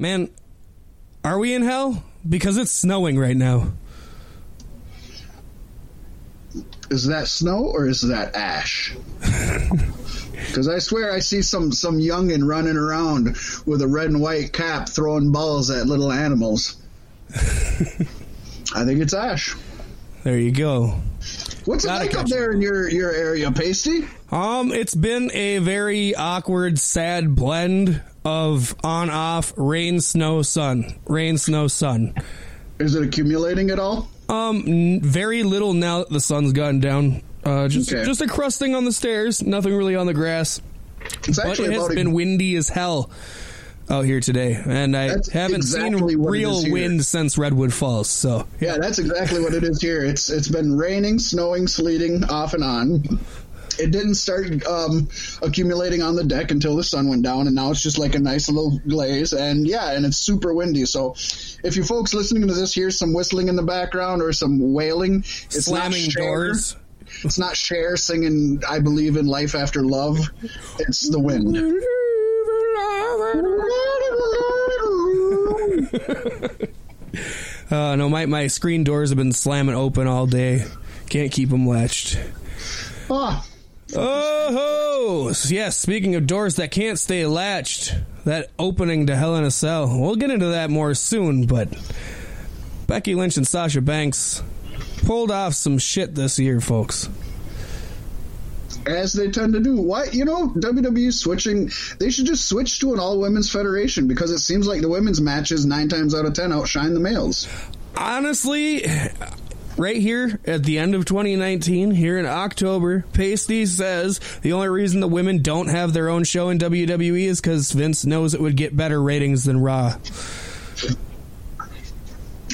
Man, 0.00 0.30
are 1.22 1.38
we 1.38 1.52
in 1.52 1.60
hell? 1.60 2.02
Because 2.26 2.56
it's 2.56 2.70
snowing 2.70 3.18
right 3.18 3.36
now. 3.36 3.74
Is 6.90 7.06
that 7.08 7.28
snow 7.28 7.66
or 7.66 7.86
is 7.86 8.00
that 8.00 8.34
ash? 8.34 8.96
Because 10.46 10.68
I 10.68 10.78
swear 10.78 11.12
I 11.12 11.18
see 11.18 11.42
some 11.42 11.70
some 11.70 11.98
youngin 11.98 12.48
running 12.48 12.78
around 12.78 13.36
with 13.66 13.82
a 13.82 13.86
red 13.86 14.08
and 14.08 14.22
white 14.22 14.54
cap 14.54 14.88
throwing 14.88 15.32
balls 15.32 15.70
at 15.70 15.86
little 15.86 16.10
animals. 16.10 16.76
I 17.30 18.84
think 18.84 19.00
it's 19.00 19.12
ash. 19.12 19.54
There 20.24 20.38
you 20.38 20.50
go. 20.50 20.98
What's 21.66 21.84
it 21.84 21.88
Gotta 21.88 22.06
like 22.06 22.16
up 22.16 22.26
there 22.26 22.52
in 22.52 22.62
your 22.62 22.88
your 22.88 23.12
area, 23.12 23.50
Paystee? 23.50 24.08
Um, 24.32 24.72
it's 24.72 24.94
been 24.94 25.30
a 25.34 25.58
very 25.58 26.14
awkward, 26.14 26.78
sad 26.78 27.36
blend 27.36 28.02
of 28.24 28.74
on 28.84 29.10
off 29.10 29.52
rain, 29.56 30.00
snow, 30.00 30.42
sun, 30.42 30.94
rain, 31.06 31.38
snow, 31.38 31.68
sun. 31.68 32.14
Is 32.78 32.94
it 32.94 33.02
accumulating 33.02 33.70
at 33.70 33.78
all? 33.78 34.08
Um, 34.28 34.64
n- 34.66 35.00
very 35.02 35.42
little 35.42 35.74
now 35.74 35.98
that 36.00 36.10
the 36.10 36.20
sun's 36.20 36.52
gotten 36.52 36.80
down. 36.80 37.22
Uh, 37.44 37.68
just 37.68 37.92
Okay. 37.92 38.04
just 38.04 38.20
a 38.20 38.26
crusting 38.26 38.74
on 38.74 38.84
the 38.84 38.92
stairs. 38.92 39.42
Nothing 39.42 39.74
really 39.74 39.96
on 39.96 40.06
the 40.06 40.14
grass. 40.14 40.60
It's 41.26 41.38
But 41.38 41.46
actually 41.46 41.68
it 41.68 41.72
has 41.72 41.82
about 41.84 41.92
a- 41.92 41.94
been 41.94 42.12
windy 42.12 42.56
as 42.56 42.68
hell 42.68 43.10
out 43.88 44.04
here 44.04 44.20
today, 44.20 44.56
and 44.64 44.96
I 44.96 45.08
That's 45.08 45.30
haven't 45.30 45.56
exactly 45.56 46.10
seen 46.14 46.22
real 46.22 46.62
wind 46.70 47.04
since 47.04 47.36
Redwood 47.36 47.72
Falls. 47.72 48.08
So 48.08 48.46
Yeah, 48.60 48.76
that's 48.78 48.98
exactly 49.00 49.40
what 49.42 49.52
it 49.54 49.64
is 49.64 49.80
here. 49.80 50.04
It's 50.04 50.28
it's 50.30 50.46
been 50.48 50.76
raining, 50.76 51.18
snowing, 51.18 51.66
sleeting 51.66 52.22
off 52.24 52.54
and 52.54 52.62
on. 52.62 53.18
It 53.80 53.90
didn't 53.90 54.16
start 54.16 54.64
um, 54.66 55.08
accumulating 55.42 56.02
on 56.02 56.16
the 56.16 56.24
deck 56.24 56.50
until 56.50 56.76
the 56.76 56.84
sun 56.84 57.08
went 57.08 57.22
down, 57.22 57.46
and 57.46 57.56
now 57.56 57.70
it's 57.70 57.82
just 57.82 57.98
like 57.98 58.14
a 58.14 58.18
nice 58.18 58.48
little 58.48 58.78
glaze. 58.86 59.32
And 59.32 59.66
yeah, 59.66 59.92
and 59.92 60.04
it's 60.04 60.18
super 60.18 60.52
windy. 60.52 60.84
So, 60.84 61.14
if 61.64 61.76
you 61.76 61.84
folks 61.84 62.14
listening 62.14 62.46
to 62.48 62.54
this 62.54 62.74
hear 62.74 62.90
some 62.90 63.12
whistling 63.12 63.48
in 63.48 63.56
the 63.56 63.62
background 63.62 64.22
or 64.22 64.32
some 64.32 64.72
wailing, 64.72 65.20
it's 65.20 65.68
not 65.68 65.92
slamming 65.92 66.10
Cher. 66.10 66.24
doors. 66.24 66.76
It's 67.24 67.38
not 67.38 67.56
Cher 67.56 67.96
singing 67.96 68.62
"I 68.68 68.80
Believe 68.80 69.16
in 69.16 69.26
Life 69.26 69.54
After 69.54 69.82
Love." 69.82 70.18
It's 70.78 71.08
the 71.08 71.18
wind. 71.18 71.56
Uh, 77.70 77.94
no, 77.94 78.08
my, 78.08 78.26
my 78.26 78.48
screen 78.48 78.82
doors 78.82 79.10
have 79.10 79.16
been 79.16 79.32
slamming 79.32 79.76
open 79.76 80.08
all 80.08 80.26
day. 80.26 80.64
Can't 81.08 81.30
keep 81.30 81.50
them 81.50 81.68
latched. 81.68 82.18
Ah, 83.08 83.46
Oh, 83.96 85.32
yes. 85.48 85.76
Speaking 85.78 86.14
of 86.14 86.26
doors 86.26 86.56
that 86.56 86.70
can't 86.70 86.98
stay 86.98 87.26
latched, 87.26 87.94
that 88.24 88.50
opening 88.58 89.06
to 89.06 89.16
Hell 89.16 89.36
in 89.36 89.44
a 89.44 89.50
Cell. 89.50 89.88
We'll 90.00 90.16
get 90.16 90.30
into 90.30 90.48
that 90.48 90.70
more 90.70 90.94
soon, 90.94 91.46
but 91.46 91.68
Becky 92.86 93.14
Lynch 93.14 93.36
and 93.36 93.46
Sasha 93.46 93.80
Banks 93.80 94.42
pulled 95.04 95.30
off 95.30 95.54
some 95.54 95.78
shit 95.78 96.14
this 96.14 96.38
year, 96.38 96.60
folks. 96.60 97.08
as 98.86 99.12
they 99.12 99.30
tend 99.30 99.52
to 99.54 99.60
do. 99.60 99.76
Why, 99.76 100.04
you 100.12 100.24
know, 100.24 100.48
WWE 100.50 101.12
switching, 101.12 101.70
they 101.98 102.10
should 102.10 102.26
just 102.26 102.48
switch 102.48 102.80
to 102.80 102.92
an 102.92 102.98
all 103.00 103.18
women's 103.20 103.50
federation 103.50 104.06
because 104.08 104.30
it 104.30 104.38
seems 104.38 104.66
like 104.66 104.80
the 104.80 104.88
women's 104.88 105.20
matches 105.20 105.66
nine 105.66 105.88
times 105.88 106.14
out 106.14 106.24
of 106.26 106.34
ten 106.34 106.52
outshine 106.52 106.94
the 106.94 107.00
males. 107.00 107.48
Honestly, 107.96 108.84
right 109.76 109.96
here 109.96 110.38
at 110.46 110.64
the 110.64 110.78
end 110.78 110.94
of 110.94 111.04
2019, 111.04 111.90
here 111.92 112.18
in 112.18 112.26
October, 112.26 113.04
Paystee 113.12 113.66
says 113.66 114.20
the 114.42 114.52
only 114.52 114.68
reason 114.68 115.00
the 115.00 115.08
women 115.08 115.42
don't 115.42 115.68
have 115.68 115.92
their 115.92 116.08
own 116.08 116.24
show 116.24 116.48
in 116.50 116.58
WWE 116.58 117.24
is 117.26 117.40
because 117.40 117.70
Vince 117.72 118.04
knows 118.04 118.34
it 118.34 118.40
would 118.40 118.56
get 118.56 118.76
better 118.76 119.00
ratings 119.02 119.44
than 119.44 119.60
Raw. 119.60 119.96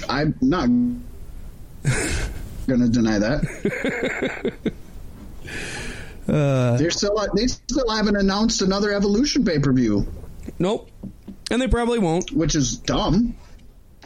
I'm 0.09 0.34
not 0.41 0.69
going 2.67 2.81
to 2.81 2.89
deny 2.89 3.19
that. 3.19 4.53
Uh, 6.28 6.76
They're 6.76 6.91
still, 6.91 7.15
they 7.37 7.47
still 7.47 7.88
haven't 7.88 8.16
announced 8.16 8.60
another 8.60 8.93
Evolution 8.93 9.44
pay 9.44 9.60
per 9.60 9.72
view, 9.72 10.05
nope. 10.59 10.91
And 11.53 11.62
they 11.62 11.69
probably 11.69 12.00
won't. 12.00 12.32
which 12.32 12.56
is 12.56 12.78
dumb 12.78 13.37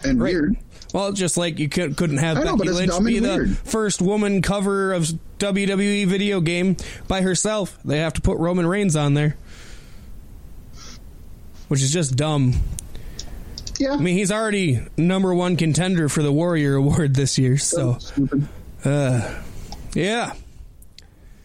and 0.04 0.20
Right. 0.20 0.34
weird. 0.34 0.56
Well, 0.92 1.12
just 1.12 1.36
like 1.36 1.58
you 1.58 1.68
could, 1.68 1.96
couldn't 1.96 2.18
have 2.18 2.44
know, 2.44 2.56
Becky 2.56 2.70
Lynch 2.70 2.92
be 3.04 3.18
the 3.18 3.28
weird. 3.28 3.58
first 3.58 4.02
woman 4.02 4.42
cover 4.42 4.92
of 4.92 5.04
WWE 5.38 6.06
video 6.06 6.40
game 6.40 6.76
by 7.08 7.22
herself. 7.22 7.78
They 7.84 7.98
have 7.98 8.14
to 8.14 8.20
put 8.20 8.38
Roman 8.38 8.66
Reigns 8.66 8.96
on 8.96 9.14
there, 9.14 9.36
which 11.68 11.82
is 11.82 11.92
just 11.92 12.16
dumb. 12.16 12.54
Yeah. 13.78 13.92
I 13.92 13.96
mean, 13.96 14.16
he's 14.16 14.30
already 14.30 14.80
number 14.96 15.34
one 15.34 15.56
contender 15.56 16.08
for 16.08 16.22
the 16.22 16.32
Warrior 16.32 16.74
Award 16.74 17.14
this 17.14 17.38
year. 17.38 17.56
So, 17.56 17.98
uh, 18.84 19.42
yeah, 19.94 20.34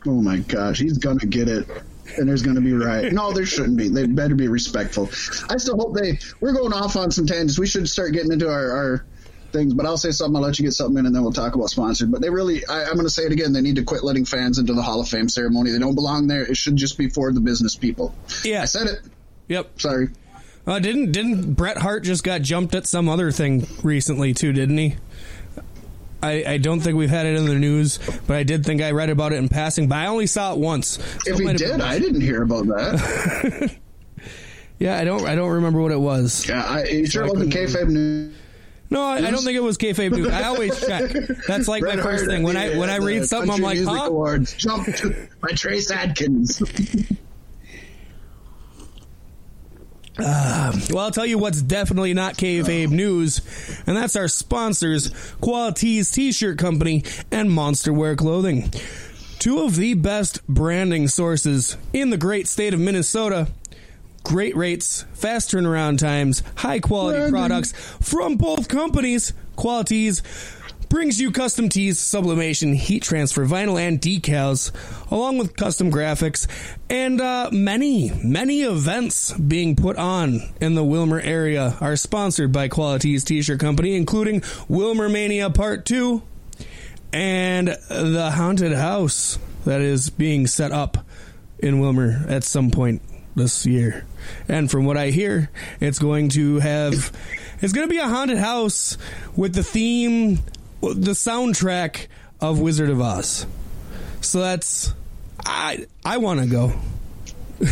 Oh 0.08 0.22
my 0.22 0.38
gosh, 0.38 0.80
he's 0.80 0.98
gonna 0.98 1.26
get 1.26 1.48
it. 1.48 1.68
And 2.18 2.30
there's 2.30 2.44
going 2.44 2.56
to 2.56 2.62
be 2.62 2.72
right. 2.72 3.12
No, 3.12 3.34
there 3.34 3.48
shouldn't 3.48 3.78
be. 3.78 3.90
They 3.90 4.06
better 4.06 4.36
be 4.36 4.48
respectful. 4.48 5.10
I 5.50 5.58
still 5.58 5.76
hope 5.76 5.96
they. 5.96 6.20
We're 6.40 6.54
going 6.54 6.72
off 6.72 6.96
on 6.96 7.10
some 7.10 7.26
tangents. 7.26 7.58
We 7.58 7.66
should 7.66 7.90
start 7.90 8.14
getting 8.14 8.32
into 8.32 8.48
our, 8.48 8.72
our 8.72 9.06
things. 9.56 9.74
But 9.74 9.86
I'll 9.86 9.98
say 9.98 10.12
something. 10.12 10.36
I'll 10.36 10.42
let 10.42 10.60
you 10.60 10.66
get 10.66 10.74
something 10.74 10.98
in, 10.98 11.06
and 11.06 11.16
then 11.16 11.24
we'll 11.24 11.34
talk 11.34 11.56
about 11.56 11.70
sponsored. 11.70 12.12
But 12.12 12.22
they 12.22 12.30
really. 12.30 12.66
I, 12.68 12.84
I'm 12.84 12.94
going 12.94 13.06
to 13.06 13.10
say 13.10 13.24
it 13.24 13.32
again. 13.32 13.54
They 13.54 13.62
need 13.62 13.78
to 13.78 13.84
quit 13.84 14.04
letting 14.04 14.26
fans 14.26 14.60
into 14.60 14.74
the 14.74 14.82
Hall 14.82 15.02
of 15.02 15.08
Fame 15.08 15.30
ceremony. 15.30 15.72
They 15.72 15.80
don't 15.80 15.96
belong 15.96 16.28
there. 16.28 16.44
It 16.44 16.58
should 16.58 16.76
just 16.76 16.98
be 16.98 17.10
for 17.10 17.32
the 17.32 17.40
business 17.40 17.76
people. 17.76 18.14
yeah, 18.44 18.62
I 18.62 18.66
said 18.66 18.88
it. 18.88 19.00
yep. 19.48 19.80
Sorry. 19.80 20.10
Uh, 20.68 20.80
didn't 20.80 21.12
didn't 21.12 21.54
Bret 21.54 21.78
Hart 21.78 22.04
just 22.04 22.24
got 22.24 22.42
jumped 22.42 22.74
at 22.74 22.88
some 22.88 23.08
other 23.08 23.32
thing 23.32 23.68
recently 23.84 24.34
too? 24.34 24.52
Didn't 24.52 24.78
he? 24.78 24.96
I, 26.24 26.44
I 26.54 26.58
don't 26.58 26.80
think 26.80 26.98
we've 26.98 27.10
had 27.10 27.28
it 27.28 27.36
in 27.38 27.46
the 27.46 27.54
news, 27.54 28.00
but 28.26 28.36
I 28.36 28.42
did 28.42 28.66
think 28.66 28.82
I 28.82 28.90
read 28.92 29.12
about 29.12 29.32
it 29.32 29.36
in 29.36 29.48
passing. 29.48 29.88
But 29.88 30.00
I 30.00 30.08
only 30.08 30.26
saw 30.26 30.54
it 30.54 30.58
once. 30.60 30.98
So 30.98 31.02
If 31.34 31.40
it 31.40 31.48
he 31.52 31.54
did, 31.58 31.82
I 31.82 32.00
didn't 32.00 32.22
hear 32.22 32.42
about 32.42 32.66
that. 32.66 33.76
yeah, 34.80 34.98
I 34.98 35.04
don't 35.04 35.24
I 35.28 35.36
don't 35.36 35.52
remember 35.52 35.80
what 35.82 35.92
it 35.92 36.00
was. 36.00 36.50
yeah, 36.50 36.64
I, 36.66 36.86
you 36.86 37.06
sure 37.06 37.26
it 37.26 37.32
wasn't 37.32 37.54
kayfabe 37.54 37.90
news. 37.90 38.36
No, 38.90 39.02
I, 39.02 39.18
I 39.18 39.32
don't 39.32 39.44
think 39.44 39.58
it 39.58 39.64
was 39.64 39.78
kayfabe 39.78 40.12
news. 40.12 40.28
I 40.28 40.44
always 40.44 40.80
check. 40.88 41.12
That's 41.48 41.68
like 41.68 41.82
Bret 41.82 41.98
my 41.98 42.04
first 42.04 42.26
Hart 42.26 42.32
thing 42.32 42.44
when 42.44 42.56
I 42.56 42.78
when 42.78 42.90
I 42.90 42.98
read 42.98 43.26
something. 43.26 43.52
I'm 43.52 43.62
like, 43.62 43.80
huh? 43.84 44.06
Awards. 44.08 44.54
Jump 44.54 44.86
to, 44.98 45.28
by 45.42 45.50
Trace 45.50 45.92
Adkins. 45.92 46.62
Well, 50.18 51.00
I'll 51.00 51.12
tell 51.12 51.26
you 51.26 51.38
what's 51.38 51.62
definitely 51.62 52.14
not 52.14 52.36
kayfabe 52.36 52.90
news, 52.92 53.42
and 53.86 53.98
that's 53.98 54.16
our 54.16 54.30
sponsors, 54.30 55.10
Qualities 55.42 56.10
T-shirt 56.10 56.58
Company 56.58 57.04
and 57.32 57.52
Monster 57.52 57.92
Wear 57.92 58.16
Clothing. 58.16 58.72
Two 59.40 59.62
of 59.62 59.76
the 59.76 59.94
best 59.94 60.46
branding 60.48 61.10
sources 61.10 61.76
in 61.92 62.12
the 62.12 62.18
great 62.18 62.48
state 62.48 62.74
of 62.74 62.80
Minnesota. 62.80 63.50
Great 64.26 64.56
rates, 64.56 65.06
fast 65.14 65.52
turnaround 65.52 66.00
times, 66.00 66.42
high 66.56 66.80
quality 66.80 67.20
Branding. 67.20 67.34
products 67.40 67.72
from 68.02 68.38
both 68.38 68.68
companies. 68.68 69.34
Qualities 69.56 70.24
brings 70.90 71.22
you 71.22 71.32
custom 71.32 71.70
tees, 71.70 72.00
sublimation, 72.00 72.74
heat 72.74 73.04
transfer, 73.04 73.46
vinyl, 73.46 73.80
and 73.80 74.02
decals, 74.02 74.72
along 75.12 75.38
with 75.38 75.56
custom 75.56 75.92
graphics 75.92 76.48
and 76.90 77.22
uh, 77.22 77.50
many, 77.52 78.12
many 78.24 78.64
events 78.64 79.32
being 79.34 79.76
put 79.76 79.96
on 79.96 80.42
in 80.60 80.74
the 80.74 80.84
Willmar 80.84 81.24
area 81.24 81.78
are 81.80 81.96
sponsored 81.96 82.52
by 82.52 82.68
Qualities 82.68 83.24
T-shirt 83.24 83.60
Company, 83.60 83.96
including 83.96 84.42
Willmar 84.42 85.12
Mania 85.12 85.52
Part 85.52 85.86
Two 85.86 86.24
and 87.14 87.68
the 87.68 88.32
haunted 88.36 88.74
house 88.74 89.38
that 89.66 89.82
is 89.82 90.10
being 90.10 90.48
set 90.48 90.72
up 90.72 90.98
in 91.60 91.76
Willmar 91.80 92.28
at 92.30 92.44
some 92.44 92.72
point 92.72 93.04
this 93.36 93.66
year. 93.66 94.06
And 94.48 94.70
from 94.70 94.86
what 94.86 94.98
I 94.98 95.10
hear, 95.10 95.50
it's 95.80 96.00
going 96.00 96.30
to 96.30 96.60
have 96.60 97.12
it's 97.62 97.74
going 97.74 97.88
to 97.88 97.92
be 97.92 98.00
a 98.00 98.08
haunted 98.08 98.38
house 98.38 98.98
with 99.36 99.54
the 99.54 99.64
theme 99.64 100.40
the 100.82 101.12
soundtrack 101.12 102.08
of 102.42 102.60
Wizard 102.60 102.90
of 102.90 103.02
Oz. 103.02 103.46
So 104.22 104.40
that's 104.42 104.94
I 105.46 105.86
I 106.04 106.18
want 106.18 106.42
to 106.42 106.48
go. 106.48 106.74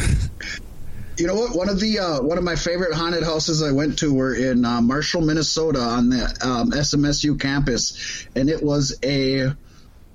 You 1.16 1.28
know 1.28 1.36
what? 1.36 1.56
One 1.56 1.70
of 1.70 1.80
the 1.80 2.00
uh, 2.00 2.22
one 2.22 2.40
of 2.40 2.44
my 2.44 2.56
favorite 2.56 2.94
haunted 2.94 3.24
houses 3.24 3.62
I 3.62 3.72
went 3.72 4.00
to 4.00 4.12
were 4.12 4.34
in 4.34 4.66
uh, 4.66 4.82
Marshall, 4.82 5.22
Minnesota, 5.22 5.80
on 5.80 6.10
the 6.10 6.24
um, 6.42 6.72
SMSU 6.72 7.40
campus, 7.40 8.28
and 8.36 8.50
it 8.50 8.64
was 8.64 8.98
a, 9.04 9.54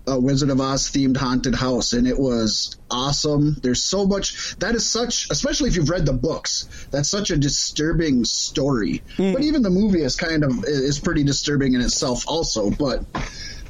a 0.09 0.19
Wizard 0.19 0.51
of 0.51 0.61
Oz 0.61 0.91
themed 0.91 1.17
haunted 1.17 1.55
house, 1.55 1.93
and 1.93 2.07
it 2.07 2.19
was 2.19 2.77
awesome. 2.91 3.57
There's 3.63 3.83
so 3.83 4.07
much 4.07 4.57
that 4.59 4.75
is 4.75 4.89
such, 4.89 5.29
especially 5.31 5.69
if 5.69 5.77
you've 5.77 5.91
read 5.91 6.07
the 6.07 6.13
books. 6.13 6.69
That's 6.91 7.09
such 7.09 7.31
a 7.31 7.37
disturbing 7.37 8.25
story. 8.25 9.03
But 9.35 9.43
even 9.43 9.63
the 9.63 9.71
movie 9.71 10.03
is 10.03 10.17
kind 10.17 10.45
of 10.45 10.65
is 10.67 10.99
pretty 10.99 11.25
disturbing 11.25 11.75
in 11.75 11.81
itself, 11.81 12.25
also. 12.27 12.71
But 12.71 13.05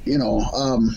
you 0.04 0.18
know, 0.18 0.40
um, 0.40 0.96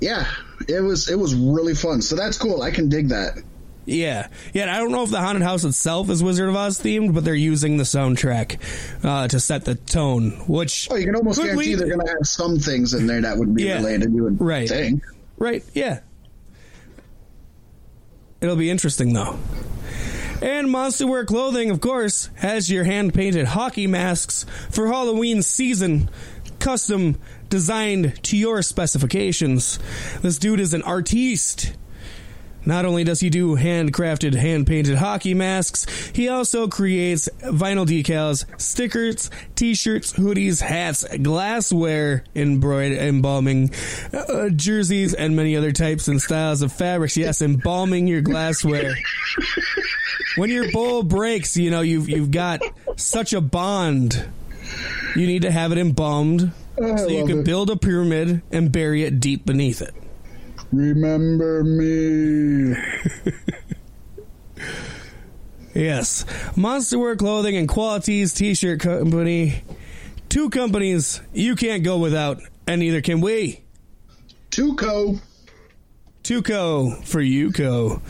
yeah, 0.00 0.26
it 0.68 0.80
was 0.80 1.08
it 1.08 1.18
was 1.18 1.34
really 1.34 1.74
fun. 1.74 2.02
So 2.02 2.16
that's 2.16 2.38
cool. 2.38 2.62
I 2.62 2.70
can 2.70 2.88
dig 2.88 3.08
that. 3.08 3.42
Yeah, 3.84 4.28
yeah. 4.52 4.74
I 4.74 4.78
don't 4.78 4.92
know 4.92 5.02
if 5.02 5.10
the 5.10 5.20
haunted 5.20 5.42
house 5.42 5.64
itself 5.64 6.08
is 6.08 6.22
Wizard 6.22 6.48
of 6.48 6.54
Oz 6.54 6.80
themed, 6.80 7.14
but 7.14 7.24
they're 7.24 7.34
using 7.34 7.78
the 7.78 7.84
soundtrack 7.84 8.58
uh, 9.04 9.28
to 9.28 9.40
set 9.40 9.64
the 9.64 9.74
tone. 9.74 10.30
Which 10.46 10.88
oh, 10.90 10.96
you 10.96 11.06
can 11.06 11.16
almost 11.16 11.40
guarantee 11.40 11.70
we, 11.70 11.74
they're 11.74 11.88
going 11.88 12.06
to 12.06 12.12
have 12.12 12.24
some 12.26 12.58
things 12.58 12.94
in 12.94 13.06
there 13.06 13.20
that 13.22 13.36
would 13.38 13.54
be 13.54 13.64
yeah, 13.64 13.76
related. 13.76 14.12
You 14.12 14.24
would 14.24 14.40
right, 14.40 14.68
think. 14.68 15.02
right? 15.36 15.64
Yeah. 15.74 16.00
It'll 18.40 18.56
be 18.56 18.70
interesting 18.70 19.12
though. 19.12 19.38
And 20.40 20.70
Monster 20.70 21.06
Wear 21.06 21.24
Clothing, 21.24 21.70
of 21.70 21.80
course, 21.80 22.28
has 22.36 22.68
your 22.68 22.82
hand 22.82 23.14
painted 23.14 23.46
hockey 23.46 23.86
masks 23.86 24.44
for 24.70 24.88
Halloween 24.88 25.42
season, 25.42 26.10
custom 26.58 27.16
designed 27.48 28.20
to 28.24 28.36
your 28.36 28.62
specifications. 28.62 29.78
This 30.20 30.38
dude 30.38 30.58
is 30.58 30.74
an 30.74 30.82
artiste 30.82 31.74
not 32.64 32.84
only 32.84 33.04
does 33.04 33.20
he 33.20 33.30
do 33.30 33.56
handcrafted, 33.56 34.34
hand 34.34 34.66
painted 34.66 34.96
hockey 34.96 35.34
masks, 35.34 35.86
he 36.14 36.28
also 36.28 36.68
creates 36.68 37.28
vinyl 37.42 37.86
decals, 37.86 38.44
stickers, 38.60 39.30
t 39.54 39.74
shirts, 39.74 40.12
hoodies, 40.12 40.60
hats, 40.60 41.04
glassware, 41.18 42.24
embroidered, 42.34 42.98
embalming, 42.98 43.70
uh, 44.12 44.48
jerseys, 44.50 45.14
and 45.14 45.36
many 45.36 45.56
other 45.56 45.72
types 45.72 46.08
and 46.08 46.20
styles 46.20 46.62
of 46.62 46.72
fabrics. 46.72 47.16
Yes, 47.16 47.42
embalming 47.42 48.06
your 48.06 48.20
glassware. 48.20 48.94
when 50.36 50.50
your 50.50 50.70
bowl 50.72 51.02
breaks, 51.02 51.56
you 51.56 51.70
know, 51.70 51.80
you've, 51.80 52.08
you've 52.08 52.30
got 52.30 52.60
such 52.96 53.32
a 53.32 53.40
bond. 53.40 54.28
You 55.16 55.26
need 55.26 55.42
to 55.42 55.50
have 55.50 55.72
it 55.72 55.78
embalmed 55.78 56.52
so 56.78 57.08
you 57.08 57.26
can 57.26 57.40
it. 57.40 57.44
build 57.44 57.70
a 57.70 57.76
pyramid 57.76 58.42
and 58.50 58.72
bury 58.72 59.04
it 59.04 59.20
deep 59.20 59.44
beneath 59.44 59.82
it. 59.82 59.94
Remember 60.72 61.62
me. 61.62 62.74
yes. 65.74 66.24
Monster 66.56 66.98
Wear 66.98 67.14
Clothing 67.16 67.56
and 67.56 67.68
Qualities 67.68 68.32
T 68.32 68.54
shirt 68.54 68.80
company. 68.80 69.64
Two 70.30 70.48
companies 70.48 71.20
you 71.34 71.56
can't 71.56 71.84
go 71.84 71.98
without, 71.98 72.40
and 72.66 72.80
neither 72.80 73.02
can 73.02 73.20
we. 73.20 73.62
Tuco. 74.50 75.20
Tuco 76.22 77.04
for 77.04 77.20
Yuko. 77.20 78.00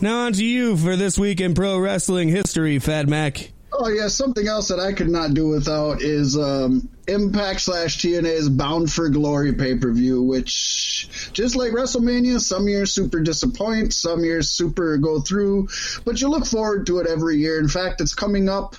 Now 0.00 0.26
on 0.26 0.32
to 0.34 0.44
you 0.44 0.76
for 0.76 0.96
this 0.96 1.18
week 1.18 1.40
in 1.40 1.54
pro 1.54 1.78
wrestling 1.78 2.28
history, 2.28 2.78
Fat 2.78 3.08
Mack. 3.08 3.52
Oh 3.72 3.88
yeah, 3.88 4.08
something 4.08 4.46
else 4.46 4.68
that 4.68 4.80
I 4.80 4.92
could 4.92 5.08
not 5.10 5.34
do 5.34 5.48
without 5.48 6.00
is 6.00 6.38
um, 6.38 6.88
Impact 7.08 7.60
slash 7.60 7.98
TNA's 7.98 8.48
Bound 8.48 8.90
for 8.92 9.08
Glory 9.08 9.52
pay 9.52 9.76
per 9.76 9.92
view, 9.92 10.22
which 10.22 11.08
just 11.32 11.54
like 11.54 11.72
WrestleMania, 11.72 12.40
some 12.40 12.66
years 12.66 12.92
super 12.92 13.20
disappoint, 13.20 13.92
some 13.92 14.24
years 14.24 14.50
super 14.50 14.96
go 14.96 15.20
through, 15.20 15.68
but 16.04 16.20
you 16.20 16.28
look 16.28 16.46
forward 16.46 16.86
to 16.86 16.98
it 16.98 17.06
every 17.06 17.36
year. 17.36 17.60
In 17.60 17.68
fact, 17.68 18.00
it's 18.00 18.14
coming 18.14 18.48
up 18.48 18.76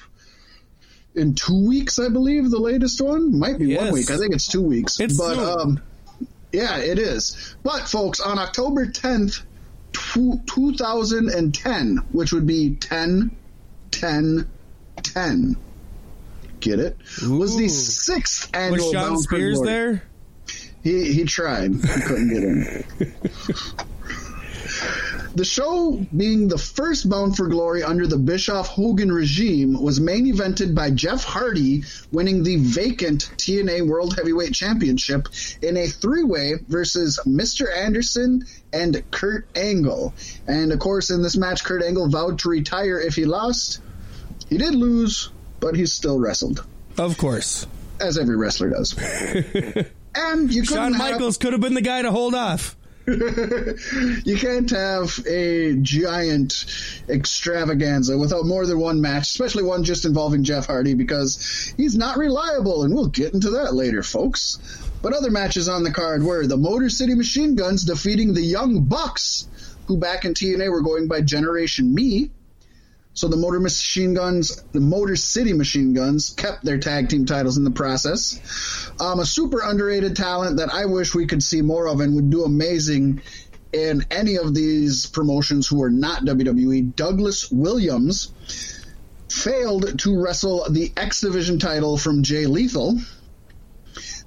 in 1.15 1.35
two 1.35 1.68
weeks, 1.68 2.00
I 2.00 2.09
believe. 2.09 2.50
The 2.50 2.59
latest 2.59 3.01
one 3.01 3.38
might 3.38 3.57
be 3.57 3.68
yes. 3.68 3.81
one 3.81 3.94
week. 3.94 4.12
I 4.12 4.18
think 4.18 4.33
it's 4.33 4.47
two 4.47 4.62
weeks. 4.62 5.00
It's 5.00 5.18
but 5.18 5.38
um, 5.38 5.81
yeah, 6.51 6.77
it 6.77 7.00
is. 7.00 7.56
But 7.63 7.88
folks, 7.88 8.19
on 8.19 8.39
October 8.39 8.88
tenth, 8.88 9.41
two 9.94 10.74
thousand 10.75 11.29
and 11.29 11.53
ten, 11.53 11.97
which 12.12 12.33
would 12.33 12.45
be 12.45 12.75
10, 12.75 13.31
10 13.91 14.47
10. 15.03 15.57
Get 16.59 16.80
it? 16.80 16.98
Ooh. 17.24 17.38
Was 17.38 17.56
the 17.57 17.69
sixth 17.69 18.50
annual. 18.54 18.86
Was 18.86 18.92
Shawn 18.92 19.18
Spears 19.18 19.62
there? 19.62 20.04
He 20.83 21.13
he 21.13 21.25
tried. 21.25 21.71
He 21.71 22.01
couldn't 22.01 22.30
get 22.30 22.44
in. 22.44 22.83
The 25.38 25.45
show, 25.45 26.04
being 26.15 26.48
the 26.48 26.57
first 26.57 27.07
Bound 27.07 27.38
for 27.38 27.45
Glory 27.48 27.83
under 27.83 28.07
the 28.07 28.18
Bischoff 28.18 28.69
Hogan 28.69 29.12
regime, 29.12 29.80
was 29.80 30.00
main 30.00 30.25
evented 30.25 30.74
by 30.74 30.89
Jeff 30.89 31.24
Hardy 31.24 31.83
winning 32.12 32.42
the 32.42 32.56
vacant 32.56 33.30
TNA 33.38 33.86
World 33.88 34.15
Heavyweight 34.15 34.56
Championship 34.56 35.27
in 35.62 35.77
a 35.77 35.86
three 35.86 36.24
way 36.24 36.56
versus 36.68 37.19
Mr. 37.27 37.68
Anderson 37.71 38.48
and 38.74 39.03
Kurt 39.12 39.48
Angle. 39.56 40.15
And 40.48 40.71
of 40.71 40.80
course, 40.80 41.12
in 41.12 41.21
this 41.21 41.38
match, 41.38 41.63
Kurt 41.63 41.83
Angle 41.83 42.10
vowed 42.10 42.39
to 42.39 42.50
retire 42.50 43.00
if 43.00 43.13
he 43.13 43.25
lost. 43.25 43.80
He 44.50 44.57
did 44.57 44.74
lose, 44.74 45.30
but 45.59 45.75
he 45.75 45.86
still 45.86 46.19
wrestled. 46.19 46.65
Of 46.98 47.18
course. 47.18 47.68
As 48.00 48.18
every 48.18 48.36
wrestler 48.36 48.69
does. 48.69 48.95
and 50.15 50.54
you 50.54 50.65
Shawn 50.65 50.94
have, 50.94 51.12
Michaels 51.12 51.38
could 51.38 51.54
have 51.54 51.62
been 51.62 51.74
the 51.74 51.81
guy 51.81 52.01
to 52.01 52.12
hold 52.12 52.36
off. 52.36 52.75
you 53.07 54.36
can't 54.38 54.69
have 54.69 55.25
a 55.25 55.77
giant 55.77 56.65
extravaganza 57.07 58.18
without 58.18 58.45
more 58.45 58.65
than 58.65 58.77
one 58.77 59.00
match, 59.00 59.24
especially 59.24 59.63
one 59.63 59.86
just 59.86 60.04
involving 60.04 60.44
Jeff 60.44 60.65
Hardy, 60.65 60.94
because 60.94 61.74
he's 61.77 61.95
not 61.95 62.18
reliable, 62.18 62.83
and 62.83 62.94
we'll 62.94 63.07
get 63.07 63.33
into 63.33 63.51
that 63.51 63.74
later, 63.74 64.03
folks. 64.03 64.60
But 65.01 65.13
other 65.13 65.31
matches 65.31 65.69
on 65.69 65.83
the 65.83 65.92
card 65.92 66.21
were 66.21 66.45
the 66.45 66.57
Motor 66.57 66.89
City 66.89 67.15
Machine 67.15 67.56
Guns 67.56 67.86
defeating 67.86 68.33
the 68.33 68.42
Young 68.42 68.83
Bucks, 68.83 69.48
who 69.86 69.98
back 69.98 70.25
in 70.25 70.33
TNA 70.33 70.69
were 70.69 70.81
going 70.81 71.07
by 71.07 71.21
Generation 71.21 71.95
Me. 71.95 72.30
So 73.17 73.27
the 73.27 73.35
Motor 73.35 73.59
Machine 73.59 74.13
Guns, 74.13 74.61
the 74.73 74.79
Motor 74.79 75.15
City 75.15 75.51
Machine 75.51 75.93
Guns, 75.93 76.29
kept 76.29 76.63
their 76.63 76.77
tag 76.77 77.09
team 77.09 77.25
titles 77.25 77.57
in 77.57 77.63
the 77.63 77.71
process. 77.71 78.39
Um, 78.99 79.19
a 79.19 79.25
super 79.25 79.59
underrated 79.63 80.15
talent 80.15 80.57
that 80.57 80.71
I 80.71 80.85
wish 80.85 81.15
we 81.15 81.25
could 81.25 81.41
see 81.41 81.63
more 81.63 81.87
of 81.87 81.99
and 81.99 82.13
would 82.13 82.29
do 82.29 82.43
amazing 82.43 83.23
in 83.73 84.05
any 84.11 84.35
of 84.35 84.53
these 84.53 85.07
promotions 85.07 85.65
who 85.65 85.81
are 85.81 85.89
not 85.89 86.25
WWE. 86.25 86.95
Douglas 86.95 87.49
Williams 87.49 88.31
failed 89.29 89.97
to 89.97 90.21
wrestle 90.21 90.67
the 90.69 90.93
X 90.95 91.21
Division 91.21 91.57
title 91.57 91.97
from 91.97 92.21
Jay 92.21 92.45
Lethal. 92.45 92.99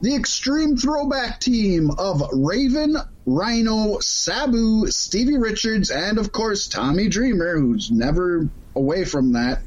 The 0.01 0.17
extreme 0.17 0.77
throwback 0.77 1.39
team 1.39 1.93
of 1.93 2.25
Raven, 2.33 2.97
Rhino, 3.25 3.99
Sabu, 4.01 4.87
Stevie 4.89 5.39
Richards, 5.39 5.93
and 5.93 6.19
of 6.19 6.33
course 6.33 6.67
Tommy 6.67 7.09
Dreamer, 7.09 7.57
who's 7.57 7.93
never 7.93 8.49
away 8.81 9.05
from 9.05 9.33
that, 9.33 9.61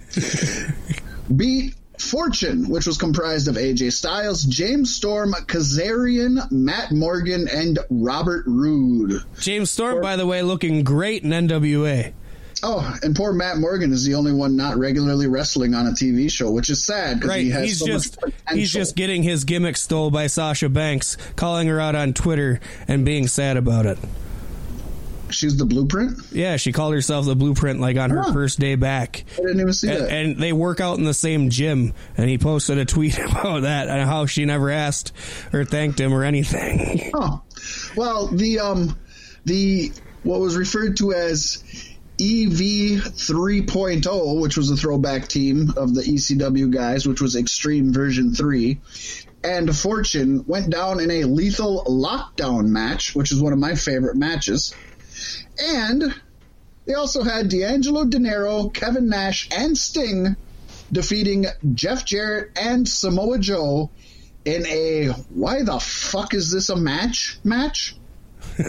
beat 1.35 1.75
Fortune, 1.99 2.69
which 2.69 2.85
was 2.85 2.97
comprised 2.97 3.47
of 3.47 3.55
AJ 3.55 3.93
Styles, 3.93 4.43
James 4.43 4.95
Storm, 4.95 5.33
Kazarian, 5.33 6.51
Matt 6.51 6.91
Morgan, 6.91 7.47
and 7.47 7.79
Robert 7.89 8.43
Roode. 8.47 9.23
James 9.39 9.71
Storm, 9.71 10.01
by 10.01 10.15
the 10.15 10.25
way, 10.25 10.41
looking 10.41 10.83
great 10.83 11.23
in 11.23 11.29
NWA. 11.29 12.13
Oh, 12.65 12.97
and 13.03 13.13
poor 13.13 13.33
Matt 13.33 13.57
Morgan 13.57 13.91
is 13.91 14.05
the 14.05 14.15
only 14.15 14.31
one 14.31 14.55
not 14.55 14.77
regularly 14.77 15.27
wrestling 15.27 15.75
on 15.75 15.85
a 15.85 15.91
TV 15.91 16.31
show, 16.31 16.49
which 16.49 16.69
is 16.69 16.83
sad 16.83 17.17
because 17.17 17.29
right. 17.29 17.43
he 17.43 17.49
has 17.49 17.63
he's 17.63 17.79
so 17.79 17.85
just 17.85 18.21
much 18.21 18.33
he's 18.53 18.71
just 18.71 18.95
getting 18.95 19.21
his 19.21 19.43
gimmick 19.43 19.75
stole 19.75 20.09
by 20.09 20.27
Sasha 20.27 20.69
Banks, 20.69 21.17
calling 21.35 21.67
her 21.67 21.79
out 21.81 21.95
on 21.95 22.13
Twitter 22.13 22.61
and 22.87 23.03
being 23.03 23.27
sad 23.27 23.57
about 23.57 23.85
it. 23.85 23.97
She's 25.33 25.57
the 25.57 25.65
blueprint. 25.65 26.19
Yeah, 26.31 26.57
she 26.57 26.71
called 26.71 26.93
herself 26.93 27.25
the 27.25 27.35
blueprint 27.35 27.79
like 27.79 27.97
on 27.97 28.09
her 28.09 28.31
first 28.33 28.59
day 28.59 28.75
back. 28.75 29.25
I 29.33 29.41
didn't 29.41 29.59
even 29.59 29.73
see 29.73 29.89
and, 29.89 30.01
that. 30.01 30.11
And 30.11 30.37
they 30.37 30.53
work 30.53 30.79
out 30.79 30.97
in 30.97 31.03
the 31.03 31.13
same 31.13 31.49
gym. 31.49 31.93
And 32.17 32.29
he 32.29 32.37
posted 32.37 32.77
a 32.77 32.85
tweet 32.85 33.17
about 33.19 33.63
that 33.63 33.87
and 33.87 34.01
how 34.01 34.25
she 34.25 34.45
never 34.45 34.69
asked 34.69 35.11
or 35.51 35.65
thanked 35.65 35.99
him 35.99 36.13
or 36.13 36.23
anything. 36.23 37.11
Oh, 37.13 37.41
well, 37.95 38.27
the 38.27 38.59
um, 38.59 38.97
the 39.45 39.91
what 40.23 40.39
was 40.39 40.55
referred 40.55 40.97
to 40.97 41.13
as 41.13 41.63
EV 42.21 43.01
3.0, 43.01 44.41
which 44.41 44.55
was 44.55 44.69
a 44.69 44.77
throwback 44.77 45.27
team 45.27 45.73
of 45.75 45.95
the 45.95 46.01
ECW 46.01 46.71
guys, 46.71 47.07
which 47.07 47.21
was 47.21 47.35
Extreme 47.35 47.91
Version 47.91 48.33
3, 48.33 48.79
and 49.43 49.75
Fortune 49.75 50.45
went 50.47 50.69
down 50.69 50.99
in 50.99 51.11
a 51.11 51.23
lethal 51.25 51.83
lockdown 51.85 52.67
match, 52.67 53.15
which 53.15 53.31
is 53.31 53.41
one 53.41 53.51
of 53.51 53.59
my 53.59 53.75
favorite 53.75 54.15
matches. 54.15 54.73
And 55.61 56.13
they 56.85 56.93
also 56.93 57.23
had 57.23 57.49
D'Angelo 57.49 58.05
De 58.05 58.11
Dinero, 58.11 58.69
Kevin 58.69 59.09
Nash, 59.09 59.49
and 59.55 59.77
Sting 59.77 60.35
defeating 60.91 61.45
Jeff 61.73 62.05
Jarrett 62.05 62.51
and 62.55 62.87
Samoa 62.87 63.39
Joe 63.39 63.89
in 64.45 64.65
a 64.67 65.07
why 65.29 65.63
the 65.63 65.79
fuck 65.79 66.33
is 66.33 66.51
this 66.51 66.69
a 66.69 66.75
match 66.75 67.39
match? 67.43 67.95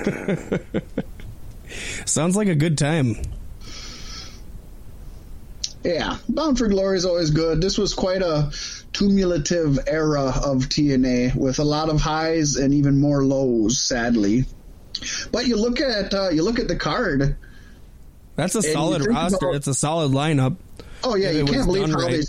Sounds 2.06 2.36
like 2.36 2.48
a 2.48 2.54
good 2.54 2.78
time. 2.78 3.16
Yeah, 5.82 6.16
Bound 6.28 6.56
for 6.56 6.68
Glory 6.68 6.96
is 6.96 7.04
always 7.04 7.30
good. 7.30 7.60
This 7.60 7.76
was 7.76 7.92
quite 7.92 8.22
a 8.22 8.50
cumulative 8.94 9.78
era 9.86 10.22
of 10.22 10.68
TNA 10.70 11.34
with 11.34 11.58
a 11.58 11.64
lot 11.64 11.90
of 11.90 12.00
highs 12.00 12.56
and 12.56 12.72
even 12.72 12.98
more 12.98 13.22
lows, 13.22 13.82
sadly. 13.82 14.46
But 15.30 15.46
you 15.46 15.56
look 15.56 15.80
at 15.80 16.14
uh, 16.14 16.30
you 16.30 16.42
look 16.42 16.58
at 16.58 16.68
the 16.68 16.76
card. 16.76 17.36
That's 18.36 18.54
a 18.54 18.62
solid 18.62 19.06
roster. 19.06 19.46
About, 19.46 19.56
it's 19.56 19.66
a 19.66 19.74
solid 19.74 20.12
lineup. 20.12 20.56
Oh 21.02 21.14
yeah, 21.14 21.30
you 21.30 21.44
can't 21.44 21.66
believe 21.66 21.88
how 21.88 21.98
right. 21.98 22.24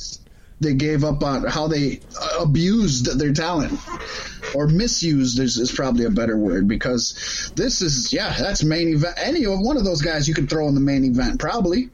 they 0.61 0.69
they 0.69 0.73
gave 0.73 1.03
up 1.03 1.23
on 1.23 1.45
how 1.45 1.67
they 1.67 1.99
abused 2.39 3.17
their 3.19 3.33
talent. 3.33 3.79
or 4.53 4.67
misused 4.67 5.39
is, 5.39 5.57
is 5.57 5.71
probably 5.71 6.05
a 6.05 6.09
better 6.09 6.37
word 6.37 6.67
because 6.67 7.51
this 7.55 7.81
is 7.81 8.13
yeah 8.13 8.35
that's 8.37 8.63
main 8.63 8.89
event. 8.89 9.15
Any 9.17 9.45
one 9.45 9.77
of 9.77 9.83
those 9.83 10.01
guys 10.01 10.27
you 10.27 10.33
could 10.33 10.49
throw 10.49 10.67
in 10.67 10.75
the 10.75 10.81
main 10.81 11.03
event 11.03 11.39
probably, 11.39 11.89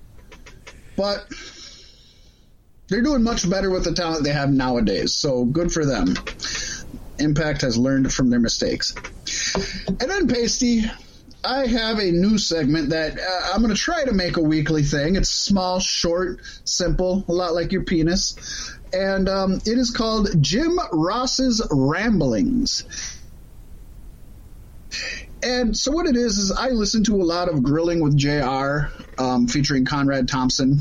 but 0.96 1.26
they're 2.88 3.02
doing 3.02 3.22
much 3.22 3.48
better 3.48 3.70
with 3.70 3.84
the 3.84 3.92
talent 3.92 4.24
they 4.24 4.32
have 4.32 4.50
nowadays. 4.50 5.14
So 5.14 5.44
good 5.44 5.72
for 5.72 5.84
them. 5.84 6.14
Impact 7.18 7.62
has 7.62 7.76
learned 7.76 8.12
from 8.12 8.30
their 8.30 8.40
mistakes. 8.40 8.94
And 9.54 10.10
then 10.10 10.28
Pasty, 10.28 10.84
I 11.44 11.66
have 11.66 11.98
a 11.98 12.10
new 12.10 12.38
segment 12.38 12.90
that 12.90 13.18
uh, 13.18 13.52
I'm 13.54 13.62
going 13.62 13.74
to 13.74 13.80
try 13.80 14.04
to 14.04 14.12
make 14.12 14.36
a 14.36 14.42
weekly 14.42 14.82
thing. 14.82 15.16
It's 15.16 15.30
small, 15.30 15.80
short, 15.80 16.40
simple, 16.64 17.24
a 17.28 17.32
lot 17.32 17.54
like 17.54 17.72
your 17.72 17.84
penis. 17.84 18.76
And 18.92 19.28
um, 19.28 19.54
it 19.54 19.78
is 19.78 19.90
called 19.90 20.28
Jim 20.42 20.78
Ross's 20.92 21.66
Ramblings. 21.70 22.84
And 25.42 25.76
so 25.76 25.92
what 25.92 26.06
it 26.06 26.16
is 26.16 26.38
is 26.38 26.50
I 26.50 26.70
listen 26.70 27.04
to 27.04 27.14
a 27.14 27.22
lot 27.22 27.48
of 27.48 27.62
Grilling 27.62 28.02
with 28.02 28.16
JR 28.16 28.88
um, 29.18 29.46
featuring 29.46 29.84
Conrad 29.84 30.28
Thompson 30.28 30.80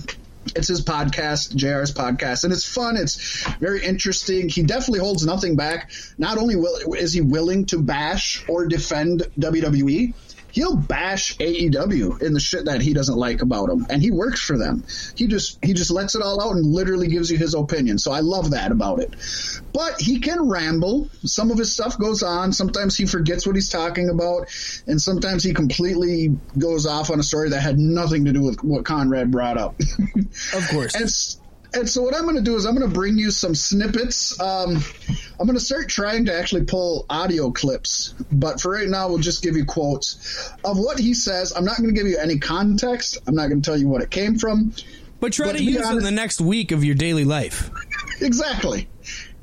it's 0.56 0.68
his 0.68 0.84
podcast, 0.84 1.56
JR's 1.56 1.94
podcast, 1.94 2.44
and 2.44 2.54
it's 2.54 2.66
fun. 2.66 2.98
It's 2.98 3.48
very 3.60 3.84
interesting. 3.84 4.50
He 4.50 4.64
definitely 4.64 5.00
holds 5.00 5.26
nothing 5.26 5.56
back. 5.56 5.92
Not 6.18 6.38
only 6.38 6.56
will, 6.56 6.94
is 6.94 7.14
he 7.14 7.22
willing 7.22 7.66
to 7.68 7.80
bash 7.80 8.44
or 8.48 8.68
defend 8.68 9.24
WWE, 9.40 10.14
he'll 10.58 10.76
bash 10.76 11.38
AEW 11.38 12.20
in 12.24 12.34
the 12.34 12.40
shit 12.40 12.66
that 12.66 12.82
he 12.82 12.92
doesn't 12.92 13.16
like 13.16 13.44
about 13.44 13.68
them, 13.70 13.86
and 13.92 14.02
he 14.02 14.10
works 14.10 14.42
for 14.42 14.58
them. 14.58 14.84
He 15.16 15.28
just 15.28 15.64
he 15.64 15.74
just 15.74 15.92
lets 15.92 16.16
it 16.16 16.24
all 16.24 16.42
out 16.42 16.56
and 16.56 16.66
literally 16.66 17.08
gives 17.08 17.30
you 17.30 17.38
his 17.38 17.54
opinion. 17.54 18.00
So 18.00 18.12
I 18.12 18.22
love 18.22 18.52
that 18.52 18.72
about 18.72 19.00
it. 19.00 19.16
But 19.72 20.02
he 20.02 20.20
can 20.20 20.50
ramble. 20.50 21.10
Some 21.24 21.52
of 21.52 21.60
his 21.60 21.72
stuff 21.72 22.00
goes 22.00 22.24
on. 22.24 22.54
Sometimes 22.54 22.98
he 22.98 23.06
forgets 23.06 23.46
what 23.46 23.56
he's 23.56 23.70
talking 23.70 24.10
about, 24.10 24.48
and 24.88 25.00
sometimes 25.00 25.44
he 25.44 25.54
completely 25.54 26.36
goes 26.58 26.88
off 26.88 27.12
on 27.12 27.20
a 27.20 27.24
story 27.24 27.50
that 27.50 27.62
had 27.62 27.78
nothing 27.78 28.26
to 28.26 28.34
do 28.34 28.42
with 28.42 28.64
what 28.64 28.84
Conrad 28.84 29.30
brought 29.30 29.60
up. 29.60 29.80
of 30.56 30.68
course. 30.72 30.96
and 30.96 31.08
and 31.74 31.90
so 31.90 32.02
what 32.02 32.16
I'm 32.16 32.24
going 32.24 32.36
to 32.36 32.42
do 32.42 32.56
is 32.56 32.66
I'm 32.66 32.76
going 32.76 32.88
to 32.88 32.94
bring 32.94 33.18
you 33.18 33.32
some 33.32 33.56
snippets. 33.56 34.40
Um, 34.40 34.78
I'm 35.40 35.46
going 35.46 35.58
to 35.58 35.64
start 35.64 35.90
trying 35.90 36.26
to 36.26 36.34
actually 36.34 36.64
pull 36.64 37.06
audio 37.10 37.52
clips, 37.52 38.14
but 38.32 38.62
for 38.62 38.72
right 38.72 38.88
now, 38.88 39.10
we'll 39.10 39.18
just 39.18 39.44
give 39.44 39.56
you 39.56 39.66
quotes 39.66 40.52
of 40.64 40.78
what 40.78 41.00
he 41.00 41.14
says. 41.14 41.54
I'm 41.56 41.66
not 41.66 41.78
going 41.78 41.90
to 41.90 41.96
give 41.96 42.08
you 42.08 42.18
any 42.18 42.40
context. 42.40 43.20
I'm 43.28 43.36
not 43.36 43.48
going 43.48 43.62
to 43.62 43.70
tell 43.70 43.78
you 43.78 43.88
what 43.88 44.02
it 44.02 44.10
came 44.10 44.38
from. 44.38 44.74
But 45.20 45.34
try 45.34 45.48
but 45.48 45.54
to, 45.54 45.58
to 45.58 45.64
use 45.64 45.78
honest, 45.78 45.94
it 45.94 45.98
in 45.98 46.04
the 46.04 46.12
next 46.12 46.42
week 46.42 46.72
of 46.72 46.84
your 46.84 46.96
daily 46.96 47.26
life. 47.26 47.70
Exactly 48.22 48.88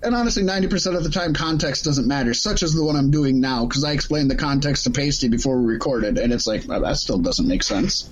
and 0.04 0.14
honestly, 0.14 0.42
90% 0.42 0.96
of 0.96 1.04
the 1.04 1.10
time, 1.10 1.34
context 1.34 1.84
doesn't 1.84 2.06
matter, 2.06 2.34
such 2.34 2.62
as 2.62 2.74
the 2.74 2.84
one 2.84 2.96
I'm 2.96 3.10
doing 3.10 3.40
now, 3.40 3.66
because 3.66 3.84
I 3.84 3.92
explained 3.92 4.30
the 4.30 4.36
context 4.36 4.84
to 4.84 4.90
Paystee 4.90 5.30
before 5.30 5.58
we 5.58 5.72
recorded, 5.72 6.18
and 6.18 6.32
it's 6.32 6.46
like, 6.46 6.66
well, 6.66 6.80
that 6.82 6.96
still 6.96 7.18
doesn't 7.18 7.48
make 7.48 7.62
sense. 7.62 8.10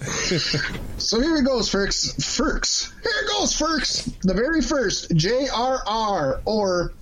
so 0.98 1.20
here 1.20 1.36
it 1.36 1.44
goes, 1.44 1.68
Ferks. 1.68 2.36
Ferks. 2.36 2.92
Here 3.02 3.12
it 3.24 3.28
goes, 3.28 3.54
Ferks. 3.54 4.04
The 4.22 4.34
very 4.34 4.62
first 4.62 5.10
JRR, 5.10 6.40
or 6.44 6.92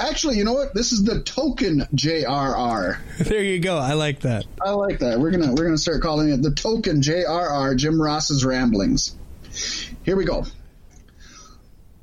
Actually, 0.00 0.36
you 0.36 0.42
know 0.42 0.54
what? 0.54 0.74
This 0.74 0.90
is 0.90 1.04
the 1.04 1.22
token 1.22 1.86
JRR. 1.94 2.98
There 3.18 3.42
you 3.42 3.60
go. 3.60 3.78
I 3.78 3.92
like 3.92 4.20
that. 4.20 4.46
I 4.60 4.70
like 4.70 4.98
that. 4.98 5.20
We're 5.20 5.30
gonna 5.30 5.52
we're 5.52 5.64
gonna 5.64 5.78
start 5.78 6.02
calling 6.02 6.30
it 6.30 6.42
the 6.42 6.50
token 6.50 7.02
JRR. 7.02 7.76
Jim 7.76 8.02
Ross's 8.02 8.44
ramblings. 8.44 9.14
Here 10.02 10.16
we 10.16 10.24
go. 10.24 10.44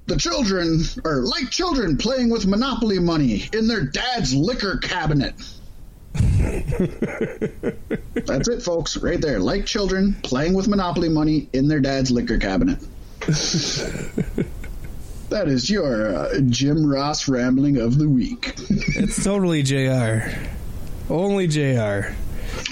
The 0.10 0.18
children 0.18 0.82
are 1.06 1.22
like 1.22 1.52
children 1.52 1.96
playing 1.96 2.32
with 2.32 2.48
Monopoly 2.48 2.98
money 2.98 3.48
in 3.54 3.68
their 3.68 3.84
dad's 3.84 4.34
liquor 4.34 4.78
cabinet. 4.78 5.36
That's 8.26 8.48
it, 8.48 8.64
folks, 8.64 8.98
right 8.98 9.22
there. 9.22 9.40
Like 9.40 9.68
children 9.68 10.16
playing 10.24 10.56
with 10.56 10.68
Monopoly 10.68 11.10
money 11.10 11.48
in 11.54 11.68
their 11.68 11.80
dad's 11.80 12.10
liquor 12.10 12.40
cabinet. 12.40 12.80
that 15.30 15.46
is 15.46 15.70
your 15.70 16.16
uh, 16.16 16.40
Jim 16.48 16.92
Ross 16.92 17.28
rambling 17.28 17.78
of 17.78 18.00
the 18.00 18.10
week. 18.10 18.56
it's 18.68 19.24
totally 19.24 19.62
JR. 19.62 20.22
Only 21.08 21.46
JR. 21.46 22.16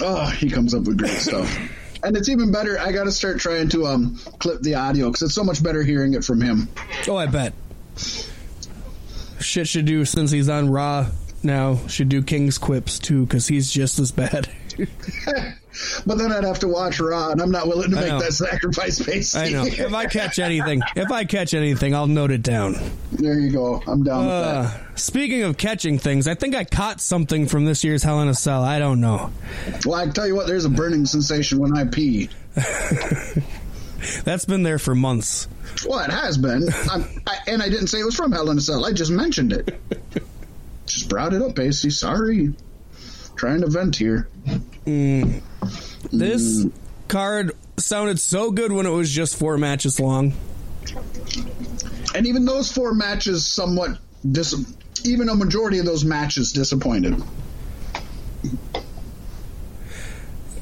Oh, 0.00 0.26
he 0.36 0.50
comes 0.50 0.74
up 0.74 0.82
with 0.82 0.98
great 0.98 1.18
stuff. 1.18 1.56
And 2.02 2.16
it's 2.16 2.28
even 2.28 2.52
better. 2.52 2.78
I 2.78 2.92
got 2.92 3.04
to 3.04 3.12
start 3.12 3.38
trying 3.38 3.68
to 3.70 3.86
um, 3.86 4.16
clip 4.38 4.60
the 4.62 4.74
audio 4.74 5.06
because 5.06 5.22
it's 5.22 5.34
so 5.34 5.44
much 5.44 5.62
better 5.62 5.82
hearing 5.82 6.14
it 6.14 6.24
from 6.24 6.40
him. 6.40 6.68
Oh, 7.06 7.16
I 7.16 7.26
bet. 7.26 7.52
Shit 9.40 9.68
should 9.68 9.86
do 9.86 10.04
since 10.04 10.30
he's 10.30 10.48
on 10.48 10.70
Raw 10.70 11.06
now. 11.42 11.76
Should 11.86 12.08
do 12.08 12.22
King's 12.22 12.58
quips 12.58 12.98
too 12.98 13.24
because 13.24 13.48
he's 13.48 13.70
just 13.70 13.98
as 13.98 14.12
bad. 14.12 14.48
but 16.06 16.18
then 16.18 16.30
I'd 16.30 16.44
have 16.44 16.60
to 16.60 16.68
watch 16.68 17.00
Raw, 17.00 17.30
and 17.30 17.42
I'm 17.42 17.50
not 17.50 17.66
willing 17.66 17.90
to 17.90 17.96
make 17.96 18.20
that 18.20 18.32
sacrifice. 18.32 19.00
Basically. 19.00 19.48
I 19.48 19.52
know. 19.52 19.64
If 19.66 19.92
I 19.92 20.06
catch 20.06 20.38
anything, 20.38 20.82
if 20.94 21.10
I 21.10 21.24
catch 21.24 21.52
anything, 21.52 21.94
I'll 21.94 22.06
note 22.06 22.30
it 22.30 22.42
down. 22.42 22.76
There 23.12 23.38
you 23.38 23.50
go. 23.50 23.82
I'm 23.86 24.04
down 24.04 24.24
uh, 24.24 24.62
with 24.62 24.72
that. 24.72 24.98
Speaking 25.00 25.42
of 25.42 25.56
catching 25.56 25.98
things, 25.98 26.28
I 26.28 26.34
think 26.34 26.54
I 26.54 26.64
caught 26.64 27.00
something 27.00 27.48
from 27.48 27.64
this 27.64 27.82
year's 27.82 28.04
Hell 28.04 28.20
in 28.20 28.28
a 28.28 28.34
Cell. 28.34 28.62
I 28.62 28.78
don't 28.78 29.00
know. 29.00 29.32
Well, 29.84 29.96
I 29.96 30.06
tell 30.06 30.26
you 30.26 30.36
what, 30.36 30.46
there's 30.46 30.64
a 30.64 30.70
burning 30.70 31.06
sensation 31.06 31.58
when 31.58 31.76
I 31.76 31.84
pee. 31.84 32.30
That's 34.24 34.44
been 34.44 34.62
there 34.62 34.78
for 34.78 34.94
months. 34.94 35.48
Well, 35.86 35.98
it 36.00 36.10
has 36.10 36.38
been, 36.38 36.68
I, 36.72 37.38
and 37.48 37.62
I 37.62 37.68
didn't 37.68 37.88
say 37.88 37.98
it 37.98 38.04
was 38.04 38.14
from 38.14 38.30
Hell 38.30 38.48
in 38.50 38.58
a 38.58 38.60
Cell. 38.60 38.86
I 38.86 38.92
just 38.92 39.10
mentioned 39.10 39.52
it. 39.52 39.76
just 40.86 41.08
brought 41.08 41.34
it 41.34 41.42
up, 41.42 41.56
Paystee. 41.56 41.90
Sorry 41.90 42.52
trying 43.38 43.62
to 43.62 43.68
vent 43.68 43.96
here. 43.96 44.28
Mm. 44.84 45.40
This 46.12 46.64
mm. 46.64 46.72
card 47.08 47.52
sounded 47.76 48.20
so 48.20 48.50
good 48.50 48.72
when 48.72 48.84
it 48.84 48.90
was 48.90 49.10
just 49.10 49.36
four 49.36 49.56
matches 49.56 49.98
long. 49.98 50.34
And 52.14 52.26
even 52.26 52.44
those 52.44 52.70
four 52.70 52.94
matches 52.94 53.46
somewhat 53.46 53.98
dis- 54.30 54.74
even 55.04 55.28
a 55.28 55.34
majority 55.34 55.78
of 55.78 55.86
those 55.86 56.04
matches 56.04 56.52
disappointed. 56.52 57.22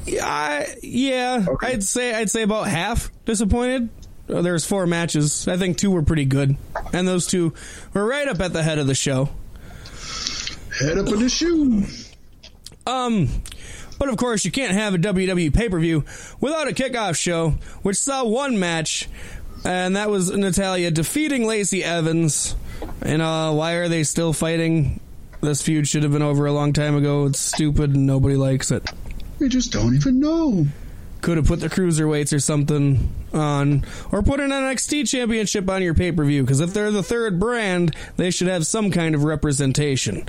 Yeah, 0.05 0.65
yeah, 0.81 1.45
okay. 1.47 1.67
I'd 1.67 1.83
say 1.83 2.13
I'd 2.13 2.29
say 2.29 2.43
about 2.43 2.67
half 2.67 3.11
disappointed. 3.25 3.89
Uh, 4.29 4.41
There's 4.41 4.65
four 4.65 4.87
matches. 4.87 5.47
I 5.47 5.57
think 5.57 5.77
two 5.77 5.91
were 5.91 6.03
pretty 6.03 6.25
good, 6.25 6.55
and 6.93 7.07
those 7.07 7.27
two 7.27 7.53
were 7.93 8.05
right 8.05 8.27
up 8.27 8.39
at 8.39 8.53
the 8.53 8.63
head 8.63 8.79
of 8.79 8.87
the 8.87 8.95
show. 8.95 9.29
Head 10.79 10.97
up 10.97 11.07
in 11.07 11.19
the 11.19 11.29
shoe. 11.29 11.85
Um, 12.87 13.27
but 13.99 14.09
of 14.09 14.17
course, 14.17 14.45
you 14.45 14.51
can't 14.51 14.73
have 14.73 14.93
a 14.93 14.97
WWE 14.97 15.53
pay 15.53 15.69
per 15.69 15.79
view 15.79 16.05
without 16.39 16.67
a 16.67 16.71
kickoff 16.71 17.17
show, 17.17 17.51
which 17.81 17.97
saw 17.97 18.23
one 18.23 18.59
match, 18.59 19.09
and 19.65 19.95
that 19.95 20.09
was 20.09 20.31
Natalya 20.31 20.91
defeating 20.91 21.45
Lacey 21.45 21.83
Evans. 21.83 22.55
And 23.01 23.21
uh, 23.21 23.51
why 23.51 23.73
are 23.73 23.87
they 23.87 24.03
still 24.03 24.33
fighting? 24.33 25.01
This 25.41 25.61
feud 25.61 25.87
should 25.87 26.03
have 26.03 26.11
been 26.11 26.21
over 26.21 26.45
a 26.45 26.51
long 26.51 26.73
time 26.73 26.95
ago. 26.95 27.25
It's 27.25 27.39
stupid 27.39 27.93
and 27.93 28.07
nobody 28.07 28.35
likes 28.35 28.71
it. 28.71 28.89
We 29.39 29.49
just 29.49 29.71
don't 29.71 29.95
even 29.95 30.19
know. 30.19 30.65
Could 31.21 31.37
have 31.37 31.47
put 31.47 31.59
the 31.59 31.69
cruiserweights 31.69 32.33
or 32.33 32.39
something 32.39 33.13
on, 33.33 33.85
or 34.11 34.21
put 34.21 34.39
an 34.39 34.51
NXT 34.51 35.09
championship 35.09 35.69
on 35.69 35.81
your 35.81 35.93
pay 35.93 36.11
per 36.11 36.23
view. 36.23 36.43
Because 36.43 36.59
if 36.59 36.73
they're 36.73 36.91
the 36.91 37.03
third 37.03 37.39
brand, 37.39 37.95
they 38.15 38.31
should 38.31 38.47
have 38.47 38.65
some 38.65 38.91
kind 38.91 39.15
of 39.15 39.23
representation. 39.23 40.27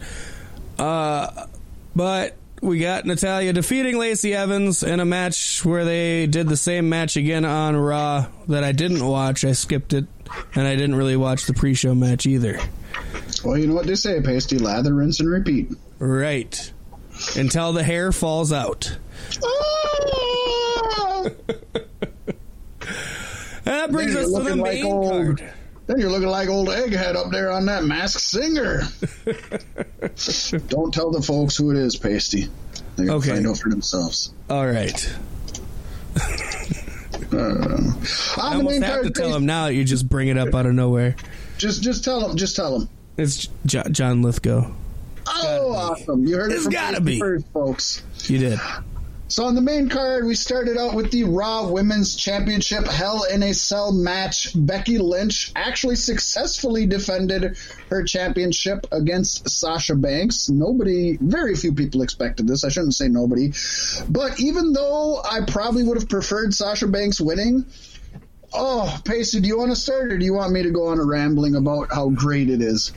Uh, 0.79 1.47
but 1.95 2.37
we 2.61 2.79
got 2.79 3.05
Natalya 3.05 3.53
defeating 3.53 3.99
Lacey 3.99 4.35
Evans 4.35 4.83
in 4.83 5.01
a 5.01 5.05
match 5.05 5.65
where 5.65 5.85
they 5.85 6.27
did 6.27 6.49
the 6.49 6.57
same 6.57 6.89
match 6.89 7.17
again 7.17 7.45
on 7.45 7.77
Raw 7.77 8.27
that 8.49 8.65
I 8.65 8.73
didn't 8.73 9.07
watch. 9.07 9.45
I 9.45 9.53
skipped 9.53 9.93
it, 9.93 10.07
and 10.55 10.67
I 10.67 10.75
didn't 10.75 10.97
really 10.97 11.17
watch 11.17 11.47
the 11.47 11.55
pre-show 11.55 11.95
match 11.95 12.27
either. 12.27 12.59
Well, 13.45 13.57
you 13.57 13.67
know 13.67 13.75
what 13.75 13.87
they 13.87 13.95
say: 13.95 14.21
pasty, 14.21 14.59
lather, 14.59 14.95
rinse, 14.95 15.21
and 15.21 15.31
repeat. 15.31 15.71
Right. 15.99 16.73
Until 17.37 17.73
the 17.73 17.83
hair 17.83 18.13
falls 18.13 18.53
out. 18.53 18.97
Ah! 19.45 21.25
that 23.65 23.91
brings 23.91 24.15
us 24.17 24.33
to 24.33 24.43
the 24.43 24.57
main 24.57 24.59
like 24.59 24.85
old, 24.85 25.11
card. 25.39 25.53
Then 25.89 25.99
you're 25.99 26.11
looking 26.11 26.29
like 26.29 26.51
old 26.51 26.69
Egghead 26.69 27.17
up 27.17 27.33
there 27.33 27.51
on 27.51 27.65
that 27.67 27.83
Masked 27.83 28.21
Singer. 28.21 28.83
Don't 30.69 30.93
tell 30.93 31.11
the 31.11 31.23
folks 31.23 31.57
who 31.57 31.71
it 31.71 31.79
is, 31.79 31.99
Paystee. 31.99 32.51
They 32.97 33.07
can 33.07 33.15
okay. 33.15 33.31
find 33.31 33.47
out 33.47 33.57
for 33.57 33.71
themselves. 33.71 34.35
All 34.51 34.67
right. 34.67 35.17
Uh, 37.33 37.93
I 38.37 38.55
almost 38.55 38.83
have 38.83 39.03
to 39.03 39.11
tell 39.11 39.33
them 39.33 39.47
now 39.47 39.67
that 39.67 39.75
you 39.75 39.85
just 39.85 40.07
bring 40.07 40.29
it 40.29 40.37
up 40.37 40.55
out 40.55 40.67
of 40.67 40.75
nowhere. 40.75 41.17
Just, 41.57 41.83
just 41.83 42.05
tell 42.05 42.21
them. 42.21 42.37
Just 42.37 42.55
tell 42.55 42.79
them. 42.79 42.89
It's 43.17 43.49
John 43.67 44.21
Lithgow. 44.21 44.71
Oh, 45.27 45.73
awesome! 45.75 46.27
You 46.27 46.37
heard 46.37 46.53
it 46.53 46.61
from 46.61 46.73
gotta 46.73 47.01
be 47.01 47.19
first, 47.19 47.47
folks. 47.49 48.03
You 48.25 48.39
did. 48.39 48.61
So 49.31 49.45
on 49.45 49.55
the 49.55 49.61
main 49.61 49.91
card, 49.91 50.25
we 50.25 50.35
started 50.35 50.79
out 50.79 50.95
with 50.95 51.11
the 51.11 51.25
Raw 51.25 51.69
Women's 51.69 52.17
Championship 52.17 52.87
Hell 52.87 53.25
in 53.25 53.43
a 53.43 53.53
Cell 53.53 53.93
match. 53.93 54.53
Becky 54.55 54.97
Lynch 54.97 55.53
actually 55.55 55.97
successfully 55.97 56.87
defended 56.87 57.59
her 57.91 58.05
championship 58.05 58.87
against 58.91 59.51
Sasha 59.51 59.97
Banks. 59.97 60.49
Nobody, 60.49 61.19
very 61.21 61.55
few 61.57 61.75
people 61.75 62.01
expected 62.01 62.49
this. 62.49 62.65
I 62.65 62.71
shouldn't 62.71 62.95
say 62.95 63.09
nobody. 63.09 63.53
But 64.09 64.41
even 64.41 64.73
though 64.73 65.23
I 65.23 65.41
probably 65.47 65.85
would 65.85 65.99
have 65.99 66.09
preferred 66.09 66.55
Sasha 66.55 66.87
Banks 66.87 67.21
winning, 67.21 67.67
oh, 68.55 68.99
Paystee, 69.05 69.43
do 69.43 69.49
you 69.49 69.59
want 69.59 69.73
to 69.73 69.77
start 69.77 70.11
or 70.11 70.17
do 70.17 70.25
you 70.25 70.33
want 70.33 70.53
me 70.53 70.63
to 70.63 70.71
go 70.71 70.87
on 70.87 70.99
a 70.99 71.05
rambling 71.05 71.55
about 71.55 71.93
how 71.93 72.09
great 72.09 72.49
it 72.49 72.63
is? 72.63 72.93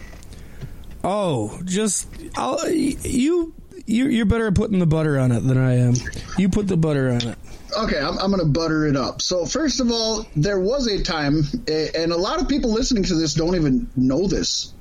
Oh, 1.03 1.59
just 1.65 2.07
I'll, 2.37 2.69
you 2.69 3.53
you 3.91 4.07
you're 4.07 4.25
better 4.25 4.47
at 4.47 4.55
putting 4.55 4.79
the 4.79 4.85
butter 4.85 5.19
on 5.19 5.31
it 5.31 5.41
than 5.41 5.57
I 5.57 5.77
am. 5.77 5.93
You 6.37 6.49
put 6.49 6.67
the 6.67 6.77
butter 6.77 7.09
on 7.09 7.27
it. 7.27 7.37
Okay, 7.77 7.97
I'm, 7.97 8.17
I'm 8.19 8.31
going 8.31 8.41
to 8.41 8.51
butter 8.51 8.85
it 8.85 8.97
up. 8.97 9.21
So, 9.21 9.45
first 9.45 9.79
of 9.79 9.91
all, 9.91 10.25
there 10.35 10.59
was 10.59 10.87
a 10.87 11.01
time, 11.03 11.43
and 11.67 12.11
a 12.11 12.17
lot 12.17 12.41
of 12.41 12.49
people 12.49 12.71
listening 12.71 13.03
to 13.03 13.15
this 13.15 13.33
don't 13.33 13.55
even 13.55 13.89
know 13.95 14.27
this. 14.27 14.73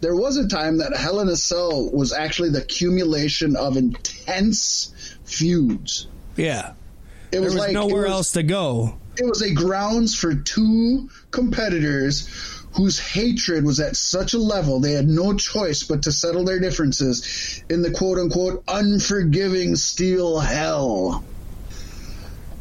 There 0.00 0.14
was 0.14 0.36
a 0.36 0.46
time 0.46 0.78
that 0.78 0.94
Hell 0.94 1.20
in 1.20 1.28
a 1.28 1.36
Cell 1.36 1.90
was 1.90 2.12
actually 2.12 2.50
the 2.50 2.62
accumulation 2.62 3.56
of 3.56 3.76
intense 3.76 5.16
feuds. 5.24 6.06
Yeah. 6.36 6.70
It 6.70 7.32
There 7.32 7.40
was, 7.42 7.54
was 7.54 7.64
like 7.64 7.72
nowhere 7.72 8.02
was, 8.02 8.12
else 8.12 8.32
to 8.32 8.42
go. 8.42 8.98
It 9.16 9.24
was 9.24 9.42
a 9.42 9.52
grounds 9.52 10.14
for 10.14 10.34
two 10.34 11.08
competitors 11.30 12.28
whose 12.72 12.98
hatred 12.98 13.64
was 13.64 13.80
at 13.80 13.96
such 13.96 14.34
a 14.34 14.38
level 14.38 14.80
they 14.80 14.92
had 14.92 15.08
no 15.08 15.32
choice 15.34 15.82
but 15.82 16.02
to 16.02 16.12
settle 16.12 16.44
their 16.44 16.60
differences 16.60 17.62
in 17.68 17.82
the 17.82 17.90
quote 17.90 18.18
unquote 18.18 18.62
unforgiving 18.68 19.74
steel 19.76 20.38
hell. 20.38 21.24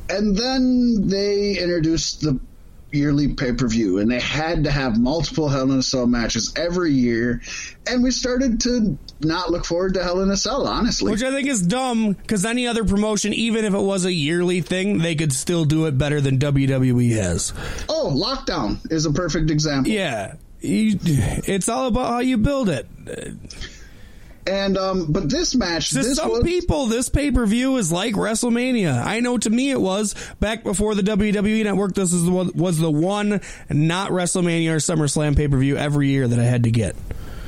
And 0.10 0.36
then 0.38 1.08
they 1.08 1.58
introduced 1.58 2.22
the 2.22 2.40
yearly 2.92 3.34
pay 3.34 3.54
per 3.54 3.68
view, 3.68 4.00
and 4.00 4.10
they 4.10 4.20
had 4.20 4.64
to 4.64 4.72
have 4.72 5.00
multiple 5.00 5.50
Hell 5.50 5.72
in 5.72 5.80
a 5.80 5.84
Cell 5.84 6.08
matches 6.08 6.54
every 6.56 6.94
year. 6.94 7.42
And 7.86 8.04
we 8.04 8.12
started 8.12 8.62
to 8.62 8.98
not 9.22 9.52
look 9.52 9.66
forward 9.66 9.94
to 9.96 10.04
Hell 10.04 10.22
in 10.22 10.30
a 10.30 10.38
Cell, 10.38 10.68
honestly. 10.68 11.12
Which 11.12 11.24
I 11.24 11.32
think 11.32 11.48
is 11.48 11.62
dumb 11.62 12.14
because 12.14 12.46
any 12.46 12.68
other 12.68 12.84
promotion, 12.86 13.34
even 13.34 13.66
if 13.66 13.74
it 13.74 13.82
was 13.82 14.06
a 14.06 14.14
yearly 14.14 14.62
thing, 14.62 15.00
they 15.00 15.16
could 15.16 15.34
still 15.34 15.66
do 15.66 15.86
it 15.86 15.98
better 15.98 16.22
than 16.22 16.40
WWE 16.40 17.16
has. 17.16 17.54
oh, 17.90 18.12
Lockdown 18.16 18.92
is 18.92 19.06
a 19.06 19.12
perfect 19.12 19.50
example. 19.52 19.92
Yeah. 19.92 20.36
You, 20.60 20.98
it's 21.02 21.70
all 21.70 21.88
about 21.88 22.08
how 22.08 22.20
you 22.20 22.38
build 22.38 22.70
it. 22.70 22.88
And 24.48 24.78
um, 24.78 25.12
but 25.12 25.30
this 25.30 25.56
match, 25.56 25.90
To 25.90 25.96
this 25.96 26.16
some 26.16 26.30
was 26.32 26.44
people, 26.44 26.86
this 26.86 27.10
pay 27.10 27.32
per 27.32 27.46
view 27.46 27.76
is 27.78 27.92
like 27.92 28.14
WrestleMania. 28.16 29.04
I 29.04 29.20
know 29.20 29.38
to 29.38 29.50
me 29.50 29.72
it 29.72 29.82
was 29.82 30.16
back 30.40 30.64
before 30.64 30.96
the 30.96 31.02
WWE 31.02 31.64
Network. 31.66 31.94
This 31.94 32.14
is 32.14 32.24
the 32.24 32.32
one, 32.32 32.52
was 32.56 32.80
the 32.80 32.90
one 32.90 33.42
not 33.70 34.12
WrestleMania 34.12 34.72
or 34.72 34.78
SummerSlam 34.78 35.36
pay 35.36 35.48
per 35.50 35.58
view 35.58 35.76
every 35.76 36.08
year 36.08 36.28
that 36.28 36.40
I 36.40 36.44
had 36.44 36.64
to 36.64 36.72
get. 36.72 36.96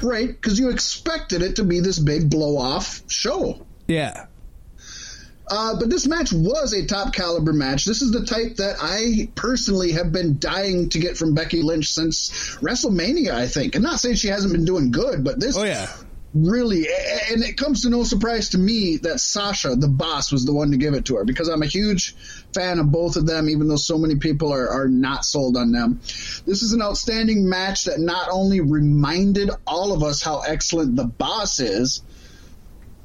right 0.02 0.28
because 0.28 0.60
you 0.60 0.70
expected 0.70 1.42
it 1.42 1.56
to 1.58 1.64
be 1.64 1.80
this 1.80 2.00
big 2.00 2.30
blow 2.30 2.58
off 2.58 3.02
show. 3.08 3.66
Yeah, 3.88 4.26
Uh, 5.48 5.80
but 5.80 5.90
this 5.90 6.06
match 6.06 6.32
was 6.32 6.74
a 6.74 6.86
top 6.86 7.12
caliber 7.14 7.54
match. 7.54 7.86
This 7.86 8.02
is 8.04 8.12
the 8.12 8.24
type 8.26 8.58
that 8.58 8.76
I 8.80 9.30
personally 9.36 9.94
have 9.94 10.12
been 10.12 10.38
dying 10.38 10.90
to 10.90 11.00
get 11.00 11.18
from 11.18 11.34
Becky 11.34 11.64
Lynch 11.64 11.92
since 11.92 12.30
WrestleMania, 12.62 13.32
I 13.32 13.48
think. 13.48 13.74
And 13.76 13.84
not 13.84 14.00
saying 14.00 14.16
she 14.16 14.28
hasn't 14.28 14.54
been 14.54 14.66
doing 14.66 14.92
good, 14.92 15.24
but 15.24 15.40
this 15.40 15.58
oh 15.58 15.64
yeah, 15.64 15.90
really, 16.34 16.88
and 17.32 17.44
it 17.44 17.58
comes 17.58 17.82
to 17.82 17.90
no 17.90 18.04
surprise 18.04 18.50
to 18.50 18.58
me 18.58 18.98
that 18.98 19.20
Sasha, 19.20 19.76
the 19.76 19.88
boss, 19.88 20.32
was 20.32 20.46
the 20.46 20.54
one 20.54 20.72
to 20.72 20.78
give 20.78 20.94
it 20.94 21.06
to 21.06 21.16
her 21.16 21.26
because 21.26 21.48
I'm 21.48 21.64
a 21.64 21.68
huge 21.68 22.16
fan 22.54 22.80
of 22.80 22.92
both 22.92 23.16
of 23.16 23.26
them, 23.26 23.50
even 23.50 23.68
though 23.68 23.76
so 23.76 23.98
many 23.98 24.16
people 24.16 24.54
are, 24.54 24.70
are 24.70 24.88
not 24.88 25.26
sold 25.26 25.58
on 25.58 25.72
them. 25.72 26.00
This 26.46 26.62
is 26.62 26.74
an 26.74 26.82
outstanding 26.82 27.48
match 27.50 27.86
that 27.86 28.00
not 28.00 28.30
only 28.32 28.62
reminded 28.62 29.50
all 29.66 29.94
of 29.94 30.04
us 30.04 30.22
how 30.22 30.42
excellent 30.42 30.96
the 30.96 31.06
boss 31.06 31.60
is, 31.60 32.04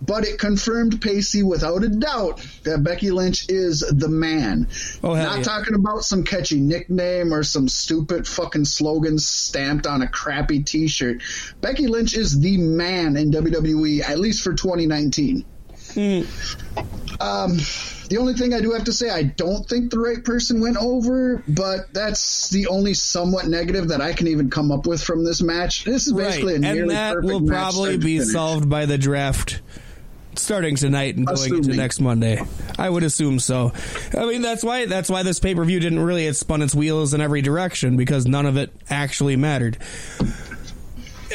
but 0.07 0.25
it 0.25 0.39
confirmed 0.39 1.01
Paystee 1.01 1.43
without 1.43 1.85
a 1.85 1.89
doubt 1.89 2.47
that 2.65 2.83
Becky 2.83 3.11
Lynch 3.11 3.47
is 3.49 3.81
the 3.81 4.09
man. 4.09 4.69
Oh, 5.03 5.15
Not 5.15 5.39
yeah. 5.39 5.43
talking 5.43 5.75
about 5.75 6.05
some 6.05 6.25
catchy 6.25 6.61
nickname 6.61 7.33
or 7.33 7.43
some 7.43 7.69
stupid 7.69 8.27
fucking 8.27 8.65
slogan 8.65 9.19
stamped 9.19 9.87
on 9.87 10.03
a 10.03 10.09
crappy 10.09 10.63
t-shirt. 10.63 11.23
Becky 11.61 11.87
Lynch 11.87 12.17
is 12.17 12.39
the 12.41 12.57
man 12.59 13.17
in 13.17 13.31
WWE, 13.31 14.03
at 14.09 14.19
least 14.19 14.43
for 14.43 14.55
2019. 14.55 15.45
Um, 17.21 17.59
the 18.09 18.17
only 18.19 18.35
thing 18.35 18.53
I 18.53 18.61
do 18.61 18.73
have 18.73 18.85
to 18.85 18.93
say, 18.93 19.11
I 19.11 19.23
don't 19.23 19.69
think 19.69 19.91
the 19.91 19.99
right 19.99 20.25
person 20.25 20.61
went 20.61 20.77
over, 20.77 21.43
but 21.47 21.93
that's 21.93 22.49
the 22.51 22.67
only 22.67 22.95
somewhat 22.95 23.47
negative 23.47 23.89
that 23.89 24.01
I 24.01 24.13
can 24.13 24.27
even 24.29 24.51
come 24.51 24.73
up 24.73 24.87
with 24.87 25.03
from 25.03 25.25
this 25.25 25.41
match. 25.41 25.85
This 25.85 26.07
is 26.07 26.13
right. 26.13 26.27
basically 26.27 26.57
a 26.57 26.59
nearly 26.59 26.81
And 26.81 26.91
that 26.91 27.15
perfect 27.15 27.33
will 27.33 27.41
match 27.41 27.73
probably 27.73 27.97
be 27.99 28.19
finish. 28.19 28.33
solved 28.33 28.69
by 28.69 28.87
the 28.87 28.99
draft 28.99 29.63
starting 30.39 30.77
tonight 30.77 31.17
and 31.17 31.27
going 31.27 31.55
into 31.57 31.75
next 31.75 32.01
Monday. 32.01 32.43
I 32.79 32.89
would 32.91 33.03
assume 33.03 33.39
so. 33.39 33.73
I 34.17 34.27
mean, 34.27 34.43
that's 34.43 34.63
why 34.65 34.87
that's 34.87 35.09
why 35.09 35.23
this 35.23 35.39
pay 35.41 35.55
per 35.55 35.65
view 35.65 35.81
didn't 35.81 36.01
really 36.01 36.27
it 36.27 36.35
spun 36.35 36.63
its 36.63 36.75
wheels 36.75 37.15
in 37.15 37.21
every 37.21 37.43
direction 37.43 37.97
because 37.97 38.27
none 38.27 38.47
of 38.47 38.57
it 38.57 38.73
actually 38.91 39.37
mattered. 39.37 39.79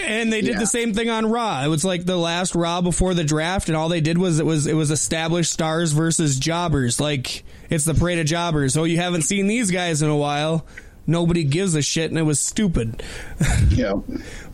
And 0.01 0.31
they 0.31 0.41
did 0.41 0.53
Yeah. 0.53 0.59
the 0.59 0.67
same 0.67 0.93
thing 0.93 1.09
on 1.09 1.25
Raw. 1.29 1.63
It 1.63 1.67
was 1.67 1.83
like 1.83 2.05
the 2.05 2.15
last 2.17 2.55
Raw 2.55 2.81
before 2.81 3.13
the 3.13 3.23
draft, 3.23 3.67
and 3.67 3.75
all 3.75 3.89
they 3.89 4.01
did 4.01 4.17
was 4.17 4.39
it 4.39 4.45
was 4.45 4.65
it 4.67 4.73
was 4.75 4.91
established 4.91 5.51
stars 5.51 5.91
versus 5.91 6.37
jobbers. 6.39 6.99
Like 6.99 7.43
it's 7.69 7.85
the 7.85 7.93
parade 7.93 8.19
of 8.19 8.25
jobbers. 8.25 8.77
Oh, 8.77 8.85
you 8.85 8.97
haven't 8.97 9.23
seen 9.23 9.47
these 9.47 9.71
guys 9.71 10.01
in 10.01 10.09
a 10.09 10.15
while. 10.15 10.65
Nobody 11.05 11.43
gives 11.43 11.73
a 11.75 11.81
shit, 11.81 12.11
and 12.11 12.19
it 12.19 12.23
was 12.23 12.39
stupid. 12.39 13.03
Yeah. 13.69 13.93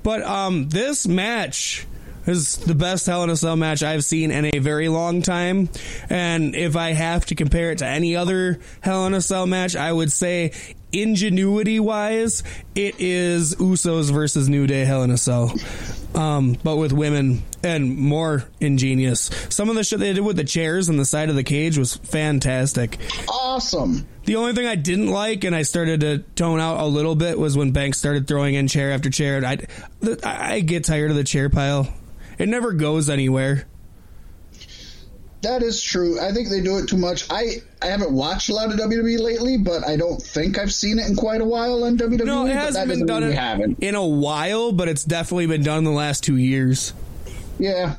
But 0.04 0.22
um, 0.24 0.70
this 0.70 1.08
match 1.08 1.86
is 2.28 2.58
the 2.58 2.76
best 2.76 3.06
Hell 3.06 3.24
in 3.24 3.30
a 3.30 3.36
Cell 3.36 3.56
match 3.56 3.84
I've 3.84 4.04
seen 4.04 4.32
in 4.32 4.46
a 4.54 4.60
very 4.60 4.90
long 4.90 5.22
time. 5.22 5.70
And 6.10 6.56
if 6.56 6.76
I 6.76 6.94
have 6.94 7.26
to 7.28 7.36
compare 7.36 7.72
it 7.72 7.80
to 7.80 7.88
any 7.88 8.16
other 8.16 8.60
Hell 8.82 9.06
in 9.06 9.14
a 9.14 9.22
Cell 9.22 9.46
match, 9.46 9.76
I 9.76 9.92
would 9.92 10.12
say 10.12 10.52
ingenuity 10.92 11.80
wise, 11.80 12.44
it 12.74 12.96
is 13.00 13.56
Usos 13.56 14.12
versus 14.12 14.48
New 14.48 14.66
Day 14.68 14.86
Hell 14.86 15.04
in 15.04 15.12
a 15.12 15.18
Cell. 15.18 15.54
Um, 16.14 16.58
but 16.64 16.78
with 16.78 16.94
women 16.94 17.44
and 17.62 17.98
more 17.98 18.46
ingenious. 18.62 19.30
Some 19.50 19.70
of 19.70 19.76
the 19.76 19.84
shit 19.84 20.00
they 20.00 20.14
did 20.14 20.24
with 20.24 20.38
the 20.38 20.46
chairs 20.46 20.88
and 20.88 20.98
the 20.98 21.04
side 21.04 21.30
of 21.30 21.36
the 21.36 21.44
cage 21.44 21.78
was 21.78 21.96
fantastic. 21.96 22.98
Awesome. 23.28 24.08
The 24.24 24.38
only 24.38 24.54
thing 24.54 24.66
I 24.66 24.76
didn't 24.76 25.08
like, 25.08 25.44
and 25.44 25.54
I 25.54 25.64
started 25.64 26.00
to 26.02 26.20
tone 26.36 26.62
out 26.62 26.80
a 26.80 26.86
little 26.86 27.16
bit, 27.16 27.38
was 27.38 27.58
when 27.58 27.72
Banks 27.72 28.00
started 28.00 28.28
throwing 28.28 28.56
in 28.56 28.68
chair 28.68 28.92
after 28.94 29.10
chair. 29.10 29.44
I, 29.44 29.58
I 30.24 30.62
get 30.62 30.86
tired 30.86 31.12
of 31.12 31.18
the 31.18 31.24
chair 31.24 31.50
pile. 31.50 31.94
It 32.38 32.50
never 32.50 32.74
goes 32.74 33.10
anywhere. 33.10 33.68
That 35.46 35.62
is 35.62 35.80
true. 35.80 36.20
I 36.20 36.32
think 36.32 36.50
they 36.50 36.62
do 36.62 36.80
it 36.80 36.90
too 36.90 36.98
much. 36.98 37.30
I, 37.30 37.62
I 37.80 37.86
haven't 37.86 38.12
watched 38.12 38.50
a 38.50 38.54
lot 38.54 38.74
of 38.74 38.80
WWE 38.80 39.20
lately, 39.20 39.58
but 39.58 39.88
I 39.88 39.96
don't 39.96 40.20
think 40.20 40.58
I've 40.58 40.74
seen 40.74 40.98
it 40.98 41.08
in 41.08 41.16
quite 41.16 41.40
a 41.40 41.46
while 41.46 41.84
on 41.84 42.00
WWE. 42.00 42.26
No, 42.26 42.48
it 42.48 42.56
hasn't 42.56 42.88
been 42.88 43.06
done 43.06 43.22
in, 43.22 43.76
in 43.80 43.94
a 43.94 44.06
while, 44.06 44.72
but 44.72 44.88
it's 44.88 45.04
definitely 45.04 45.46
been 45.46 45.62
done 45.62 45.84
the 45.84 45.92
last 45.92 46.24
two 46.24 46.38
years. 46.38 46.94
Yeah, 47.60 47.98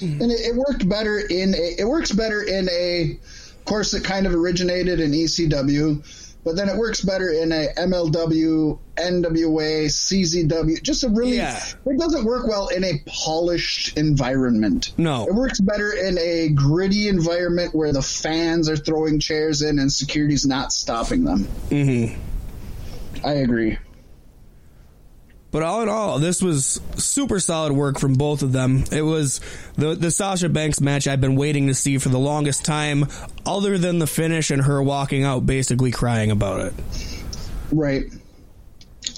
hmm. 0.00 0.20
and 0.20 0.32
it, 0.32 0.40
it 0.40 0.56
worked 0.56 0.88
better 0.88 1.20
in 1.20 1.54
a. 1.54 1.74
It 1.78 1.86
works 1.86 2.10
better 2.10 2.42
in 2.42 2.68
a 2.68 3.20
course 3.66 3.92
that 3.92 4.02
kind 4.02 4.26
of 4.26 4.34
originated 4.34 4.98
in 4.98 5.12
ECW, 5.12 6.34
but 6.42 6.56
then 6.56 6.68
it 6.68 6.76
works 6.76 7.02
better 7.02 7.28
in 7.30 7.52
a 7.52 7.68
MLW, 7.78 8.80
NWA, 9.00 9.86
CZW. 9.86 10.82
Just 10.82 11.04
a 11.04 11.08
really. 11.08 11.36
Yeah. 11.36 11.62
It 11.86 11.98
doesn't 11.98 12.24
work 12.24 12.46
well 12.46 12.68
in 12.68 12.84
a 12.84 13.02
polished 13.06 13.96
environment. 13.96 14.92
No. 14.96 15.26
It 15.26 15.34
works 15.34 15.60
better 15.60 15.92
in 15.92 16.18
a 16.18 16.48
gritty 16.50 17.08
environment 17.08 17.74
where 17.74 17.92
the 17.92 18.02
fans 18.02 18.68
are 18.68 18.76
throwing 18.76 19.20
chairs 19.20 19.62
in 19.62 19.78
and 19.78 19.92
security's 19.92 20.46
not 20.46 20.72
stopping 20.72 21.24
them. 21.24 21.44
Mm-hmm. 21.70 23.26
I 23.26 23.32
agree. 23.32 23.78
But 25.50 25.64
all 25.64 25.82
in 25.82 25.88
all, 25.88 26.20
this 26.20 26.40
was 26.40 26.80
super 26.96 27.40
solid 27.40 27.72
work 27.72 27.98
from 27.98 28.14
both 28.14 28.42
of 28.42 28.52
them. 28.52 28.84
It 28.92 29.02
was 29.02 29.40
the 29.76 29.96
the 29.96 30.12
Sasha 30.12 30.48
Banks 30.48 30.80
match 30.80 31.08
I've 31.08 31.20
been 31.20 31.34
waiting 31.34 31.66
to 31.66 31.74
see 31.74 31.98
for 31.98 32.08
the 32.08 32.20
longest 32.20 32.64
time, 32.64 33.08
other 33.44 33.76
than 33.76 33.98
the 33.98 34.06
finish 34.06 34.50
and 34.52 34.62
her 34.62 34.80
walking 34.80 35.24
out 35.24 35.46
basically 35.46 35.90
crying 35.90 36.30
about 36.30 36.66
it. 36.66 36.74
Right. 37.72 38.04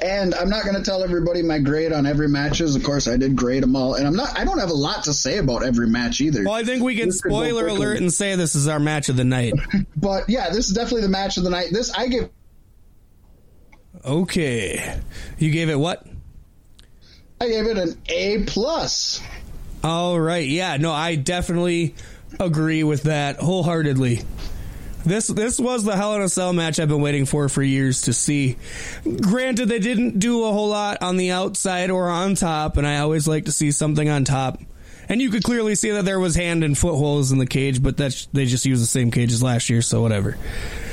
And 0.00 0.34
I'm 0.34 0.48
not 0.48 0.64
going 0.64 0.76
to 0.76 0.82
tell 0.82 1.02
everybody 1.02 1.42
my 1.42 1.58
grade 1.58 1.92
on 1.92 2.06
every 2.06 2.28
matches. 2.28 2.76
Of 2.76 2.84
course, 2.84 3.08
I 3.08 3.16
did 3.16 3.36
grade 3.36 3.62
them 3.62 3.76
all, 3.76 3.94
and 3.94 4.06
I'm 4.06 4.16
not. 4.16 4.38
I 4.38 4.44
don't 4.44 4.58
have 4.58 4.70
a 4.70 4.74
lot 4.74 5.04
to 5.04 5.14
say 5.14 5.38
about 5.38 5.62
every 5.62 5.88
match 5.88 6.20
either. 6.20 6.44
Well, 6.44 6.54
I 6.54 6.64
think 6.64 6.82
we 6.82 6.96
can 6.96 7.08
This 7.08 7.18
spoiler 7.18 7.66
alert 7.66 7.98
and 7.98 8.12
say 8.12 8.34
this 8.36 8.54
is 8.54 8.68
our 8.68 8.80
match 8.80 9.08
of 9.08 9.16
the 9.16 9.24
night. 9.24 9.54
But 9.96 10.28
yeah, 10.28 10.50
this 10.50 10.68
is 10.68 10.74
definitely 10.74 11.02
the 11.02 11.08
match 11.08 11.36
of 11.36 11.44
the 11.44 11.50
night. 11.50 11.68
This 11.70 11.92
I 11.92 12.08
give. 12.08 12.30
Okay. 14.04 15.00
You 15.38 15.50
gave 15.50 15.68
it 15.68 15.76
what? 15.76 16.04
I 17.40 17.48
gave 17.48 17.66
it 17.66 17.78
an 17.78 17.96
A 18.08 18.42
plus. 18.44 19.22
All 19.84 20.18
right. 20.18 20.46
Yeah, 20.46 20.76
no, 20.76 20.92
I 20.92 21.14
definitely 21.14 21.94
agree 22.40 22.82
with 22.82 23.04
that 23.04 23.36
wholeheartedly. 23.36 24.22
This 25.04 25.26
this 25.26 25.58
was 25.58 25.84
the 25.84 25.96
Hell 25.96 26.14
in 26.14 26.22
a 26.22 26.28
Cell 26.28 26.52
match 26.52 26.78
I've 26.78 26.88
been 26.88 27.00
waiting 27.00 27.26
for 27.26 27.48
for 27.48 27.62
years 27.62 28.02
to 28.02 28.12
see. 28.12 28.56
Granted, 29.20 29.68
they 29.68 29.78
didn't 29.78 30.18
do 30.18 30.44
a 30.44 30.52
whole 30.52 30.68
lot 30.68 31.02
on 31.02 31.16
the 31.16 31.30
outside 31.30 31.90
or 31.90 32.08
on 32.08 32.34
top, 32.34 32.76
and 32.76 32.86
I 32.86 32.98
always 32.98 33.26
like 33.26 33.46
to 33.46 33.52
see 33.52 33.72
something 33.72 34.08
on 34.08 34.24
top. 34.24 34.60
And 35.08 35.20
you 35.20 35.30
could 35.30 35.42
clearly 35.42 35.74
see 35.74 35.90
that 35.90 36.04
there 36.04 36.20
was 36.20 36.34
hand 36.34 36.64
and 36.64 36.78
foot 36.78 36.96
holes 36.96 37.32
in 37.32 37.38
the 37.38 37.46
cage, 37.46 37.82
but 37.82 37.96
that's 37.96 38.26
they 38.26 38.46
just 38.46 38.64
used 38.64 38.82
the 38.82 38.86
same 38.86 39.10
cage 39.10 39.32
as 39.32 39.42
last 39.42 39.68
year, 39.68 39.82
so 39.82 40.00
whatever. 40.00 40.38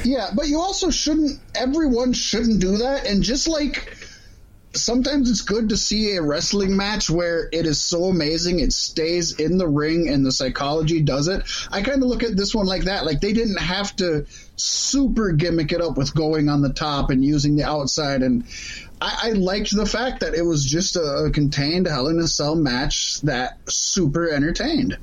Yeah, 0.04 0.32
but 0.36 0.48
you 0.48 0.60
also 0.60 0.90
shouldn't. 0.90 1.40
Everyone 1.56 2.14
shouldn't 2.14 2.60
do 2.60 2.78
that. 2.78 3.06
And 3.06 3.22
just 3.22 3.48
like 3.48 3.96
sometimes 4.74 5.30
it's 5.30 5.42
good 5.42 5.70
to 5.70 5.78
see 5.78 6.16
a 6.16 6.22
wrestling 6.22 6.76
match 6.76 7.10
where 7.10 7.50
it 7.52 7.66
is 7.66 7.82
so 7.82 8.06
amazing 8.06 8.60
it 8.60 8.72
stays 8.72 9.40
in 9.40 9.58
the 9.58 9.68
ring 9.68 10.10
and 10.10 10.26
the 10.26 10.32
psychology 10.32 11.02
does 11.02 11.28
it. 11.28 11.44
I 11.72 11.82
kind 11.82 12.04
of 12.04 12.10
look 12.10 12.24
at 12.24 12.38
this 12.38 12.54
one 12.54 12.68
like 12.68 12.84
that. 12.84 13.06
Like 13.06 13.20
they 13.20 13.34
didn't 13.34 13.60
have 13.60 13.96
to 13.98 14.26
super 14.56 15.32
gimmick 15.32 15.72
it 15.72 15.82
up 15.82 15.98
with 15.98 16.14
going 16.14 16.50
on 16.50 16.62
the 16.62 16.74
top 16.74 17.10
and 17.10 17.24
using 17.24 17.56
the 17.56 17.64
outside. 17.64 18.22
And 18.22 18.46
I, 19.02 19.20
I 19.24 19.30
liked 19.32 19.76
the 19.76 19.86
fact 19.86 20.20
that 20.20 20.36
it 20.36 20.44
was 20.44 20.66
just 20.66 20.96
a, 20.96 21.26
a 21.26 21.32
contained 21.32 21.88
Hell 21.88 22.08
in 22.08 22.20
a 22.20 22.28
Cell 22.28 22.56
match 22.56 23.22
that 23.22 23.58
super 23.68 24.30
entertained. 24.30 24.98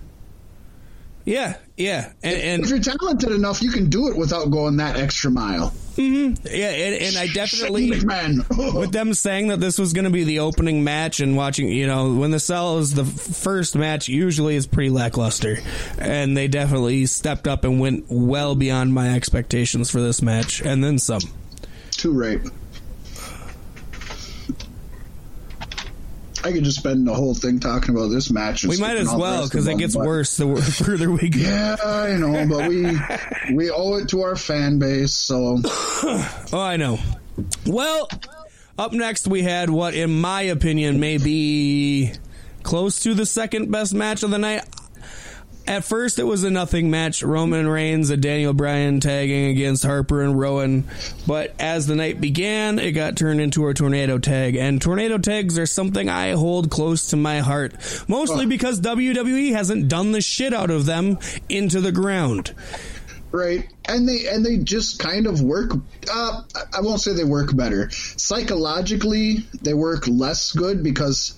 Yeah, 1.26 1.56
yeah, 1.76 2.12
and, 2.22 2.36
and 2.36 2.62
if 2.62 2.70
you're 2.70 2.78
talented 2.78 3.32
enough, 3.32 3.60
you 3.60 3.72
can 3.72 3.90
do 3.90 4.06
it 4.06 4.16
without 4.16 4.48
going 4.52 4.76
that 4.76 4.96
extra 4.96 5.28
mile. 5.28 5.74
Mm-hmm. 5.96 6.46
Yeah, 6.46 6.70
and, 6.70 7.02
and 7.02 7.16
I 7.16 7.26
definitely 7.26 7.90
with 8.78 8.92
them 8.92 9.12
saying 9.12 9.48
that 9.48 9.58
this 9.58 9.76
was 9.76 9.92
going 9.92 10.04
to 10.04 10.10
be 10.10 10.22
the 10.22 10.38
opening 10.38 10.84
match 10.84 11.18
and 11.18 11.36
watching, 11.36 11.68
you 11.68 11.88
know, 11.88 12.14
when 12.14 12.30
the 12.30 12.38
cell 12.38 12.78
is 12.78 12.94
the 12.94 13.04
first 13.04 13.74
match, 13.74 14.06
usually 14.06 14.54
is 14.54 14.68
pretty 14.68 14.90
lackluster, 14.90 15.56
and 15.98 16.36
they 16.36 16.46
definitely 16.46 17.06
stepped 17.06 17.48
up 17.48 17.64
and 17.64 17.80
went 17.80 18.04
well 18.08 18.54
beyond 18.54 18.94
my 18.94 19.12
expectations 19.16 19.90
for 19.90 20.00
this 20.00 20.22
match, 20.22 20.62
and 20.62 20.84
then 20.84 20.96
some. 21.00 21.22
Too 21.90 22.12
right. 22.12 22.40
I 26.46 26.52
could 26.52 26.62
just 26.62 26.78
spend 26.78 27.08
the 27.08 27.12
whole 27.12 27.34
thing 27.34 27.58
talking 27.58 27.92
about 27.92 28.06
this 28.06 28.30
match. 28.30 28.64
we 28.64 28.76
might 28.78 28.96
as 28.96 29.12
well 29.12 29.48
because 29.48 29.66
it 29.66 29.78
gets 29.78 29.96
worse 29.96 30.36
the 30.36 30.54
further 30.84 31.10
we 31.10 31.28
go. 31.28 31.40
Yeah, 31.40 31.76
I 31.84 32.12
know, 32.12 32.46
but 32.46 32.68
we 32.68 32.84
we 33.52 33.68
owe 33.68 33.96
it 33.96 34.10
to 34.10 34.22
our 34.22 34.36
fan 34.36 34.78
base. 34.78 35.12
So, 35.12 35.58
oh, 35.64 36.46
I 36.52 36.76
know. 36.76 37.00
Well, 37.66 38.08
up 38.78 38.92
next 38.92 39.26
we 39.26 39.42
had 39.42 39.70
what, 39.70 39.94
in 39.94 40.20
my 40.20 40.42
opinion, 40.42 41.00
may 41.00 41.18
be 41.18 42.12
close 42.62 43.00
to 43.00 43.14
the 43.14 43.26
second 43.26 43.72
best 43.72 43.92
match 43.92 44.22
of 44.22 44.30
the 44.30 44.38
night. 44.38 44.64
At 45.66 45.84
first, 45.84 46.18
it 46.20 46.24
was 46.24 46.44
a 46.44 46.50
nothing 46.50 46.90
match. 46.90 47.22
Roman 47.22 47.66
Reigns 47.66 48.10
and 48.10 48.22
Daniel 48.22 48.52
Bryan 48.52 49.00
tagging 49.00 49.46
against 49.46 49.84
Harper 49.84 50.22
and 50.22 50.38
Rowan. 50.38 50.84
But 51.26 51.54
as 51.58 51.88
the 51.88 51.96
night 51.96 52.20
began, 52.20 52.78
it 52.78 52.92
got 52.92 53.16
turned 53.16 53.40
into 53.40 53.66
a 53.66 53.74
tornado 53.74 54.18
tag. 54.18 54.54
And 54.54 54.80
tornado 54.80 55.18
tags 55.18 55.58
are 55.58 55.66
something 55.66 56.08
I 56.08 56.32
hold 56.32 56.70
close 56.70 57.08
to 57.08 57.16
my 57.16 57.40
heart. 57.40 57.74
Mostly 58.06 58.46
because 58.46 58.80
WWE 58.80 59.52
hasn't 59.52 59.88
done 59.88 60.12
the 60.12 60.20
shit 60.20 60.54
out 60.54 60.70
of 60.70 60.86
them 60.86 61.18
into 61.48 61.80
the 61.80 61.92
ground. 61.92 62.54
Right. 63.32 63.68
And 63.88 64.08
they 64.08 64.28
and 64.28 64.46
they 64.46 64.58
just 64.58 64.98
kind 65.00 65.26
of 65.26 65.42
work 65.42 65.72
uh, 66.10 66.42
I 66.72 66.80
won't 66.80 67.00
say 67.00 67.12
they 67.12 67.24
work 67.24 67.54
better. 67.56 67.90
Psychologically, 67.90 69.46
they 69.62 69.74
work 69.74 70.06
less 70.06 70.52
good 70.52 70.82
because 70.82 71.34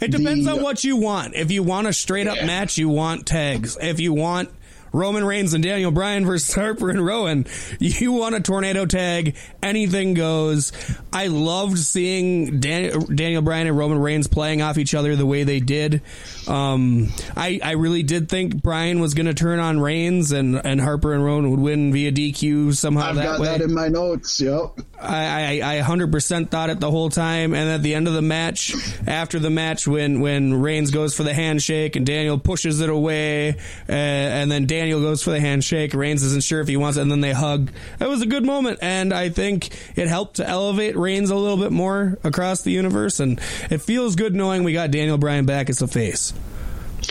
it 0.00 0.10
depends 0.10 0.44
the, 0.44 0.52
on 0.52 0.62
what 0.62 0.84
you 0.84 0.96
want. 0.96 1.34
If 1.34 1.50
you 1.50 1.62
want 1.62 1.86
a 1.86 1.92
straight 1.92 2.26
up 2.26 2.36
yeah. 2.36 2.46
match, 2.46 2.78
you 2.78 2.88
want 2.88 3.26
tags. 3.26 3.76
If 3.80 4.00
you 4.00 4.12
want 4.12 4.50
Roman 4.92 5.24
Reigns 5.24 5.54
and 5.54 5.62
Daniel 5.62 5.90
Bryan 5.90 6.24
versus 6.24 6.54
Harper 6.54 6.90
and 6.90 7.04
Rowan. 7.04 7.46
You 7.78 8.12
want 8.12 8.34
a 8.34 8.40
tornado 8.40 8.86
tag, 8.86 9.36
anything 9.62 10.14
goes. 10.14 10.72
I 11.12 11.26
loved 11.26 11.78
seeing 11.78 12.60
Dan- 12.60 13.14
Daniel 13.14 13.42
Bryan 13.42 13.66
and 13.66 13.76
Roman 13.76 13.98
Reigns 13.98 14.26
playing 14.26 14.62
off 14.62 14.78
each 14.78 14.94
other 14.94 15.16
the 15.16 15.26
way 15.26 15.44
they 15.44 15.60
did. 15.60 16.02
Um, 16.48 17.08
I, 17.36 17.60
I 17.62 17.72
really 17.72 18.02
did 18.02 18.28
think 18.28 18.62
Bryan 18.62 19.00
was 19.00 19.14
going 19.14 19.26
to 19.26 19.34
turn 19.34 19.58
on 19.58 19.80
Reigns 19.80 20.32
and, 20.32 20.56
and 20.56 20.80
Harper 20.80 21.12
and 21.12 21.24
Rowan 21.24 21.50
would 21.50 21.60
win 21.60 21.92
via 21.92 22.10
DQ 22.10 22.74
somehow 22.74 23.10
I've 23.10 23.16
that 23.16 23.24
got 23.24 23.40
way. 23.40 23.46
that 23.46 23.60
in 23.60 23.74
my 23.74 23.88
notes, 23.88 24.40
yep. 24.40 24.72
I, 25.00 25.60
I, 25.60 25.78
I 25.78 25.82
100% 25.82 26.50
thought 26.50 26.70
it 26.70 26.80
the 26.80 26.90
whole 26.90 27.10
time. 27.10 27.54
And 27.54 27.68
at 27.68 27.82
the 27.82 27.94
end 27.94 28.08
of 28.08 28.14
the 28.14 28.22
match, 28.22 28.74
after 29.06 29.38
the 29.38 29.50
match, 29.50 29.86
when, 29.86 30.20
when 30.20 30.60
Reigns 30.60 30.90
goes 30.90 31.14
for 31.14 31.22
the 31.22 31.34
handshake 31.34 31.96
and 31.96 32.06
Daniel 32.06 32.38
pushes 32.38 32.80
it 32.80 32.88
away, 32.88 33.50
uh, 33.88 33.92
and 33.92 34.50
then 34.50 34.66
Daniel 34.66 35.00
goes 35.00 35.22
for 35.22 35.30
the 35.30 35.40
handshake, 35.40 35.92
Reigns 35.92 36.22
isn't 36.22 36.44
sure 36.44 36.60
if 36.60 36.68
he 36.68 36.76
wants 36.76 36.96
it, 36.96 37.02
and 37.02 37.10
then 37.10 37.20
they 37.20 37.32
hug. 37.32 37.70
It 38.00 38.08
was 38.08 38.22
a 38.22 38.26
good 38.26 38.44
moment, 38.44 38.78
and 38.80 39.12
I 39.12 39.28
think 39.28 39.68
it 39.96 40.08
helped 40.08 40.36
to 40.36 40.48
elevate 40.48 40.96
Reigns 40.96 41.30
a 41.30 41.36
little 41.36 41.58
bit 41.58 41.72
more 41.72 42.18
across 42.24 42.62
the 42.62 42.72
universe, 42.72 43.20
and 43.20 43.40
it 43.70 43.82
feels 43.82 44.16
good 44.16 44.34
knowing 44.34 44.64
we 44.64 44.72
got 44.72 44.90
Daniel 44.90 45.18
Bryan 45.18 45.44
back 45.44 45.68
as 45.68 45.82
a 45.82 45.88
face. 45.88 46.32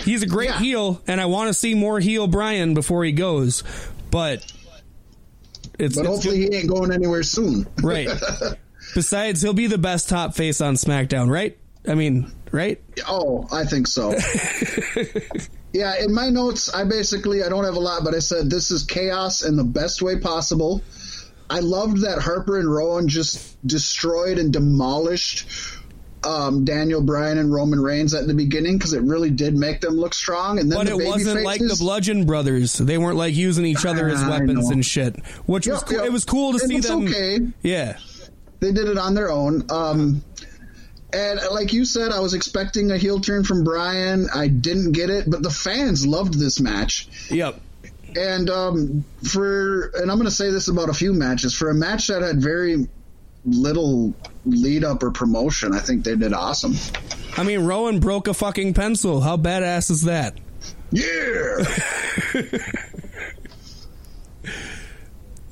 He's 0.03 0.23
a 0.23 0.27
great 0.27 0.49
yeah. 0.49 0.59
heel, 0.59 1.01
and 1.07 1.19
I 1.19 1.25
want 1.25 1.47
to 1.47 1.53
see 1.53 1.73
more 1.73 1.99
heel 1.99 2.27
Bryan 2.27 2.73
before 2.73 3.03
he 3.03 3.11
goes, 3.11 3.63
but 4.11 4.39
it's, 5.79 5.95
but 5.95 6.01
it's 6.01 6.07
hopefully 6.07 6.39
good. 6.39 6.53
he 6.53 6.59
ain't 6.59 6.69
going 6.69 6.91
anywhere 6.91 7.23
soon. 7.23 7.67
right. 7.81 8.09
Besides, 8.93 9.41
he'll 9.41 9.53
be 9.53 9.67
the 9.67 9.77
best 9.77 10.09
top 10.09 10.33
face 10.33 10.61
on 10.61 10.75
SmackDown, 10.75 11.29
right? 11.29 11.57
I 11.87 11.95
mean, 11.95 12.31
right? 12.51 12.81
Oh, 13.07 13.47
I 13.51 13.65
think 13.65 13.87
so. 13.87 14.11
yeah, 15.73 15.95
in 16.03 16.13
my 16.13 16.29
notes, 16.29 16.73
I 16.73 16.83
basically 16.83 17.43
I 17.43 17.49
don't 17.49 17.63
have 17.63 17.75
a 17.75 17.79
lot, 17.79 18.03
but 18.03 18.15
I 18.15 18.19
said 18.19 18.49
this 18.49 18.71
is 18.71 18.83
chaos 18.83 19.43
in 19.43 19.55
the 19.55 19.63
best 19.63 20.01
way 20.01 20.19
possible. 20.19 20.81
I 21.49 21.59
loved 21.59 22.01
that 22.01 22.19
Harper 22.19 22.59
and 22.59 22.69
Rowan 22.69 23.07
just 23.07 23.55
destroyed 23.65 24.37
and 24.37 24.51
demolished 24.51 25.47
um, 26.27 26.65
Daniel 26.65 27.01
Bryan 27.01 27.37
and 27.37 27.53
Roman 27.53 27.79
Reigns 27.79 28.13
at 28.13 28.27
the 28.27 28.33
beginning 28.33 28.77
because 28.77 28.91
it 28.91 29.01
really 29.01 29.29
did 29.29 29.55
make 29.55 29.79
them 29.79 29.93
look 29.93 30.13
strong. 30.13 30.59
And 30.59 30.69
then 30.69 30.77
but 30.77 30.87
the 30.87 30.99
it 30.99 31.07
wasn't 31.07 31.37
faces, 31.37 31.45
like 31.45 31.61
the 31.61 31.77
Bludgeon 31.79 32.25
Brothers; 32.25 32.73
they 32.73 32.97
weren't 32.97 33.17
like 33.17 33.33
using 33.33 33.65
each 33.65 33.85
other 33.85 34.09
as 34.09 34.23
weapons 34.25 34.69
and 34.69 34.85
shit. 34.85 35.25
Which 35.45 35.67
was 35.67 35.83
cool. 35.83 35.99
it 35.99 36.11
was 36.11 36.25
cool 36.25 36.53
to 36.53 36.59
see 36.59 36.79
them. 36.79 37.07
Okay. 37.07 37.39
Yeah, 37.63 37.97
they 38.59 38.73
did 38.73 38.89
it 38.89 38.97
on 38.97 39.13
their 39.13 39.31
own. 39.31 39.65
Um, 39.71 40.23
and 41.13 41.39
like 41.51 41.71
you 41.71 41.85
said, 41.85 42.11
I 42.11 42.19
was 42.19 42.33
expecting 42.33 42.91
a 42.91 42.97
heel 42.97 43.21
turn 43.21 43.45
from 43.45 43.63
Bryan. 43.63 44.27
I 44.33 44.49
didn't 44.49 44.91
get 44.91 45.09
it, 45.09 45.29
but 45.29 45.41
the 45.41 45.49
fans 45.49 46.05
loved 46.05 46.37
this 46.37 46.59
match. 46.59 47.07
Yep. 47.31 47.61
And 48.17 48.49
um, 48.49 49.05
for 49.23 49.91
and 49.95 50.11
I'm 50.11 50.17
going 50.17 50.29
to 50.29 50.31
say 50.31 50.49
this 50.49 50.67
about 50.67 50.89
a 50.89 50.93
few 50.93 51.13
matches 51.13 51.55
for 51.55 51.69
a 51.69 51.73
match 51.73 52.07
that 52.07 52.21
had 52.21 52.41
very 52.41 52.87
little 53.47 54.13
lead 54.45 54.83
up 54.83 55.01
or 55.03 55.11
promotion. 55.11 55.73
I 55.73 55.79
think 55.79 56.03
they 56.03 56.15
did 56.15 56.33
awesome. 56.33 56.75
I 57.37 57.43
mean, 57.43 57.61
Rowan 57.61 57.99
broke 57.99 58.27
a 58.27 58.33
fucking 58.33 58.73
pencil. 58.73 59.21
How 59.21 59.37
badass 59.37 59.89
is 59.89 60.03
that? 60.03 60.37
Yeah. 60.91 61.03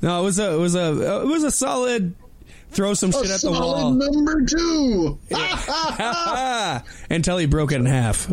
no, 0.01 0.21
it 0.21 0.23
was 0.23 0.39
a 0.39 0.53
it 0.53 0.57
was 0.57 0.75
a 0.75 1.21
it 1.21 1.27
was 1.27 1.43
a 1.43 1.51
solid 1.51 2.15
throw 2.71 2.93
some 2.93 3.11
shit 3.11 3.29
at 3.29 3.41
the 3.41 3.51
wall. 3.51 3.91
Number 3.91 4.45
two. 4.45 5.19
Until 7.09 7.37
he 7.37 7.45
broke 7.45 7.71
it 7.71 7.75
in 7.75 7.85
half. 7.85 8.29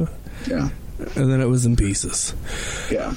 Yeah. 0.47 0.71
And 1.17 1.31
then 1.31 1.41
it 1.41 1.47
was 1.47 1.67
in 1.67 1.77
pieces. 1.77 2.35
Yeah. 2.91 3.15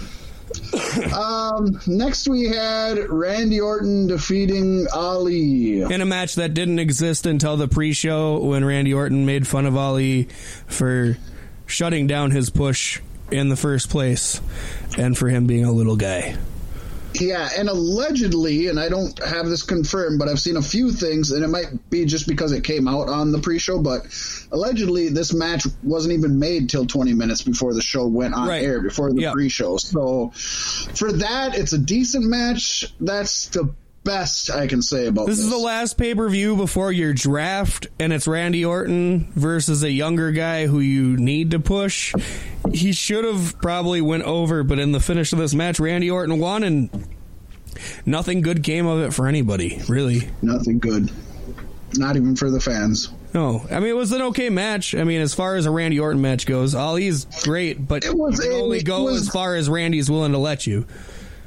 um, 1.15 1.79
next 1.87 2.27
we 2.27 2.45
had 2.45 3.09
Randy 3.09 3.59
Orton 3.59 4.07
defeating 4.07 4.87
Ali 4.93 5.81
in 5.81 6.01
a 6.01 6.05
match 6.05 6.35
that 6.35 6.53
didn't 6.53 6.79
exist 6.79 7.25
until 7.25 7.57
the 7.57 7.67
pre-show 7.67 8.39
when 8.39 8.65
Randy 8.65 8.93
Orton 8.93 9.25
made 9.25 9.47
fun 9.47 9.65
of 9.65 9.75
Ali 9.75 10.27
for 10.67 11.17
shutting 11.65 12.07
down 12.07 12.31
his 12.31 12.49
push 12.49 12.99
in 13.31 13.49
the 13.49 13.55
first 13.55 13.89
place 13.89 14.41
and 14.97 15.17
for 15.17 15.29
him 15.29 15.47
being 15.47 15.65
a 15.65 15.71
little 15.71 15.95
guy. 15.95 16.37
Yeah, 17.21 17.49
and 17.57 17.69
allegedly, 17.69 18.67
and 18.67 18.79
I 18.79 18.89
don't 18.89 19.17
have 19.23 19.47
this 19.47 19.63
confirmed, 19.63 20.19
but 20.19 20.27
I've 20.27 20.39
seen 20.39 20.57
a 20.57 20.61
few 20.61 20.91
things, 20.91 21.31
and 21.31 21.43
it 21.43 21.47
might 21.47 21.89
be 21.89 22.05
just 22.05 22.27
because 22.27 22.51
it 22.51 22.63
came 22.63 22.87
out 22.87 23.09
on 23.09 23.31
the 23.31 23.39
pre-show, 23.39 23.81
but 23.81 24.01
allegedly 24.51 25.09
this 25.09 25.33
match 25.33 25.65
wasn't 25.83 26.13
even 26.13 26.39
made 26.39 26.69
till 26.69 26.85
20 26.85 27.13
minutes 27.13 27.41
before 27.41 27.73
the 27.73 27.81
show 27.81 28.07
went 28.07 28.33
on 28.33 28.47
right. 28.47 28.63
air, 28.63 28.81
before 28.81 29.11
the 29.11 29.21
yep. 29.21 29.33
pre-show. 29.33 29.77
So 29.77 30.31
for 30.33 31.11
that, 31.11 31.57
it's 31.57 31.73
a 31.73 31.77
decent 31.77 32.25
match. 32.25 32.93
That's 32.99 33.47
the 33.47 33.73
best 34.05 34.49
I 34.51 34.67
can 34.67 34.81
say 34.81 35.07
about 35.07 35.25
this. 35.27 35.35
This 35.37 35.45
is 35.45 35.51
the 35.51 35.57
last 35.57 35.97
pay 35.97 36.15
per 36.15 36.29
view 36.29 36.55
before 36.55 36.93
your 36.93 37.13
draft, 37.13 37.87
and 37.99 38.13
it's 38.13 38.27
Randy 38.27 38.63
Orton 38.63 39.27
versus 39.33 39.83
a 39.83 39.91
younger 39.91 40.31
guy 40.31 40.67
who 40.67 40.79
you 40.79 41.17
need 41.17 41.51
to 41.51 41.59
push. 41.59 42.13
He 42.71 42.93
should 42.93 43.25
have 43.25 43.59
probably 43.61 43.99
went 44.01 44.23
over, 44.23 44.63
but 44.63 44.79
in 44.79 44.93
the 44.93 45.01
finish 45.01 45.33
of 45.33 45.39
this 45.39 45.53
match, 45.53 45.79
Randy 45.81 46.09
Orton 46.09 46.39
won, 46.39 46.63
and 46.63 47.07
nothing 48.05 48.39
good 48.41 48.63
came 48.63 48.85
of 48.85 49.01
it 49.01 49.13
for 49.13 49.27
anybody, 49.27 49.81
really. 49.89 50.29
Nothing 50.41 50.79
good. 50.79 51.11
Not 51.97 52.15
even 52.15 52.35
for 52.35 52.49
the 52.49 52.59
fans. 52.61 53.09
No, 53.33 53.65
I 53.69 53.79
mean 53.81 53.89
it 53.89 53.95
was 53.95 54.11
an 54.13 54.21
okay 54.21 54.49
match. 54.49 54.95
I 54.95 55.03
mean, 55.03 55.19
as 55.19 55.33
far 55.33 55.55
as 55.55 55.65
a 55.65 55.71
Randy 55.71 55.99
Orton 55.99 56.21
match 56.21 56.45
goes, 56.45 56.73
Ali's 56.73 57.25
great, 57.43 57.85
but 57.85 58.05
It 58.05 58.15
was 58.15 58.37
you 58.37 58.51
can 58.51 58.61
only 58.61 58.77
it 58.79 58.85
go 58.85 59.03
was- 59.03 59.21
as 59.23 59.29
far 59.29 59.55
as 59.55 59.69
Randy's 59.69 60.09
willing 60.09 60.31
to 60.31 60.37
let 60.37 60.65
you. 60.65 60.85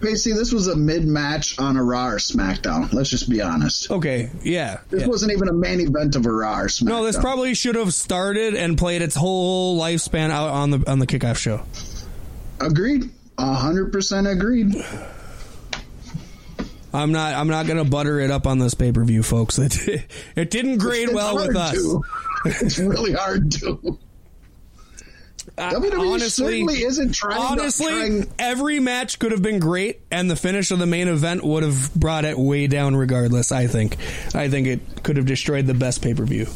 Paystee, 0.01 0.35
this 0.35 0.53
was 0.53 0.69
a 0.69 0.77
mid 0.77 1.07
match 1.07 1.59
on 1.59 1.77
a 1.77 1.83
Raw 1.85 2.09
or 2.09 2.17
SmackDown. 2.17 2.93
Let's 2.93 3.11
just 3.11 3.29
be 3.29 3.41
honest. 3.41 3.91
Okay, 3.91 4.31
yeah. 4.43 4.81
This 4.91 5.03
yeah. 5.03 5.07
wasn't 5.09 5.33
even 5.33 5.49
a 5.49 5.53
main 5.53 5.81
event 5.81 6.17
of 6.17 6.27
a 6.27 6.33
Raw 6.33 6.61
or 6.61 6.67
SmackDown. 6.69 6.87
No, 6.87 7.05
this 7.05 7.17
probably 7.19 7.55
should 7.55 7.75
have 7.75 7.93
started 7.95 8.55
and 8.55 8.79
played 8.79 9.03
its 9.03 9.15
whole 9.15 9.79
lifespan 9.81 10.31
out 10.31 10.51
on 10.51 10.71
the 10.71 10.91
on 10.91 10.99
the 10.99 11.07
kickoff 11.07 11.37
show. 11.37 11.63
agreed. 12.61 13.11
A 13.39 13.55
hundred 13.55 13.93
percent 13.93 14.27
agreed. 14.27 14.75
I'm 16.93 17.13
not 17.13 17.35
I'm 17.35 17.49
not 17.49 17.67
gonna 17.67 17.85
butter 17.85 18.19
it 18.21 18.31
up 18.31 18.47
on 18.47 18.59
this 18.59 18.75
pay 18.75 18.93
per 18.93 19.05
view, 19.05 19.23
folks. 19.23 19.59
It 19.69 20.07
it 20.35 20.51
didn't 20.51 20.79
grade 20.79 21.09
It's 21.09 21.15
well 21.15 21.37
with 21.37 21.55
us. 21.57 21.73
to. 21.73 22.03
It's 22.47 22.79
really 22.79 23.13
hard 23.13 23.53
to. 23.53 23.99
Uh, 25.57 25.71
WWE 25.71 26.21
certainly 26.31 26.83
isn't 26.83 27.15
trying. 27.15 27.41
Honestly, 27.41 27.87
trying, 27.93 28.33
every 28.39 28.81
match 28.81 29.19
could 29.19 29.33
have 29.33 29.43
been 29.43 29.59
great, 29.59 30.01
and 30.11 30.31
the 30.31 30.37
finish 30.37 30.71
of 30.71 30.79
the 30.79 30.87
main 30.87 31.09
event 31.09 31.45
would 31.45 31.63
have 31.63 31.95
brought 31.95 32.25
it 32.25 32.39
way 32.39 32.67
down. 32.67 32.95
Regardless, 32.97 33.51
I 33.53 33.67
think, 33.67 33.97
I 34.35 34.49
think 34.49 34.67
it 34.67 35.03
could 35.03 35.17
have 35.17 35.27
destroyed 35.27 35.67
the 35.67 35.75
best 35.75 36.03
pay 36.03 36.15
per 36.15 36.25
view. 36.25 36.47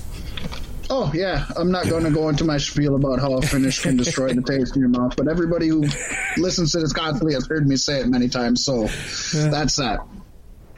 oh 0.91 1.11
yeah, 1.15 1.47
I'm 1.57 1.71
not 1.71 1.89
going 1.89 2.05
to 2.05 2.11
go 2.11 2.29
into 2.29 2.45
my 2.45 2.59
spiel 2.59 2.97
about 2.97 3.19
how 3.19 3.35
a 3.35 3.43
finish 3.43 3.81
can 3.81 3.97
destroy 3.97 4.33
the 4.35 4.43
taste 4.43 4.77
in 4.77 4.81
your 4.81 4.91
mouth, 4.91 5.17
but 5.17 5.27
everybody 5.29 5.69
who 5.69 5.85
listens 6.37 6.73
to 6.73 6.81
this 6.81 6.93
constantly 6.93 7.35
has 7.35 7.47
heard 7.47 7.67
me 7.67 7.77
say 7.77 8.01
it 8.01 8.09
many 8.09 8.29
times. 8.29 8.65
So 8.65 8.89
that's 9.49 9.77
that. 9.77 10.01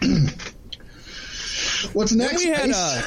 What's 1.92 2.10
Then 2.10 2.18
next? 2.18 2.44
we 2.44 2.50
had 2.50 2.70
uh, 2.74 3.02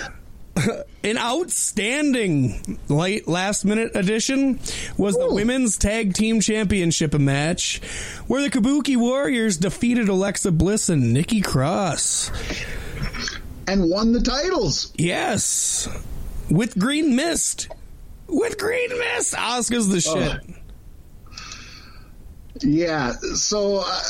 an 1.04 1.18
outstanding 1.18 2.80
late 2.90 3.28
last 3.28 3.66
minute 3.66 3.92
addition 3.96 4.60
was 4.98 5.16
the 5.16 5.34
women's 5.34 5.78
tag 5.78 6.14
team 6.14 6.40
championship 6.42 7.14
match 7.14 7.82
where 8.28 8.42
the 8.42 8.50
Kabuki 8.50 8.96
Warriors 8.98 9.58
defeated 9.58 10.10
Alexa 10.10 10.52
Bliss 10.52 10.90
and 10.90 11.14
Nikki 11.14 11.42
Cross. 11.42 12.32
and 13.68 13.90
won 13.90 14.12
the 14.14 14.22
titles. 14.22 14.94
Yes, 14.98 15.88
with 16.50 16.78
Green 16.78 17.16
Mist. 17.16 17.70
With 18.28 18.58
Green 18.58 18.90
Mist, 18.98 19.34
Asuka's 19.36 19.88
the 19.90 20.02
shit. 20.02 20.42
Yeah. 22.62 23.14
So 23.36 23.84
uh, 23.86 24.02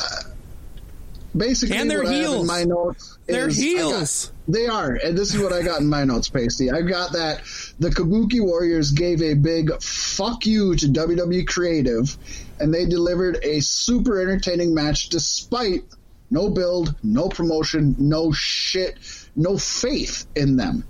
basically, 1.38 1.76
And 1.76 1.90
they're 1.90 2.02
what 2.04 2.08
I 2.12 2.16
have 2.16 2.24
heels. 2.24 2.46
my 2.46 2.64
notes. 2.64 3.18
They're 3.26 3.48
is 3.48 3.58
I 3.58 3.62
got- 3.62 3.68
heels. 3.68 4.32
They 4.50 4.66
are, 4.66 4.94
and 4.94 5.16
this 5.16 5.34
is 5.34 5.40
what 5.40 5.52
I 5.52 5.62
got 5.62 5.80
in 5.80 5.88
my 5.88 6.04
notes, 6.04 6.28
Paystee. 6.30 6.72
I 6.72 6.80
got 6.82 7.12
that 7.12 7.42
the 7.78 7.90
Kabuki 7.90 8.40
Warriors 8.40 8.92
gave 8.92 9.20
a 9.22 9.34
big 9.34 9.70
fuck 9.82 10.46
you 10.46 10.74
to 10.76 10.86
WWE 10.88 11.46
Creative, 11.46 12.16
and 12.58 12.72
they 12.72 12.86
delivered 12.86 13.38
a 13.42 13.60
super 13.60 14.20
entertaining 14.20 14.72
match 14.74 15.10
despite 15.10 15.84
no 16.30 16.48
build, 16.50 16.94
no 17.02 17.28
promotion, 17.28 17.94
no 17.98 18.32
shit, 18.32 18.96
no 19.36 19.58
faith 19.58 20.26
in 20.34 20.56
them. 20.56 20.84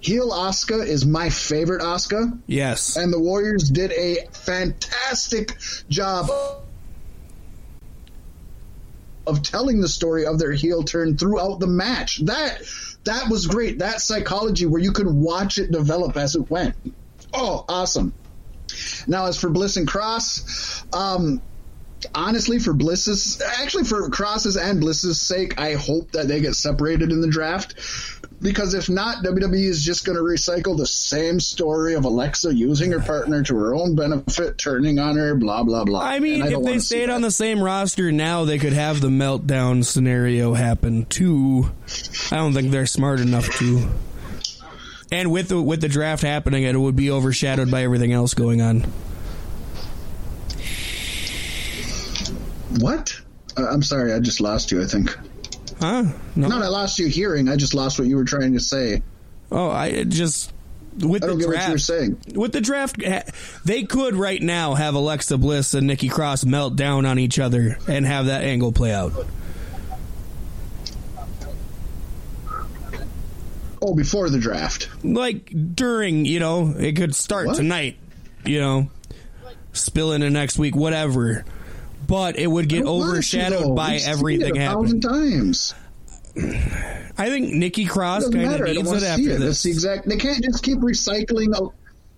Heel 0.00 0.30
Asuka 0.30 0.86
is 0.86 1.04
my 1.06 1.30
favorite 1.30 1.80
Asuka, 1.82 2.38
Yes. 2.46 2.96
and 2.96 3.12
the 3.12 3.18
Warriors 3.18 3.70
did 3.70 3.90
a 3.92 4.26
fantastic 4.32 5.56
job 5.88 6.30
of 9.26 9.42
telling 9.42 9.80
the 9.80 9.88
story 9.88 10.26
of 10.26 10.38
their 10.38 10.52
heel 10.52 10.82
turn 10.82 11.16
throughout 11.16 11.60
the 11.60 11.66
match. 11.66 12.24
That 12.24 12.60
that 13.04 13.28
was 13.28 13.46
great. 13.46 13.78
That 13.78 14.00
psychology 14.00 14.66
where 14.66 14.80
you 14.80 14.92
could 14.92 15.08
watch 15.08 15.58
it 15.58 15.70
develop 15.70 16.16
as 16.16 16.36
it 16.36 16.50
went. 16.50 16.74
Oh, 17.32 17.64
awesome. 17.68 18.14
Now, 19.06 19.26
as 19.26 19.38
for 19.38 19.50
Bliss 19.50 19.76
and 19.76 19.86
Cross, 19.86 20.84
um, 20.92 21.42
honestly, 22.14 22.58
for 22.58 22.72
Bliss's, 22.72 23.40
actually 23.60 23.84
for 23.84 24.08
Cross's 24.10 24.56
and 24.56 24.80
Bliss's 24.80 25.20
sake, 25.20 25.60
I 25.60 25.74
hope 25.74 26.12
that 26.12 26.28
they 26.28 26.40
get 26.40 26.54
separated 26.54 27.12
in 27.12 27.20
the 27.20 27.28
draft. 27.28 27.74
Because 28.40 28.74
if 28.74 28.90
not, 28.90 29.24
WWE 29.24 29.64
is 29.64 29.82
just 29.82 30.04
going 30.04 30.16
to 30.16 30.22
recycle 30.22 30.76
the 30.76 30.86
same 30.86 31.40
story 31.40 31.94
of 31.94 32.04
Alexa 32.04 32.54
using 32.54 32.92
her 32.92 33.00
partner 33.00 33.42
to 33.42 33.56
her 33.56 33.74
own 33.74 33.96
benefit, 33.96 34.58
turning 34.58 34.98
on 34.98 35.16
her, 35.16 35.34
blah 35.34 35.62
blah 35.62 35.84
blah. 35.84 36.00
I 36.00 36.18
mean, 36.18 36.42
And 36.42 36.52
if 36.52 36.62
they 36.62 36.78
stayed 36.78 37.10
on 37.10 37.22
the 37.22 37.30
same 37.30 37.62
roster 37.62 38.12
now, 38.12 38.44
they 38.44 38.58
could 38.58 38.72
have 38.74 39.00
the 39.00 39.08
meltdown 39.08 39.84
scenario 39.84 40.52
happen 40.52 41.06
too. 41.06 41.70
I 42.30 42.36
don't 42.36 42.52
think 42.52 42.70
they're 42.70 42.86
smart 42.86 43.20
enough 43.20 43.48
to. 43.58 43.88
And 45.10 45.30
with 45.30 45.48
the 45.48 45.62
with 45.62 45.80
the 45.80 45.88
draft 45.88 46.22
happening, 46.22 46.64
it 46.64 46.78
would 46.78 46.96
be 46.96 47.10
overshadowed 47.10 47.70
by 47.70 47.82
everything 47.82 48.12
else 48.12 48.34
going 48.34 48.60
on. 48.60 48.84
what? 52.80 53.20
Uh, 53.56 53.66
I'm 53.68 53.82
sorry, 53.82 54.12
I 54.12 54.20
just 54.20 54.40
lost 54.40 54.72
you. 54.72 54.82
I 54.82 54.86
think. 54.86 55.16
Huh? 55.80 56.04
No. 56.36 56.48
Not 56.48 56.62
I 56.62 56.68
lost 56.68 56.98
you 56.98 57.06
hearing. 57.08 57.48
I 57.48 57.56
just 57.56 57.74
lost 57.74 57.98
what 57.98 58.08
you 58.08 58.16
were 58.16 58.24
trying 58.24 58.52
to 58.54 58.60
say. 58.60 59.02
Oh, 59.52 59.70
I 59.70 60.04
just 60.04 60.52
with 61.00 61.22
I 61.24 61.26
the 61.26 61.32
don't 61.32 61.38
get 61.38 61.48
what 61.48 61.54
draft. 61.54 61.68
you 61.68 61.74
were 61.74 61.78
saying. 61.78 62.18
With 62.34 62.52
the 62.52 62.60
draft, 62.60 62.96
they 63.64 63.82
could 63.82 64.14
right 64.16 64.40
now 64.40 64.74
have 64.74 64.94
Alexa 64.94 65.36
Bliss 65.38 65.74
and 65.74 65.86
Nikki 65.86 66.08
Cross 66.08 66.44
melt 66.44 66.76
down 66.76 67.04
on 67.06 67.18
each 67.18 67.38
other 67.38 67.76
and 67.88 68.06
have 68.06 68.26
that 68.26 68.44
angle 68.44 68.72
play 68.72 68.92
out. 68.92 69.12
Oh, 73.82 73.94
before 73.94 74.30
the 74.30 74.38
draft. 74.38 74.88
like 75.04 75.52
during, 75.74 76.24
you 76.24 76.40
know, 76.40 76.74
it 76.78 76.96
could 76.96 77.14
start 77.14 77.48
What? 77.48 77.56
tonight, 77.56 77.96
you 78.46 78.58
know, 78.58 78.88
spill 79.74 80.12
into 80.12 80.30
next 80.30 80.58
week, 80.58 80.74
whatever. 80.74 81.44
But 82.06 82.38
it 82.38 82.46
would 82.46 82.68
get 82.68 82.78
I 82.86 82.90
you, 82.90 83.02
overshadowed 83.02 83.74
by 83.76 83.92
We've 83.92 84.06
everything 84.06 84.56
it 84.56 84.62
a 84.62 84.66
thousand 84.66 85.02
happening. 85.04 85.30
times. 85.30 85.74
I 87.16 87.28
think 87.28 87.52
Nikki 87.52 87.84
Cross 87.84 88.30
kind 88.30 88.54
of 88.54 88.60
needs 88.62 88.90
it 88.92 89.02
after 89.04 89.22
it. 89.22 89.38
this. 89.38 89.40
That's 89.40 89.62
the 89.62 89.70
exact. 89.70 90.08
They 90.08 90.16
can't 90.16 90.42
just 90.44 90.62
keep 90.64 90.78
recycling. 90.78 91.72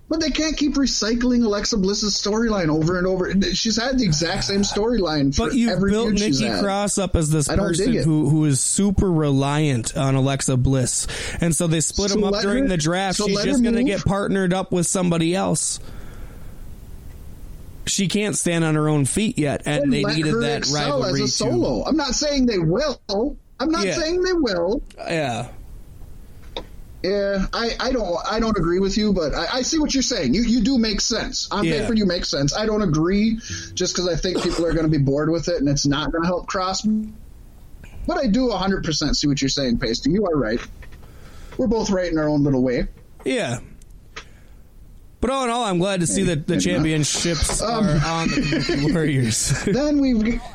But 0.08 0.20
they 0.20 0.30
can't 0.30 0.56
keep 0.56 0.74
recycling 0.74 1.44
Alexa 1.44 1.76
Bliss's 1.78 2.14
storyline 2.14 2.68
over 2.68 2.96
and 2.96 3.08
over. 3.08 3.32
She's 3.52 3.76
had 3.82 3.98
the 3.98 4.04
exact 4.04 4.44
same 4.44 4.60
storyline 4.62 5.34
for 5.34 5.48
But 5.48 5.56
you've 5.56 5.72
every 5.72 5.90
built 5.90 6.12
Nikki. 6.12 6.48
Cross 6.60 6.96
up 6.98 7.16
as 7.16 7.28
this 7.28 7.48
person 7.48 7.92
who 7.92 8.28
who 8.30 8.44
is 8.44 8.60
super 8.60 9.10
reliant 9.10 9.96
on 9.96 10.14
Alexa 10.14 10.56
Bliss, 10.58 11.08
and 11.40 11.54
so 11.54 11.66
they 11.66 11.80
split 11.80 12.12
So 12.12 12.18
him 12.18 12.24
up 12.24 12.40
during 12.40 12.62
her- 12.64 12.68
the 12.68 12.76
draft. 12.76 13.18
so 13.18 13.26
She's 13.26 13.42
just 13.42 13.62
going 13.64 13.74
to 13.74 13.82
get 13.84 14.04
partnered 14.04 14.54
up 14.54 14.70
with 14.70 14.86
somebody 14.86 15.34
else. 15.34 15.80
She 17.86 18.08
can't 18.08 18.36
stand 18.36 18.64
on 18.64 18.74
her 18.74 18.88
own 18.88 19.04
feet 19.04 19.38
yet, 19.38 19.62
and 19.66 19.84
And 19.84 19.92
they 19.92 20.02
needed 20.02 20.34
that 20.42 20.66
rivalry 20.72 21.22
as 21.22 21.40
a 21.40 21.44
too. 21.44 21.50
solo. 21.50 21.84
I'm 21.84 21.96
not 21.96 22.14
saying 22.14 22.46
they 22.46 22.58
will. 22.58 23.00
I'm 23.60 23.70
not 23.70 23.86
Yeah. 23.86 23.94
saying 23.94 24.22
they 24.22 24.32
will. 24.32 24.82
Yeah. 24.98 25.48
Yeah, 27.02 27.46
I, 27.52 27.70
I 27.78 27.92
don't 27.92 28.16
I 28.28 28.40
don't 28.40 28.56
agree 28.58 28.80
with 28.80 28.96
you, 28.96 29.12
but 29.12 29.32
I, 29.32 29.46
I 29.58 29.62
see 29.62 29.78
what 29.78 29.94
you're 29.94 30.02
saying. 30.02 30.34
You 30.34 30.42
you 30.42 30.60
do 30.62 30.76
make 30.76 31.00
sense 31.00 31.46
on 31.52 31.64
Yeah. 31.64 31.80
paper. 31.82 31.94
You 31.94 32.04
make 32.06 32.24
sense. 32.24 32.56
I 32.56 32.66
don't 32.66 32.82
agree 32.82 33.38
just 33.74 33.94
because 33.94 34.08
I 34.08 34.16
think 34.16 34.42
people 34.42 34.66
are 34.66 34.72
going 34.72 34.90
to 34.90 34.90
be 34.90 34.98
bored 34.98 35.30
with 35.30 35.48
it 35.48 35.56
and 35.60 35.68
it's 35.68 35.86
not 35.86 36.10
going 36.10 36.22
to 36.22 36.26
help 36.26 36.48
cross. 36.48 36.82
But 38.06 38.18
I 38.18 38.26
do 38.26 38.48
100 38.48 38.82
percent 38.82 39.16
see 39.16 39.28
what 39.28 39.40
you're 39.40 39.48
saying, 39.48 39.78
Paystee. 39.78 40.12
You 40.12 40.26
are 40.26 40.36
right. 40.36 40.60
We're 41.58 41.68
both 41.68 41.90
right 41.90 42.10
in 42.10 42.18
our 42.18 42.28
own 42.28 42.42
little 42.42 42.62
way. 42.62 42.88
Yeah. 43.24 43.60
But 45.20 45.30
all 45.30 45.44
in 45.44 45.50
all, 45.50 45.64
I'm 45.64 45.78
glad 45.78 46.00
to 46.00 46.06
see 46.06 46.24
that 46.24 46.46
the 46.46 46.60
championships 46.60 47.62
Um, 47.62 47.86
are 47.86 48.00
on 48.04 48.28
the 48.28 48.90
Warriors. 48.92 49.50
then 49.66 50.00
we've 50.00 50.40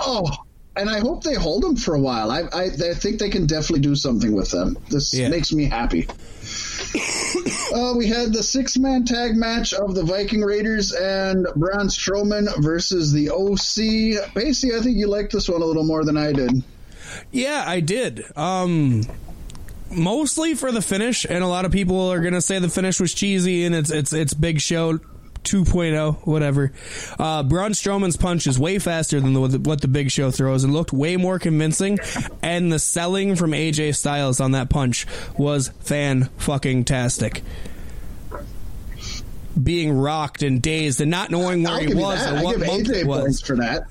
oh, 0.00 0.30
and 0.76 0.90
I 0.90 0.98
hope 1.00 1.22
they 1.22 1.34
hold 1.34 1.62
them 1.62 1.76
for 1.76 1.94
a 1.94 2.00
while. 2.00 2.30
I 2.30 2.40
I, 2.52 2.62
I 2.64 2.94
think 2.94 3.18
they 3.20 3.30
can 3.30 3.46
definitely 3.46 3.80
do 3.80 3.94
something 3.94 4.34
with 4.34 4.50
them. 4.50 4.76
This 4.90 5.14
Yeah. 5.14 5.28
makes 5.28 5.52
me 5.52 5.64
happy. 5.66 6.08
Uh, 7.74 7.92
we 7.96 8.06
had 8.06 8.32
the 8.32 8.42
six 8.42 8.78
man 8.78 9.04
tag 9.04 9.34
match 9.36 9.74
of 9.74 9.94
the 9.96 10.04
Viking 10.04 10.42
Raiders 10.42 10.92
and 10.92 11.44
Braun 11.56 11.88
Strowman 11.88 12.46
versus 12.62 13.10
the 13.12 13.30
OC. 13.30 14.30
Paystee, 14.32 14.78
I 14.78 14.82
think 14.82 14.96
you 14.96 15.08
liked 15.08 15.32
this 15.32 15.48
one 15.48 15.60
a 15.60 15.64
little 15.64 15.82
more 15.82 16.04
than 16.04 16.16
I 16.16 16.32
did. 16.32 16.62
yeah, 17.32 17.64
I 17.66 17.80
did. 17.80 18.22
Um, 18.36 19.02
mostly 19.94 20.54
for 20.54 20.72
the 20.72 20.82
finish, 20.82 21.24
and 21.28 21.42
a 21.42 21.46
lot 21.46 21.64
of 21.64 21.72
people 21.72 22.10
are 22.10 22.20
gonna 22.20 22.40
say 22.40 22.58
the 22.58 22.68
finish 22.68 23.00
was 23.00 23.14
cheesy 23.14 23.64
and 23.64 23.74
it's 23.74 23.90
it's 23.90 24.12
it's 24.12 24.34
Big 24.34 24.60
Show 24.60 24.98
2.0, 25.44 26.26
whatever. 26.26 26.72
Uh, 27.18 27.42
Braun 27.42 27.72
Strowman's 27.72 28.16
punch 28.16 28.46
is 28.46 28.58
way 28.58 28.78
faster 28.78 29.20
than 29.20 29.34
the, 29.34 29.58
what 29.60 29.80
the 29.80 29.88
Big 29.88 30.10
Show 30.10 30.30
throws 30.30 30.64
and 30.64 30.72
looked 30.72 30.92
way 30.92 31.16
more 31.16 31.38
convincing. 31.38 31.98
And 32.42 32.72
the 32.72 32.78
selling 32.78 33.36
from 33.36 33.52
AJ 33.52 33.96
Styles 33.96 34.40
on 34.40 34.52
that 34.52 34.70
punch 34.70 35.06
was 35.38 35.68
fan 35.80 36.30
fucking 36.38 36.84
tastic. 36.84 37.42
Being 39.62 39.92
rocked 39.96 40.42
and 40.42 40.60
dazed 40.60 41.00
and 41.00 41.10
not 41.10 41.30
knowing 41.30 41.62
where 41.62 41.74
I'll 41.74 41.80
he 41.80 41.94
was 41.94 42.24
and 42.26 42.38
I 42.38 42.42
what 42.42 42.58
month 42.58 42.88
it 42.90 43.06
was. 43.06 43.40
for 43.40 43.56
that. 43.56 43.84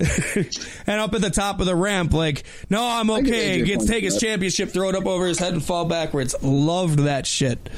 and 0.87 0.99
up 0.99 1.13
at 1.13 1.21
the 1.21 1.29
top 1.29 1.59
of 1.59 1.65
the 1.65 1.75
ramp, 1.75 2.13
like, 2.13 2.43
no, 2.69 2.85
I'm 2.85 3.09
okay. 3.09 3.61
Gets 3.63 3.85
take 3.85 4.03
his 4.03 4.19
championship, 4.19 4.69
throw 4.71 4.89
it 4.89 4.95
up 4.95 5.05
over 5.05 5.25
his 5.27 5.39
head, 5.39 5.53
and 5.53 5.63
fall 5.63 5.85
backwards. 5.85 6.35
Loved 6.41 6.99
that 6.99 7.25
shit. 7.25 7.69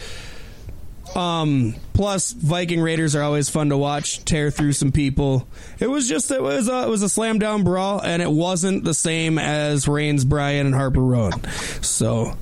Um, 1.15 1.75
plus, 1.93 2.33
Viking 2.33 2.81
Raiders 2.81 3.15
are 3.15 3.21
always 3.23 3.49
fun 3.49 3.69
to 3.69 3.77
watch. 3.77 4.25
Tear 4.25 4.51
through 4.51 4.73
some 4.73 4.91
people. 4.91 5.47
It 5.79 5.87
was 5.87 6.09
just 6.09 6.29
it 6.31 6.41
was 6.41 6.67
a, 6.67 6.83
it 6.83 6.89
was 6.89 7.03
a 7.03 7.09
slam 7.09 7.39
down 7.39 7.63
brawl, 7.63 8.01
and 8.01 8.21
it 8.21 8.29
wasn't 8.29 8.83
the 8.83 8.93
same 8.93 9.37
as 9.39 9.87
Reigns, 9.87 10.25
Bryan, 10.25 10.65
and 10.65 10.75
Harper 10.75 10.99
Rowan. 11.01 11.41
So 11.81 12.33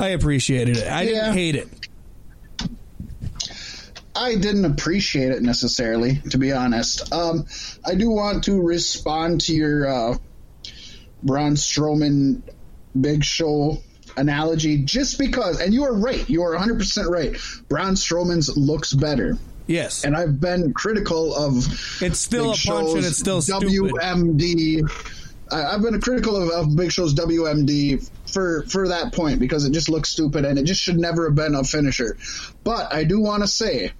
I 0.00 0.08
appreciated 0.08 0.78
it. 0.78 0.86
I 0.90 1.02
Yeah. 1.02 1.10
didn't 1.26 1.32
hate 1.34 1.54
it. 1.56 1.68
I 4.16 4.36
didn't 4.36 4.64
appreciate 4.64 5.30
it 5.30 5.42
necessarily, 5.42 6.16
to 6.30 6.38
be 6.38 6.52
honest. 6.52 7.12
Um, 7.12 7.46
I 7.84 7.94
do 7.94 8.10
want 8.10 8.44
to 8.44 8.60
respond 8.60 9.42
to 9.42 9.54
your 9.54 9.86
uh, 9.86 10.18
Braun 11.22 11.52
Strowman 11.52 12.42
Big 12.98 13.24
Show 13.24 13.78
analogy, 14.16 14.84
just 14.84 15.18
because, 15.18 15.60
and 15.60 15.74
you 15.74 15.84
are 15.84 15.94
right. 15.94 16.28
You 16.28 16.42
are 16.42 16.56
100% 16.56 17.08
right. 17.10 17.36
Braun 17.68 17.94
Strowman's 17.94 18.56
looks 18.56 18.92
better. 18.92 19.36
Yes, 19.66 20.04
And 20.04 20.16
I've 20.16 20.40
been 20.40 20.72
critical 20.72 21.34
of 21.34 21.56
it's 22.00 22.20
still 22.20 22.52
Big 22.52 22.60
a 22.64 22.68
punch, 22.68 22.88
and 22.90 23.04
it's 23.04 23.18
still 23.18 23.42
stupid. 23.42 23.68
WMD. 23.68 24.88
I've 25.50 25.82
been 25.82 26.00
critical 26.00 26.36
of, 26.36 26.50
of 26.50 26.76
Big 26.76 26.92
Show's 26.92 27.14
WMD 27.14 28.08
for 28.32 28.62
for 28.68 28.88
that 28.88 29.12
point 29.12 29.40
because 29.40 29.64
it 29.64 29.72
just 29.72 29.88
looks 29.88 30.10
stupid 30.10 30.44
and 30.44 30.58
it 30.58 30.64
just 30.64 30.80
should 30.80 30.98
never 30.98 31.26
have 31.26 31.34
been 31.34 31.54
a 31.56 31.64
finisher. 31.64 32.16
But 32.62 32.92
I 32.92 33.04
do 33.04 33.20
want 33.20 33.42
to 33.42 33.48
say, 33.48 33.92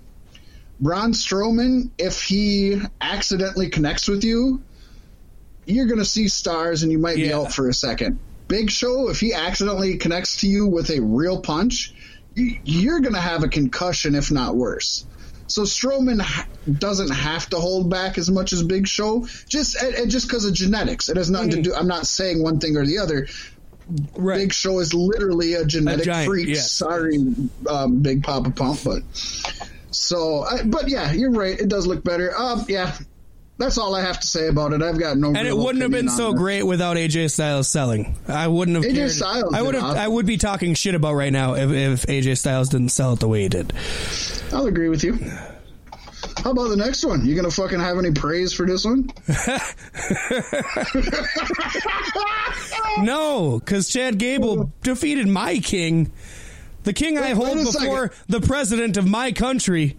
Braun 0.81 1.13
Strowman, 1.13 1.91
if 1.99 2.23
he 2.23 2.81
accidentally 3.01 3.69
connects 3.71 4.09
with 4.09 4.25
you, 4.25 4.63
you're 5.65 5.87
going 5.87 5.99
to 5.99 6.05
see 6.05 6.29
stars 6.29 6.83
and 6.83 6.93
you 6.93 6.99
might 6.99 7.17
be 7.17 7.33
out 7.33 7.53
for 7.53 7.69
a 7.69 7.75
second. 7.75 8.19
Big 8.49 8.71
Show, 8.71 9.09
if 9.09 9.19
he 9.19 9.33
accidentally 9.35 9.97
connects 9.97 10.39
to 10.43 10.47
you 10.49 10.67
with 10.67 10.91
a 10.91 11.01
real 11.01 11.41
punch, 11.41 11.95
you- 12.35 12.59
you're 12.65 13.01
going 13.01 13.15
to 13.15 13.21
have 13.21 13.43
a 13.43 13.49
concussion, 13.49 14.15
if 14.15 14.31
not 14.31 14.55
worse. 14.55 15.05
So 15.49 15.63
Strowman 15.63 16.23
doesn't 16.79 17.11
have 17.11 17.49
to 17.51 17.57
hold 17.57 17.89
back 17.89 18.19
as 18.19 18.31
much 18.31 18.53
as 18.53 18.63
Big 18.63 18.87
Show, 18.87 19.27
just 19.49 19.77
and, 19.81 20.11
just 20.11 20.29
because 20.29 20.45
of 20.45 20.53
genetics. 20.55 21.09
It 21.09 21.17
has 21.17 21.31
nothing 21.31 21.51
to 21.51 21.63
do. 21.63 21.75
I'm 21.75 21.87
not 21.89 22.07
saying 22.07 22.43
one 22.43 22.59
thing 22.61 22.77
or 22.77 22.85
the 22.85 22.99
other. 22.99 23.27
right. 24.17 24.39
Big 24.39 24.53
Show 24.53 24.81
is 24.81 24.93
literally 24.93 25.55
a 25.55 25.65
genetic 25.65 26.05
giant, 26.05 26.27
freak. 26.29 26.49
yes. 26.49 26.71
Sorry, 26.73 27.19
um, 27.69 28.01
Big 28.01 28.23
Papa 28.25 28.51
Pump, 28.51 28.81
but 28.85 29.03
so. 29.99 30.45
I, 30.45 30.63
but 30.65 30.89
yeah, 30.89 31.13
you're 31.13 31.33
right. 31.33 31.59
It 31.59 31.69
does 31.69 31.87
look 31.87 32.05
better. 32.05 32.37
Um, 32.37 32.65
yeah, 32.69 32.97
that's 33.59 33.79
all 33.79 33.95
I 33.95 34.03
have 34.03 34.21
to 34.21 34.27
say 34.27 34.49
about 34.49 34.73
it. 34.73 34.83
I've 34.83 34.99
got 34.99 35.17
no. 35.17 35.29
And 35.29 35.47
it 35.49 35.57
wouldn't 35.57 35.83
have 35.83 35.91
been 35.91 36.09
so 36.09 36.31
it. 36.31 36.37
great 36.37 36.63
without 36.63 36.97
AJ 36.97 37.31
Styles 37.31 37.69
selling. 37.69 38.17
I 38.29 38.49
wouldn't 38.49 38.77
have. 38.77 38.85
AJ 38.85 38.95
cared. 38.95 39.11
Styles 39.11 39.55
I 39.55 39.63
would 39.63 39.75
have. 39.75 39.85
awesome. 39.85 39.99
I 39.99 40.09
would 40.09 40.27
be 40.27 40.37
talking 40.37 40.75
shit 40.75 40.95
about 40.95 41.15
right 41.15 41.33
now 41.33 41.55
if, 41.55 41.71
if 41.71 42.07
AJ 42.07 42.39
Styles 42.39 42.69
didn't 42.69 42.91
sell 42.91 43.15
it 43.15 43.21
the 43.21 43.29
way 43.29 43.43
he 43.43 43.49
did. 43.49 43.73
I'll 44.53 44.67
agree 44.67 44.89
with 44.89 45.03
you. 45.03 45.19
How 46.43 46.51
about 46.53 46.69
the 46.69 46.77
next 46.77 47.05
one? 47.05 47.25
You 47.25 47.35
gonna 47.35 47.51
fucking 47.51 47.81
have 47.81 47.99
any 47.99 48.13
praise 48.13 48.53
for 48.53 48.67
this 48.67 48.85
one? 48.85 49.11
No, 52.99 53.59
because 53.59 53.89
Chad 53.89 54.19
Gable 54.19 54.73
defeated 54.83 55.29
my 55.29 55.59
king, 55.59 56.13
the 56.87 56.93
king 56.93 57.19
I 57.19 57.31
hold 57.31 57.59
before 57.59 58.13
the 58.29 58.41
president 58.41 58.97
of 58.97 59.09
my 59.09 59.33
country, 59.33 59.99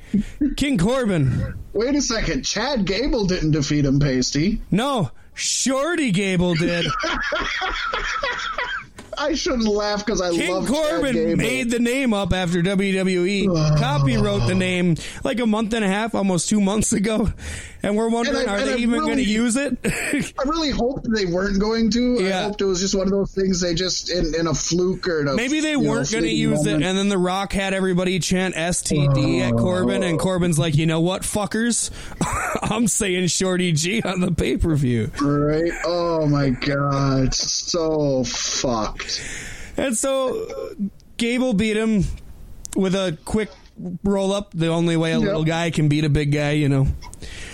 King 0.55 0.77
Corbin. 0.77 1.53
Wait 1.73 1.93
a 1.93 2.01
second. 2.01 2.43
Chad 2.43 2.85
Gable 2.85 3.25
didn't 3.25 3.51
defeat 3.51 3.83
him, 3.85 3.99
Paystee. 3.99 4.61
No, 4.71 5.11
Shorty 5.33 6.11
Gable 6.11 6.55
did. 6.55 6.85
I 9.17 9.33
shouldn't 9.33 9.67
laugh 9.67 10.05
because 10.05 10.21
I 10.21 10.31
King 10.31 10.51
love 10.53 10.67
Chad 10.67 10.75
Corbin 10.91 11.13
Gable. 11.13 11.37
made 11.37 11.71
the 11.71 11.79
name 11.79 12.13
up 12.13 12.33
after 12.33 12.61
WWE. 12.61 13.45
Copywrote 13.77 14.47
the 14.47 14.55
name 14.55 14.95
like 15.23 15.39
a 15.39 15.45
month 15.45 15.73
and 15.73 15.83
a 15.83 15.87
half, 15.87 16.13
almost 16.15 16.49
two 16.49 16.61
months 16.61 16.93
ago. 16.93 17.31
And 17.83 17.95
we're 17.95 18.09
wondering, 18.09 18.41
And 18.41 18.49
I- 18.49 18.61
are 18.61 18.65
they 18.65 18.73
I 18.73 18.77
even 18.77 18.99
going 19.01 19.17
to 19.17 19.23
use 19.23 19.55
it? 19.55 19.77
I 19.83 20.43
really 20.45 20.71
hoped 20.71 21.07
they 21.13 21.25
weren't 21.25 21.59
going 21.59 21.91
to. 21.91 22.17
I 22.27 22.43
hoped 22.43 22.61
it 22.61 22.65
was 22.65 22.79
just 22.79 22.95
one 22.95 23.05
of 23.07 23.11
those 23.11 23.31
things 23.33 23.61
they 23.61 23.75
just 23.75 24.09
in, 24.09 24.33
in 24.35 24.47
a 24.47 24.53
fluke 24.53 25.07
or 25.07 25.21
a, 25.21 25.35
Maybe 25.35 25.59
they 25.59 25.75
weren't 25.75 26.11
going 26.11 26.23
to 26.23 26.31
use 26.31 26.65
it, 26.65 26.73
and 26.81 26.97
then 26.97 27.09
The 27.09 27.17
Rock 27.17 27.53
had 27.53 27.73
everybody 27.73 28.19
chant 28.19 28.55
STD 28.55 29.41
at 29.41 29.53
Corbin, 29.53 30.03
and 30.03 30.19
Corbin's 30.19 30.57
like, 30.59 30.75
you 30.75 30.85
know 30.85 31.01
what, 31.01 31.21
fuckers? 31.21 31.91
I'm 32.61 32.87
saying 32.87 33.27
Shorty 33.27 33.71
G 33.71 34.01
on 34.01 34.19
the 34.21 34.31
pay 34.31 34.57
per 34.57 34.75
view. 34.75 35.11
Right? 35.21 35.71
Oh 35.85 36.25
my 36.27 36.49
god, 36.49 37.33
so 37.33 38.23
fucked. 38.23 39.06
And 39.77 39.95
so 39.95 40.47
Gable 41.17 41.53
beat 41.53 41.77
him 41.77 42.03
with 42.75 42.95
a 42.95 43.17
quick 43.25 43.49
roll 44.03 44.33
up, 44.33 44.51
the 44.53 44.67
only 44.67 44.97
way 44.97 45.11
a 45.11 45.19
Yep. 45.19 45.25
little 45.25 45.43
guy 45.43 45.69
can 45.69 45.87
beat 45.87 46.03
a 46.03 46.09
big 46.09 46.31
guy, 46.31 46.51
you 46.51 46.67
know. 46.69 46.87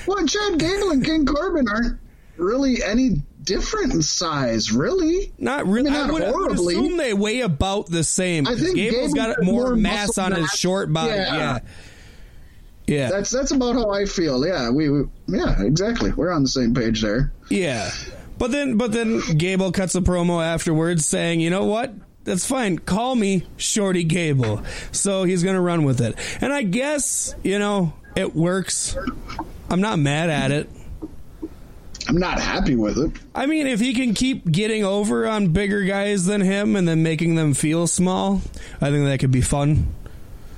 Well, 0.08 0.26
Chad 0.26 0.58
Gable 0.58 0.92
and 0.92 1.04
King 1.04 1.26
Corbin 1.26 1.68
aren't 1.68 1.98
really 2.38 2.84
any 2.84 3.22
different 3.44 3.94
in 3.94 4.02
size, 4.02 4.72
really. 4.72 5.34
Not 5.38 5.68
really. 5.68 5.90
I 5.90 5.94
mean, 5.94 6.02
I, 6.02 6.06
not 6.08 6.14
would, 6.14 6.24
I 6.24 6.32
would 6.32 6.52
assume 6.54 6.98
they 6.98 7.14
weigh 7.14 7.42
about 7.42 7.88
the 7.88 8.04
same. 8.04 8.48
I 8.48 8.56
think 8.56 8.76
Gable's 8.76 9.14
Gable's 9.14 9.36
got 9.38 9.44
more, 9.44 9.66
more 9.68 9.76
mass 9.76 10.18
on 10.18 10.32
his 10.32 10.50
short 10.52 10.92
body. 10.94 11.12
Yeah. 11.12 11.36
Yeah. 11.36 11.60
Yeah. 12.86 13.10
That's 13.10 13.30
that's 13.30 13.52
about 13.52 13.76
how 13.76 13.92
I 13.92 14.04
feel. 14.06 14.46
Yeah, 14.46 14.70
we, 14.70 14.90
we 14.90 15.04
yeah, 15.28 15.62
exactly. 15.62 16.12
We're 16.12 16.32
on 16.32 16.44
the 16.44 16.50
same 16.50 16.74
page 16.74 17.02
there. 17.02 17.32
Yeah. 17.50 17.90
But 18.44 18.52
then 18.52 18.76
but 18.76 18.92
then 18.92 19.22
Gable 19.38 19.72
cuts 19.72 19.96
a 19.96 20.02
promo 20.02 20.44
afterwards 20.44 21.06
saying, 21.06 21.40
"You 21.40 21.50
know 21.50 21.64
what? 21.64 21.94
That's 22.26 22.46
fine. 22.46 22.78
Call 22.78 23.16
me 23.16 23.48
Shorty 23.56 24.04
Gable." 24.04 24.62
So 24.92 25.24
he's 25.24 25.44
going 25.44 25.56
to 25.56 25.62
run 25.62 25.86
with 25.86 26.02
it. 26.02 26.16
And 26.42 26.52
I 26.52 26.64
guess, 26.64 27.34
you 27.42 27.58
know, 27.58 27.94
it 28.18 28.36
works. 28.36 28.98
I'm 29.70 29.80
not 29.80 29.98
mad 29.98 30.30
at 30.30 30.52
it. 30.52 30.70
I'm 32.10 32.18
not 32.18 32.38
happy 32.42 32.76
with 32.76 32.98
it. 32.98 33.12
I 33.34 33.46
mean, 33.46 33.66
if 33.66 33.80
he 33.80 33.94
can 33.94 34.14
keep 34.14 34.52
getting 34.52 34.84
over 34.84 35.26
on 35.26 35.54
bigger 35.54 35.84
guys 35.84 36.26
than 36.26 36.42
him 36.42 36.76
and 36.76 36.86
then 36.86 37.02
making 37.02 37.36
them 37.36 37.54
feel 37.54 37.88
small, 37.88 38.42
I 38.82 38.90
think 38.90 39.06
that 39.06 39.20
could 39.22 39.32
be 39.32 39.40
fun. 39.40 39.88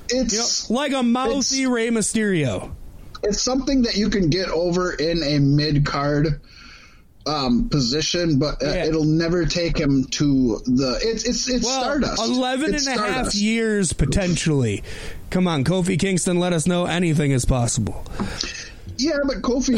It's 0.09 0.71
Like 0.71 0.91
a 0.91 1.03
mouthy 1.03 1.61
It's- 1.61 1.65
Rey 1.67 1.89
Mysterio. 1.91 2.71
it's 3.21 3.43
something 3.43 3.83
that 3.83 3.95
you 3.95 4.09
can 4.09 4.31
get 4.31 4.49
over 4.49 4.93
in 4.93 5.21
a 5.21 5.37
mid 5.37 5.85
card 5.85 6.41
um, 7.27 7.69
position, 7.69 8.37
but 8.39 8.61
uh, 8.63 8.67
Yeah. 8.67 8.85
it'll 8.85 9.03
never 9.05 9.45
take 9.45 9.77
him 9.77 10.05
to 10.11 10.61
the. 10.65 10.99
It's 11.01 11.23
it's 11.23 11.49
it's 11.49 11.65
Well, 11.65 11.81
Stardust. 11.81 12.21
11 12.23 12.73
It's 12.75 12.87
and 12.87 12.99
a 12.99 13.03
half 13.11 13.35
years 13.35 13.93
potentially. 13.93 14.83
Come 15.29 15.47
on, 15.47 15.63
Kofi 15.63 15.99
Kingston, 15.99 16.39
let 16.39 16.53
us 16.53 16.67
know 16.67 16.85
anything 16.85 17.31
is 17.31 17.45
possible. 17.45 18.05
Yeah, 18.97 19.17
but 19.25 19.41
Kofi. 19.41 19.75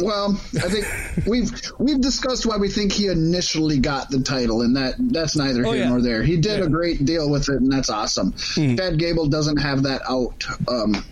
Well, 0.00 0.40
I 0.54 0.68
think 0.68 1.26
we've 1.26 1.50
we've 1.78 2.00
discussed 2.00 2.46
why 2.46 2.56
we 2.58 2.68
think 2.68 2.92
he 2.92 3.08
initially 3.08 3.78
got 3.78 4.08
the 4.08 4.20
title, 4.20 4.62
and 4.62 4.76
that 4.76 4.94
that's 4.98 5.36
neither 5.36 5.66
Oh, 5.66 5.72
here 5.72 5.82
yeah. 5.82 5.88
nor 5.90 6.00
there. 6.00 6.22
He 6.22 6.36
did 6.36 6.60
Yeah. 6.60 6.66
a 6.66 6.68
great 6.68 7.04
deal 7.04 7.28
with 7.28 7.48
it, 7.48 7.56
and 7.56 7.70
that's 7.72 7.90
awesome. 7.90 8.32
Hmm. 8.54 8.76
Chad 8.76 8.98
Gable 8.98 9.26
doesn't 9.26 9.56
have 9.56 9.82
that 9.82 10.02
out. 10.08 10.44
Um, 10.68 11.04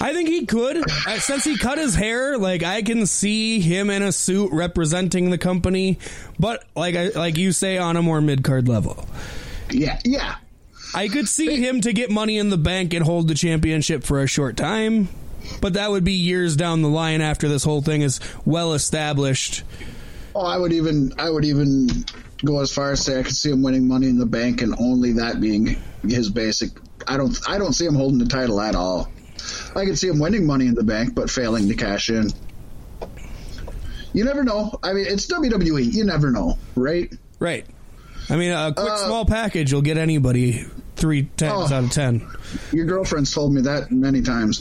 I 0.00 0.12
think 0.12 0.28
he 0.28 0.46
could. 0.46 0.76
Uh, 0.76 1.18
Since 1.18 1.44
he 1.44 1.56
cut 1.56 1.78
his 1.78 1.94
hair, 1.94 2.36
like 2.38 2.62
I 2.62 2.82
can 2.82 3.06
see 3.06 3.60
him 3.60 3.90
in 3.90 4.02
a 4.02 4.12
suit 4.12 4.50
representing 4.52 5.30
the 5.30 5.38
company, 5.38 5.98
but 6.38 6.64
like 6.74 6.94
I, 6.96 7.08
like 7.08 7.36
you 7.38 7.52
say 7.52 7.78
on 7.78 7.96
a 7.96 8.02
more 8.02 8.20
mid-card 8.20 8.68
level. 8.68 9.08
yeah, 9.70 9.98
yeah, 10.04 10.36
I 10.94 11.08
could 11.08 11.28
see 11.28 11.56
him 11.56 11.80
to 11.82 11.92
get 11.92 12.10
money 12.10 12.38
in 12.38 12.50
the 12.50 12.58
bank 12.58 12.94
and 12.94 13.04
hold 13.04 13.28
the 13.28 13.34
championship 13.34 14.04
for 14.04 14.22
a 14.22 14.26
short 14.26 14.56
time, 14.56 15.08
but 15.60 15.74
that 15.74 15.90
would 15.90 16.04
be 16.04 16.12
years 16.12 16.56
down 16.56 16.82
the 16.82 16.88
line 16.88 17.20
after 17.20 17.48
this 17.48 17.64
whole 17.64 17.82
thing 17.82 18.02
is 18.02 18.20
well 18.44 18.74
established. 18.74 19.62
Oh, 20.34 20.44
I 20.44 20.58
would 20.58 20.72
even 20.72 21.12
I 21.18 21.30
would 21.30 21.44
even 21.44 21.88
go 22.44 22.60
as 22.60 22.72
far 22.72 22.90
as 22.92 23.04
say 23.04 23.18
I 23.18 23.22
could 23.22 23.36
see 23.36 23.50
him 23.50 23.62
winning 23.62 23.88
Money 23.88 24.08
in 24.08 24.18
the 24.18 24.26
Bank, 24.26 24.60
and 24.62 24.74
only 24.78 25.12
that 25.12 25.40
being 25.40 25.76
his 26.02 26.28
basic. 26.30 26.70
I 27.06 27.16
don't 27.16 27.38
I 27.48 27.58
don't 27.58 27.72
see 27.72 27.86
him 27.86 27.94
holding 27.94 28.18
the 28.18 28.26
title 28.26 28.60
at 28.60 28.74
all. 28.74 29.08
I 29.76 29.84
could 29.84 29.98
see 29.98 30.08
him 30.08 30.18
winning 30.18 30.46
Money 30.46 30.66
in 30.66 30.74
the 30.74 30.84
Bank, 30.84 31.14
but 31.14 31.30
failing 31.30 31.68
to 31.68 31.74
cash 31.74 32.10
in. 32.10 32.30
You 34.12 34.24
never 34.24 34.44
know. 34.44 34.78
I 34.82 34.92
mean, 34.92 35.06
it's 35.08 35.26
WWE. 35.26 35.92
You 35.92 36.04
never 36.04 36.30
know, 36.30 36.56
right? 36.76 37.12
Right. 37.40 37.66
I 38.30 38.36
mean, 38.36 38.52
a 38.52 38.72
quick 38.72 38.88
Uh, 38.90 39.06
small 39.06 39.24
package 39.26 39.72
will 39.72 39.82
get 39.82 39.98
anybody 39.98 40.64
three 40.96 41.24
times 41.36 41.72
Oh. 41.72 41.74
out 41.76 41.84
of 41.84 41.90
ten. 41.90 42.26
Your 42.72 42.86
girlfriend's 42.86 43.32
told 43.34 43.52
me 43.52 43.62
that 43.62 43.90
many 43.90 44.22
times. 44.22 44.60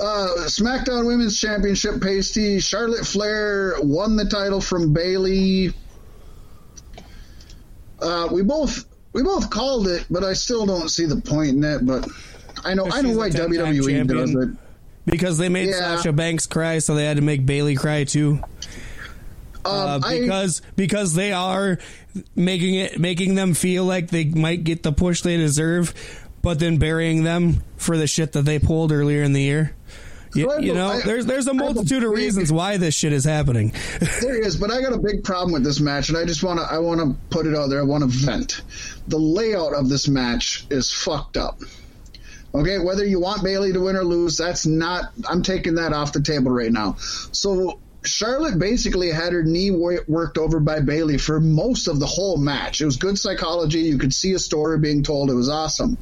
Uh, 0.00 0.44
SmackDown 0.46 1.06
Women's 1.06 1.38
Championship 1.38 1.94
Paystee. 1.96 2.60
Charlotte 2.62 3.06
Flair 3.06 3.76
won 3.80 4.16
the 4.16 4.24
title 4.24 4.60
from 4.60 4.92
Bayley. 4.92 5.72
Uh, 8.00 8.28
we 8.30 8.42
both 8.42 8.84
we 9.12 9.22
both 9.22 9.48
called 9.50 9.88
it, 9.88 10.04
but 10.10 10.22
I 10.24 10.32
still 10.34 10.66
don't 10.66 10.88
see 10.88 11.06
the 11.06 11.20
point 11.20 11.50
in 11.50 11.64
it. 11.64 11.86
But 11.86 12.06
I 12.64 12.74
know 12.74 12.88
I 12.90 13.02
know 13.02 13.12
why 13.16 13.30
10-time 13.30 13.50
WWE 13.52 14.06
does 14.06 14.34
it. 14.34 14.48
because 15.06 15.38
they 15.38 15.48
made 15.48 15.68
Yeah. 15.68 15.96
Sasha 15.96 16.12
Banks 16.12 16.46
cry, 16.46 16.78
so 16.78 16.94
they 16.94 17.04
had 17.04 17.16
to 17.16 17.22
make 17.22 17.44
Bayley 17.46 17.74
cry 17.74 18.04
too. 18.04 18.40
Uh, 19.64 19.96
Um, 19.96 20.04
I- 20.04 20.20
because 20.20 20.62
because 20.76 21.14
they 21.14 21.32
are 21.32 21.78
making 22.34 22.74
it 22.74 22.98
making 22.98 23.34
them 23.34 23.54
feel 23.54 23.84
like 23.84 24.10
they 24.10 24.24
might 24.24 24.64
get 24.64 24.82
the 24.82 24.92
push 24.92 25.22
they 25.22 25.36
deserve, 25.36 25.92
but 26.42 26.58
then 26.58 26.78
burying 26.78 27.22
them 27.24 27.62
for 27.76 27.96
the 27.96 28.06
shit 28.06 28.32
that 28.32 28.42
they 28.44 28.58
pulled 28.58 28.92
earlier 28.92 29.22
in 29.22 29.32
the 29.32 29.42
year. 29.42 29.74
You, 30.34 30.48
So 30.50 30.58
you 30.58 30.74
know, 30.74 30.88
I- 30.90 31.00
there's 31.02 31.26
there's 31.26 31.46
a 31.46 31.50
have 31.54 31.60
a 31.60 31.64
multitude 31.64 32.04
of 32.04 32.10
reasons 32.12 32.52
why 32.52 32.76
this 32.76 32.94
shit 32.94 33.12
is 33.12 33.24
happening. 33.24 33.72
There 34.20 34.36
is, 34.40 34.56
but 34.56 34.70
I 34.70 34.80
got 34.82 34.92
a 34.92 34.98
big 34.98 35.24
problem 35.24 35.52
with 35.52 35.64
this 35.64 35.80
match, 35.80 36.08
and 36.10 36.18
I 36.18 36.24
just 36.24 36.42
want 36.42 36.60
to 36.60 36.66
I 36.66 36.78
want 36.78 37.00
to 37.00 37.16
put 37.30 37.46
it 37.46 37.54
out 37.56 37.68
there. 37.70 37.80
I 37.80 37.84
want 37.84 38.02
to 38.04 38.08
vent. 38.10 38.60
The 39.08 39.18
layout 39.18 39.74
of 39.74 39.88
this 39.88 40.06
match 40.06 40.66
is 40.70 40.92
fucked 40.92 41.36
up. 41.36 41.60
Okay, 42.54 42.78
whether 42.78 43.04
you 43.04 43.20
want 43.20 43.44
Bayley 43.44 43.72
to 43.72 43.80
win 43.80 43.96
or 43.96 44.04
lose, 44.04 44.38
that's 44.38 44.66
not. 44.66 45.12
I'm 45.28 45.42
taking 45.42 45.74
that 45.74 45.92
off 45.92 46.12
the 46.12 46.22
table 46.22 46.50
right 46.50 46.72
now. 46.72 46.94
So 46.94 47.78
Charlotte 48.04 48.58
basically 48.58 49.10
had 49.10 49.32
her 49.32 49.42
knee 49.42 49.70
worked 49.70 50.38
over 50.38 50.60
by 50.60 50.80
Bayley 50.80 51.18
for 51.18 51.40
most 51.40 51.88
of 51.88 52.00
the 52.00 52.06
whole 52.06 52.38
match. 52.38 52.80
It 52.80 52.86
was 52.86 52.96
good 52.96 53.18
psychology. 53.18 53.80
You 53.80 53.98
could 53.98 54.14
see 54.14 54.32
a 54.32 54.38
story 54.38 54.78
being 54.78 55.02
told. 55.02 55.30
It 55.30 55.34
was 55.34 55.50
awesome. 55.50 55.98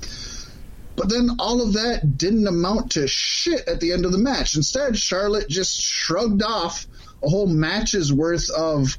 But 0.95 1.11
then 1.11 1.37
all 1.39 1.61
of 1.61 1.75
that 1.75 2.17
didn't 2.17 2.47
amount 2.47 2.93
to 2.93 3.07
shit 3.07 3.69
at 3.69 3.81
the 3.81 3.93
end 3.93 4.07
of 4.07 4.13
the 4.13 4.19
match. 4.19 4.57
Instead, 4.57 4.97
Charlotte 4.97 5.49
just 5.49 5.79
shrugged 5.79 6.43
off 6.43 6.87
a 7.23 7.29
whole 7.29 7.47
match's 7.47 8.13
worth 8.13 8.51
of 8.51 8.97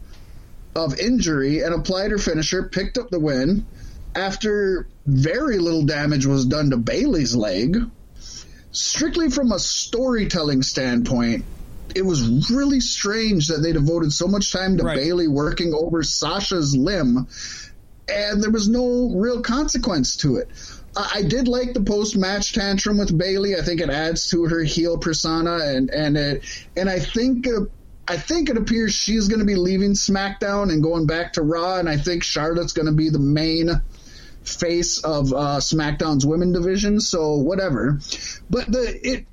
of 0.76 1.00
injury 1.00 1.62
and 1.62 1.74
applied 1.74 2.12
her 2.12 2.20
finisher, 2.20 2.70
picked 2.70 3.00
up 3.00 3.10
the 3.10 3.20
win 3.20 3.66
after 4.16 4.88
very 5.08 5.58
little 5.58 5.86
damage 5.86 6.26
was 6.26 6.46
done 6.46 6.70
to 6.70 6.78
Bayley's 6.78 7.36
leg. 7.36 7.78
Strictly 8.72 9.32
from 9.32 9.52
a 9.52 9.58
storytelling 9.60 10.62
standpoint, 10.62 11.46
it 11.96 12.04
was 12.04 12.52
really 12.52 12.82
strange 12.82 13.48
that 13.48 13.60
they 13.60 13.72
devoted 13.72 14.14
so 14.14 14.28
much 14.28 14.52
time 14.52 14.78
to 14.78 14.84
Right. 14.84 14.98
Bayley 14.98 15.28
working 15.28 15.74
over 15.74 16.04
Sasha's 16.04 16.76
limb 16.76 17.28
and 18.08 18.42
there 18.42 18.52
was 18.52 18.70
no 18.70 19.12
real 19.16 19.42
consequence 19.42 20.18
to 20.18 20.38
it. 20.38 20.50
I 20.96 21.12
I 21.16 21.22
did 21.24 21.48
like 21.48 21.74
the 21.74 21.82
post 21.82 22.18
match 22.18 22.54
tantrum 22.54 22.98
with 22.98 23.16
Bayley. 23.16 23.56
I 23.56 23.62
think 23.62 23.82
it 23.82 23.90
adds 23.90 24.30
to 24.32 24.46
her 24.46 24.64
heel 24.64 24.98
persona, 24.98 25.60
and 25.62 25.90
and 25.90 26.18
it 26.18 26.44
and 26.76 26.90
I 26.90 27.00
think 27.00 27.48
uh, 27.48 27.66
I 28.08 28.18
think 28.18 28.50
it 28.50 28.58
appears 28.58 28.94
she's 28.94 29.28
going 29.28 29.40
to 29.40 29.46
be 29.46 29.56
leaving 29.56 29.92
SmackDown 29.92 30.72
and 30.72 30.82
going 30.82 31.06
back 31.06 31.34
to 31.34 31.42
Raw, 31.42 31.78
and 31.78 31.90
I 31.90 31.98
think 31.98 32.24
Charlotte's 32.24 32.74
going 32.74 32.88
to 32.88 32.94
be 32.94 33.10
the 33.10 33.20
main 33.20 33.70
face 34.48 35.04
of 35.04 35.34
uh, 35.34 35.58
SmackDown's 35.60 36.26
women 36.26 36.54
division. 36.54 37.00
So 37.00 37.36
whatever, 37.36 38.00
but 38.50 38.72
the 38.72 39.00
it 39.04 39.26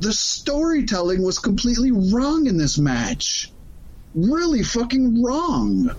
the 0.00 0.12
storytelling 0.12 1.22
was 1.22 1.38
completely 1.38 1.90
wrong 1.90 2.46
in 2.46 2.56
this 2.56 2.78
match. 2.78 3.50
Really 4.14 4.62
fucking 4.62 5.22
wrong. 5.22 5.90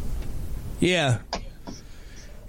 Yeah. 0.79 1.19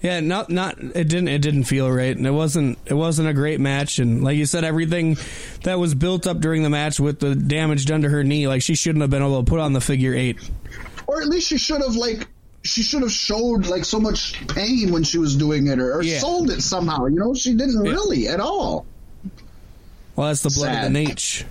Yeah, 0.00 0.20
not 0.20 0.48
not 0.48 0.78
it 0.78 1.08
didn't 1.08 1.26
it 1.28 1.42
didn't 1.42 1.64
feel 1.64 1.90
right, 1.90 2.16
and 2.16 2.24
it 2.24 2.30
wasn't 2.30 2.78
it 2.86 2.94
wasn't 2.94 3.28
a 3.28 3.34
great 3.34 3.58
match, 3.58 3.98
and 3.98 4.22
like 4.22 4.36
you 4.36 4.46
said, 4.46 4.62
everything 4.62 5.16
that 5.64 5.80
was 5.80 5.96
built 5.96 6.24
up 6.24 6.38
during 6.38 6.62
the 6.62 6.70
match 6.70 7.00
with 7.00 7.18
the 7.18 7.34
damage 7.34 7.84
done 7.84 8.02
to 8.02 8.08
her 8.08 8.22
knee, 8.22 8.46
like 8.46 8.62
she 8.62 8.76
shouldn't 8.76 9.02
have 9.02 9.10
been 9.10 9.22
able 9.22 9.42
to 9.42 9.50
put 9.50 9.58
on 9.58 9.72
the 9.72 9.80
figure 9.80 10.14
eight. 10.14 10.38
or 11.08 11.20
at 11.20 11.26
least 11.26 11.48
she 11.48 11.58
should 11.58 11.82
have 11.82 11.96
like 11.96 12.28
she 12.64 12.82
should 12.82 13.02
have 13.02 13.12
showed 13.12 13.66
like 13.66 13.84
so 13.84 13.98
much 14.00 14.34
pain 14.48 14.92
when 14.92 15.02
she 15.04 15.18
was 15.18 15.36
doing 15.36 15.68
it 15.68 15.78
or, 15.78 15.94
or 15.94 16.02
Yeah. 16.02 16.18
sold 16.18 16.50
it 16.50 16.60
somehow 16.62 17.06
you 17.06 17.16
know? 17.18 17.34
She 17.34 17.54
didn't 17.54 17.78
really 17.78 18.28
at 18.28 18.40
all. 18.40 18.84
Well, 20.16 20.26
that's 20.28 20.42
the 20.42 20.50
blood 20.50 20.72
Sad. 20.74 20.86
of 20.86 20.92
the 20.92 20.98
Naitch. 21.06 21.44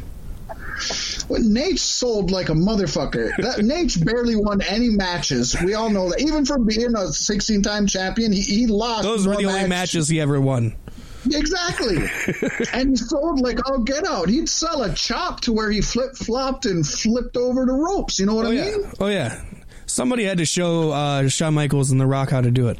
but 1.30 1.42
Naitch 1.42 1.80
sold 1.80 2.32
like 2.32 2.50
a 2.50 2.54
motherfucker. 2.54 3.36
That 3.38 3.60
Naitch 3.66 4.04
barely 4.06 4.36
won 4.36 4.62
any 4.62 4.90
matches. 4.90 5.56
We 5.64 5.74
all 5.74 5.90
know 5.90 6.10
that. 6.10 6.22
Even 6.22 6.46
for 6.46 6.60
being 6.60 6.96
a 6.96 7.08
16 7.08 7.62
time 7.64 7.88
champion 7.88 8.32
he, 8.32 8.42
he 8.42 8.68
lost 8.68 9.04
Those 9.04 9.26
were 9.26 9.36
the 9.38 9.46
only 9.46 9.68
matches 9.68 10.08
he 10.10 10.20
ever 10.22 10.40
won. 10.42 10.76
exactly. 11.26 11.98
And 12.74 12.90
he 12.92 12.96
sold 12.98 13.40
like 13.42 13.60
oh 13.66 13.80
get 13.80 14.06
out. 14.06 14.30
He'd 14.30 14.50
sell 14.50 14.84
a 14.84 14.94
chop 14.94 15.42
to 15.42 15.54
where 15.54 15.72
he 15.72 15.82
flip 15.82 16.16
flopped 16.16 16.66
and 16.66 16.86
flipped 16.86 17.38
over 17.38 17.66
the 17.66 17.74
ropes. 17.74 18.20
You 18.20 18.26
know 18.26 18.36
what 18.36 18.46
Oh 18.46 18.52
I 18.52 18.54
yeah, 18.54 18.66
mean? 18.66 18.92
Oh 19.00 19.08
yeah. 19.08 19.42
Somebody 19.88 20.26
had 20.26 20.38
to 20.40 20.46
show 20.46 20.92
uh, 20.92 21.28
Shawn 21.30 21.54
Michaels 21.54 21.92
and 21.92 22.00
The 22.00 22.06
Rock 22.06 22.30
how 22.30 22.42
to 22.42 22.52
do 22.52 22.68
it. 22.68 22.80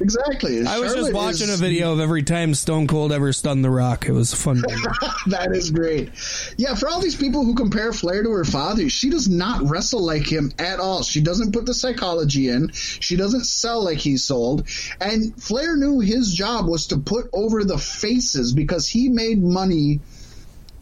exactly 0.00 0.64
I 0.66 0.78
was 0.80 0.92
just 0.94 1.12
watching 1.12 1.48
is- 1.48 1.54
a 1.60 1.62
video 1.62 1.92
of 1.92 2.00
every 2.00 2.22
time 2.24 2.52
Stone 2.54 2.88
Cold 2.88 3.12
ever 3.12 3.32
stunned 3.32 3.64
The 3.64 3.70
Rock. 3.70 4.06
It 4.06 4.12
was 4.12 4.34
fun. 4.34 4.60
that 5.28 5.50
is 5.52 5.70
great. 5.70 6.10
Yeah, 6.56 6.74
for 6.74 6.88
all 6.88 7.00
these 7.00 7.14
people 7.16 7.44
who 7.44 7.54
compare 7.54 7.92
Flair 7.92 8.22
to 8.24 8.30
her 8.30 8.44
father, 8.44 8.88
she 8.90 9.08
does 9.08 9.28
not 9.28 9.68
wrestle 9.70 10.04
like 10.04 10.30
him 10.30 10.52
at 10.58 10.80
all. 10.80 11.02
She 11.04 11.20
doesn't 11.20 11.52
put 11.52 11.64
the 11.64 11.74
psychology 11.74 12.48
in. 12.48 12.70
She 12.72 13.16
doesn't 13.16 13.44
sell 13.44 13.84
like 13.84 13.98
he 13.98 14.16
sold. 14.16 14.66
And 15.00 15.40
Flair 15.40 15.76
knew 15.76 16.00
his 16.00 16.34
job 16.34 16.66
was 16.66 16.88
to 16.88 16.98
put 16.98 17.26
over 17.32 17.62
the 17.64 17.78
faces 17.78 18.52
because 18.52 18.88
he 18.88 19.08
made 19.08 19.40
money. 19.42 20.00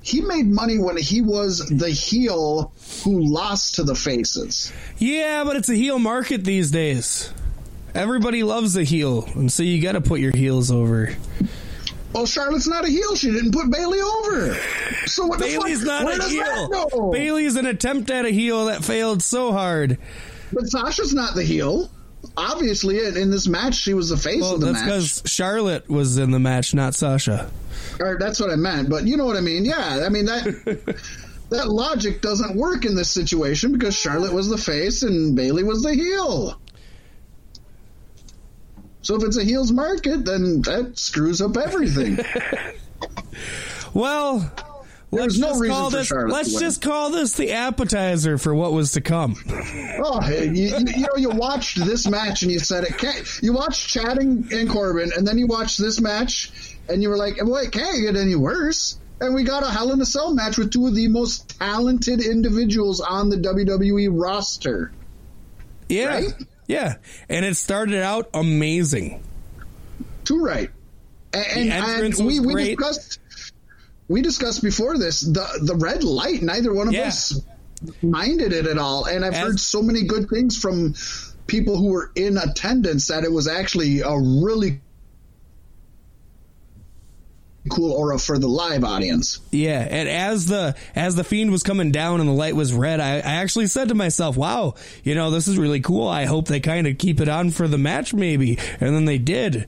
He 0.07 0.21
made 0.21 0.47
money 0.47 0.79
when 0.79 0.97
he 0.97 1.21
was 1.21 1.59
the 1.69 1.91
heel 1.91 2.73
who 3.03 3.21
lost 3.27 3.75
to 3.75 3.83
the 3.83 3.95
faces. 3.97 4.73
yeah, 4.99 5.43
but 5.45 5.57
it's 5.57 5.69
a 5.69 5.75
heel 5.75 5.99
market 5.99 6.45
these 6.45 6.71
days. 6.71 7.33
Everybody 7.95 8.43
loves 8.45 8.77
a 8.77 8.85
heel, 8.85 9.29
and 9.35 9.51
so 9.51 9.63
you 9.65 9.83
got 9.83 9.93
to 9.93 10.01
put 10.01 10.21
your 10.21 10.31
heels 10.37 10.71
over. 10.71 11.17
Well, 12.13 12.25
Charlotte's 12.27 12.69
not 12.69 12.85
a 12.85 12.89
heel. 12.89 13.17
She 13.17 13.31
didn't 13.33 13.51
put 13.53 13.71
Bayley 13.71 14.01
over. 14.01 14.55
So 15.07 15.27
what 15.27 15.41
Bayley's 15.41 15.81
the 15.81 15.87
fuck? 15.87 16.05
not 16.05 16.05
Where 16.05 16.19
a 16.21 16.89
heel. 16.91 17.11
Bayley's 17.13 17.57
an 17.57 17.67
attempt 17.67 18.11
at 18.11 18.25
a 18.25 18.31
heel 18.31 18.67
that 18.67 18.85
failed 18.85 19.23
so 19.23 19.51
hard. 19.53 19.99
But 20.53 20.67
Sasha's 20.69 21.13
not 21.15 21.35
the 21.35 21.43
heel. 21.43 21.91
Obviously, 22.37 23.05
in, 23.05 23.17
in 23.17 23.31
this 23.31 23.47
match, 23.49 23.75
she 23.75 23.93
was 23.95 24.09
the 24.11 24.17
face 24.17 24.41
Well, 24.41 24.55
of 24.55 24.61
the 24.61 24.67
match. 24.73 24.75
that's 24.75 24.87
match. 24.87 25.23
because 25.23 25.33
Charlotte 25.33 25.89
was 25.91 26.17
in 26.19 26.31
the 26.31 26.39
match, 26.39 26.75
not 26.75 26.95
Sasha. 26.95 27.51
Or 28.01 28.19
that's 28.19 28.41
what 28.41 28.51
I 28.51 28.57
meant. 28.57 28.91
But 28.91 29.07
you 29.07 29.17
know 29.17 29.27
what 29.27 29.37
I 29.37 29.41
mean? 29.41 29.65
Yeah, 29.65 30.03
I 30.05 30.09
mean 30.09 30.27
that 30.27 31.05
that 31.51 31.69
logic 31.69 32.21
doesn't 32.23 32.57
work 32.57 32.85
in 32.85 32.95
this 32.95 33.11
situation 33.11 33.73
because 33.73 33.95
Charlotte 33.95 34.33
was 34.33 34.49
the 34.49 34.59
face 34.59 35.03
and 35.03 35.37
Bayley 35.37 35.65
was 35.65 35.83
the 35.83 35.95
heel. 35.95 36.61
So 39.03 39.15
if 39.15 39.23
it's 39.23 39.37
a 39.37 39.45
heel's 39.45 39.71
market, 39.71 40.25
then 40.25 40.63
that 40.63 40.99
screws 40.99 41.41
up 41.41 41.57
everything. 41.57 42.19
Well, 43.97 44.41
let's 45.11 45.39
There's 45.39 45.39
no 45.39 45.49
just 45.49 45.61
reason 45.63 45.75
call 45.75 45.91
for 45.91 45.97
this. 45.97 46.07
Charlotte 46.09 46.33
Let's 46.33 46.61
just 46.61 46.83
call 46.83 47.09
this 47.11 47.33
the 47.33 47.53
appetizer 47.53 48.37
for 48.37 48.55
what 48.55 48.75
was 48.75 48.93
to 48.93 49.01
come. 49.01 49.37
oh, 49.49 50.29
you, 50.29 50.43
you, 50.53 50.79
you 50.95 51.01
know, 51.01 51.17
you 51.17 51.31
watched 51.31 51.83
this 51.83 52.07
match 52.07 52.43
and 52.43 52.53
you 52.53 52.59
said 52.59 52.85
it 52.85 52.99
can't. 52.99 53.27
You 53.43 53.55
watched 53.55 53.89
Chatting 53.89 54.49
and 54.53 54.69
Corbin, 54.69 55.13
and 55.17 55.27
then 55.27 55.39
you 55.39 55.47
watched 55.47 55.79
this 55.79 55.99
match, 55.99 56.76
and 56.89 57.03
you 57.03 57.09
were 57.09 57.17
like, 57.17 57.37
"Well, 57.43 57.57
it 57.57 57.73
can't 57.73 58.01
get 58.03 58.17
any 58.17 58.35
worse." 58.35 58.99
And 59.21 59.35
we 59.35 59.45
got 59.45 59.63
a 59.63 59.71
Hell 59.71 59.93
in 59.93 60.01
a 60.01 60.07
Cell 60.07 60.35
match 60.35 60.59
with 60.59 60.71
two 60.73 60.87
of 60.87 60.95
the 60.95 61.09
most 61.09 61.59
talented 61.59 62.21
individuals 62.21 63.01
on 63.01 63.31
the 63.31 63.37
WWE 63.39 64.09
roster. 64.13 64.93
Yeah, 65.89 66.07
Right? 66.07 66.33
yeah, 66.67 66.97
and 67.29 67.45
it 67.47 67.57
started 67.57 68.03
out 68.03 68.29
amazing. 68.35 69.23
Too 70.25 70.45
right. 70.45 70.71
And, 71.33 71.47
and, 71.47 71.73
entrance 71.73 72.19
and 72.19 72.27
was 72.27 72.41
we, 72.41 72.47
we 72.47 72.53
great. 72.55 72.77
discussed 72.79 73.19
we 74.09 74.23
discussed 74.23 74.63
before 74.63 74.99
this 74.99 75.21
the 75.21 75.47
the 75.63 75.75
red 75.77 76.05
light. 76.05 76.43
Neither 76.43 76.73
one 76.75 76.89
of 76.89 76.95
Yeah. 76.95 77.09
us 77.09 77.41
minded 78.03 78.53
it 78.53 78.67
at 78.67 78.79
all, 78.79 79.05
and 79.07 79.25
I've 79.25 79.35
As- 79.35 79.41
heard 79.41 79.61
so 79.61 79.83
many 79.83 80.03
good 80.05 80.29
things 80.29 80.57
from 80.59 80.95
people 81.47 81.77
who 81.77 81.89
were 81.89 82.11
in 82.17 82.37
attendance 82.37 83.09
that 83.09 83.23
it 83.25 83.31
was 83.33 83.47
actually 83.49 84.01
a 84.01 84.17
really 84.19 84.81
cool 87.69 87.93
aura 87.93 88.19
for 88.19 88.39
the 88.39 88.49
live 88.49 88.85
audience. 88.85 89.41
Yeah, 89.51 89.81
and 89.81 90.09
as 90.09 90.47
the 90.47 90.75
as 90.95 91.15
the 91.17 91.25
fiend 91.25 91.51
was 91.51 91.63
coming 91.63 91.93
down 91.93 92.21
and 92.21 92.29
the 92.29 92.33
light 92.35 92.55
was 92.57 92.73
red, 92.73 93.01
I, 93.01 93.17
I 93.17 93.35
actually 93.43 93.67
said 93.67 93.89
to 93.89 93.95
myself, 93.95 94.37
"Wow, 94.37 94.75
you 95.05 95.15
know 95.15 95.31
this 95.31 95.49
is 95.49 95.59
really 95.59 95.81
cool. 95.81 96.09
I 96.09 96.25
hope 96.25 96.47
they 96.49 96.61
kind 96.61 96.87
of 96.87 96.99
keep 96.99 97.21
it 97.21 97.29
on 97.29 97.51
for 97.51 97.69
the 97.69 97.79
match, 97.79 98.15
maybe." 98.15 98.59
And 98.81 98.95
then 98.95 99.05
they 99.05 99.19
did, 99.19 99.67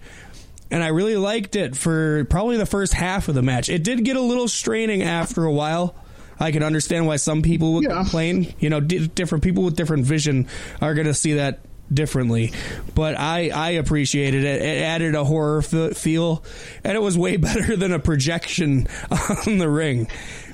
and 0.70 0.82
I 0.82 0.88
really 0.88 1.16
liked 1.16 1.56
it 1.56 1.76
for 1.76 2.24
probably 2.26 2.56
the 2.56 2.66
first 2.66 2.92
half 2.94 3.28
of 3.28 3.34
the 3.34 3.42
match. 3.42 3.68
It 3.68 3.82
did 3.84 4.04
get 4.04 4.16
a 4.16 4.20
little 4.22 4.48
straining 4.48 5.02
after 5.02 5.44
a 5.44 5.52
while. 5.52 5.94
I 6.40 6.52
can 6.52 6.62
understand 6.62 7.06
why 7.06 7.16
some 7.16 7.42
people 7.42 7.74
would 7.74 7.84
Yeah. 7.84 7.94
complain. 7.96 8.54
You 8.60 8.70
know, 8.70 8.78
di- 8.80 9.08
different 9.08 9.42
people 9.42 9.64
with 9.64 9.74
different 9.74 10.06
vision 10.06 10.46
are 10.80 10.94
going 10.94 11.08
to 11.08 11.14
see 11.14 11.32
that 11.34 11.58
differently. 11.92 12.52
But 12.94 13.18
I 13.18 13.50
I 13.50 13.70
appreciated 13.72 14.44
it. 14.44 14.62
It 14.62 14.82
added 14.82 15.14
a 15.14 15.24
horror 15.24 15.58
f- 15.58 15.96
feel, 15.96 16.44
and 16.84 16.94
it 16.94 17.00
was 17.00 17.16
way 17.18 17.36
better 17.38 17.76
than 17.76 17.92
a 17.92 17.98
projection 17.98 18.86
on 19.10 19.58
the 19.58 19.68
ring. 19.68 20.08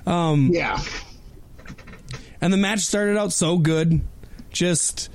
Um, 0.06 0.50
Yeah. 0.52 0.78
and 2.40 2.52
the 2.52 2.56
match 2.58 2.80
started 2.80 3.16
out 3.16 3.32
so 3.32 3.58
good, 3.58 4.00
just 4.50 5.08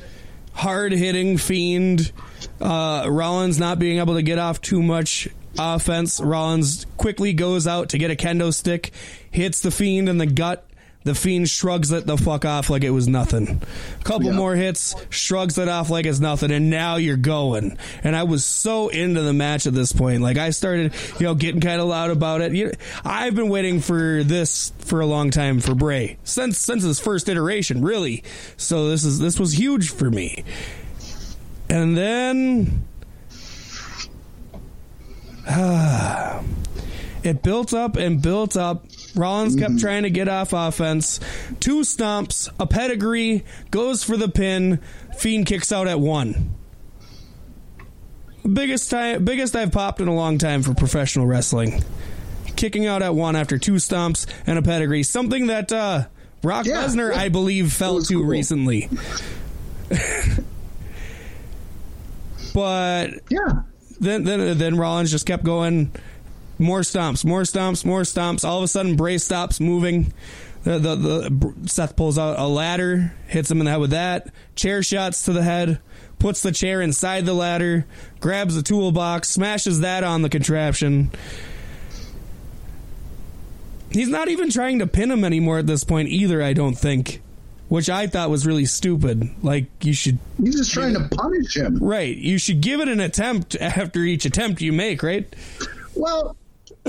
hard 0.53 0.91
hitting 0.91 1.37
fiend. 1.37 2.11
Uh, 2.59 3.05
Rollins 3.09 3.59
not 3.59 3.79
being 3.79 3.99
able 3.99 4.15
to 4.15 4.21
get 4.21 4.39
off 4.39 4.61
too 4.61 4.81
much 4.81 5.27
offense. 5.57 6.19
Rollins 6.19 6.85
quickly 6.97 7.33
goes 7.33 7.67
out 7.67 7.89
to 7.89 7.97
get 7.97 8.11
a 8.11 8.15
kendo 8.15 8.53
stick, 8.53 8.91
hits 9.29 9.59
the 9.61 9.71
Fiend 9.71 10.09
in 10.09 10.17
the 10.17 10.25
gut. 10.25 10.65
The 11.09 11.15
Fiend 11.15 11.49
shrugs 11.49 11.91
it 11.91 12.05
the 12.05 12.17
fuck 12.17 12.45
off 12.45 12.69
like 12.69 12.83
it 12.83 12.91
was 12.91 13.07
nothing. 13.07 13.63
A 13.99 14.03
couple 14.03 14.27
Yeah. 14.27 14.33
more 14.33 14.55
hits, 14.55 14.93
shrugs 15.09 15.57
it 15.57 15.67
off 15.67 15.89
like 15.89 16.05
it's 16.05 16.19
nothing, 16.19 16.51
and 16.51 16.69
now 16.69 16.97
you're 16.97 17.17
going. 17.17 17.79
And 18.03 18.15
I 18.15 18.21
was 18.23 18.45
so 18.45 18.89
into 18.89 19.23
the 19.23 19.33
match 19.33 19.65
at 19.65 19.73
this 19.73 19.91
point. 19.91 20.21
Like 20.21 20.37
I 20.37 20.51
started, 20.51 20.93
you 21.19 21.25
know, 21.25 21.33
getting 21.33 21.61
kind 21.61 21.81
of 21.81 21.87
loud 21.87 22.11
about 22.11 22.41
it. 22.41 22.53
You 22.53 22.73
I've 23.03 23.33
been 23.33 23.49
waiting 23.49 23.79
for 23.81 24.23
this 24.23 24.71
for 24.77 25.01
a 25.01 25.07
long 25.07 25.31
time 25.31 25.61
for 25.61 25.73
Bray 25.73 26.17
since 26.23 26.59
since 26.59 26.83
his 26.83 26.99
first 26.99 27.27
iteration, 27.27 27.81
really. 27.81 28.23
So 28.55 28.87
this 28.87 29.03
is 29.03 29.17
this 29.17 29.39
was 29.39 29.57
huge 29.57 29.89
for 29.89 30.11
me. 30.11 30.43
And 31.71 31.97
then 31.97 32.83
ah, 35.47 36.43
it 37.23 37.41
built 37.43 37.73
up 37.73 37.95
and 37.97 38.21
built 38.21 38.55
up. 38.57 38.85
Rollins 39.15 39.55
kept 39.55 39.79
trying 39.79 40.03
to 40.03 40.09
get 40.09 40.27
off 40.27 40.53
offense. 40.53 41.19
Two 41.59 41.79
stomps, 41.81 42.49
a 42.59 42.65
pedigree, 42.67 43.43
goes 43.71 44.03
for 44.03 44.17
the 44.17 44.29
pin. 44.29 44.79
Fiend 45.17 45.45
kicks 45.45 45.71
out 45.71 45.87
at 45.87 45.99
one. 45.99 46.55
Biggest 48.51 48.89
time, 48.89 49.25
biggest 49.25 49.55
I've 49.55 49.71
popped 49.71 49.99
in 50.01 50.07
a 50.07 50.15
long 50.15 50.37
time 50.37 50.63
for 50.63 50.73
professional 50.73 51.25
wrestling. 51.27 51.83
Kicking 52.55 52.85
out 52.87 53.01
at 53.01 53.13
one 53.15 53.35
after 53.35 53.57
two 53.57 53.73
stomps 53.73 54.25
and 54.47 54.57
a 54.57 54.61
pedigree, 54.61 55.03
something 55.03 55.47
that 55.47 55.71
uh, 55.71 56.05
Brock 56.41 56.65
Yeah, 56.65 56.83
Lesnar, 56.83 57.11
yeah. 57.13 57.19
I 57.21 57.29
believe, 57.29 57.71
fell 57.73 58.01
to 58.01 58.13
cool. 58.15 58.23
recently. 58.25 58.89
but 62.53 63.11
Yeah. 63.29 63.63
then 63.99 64.23
then 64.23 64.57
then 64.57 64.77
Rollins 64.77 65.11
just 65.11 65.25
kept 65.25 65.43
going. 65.43 65.91
More 66.59 66.81
stomps, 66.81 67.23
more 67.23 67.43
stomps, 67.43 67.85
more 67.85 68.01
stomps. 68.01 68.43
All 68.43 68.57
of 68.57 68.63
a 68.63 68.67
sudden, 68.67 68.97
Bray 68.97 69.17
stops 69.17 69.61
moving. 69.61 70.13
The, 70.63 70.77
the, 70.77 70.95
the 70.95 71.69
Seth 71.69 71.95
pulls 71.95 72.17
out 72.17 72.37
a 72.37 72.45
ladder, 72.45 73.13
hits 73.27 73.49
him 73.49 73.59
in 73.59 73.65
the 73.65 73.71
head 73.71 73.79
with 73.79 73.91
that. 73.91 74.27
Chair 74.55 74.83
shots 74.83 75.23
to 75.23 75.31
the 75.31 75.41
head, 75.41 75.79
puts 76.19 76.41
the 76.41 76.51
chair 76.51 76.81
inside 76.81 77.25
the 77.25 77.33
ladder, 77.33 77.85
grabs 78.19 78.55
the 78.55 78.61
toolbox, 78.61 79.29
smashes 79.29 79.79
that 79.79 80.03
on 80.03 80.21
the 80.21 80.29
contraption. 80.29 81.11
He's 83.89 84.09
not 84.09 84.27
even 84.27 84.49
trying 84.49 84.79
to 84.79 84.87
pin 84.87 85.09
him 85.09 85.23
anymore 85.23 85.59
at 85.59 85.65
this 85.65 85.85
point 85.85 86.09
either. 86.09 86.43
I 86.43 86.51
don't 86.51 86.75
think, 86.75 87.21
which 87.69 87.89
I 87.89 88.07
thought 88.07 88.29
was 88.29 88.45
really 88.45 88.65
stupid. 88.65 89.29
Like 89.41 89.67
you 89.81 89.93
should 89.93 90.19
He's 90.43 90.57
just 90.57 90.73
trying 90.73 90.93
to 90.93 91.07
punish 91.09 91.55
him. 91.55 91.79
Right. 91.79 92.15
You 92.15 92.37
should 92.37 92.59
give 92.59 92.81
it 92.81 92.89
an 92.89 92.99
attempt 92.99 93.55
after 93.55 94.01
each 94.01 94.25
attempt 94.25 94.61
you 94.61 94.73
make, 94.73 95.01
right? 95.01 95.33
Well, 95.95 96.35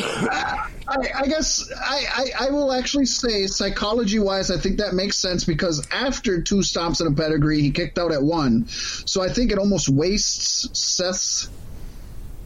I, 0.03 0.97
I 1.21 1.27
guess 1.27 1.69
I, 1.79 2.05
I, 2.41 2.47
I 2.47 2.51
will 2.51 2.73
actually 2.73 3.07
say, 3.07 3.47
psychology 3.47 4.19
wise, 4.19 4.51
I 4.51 4.59
think 4.59 4.79
that 4.79 4.93
makes 4.95 5.19
sense 5.19 5.45
because 5.45 5.87
after 5.93 6.43
two 6.43 6.57
stomps 6.57 7.01
and 7.01 7.17
a 7.17 7.23
pedigree, 7.23 7.61
he 7.61 7.71
kicked 7.71 7.99
out 7.99 8.13
at 8.13 8.23
one. 8.23 8.67
So 8.69 9.23
I 9.23 9.29
think 9.29 9.53
it 9.53 9.59
almost 9.59 9.89
wastes 9.89 10.69
Seth's 10.75 11.49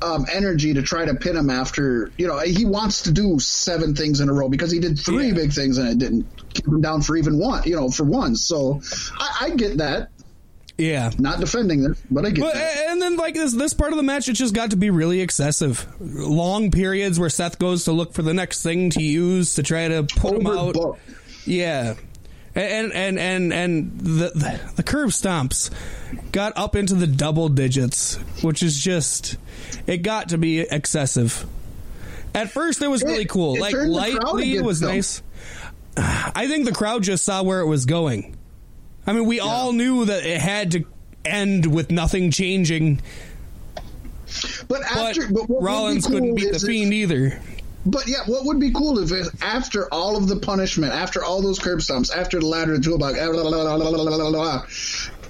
um, 0.02 0.26
energy 0.30 0.74
to 0.74 0.82
try 0.82 1.06
to 1.06 1.14
pin 1.14 1.36
him 1.36 1.48
after. 1.48 2.12
You 2.18 2.26
know, 2.26 2.38
he 2.40 2.66
wants 2.66 3.02
to 3.04 3.12
do 3.12 3.38
seven 3.38 3.94
things 3.94 4.20
in 4.20 4.28
a 4.28 4.32
row 4.32 4.48
because 4.50 4.70
he 4.70 4.80
did 4.80 4.98
three 4.98 5.28
Yeah. 5.28 5.34
big 5.34 5.52
things 5.52 5.78
and 5.78 5.88
it 5.88 5.98
didn't 5.98 6.26
keep 6.52 6.66
him 6.66 6.80
down 6.82 7.00
for 7.00 7.16
even 7.16 7.38
one. 7.38 7.62
You 7.64 7.76
know, 7.76 7.90
for 7.90 8.04
one. 8.04 8.36
So 8.36 8.82
I, 9.18 9.36
I 9.42 9.50
get 9.50 9.78
that. 9.78 10.10
Yeah. 10.76 11.10
Not 11.18 11.38
defending 11.38 11.82
this, 11.82 12.00
but 12.10 12.26
I 12.26 12.30
get 12.30 12.42
But 12.42 12.54
that. 12.54 12.86
and 12.88 13.00
then 13.00 13.16
like 13.16 13.34
this 13.34 13.52
this 13.52 13.74
part 13.74 13.92
of 13.92 13.96
the 13.96 14.02
match, 14.02 14.28
it 14.28 14.32
just 14.32 14.54
got 14.54 14.70
to 14.70 14.76
be 14.76 14.90
really 14.90 15.20
excessive. 15.20 15.86
Long 16.00 16.70
periods 16.72 17.18
where 17.20 17.30
Seth 17.30 17.58
goes 17.60 17.84
to 17.84 17.92
look 17.92 18.12
for 18.12 18.22
the 18.22 18.34
next 18.34 18.62
thing 18.62 18.90
to 18.90 19.02
use 19.02 19.54
to 19.54 19.62
try 19.62 19.86
to 19.88 20.02
put 20.02 20.34
him 20.36 20.46
out. 20.48 20.76
Yeah. 21.46 21.94
And 22.56 22.92
and 22.92 23.18
and 23.18 23.52
and 23.52 24.00
the, 24.00 24.30
the 24.34 24.60
the 24.76 24.82
curb 24.82 25.10
stomps 25.10 25.70
got 26.32 26.52
up 26.56 26.74
into 26.76 26.94
the 26.94 27.06
double 27.06 27.48
digits, 27.48 28.16
which 28.42 28.62
is 28.62 28.78
just 28.78 29.36
it 29.86 29.98
got 29.98 30.30
to 30.30 30.38
be 30.38 30.60
excessive. 30.60 31.46
At 32.34 32.50
first, 32.50 32.82
it 32.82 32.88
was 32.88 33.02
It- 33.02 33.06
really 33.06 33.24
cool. 33.26 33.58
like 33.58 33.72
turned 33.72 33.92
the 33.94 33.98
crowd 34.00 34.22
lightly, 34.24 34.54
it 34.56 34.64
was 34.64 34.80
them. 34.80 34.90
nice. 34.90 35.22
I 35.96 36.46
think 36.48 36.64
the 36.64 36.72
crowd 36.72 37.04
just 37.04 37.24
saw 37.24 37.42
where 37.44 37.60
it 37.60 37.66
was 37.66 37.86
going. 37.86 38.36
I 39.06 39.12
mean, 39.12 39.26
we 39.26 39.40
all 39.40 39.72
knew 39.72 40.04
that 40.06 40.24
it 40.24 40.40
had 40.40 40.70
to 40.72 40.84
end 41.24 41.66
with 41.72 41.90
nothing 41.90 42.30
changing, 42.30 43.00
But 44.66 44.68
but 44.68 44.82
after, 44.82 45.28
but 45.30 45.48
what 45.48 45.62
Rollins 45.62 46.06
cool 46.06 46.14
couldn't 46.14 46.34
beat 46.36 46.50
the 46.50 46.56
if- 46.56 46.62
Fiend 46.62 46.92
either. 46.92 47.40
But 47.86 48.08
yeah, 48.08 48.20
what 48.26 48.46
would 48.46 48.58
be 48.58 48.72
cool 48.72 48.98
if 48.98 49.12
it, 49.12 49.28
after 49.42 49.92
all 49.92 50.16
of 50.16 50.26
the 50.26 50.36
punishment, 50.36 50.94
after 50.94 51.22
all 51.22 51.42
those 51.42 51.58
curb 51.58 51.80
stomps, 51.80 52.10
after 52.16 52.40
the 52.40 52.46
ladder, 52.46 52.78
the 52.78 52.82
toolbox, 52.82 53.18
blah, 53.18 53.30
blah, 53.30 54.30
blah, 54.30 54.64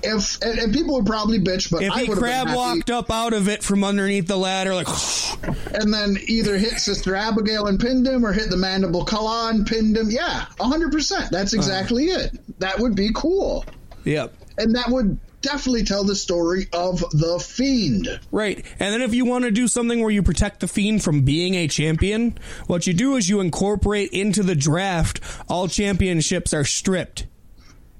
if 0.04 0.40
and, 0.42 0.58
and 0.58 0.72
people 0.72 0.94
would 0.94 1.06
probably 1.06 1.38
bitch, 1.38 1.70
but 1.70 1.82
If 1.82 1.92
I 1.92 2.04
he 2.04 2.06
crab 2.08 2.20
have 2.22 2.46
been 2.46 2.54
happy, 2.54 2.56
walked 2.56 2.90
up 2.90 3.10
out 3.10 3.32
of 3.32 3.48
it 3.48 3.62
from 3.62 3.84
underneath 3.84 4.26
the 4.26 4.36
ladder, 4.36 4.74
like, 4.74 4.88
and 5.74 5.92
then 5.92 6.16
either 6.26 6.56
hit 6.56 6.78
Sister 6.78 7.14
Abigail 7.14 7.66
and 7.66 7.80
pinned 7.80 8.06
him, 8.06 8.24
or 8.24 8.32
hit 8.32 8.50
the 8.50 8.56
mandible 8.56 9.04
claw 9.04 9.48
and 9.48 9.66
pinned 9.66 9.96
him. 9.96 10.10
Yeah, 10.10 10.46
hundred 10.60 10.92
percent. 10.92 11.30
That's 11.30 11.54
uh-huh. 11.54 11.60
exactly 11.60 12.04
it. 12.06 12.38
That 12.60 12.78
would 12.78 12.94
be 12.94 13.10
cool, 13.14 13.64
yep. 14.04 14.34
and 14.58 14.74
that 14.76 14.88
would 14.88 15.18
definitely 15.44 15.84
tell 15.84 16.04
the 16.04 16.16
story 16.16 16.66
of 16.72 17.00
the 17.12 17.38
Fiend. 17.38 18.18
Right. 18.32 18.64
And 18.80 18.94
then 18.94 19.02
if 19.02 19.14
you 19.14 19.26
want 19.26 19.44
to 19.44 19.50
do 19.50 19.68
something 19.68 20.00
where 20.00 20.10
you 20.10 20.22
protect 20.22 20.60
the 20.60 20.68
Fiend 20.68 21.04
from 21.04 21.20
being 21.20 21.54
a 21.54 21.68
champion, 21.68 22.38
what 22.66 22.86
you 22.86 22.94
do 22.94 23.16
is 23.16 23.28
you 23.28 23.40
incorporate 23.40 24.10
into 24.10 24.42
the 24.42 24.54
draft 24.54 25.20
all 25.48 25.68
championships 25.68 26.54
are 26.54 26.64
stripped. 26.64 27.26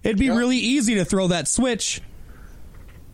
It'd 0.05 0.19
be 0.19 0.27
Yep. 0.27 0.37
really 0.37 0.59
easy 0.59 0.95
to 0.97 1.05
throw 1.05 1.29
that 1.29 1.49
switch 1.49 2.01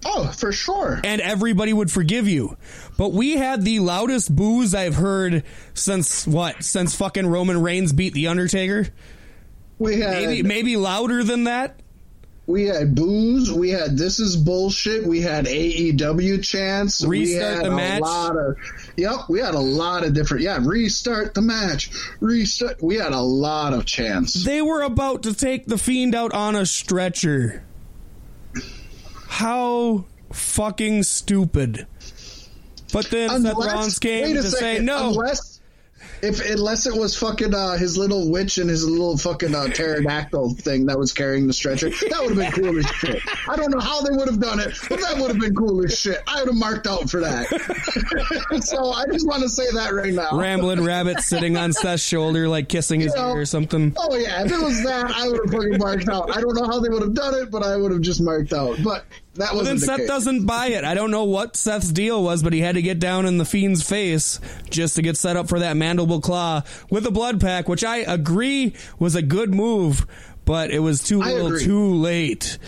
Oh, 0.05 0.29
for 0.37 0.51
sure. 0.53 1.01
and 1.05 1.21
everybody 1.21 1.73
would 1.73 1.91
forgive 1.91 2.27
you. 2.29 2.57
But 2.97 3.13
we 3.13 3.37
had 3.37 3.65
the 3.65 3.81
loudest 3.81 4.35
boos 4.35 4.75
I've 4.75 4.97
heard 4.97 5.45
since 5.75 6.27
what? 6.27 6.63
Since 6.65 6.95
fucking 6.97 7.27
Roman 7.27 7.61
Reigns 7.63 7.93
beat 7.93 8.13
The 8.15 8.27
Undertaker? 8.29 8.89
We 9.79 10.01
had 10.01 10.13
Maybe 10.27 10.43
maybe 10.43 10.77
louder 10.77 11.23
than 11.25 11.45
that? 11.45 11.81
We 12.51 12.65
had 12.67 12.95
booze. 12.95 13.53
We 13.53 13.71
had 13.71 13.97
this 13.97 14.19
is 14.19 14.37
bullshit. 14.37 15.07
We 15.07 15.21
had 15.21 15.47
AEW 15.47 16.43
chants. 16.43 17.01
we 17.05 17.21
Restart 17.21 17.55
had 17.57 17.65
the 17.65 17.71
a 17.73 17.77
match. 17.77 18.01
lot 18.01 18.37
of. 18.37 18.57
Yep, 18.97 19.15
we 19.29 19.41
had 19.41 19.55
a 19.55 19.61
lot 19.61 20.05
of 20.05 20.13
different. 20.15 20.43
Yeah, 20.43 20.59
restart 20.61 21.35
the 21.35 21.43
match. 21.43 21.91
Restart. 22.21 22.83
We 22.83 22.97
had 22.97 23.13
a 23.13 23.21
lot 23.21 23.73
of 23.73 23.87
chants. 23.87 24.45
They 24.45 24.61
were 24.61 24.83
about 24.83 25.23
to 25.23 25.35
take 25.35 25.67
the 25.67 25.79
fiend 25.79 26.15
out 26.15 26.33
on 26.33 26.57
a 26.57 26.67
stretcher. 26.67 27.63
How 29.29 30.05
fucking 30.33 31.05
stupid. 31.05 31.87
But 32.93 33.09
then 33.11 33.43
Seth 33.43 33.55
Rollins 33.57 33.99
came 34.01 34.35
to 34.35 34.43
say 34.43 34.81
no. 34.81 35.11
Unless, 35.11 35.50
if 36.23 36.45
unless 36.49 36.87
it 36.87 36.95
was 36.95 37.17
fucking 37.17 37.55
uh, 37.55 37.77
his 37.77 37.97
little 37.97 38.31
witch 38.31 38.59
and 38.59 38.69
his 38.69 38.89
little 38.89 39.17
fucking 39.17 39.55
uh, 39.55 39.69
pterodactyl 39.69 40.55
thing 40.55 40.87
that 40.87 40.99
was 40.99 41.13
carrying 41.13 41.47
the 41.47 41.53
stretcher, 41.53 41.91
that 41.91 42.19
would 42.21 42.37
have 42.37 42.55
been 42.55 42.65
cool 42.65 42.79
as 42.79 42.87
shit. 42.87 43.21
I 43.49 43.57
don't 43.57 43.71
know 43.71 43.81
how 43.81 44.03
they 44.03 44.11
would 44.11 44.29
have 44.29 44.41
done 44.41 44.61
it, 44.61 44.75
but 44.89 45.01
that 45.01 45.17
would 45.19 45.31
have 45.31 45.41
been 45.41 45.55
cool 45.55 45.85
as 45.85 45.99
shit. 45.99 46.23
I 46.27 46.41
would 46.41 46.49
have 46.49 46.57
marked 46.57 46.87
out 46.87 47.11
for 47.11 47.21
that. 47.21 47.47
so 48.63 48.93
I 48.93 49.07
just 49.07 49.27
want 49.27 49.43
to 49.43 49.49
say 49.49 49.71
that 49.75 49.93
right 49.93 50.13
now. 50.13 50.39
Rambling 50.39 50.85
rabbit 50.85 51.21
sitting 51.21 51.57
on 51.57 51.73
Seth's 51.73 52.03
shoulder, 52.03 52.49
like 52.49 52.69
kissing 52.69 53.01
his 53.01 53.15
You 53.15 53.21
know, 53.21 53.35
ear 53.35 53.41
or 53.41 53.47
something. 53.47 53.95
Oh 53.97 54.17
yeah, 54.17 54.45
if 54.45 54.53
it 54.53 54.61
was 54.61 54.83
that, 54.85 55.11
I 55.11 55.29
would 55.29 55.41
have 55.45 55.53
fucking 55.53 55.79
marked 55.79 56.09
out. 56.09 56.37
I 56.37 56.41
don't 56.41 56.55
know 56.55 56.67
how 56.67 56.81
they 56.81 56.89
would 56.89 57.03
have 57.03 57.15
done 57.15 57.35
it, 57.35 57.51
but 57.51 57.63
I 57.63 57.77
would 57.77 57.93
have 57.93 58.03
just 58.03 58.21
marked 58.21 58.53
out. 58.53 58.79
But 58.83 59.05
that 59.41 59.55
wasn't 59.55 59.65
then 59.67 59.77
the 59.81 59.87
Seth 59.87 59.97
case. 59.99 60.09
doesn't 60.09 60.47
buy 60.47 60.69
it. 60.69 60.85
I 60.85 60.95
don't 60.95 61.11
know 61.11 61.25
what 61.25 61.57
Seth's 61.57 61.91
deal 61.91 62.23
was, 62.23 62.43
but 62.43 62.53
he 62.53 62.61
had 62.61 62.77
to 62.77 62.83
get 62.83 62.99
down 62.99 63.27
in 63.27 63.39
the 63.39 63.45
fiend's 63.45 63.83
face 63.83 64.41
just 64.71 64.97
to 64.97 65.03
get 65.03 65.17
set 65.17 65.37
up 65.37 65.49
for 65.49 65.59
that 65.59 65.77
mandible 65.77 66.21
claw 66.21 66.63
with 66.91 67.07
a 67.07 67.11
blood 67.11 67.41
pack, 67.41 67.69
which 67.69 67.85
I 67.85 67.99
agree 67.99 68.75
was 68.99 69.15
a 69.17 69.23
good 69.23 69.53
move, 69.55 70.07
but 70.45 70.71
it 70.71 70.79
was 70.81 71.03
too 71.03 71.21
little, 71.21 71.59
too 71.59 71.95
late. 71.95 72.59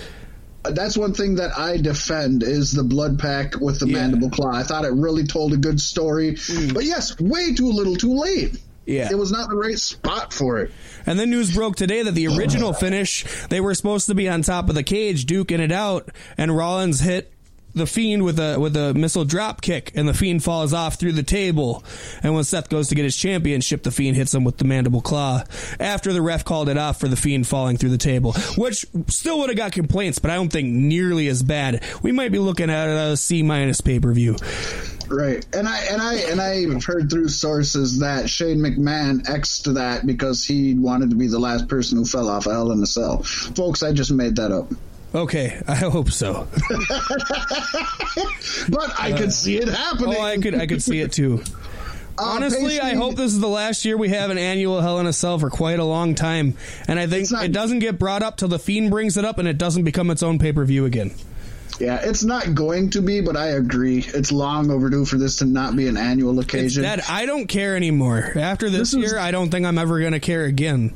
Uh, 0.65 0.71
that's 0.71 0.97
one 0.97 1.13
thing 1.13 1.37
that 1.37 1.59
I 1.59 1.77
defend 1.77 2.43
is 2.45 2.73
the 2.73 2.85
blood 2.85 3.19
pack 3.19 3.59
with 3.61 3.81
the 3.81 3.87
Yeah. 3.89 3.95
mandible 3.99 4.31
claw. 4.31 4.53
I 4.53 4.63
thought 4.63 4.85
it 4.85 4.93
really 4.93 5.25
told 5.25 5.53
a 5.53 5.57
good 5.57 5.81
story, 5.81 6.33
mm. 6.35 6.73
but 6.73 6.85
yes, 6.85 7.19
way 7.19 7.55
too 7.55 7.71
little, 7.73 7.97
too 7.97 8.15
late. 8.15 8.57
Yeah. 8.87 9.09
It 9.11 9.19
was 9.19 9.31
not 9.33 9.49
the 9.49 9.57
right 9.57 9.79
spot 9.79 10.33
for 10.33 10.59
it. 10.61 10.71
And 11.07 11.19
then 11.19 11.31
news 11.31 11.55
broke 11.55 11.77
today 11.77 12.03
that 12.03 12.13
the 12.13 12.29
original 12.29 12.73
finish, 12.73 13.25
they 13.49 13.61
were 13.61 13.75
supposed 13.75 14.07
to 14.07 14.15
be 14.15 14.29
on 14.29 14.43
top 14.43 14.69
of 14.69 14.75
the 14.75 14.83
cage, 14.83 15.27
duking 15.27 15.61
it 15.61 15.73
out, 15.73 16.11
and 16.37 16.57
Rollins 16.57 17.01
hit 17.01 17.32
the 17.75 17.87
fiend 17.87 18.25
with 18.25 18.39
a 18.39 18.59
with 18.59 18.77
a 18.77 18.95
missile 18.95 19.25
drop 19.25 19.61
kick, 19.61 19.93
and 19.95 20.09
the 20.09 20.15
fiend 20.15 20.45
falls 20.45 20.73
off 20.73 20.97
through 20.97 21.13
the 21.13 21.23
table. 21.23 21.85
And 22.23 22.35
when 22.35 22.45
Seth 22.45 22.69
goes 22.69 22.89
to 22.89 22.95
get 22.95 23.05
his 23.05 23.17
championship, 23.17 23.83
the 23.83 23.91
fiend 23.91 24.17
hits 24.17 24.35
him 24.35 24.45
with 24.45 24.59
the 24.59 24.65
mandible 24.65 25.01
claw. 25.01 25.45
After 25.81 26.13
the 26.13 26.23
ref 26.23 26.45
called 26.45 26.69
it 26.69 26.79
off 26.79 27.01
for 27.01 27.09
the 27.09 27.17
fiend 27.17 27.47
falling 27.47 27.77
through 27.77 27.91
the 27.91 27.99
table, 27.99 28.33
which 28.57 28.87
still 29.09 29.39
would 29.41 29.51
have 29.51 29.57
got 29.57 29.73
complaints, 29.73 30.19
but 30.19 30.31
I 30.31 30.35
don't 30.35 30.53
think 30.53 30.69
nearly 30.69 31.29
as 31.29 31.43
bad. 31.43 31.83
We 32.03 32.13
might 32.13 32.33
be 32.33 32.39
looking 32.39 32.71
at 32.71 32.89
a 32.89 33.17
C 33.17 33.43
minus 33.43 33.81
pay 33.81 34.01
per 34.01 34.13
view. 34.13 34.37
Right, 35.09 35.45
and 35.55 35.69
I 35.69 35.79
and 35.91 36.01
I 36.01 36.15
and 36.15 36.41
I've 36.41 36.85
heard 36.85 37.11
through 37.11 37.29
sources 37.29 37.99
that 37.99 38.31
Shane 38.31 38.59
McMahon 38.59 39.23
xed 39.25 39.75
that 39.75 40.07
because 40.07 40.45
he 40.45 40.75
wanted 40.75 41.11
to 41.11 41.17
be 41.17 41.27
the 41.27 41.39
last 41.39 41.69
person 41.69 41.99
who 41.99 42.05
fell 42.05 42.31
off 42.31 42.47
a 42.47 42.51
Hell 42.53 42.73
in 42.73 42.83
a 42.83 42.87
Cell. 42.87 43.23
Folks, 43.23 43.83
I 43.83 43.93
just 43.93 44.11
made 44.11 44.37
that 44.37 44.53
up. 44.53 44.73
Okay, 45.15 45.61
I 45.69 45.75
hope 45.75 46.11
so. 46.11 46.49
but 48.69 48.99
I 48.99 49.13
could 49.17 49.33
see 49.33 49.57
it 49.59 49.69
happening. 49.69 50.15
Oh, 50.19 50.23
I 50.23 50.39
could 50.39 50.55
I 50.55 50.67
could 50.67 50.83
see 50.83 51.01
it 51.01 51.13
too. 51.13 51.43
Uh, 52.19 52.25
Honestly, 52.25 52.79
I 52.79 52.95
hope 52.95 53.17
this 53.17 53.33
is 53.33 53.41
the 53.41 53.49
last 53.49 53.87
year 53.87 53.97
we 53.97 54.11
have 54.11 54.29
an 54.29 54.37
annual 54.37 54.83
Hell 54.83 55.01
in 55.01 55.07
a 55.07 55.15
Cell 55.15 55.39
for 55.39 55.49
quite 55.49 55.79
a 55.79 55.85
long 55.85 56.15
time, 56.15 56.59
and 56.87 56.99
I 56.99 57.07
think 57.07 57.31
not- 57.31 57.47
it 57.47 57.53
doesn't 57.53 57.79
get 57.79 57.99
brought 57.99 58.23
up 58.23 58.37
till 58.37 58.49
the 58.49 58.59
Fiend 58.59 58.91
brings 58.91 59.17
it 59.17 59.25
up, 59.25 59.39
and 59.39 59.49
it 59.49 59.57
doesn't 59.57 59.85
become 59.85 60.11
its 60.11 60.23
own 60.23 60.39
pay 60.39 60.53
per 60.53 60.63
view 60.67 60.85
again. 60.85 61.13
Yeah, 61.81 62.01
it's 62.03 62.23
not 62.23 62.55
going 62.55 62.91
to 62.91 63.01
be, 63.01 63.23
but 63.23 63.35
I 63.35 63.47
agree. 63.53 64.05
It's 64.07 64.31
long 64.31 64.71
overdue 64.71 65.07
for 65.07 65.17
this 65.17 65.37
to 65.37 65.47
not 65.47 65.75
be 65.75 65.89
an 65.89 65.97
annual 65.97 66.39
It's 66.39 66.47
occasion. 66.53 66.83
dead. 66.83 67.01
I 67.09 67.25
don't 67.25 67.47
care 67.47 67.77
anymore. 67.77 68.31
After 68.37 68.69
this, 68.69 68.91
This 68.91 68.95
is- 69.05 69.11
year, 69.13 69.19
I 69.19 69.31
don't 69.31 69.49
think 69.51 69.65
I'm 69.65 69.79
ever 69.79 69.99
going 69.99 70.13
to 70.13 70.21
care 70.21 70.45
again. 70.45 70.93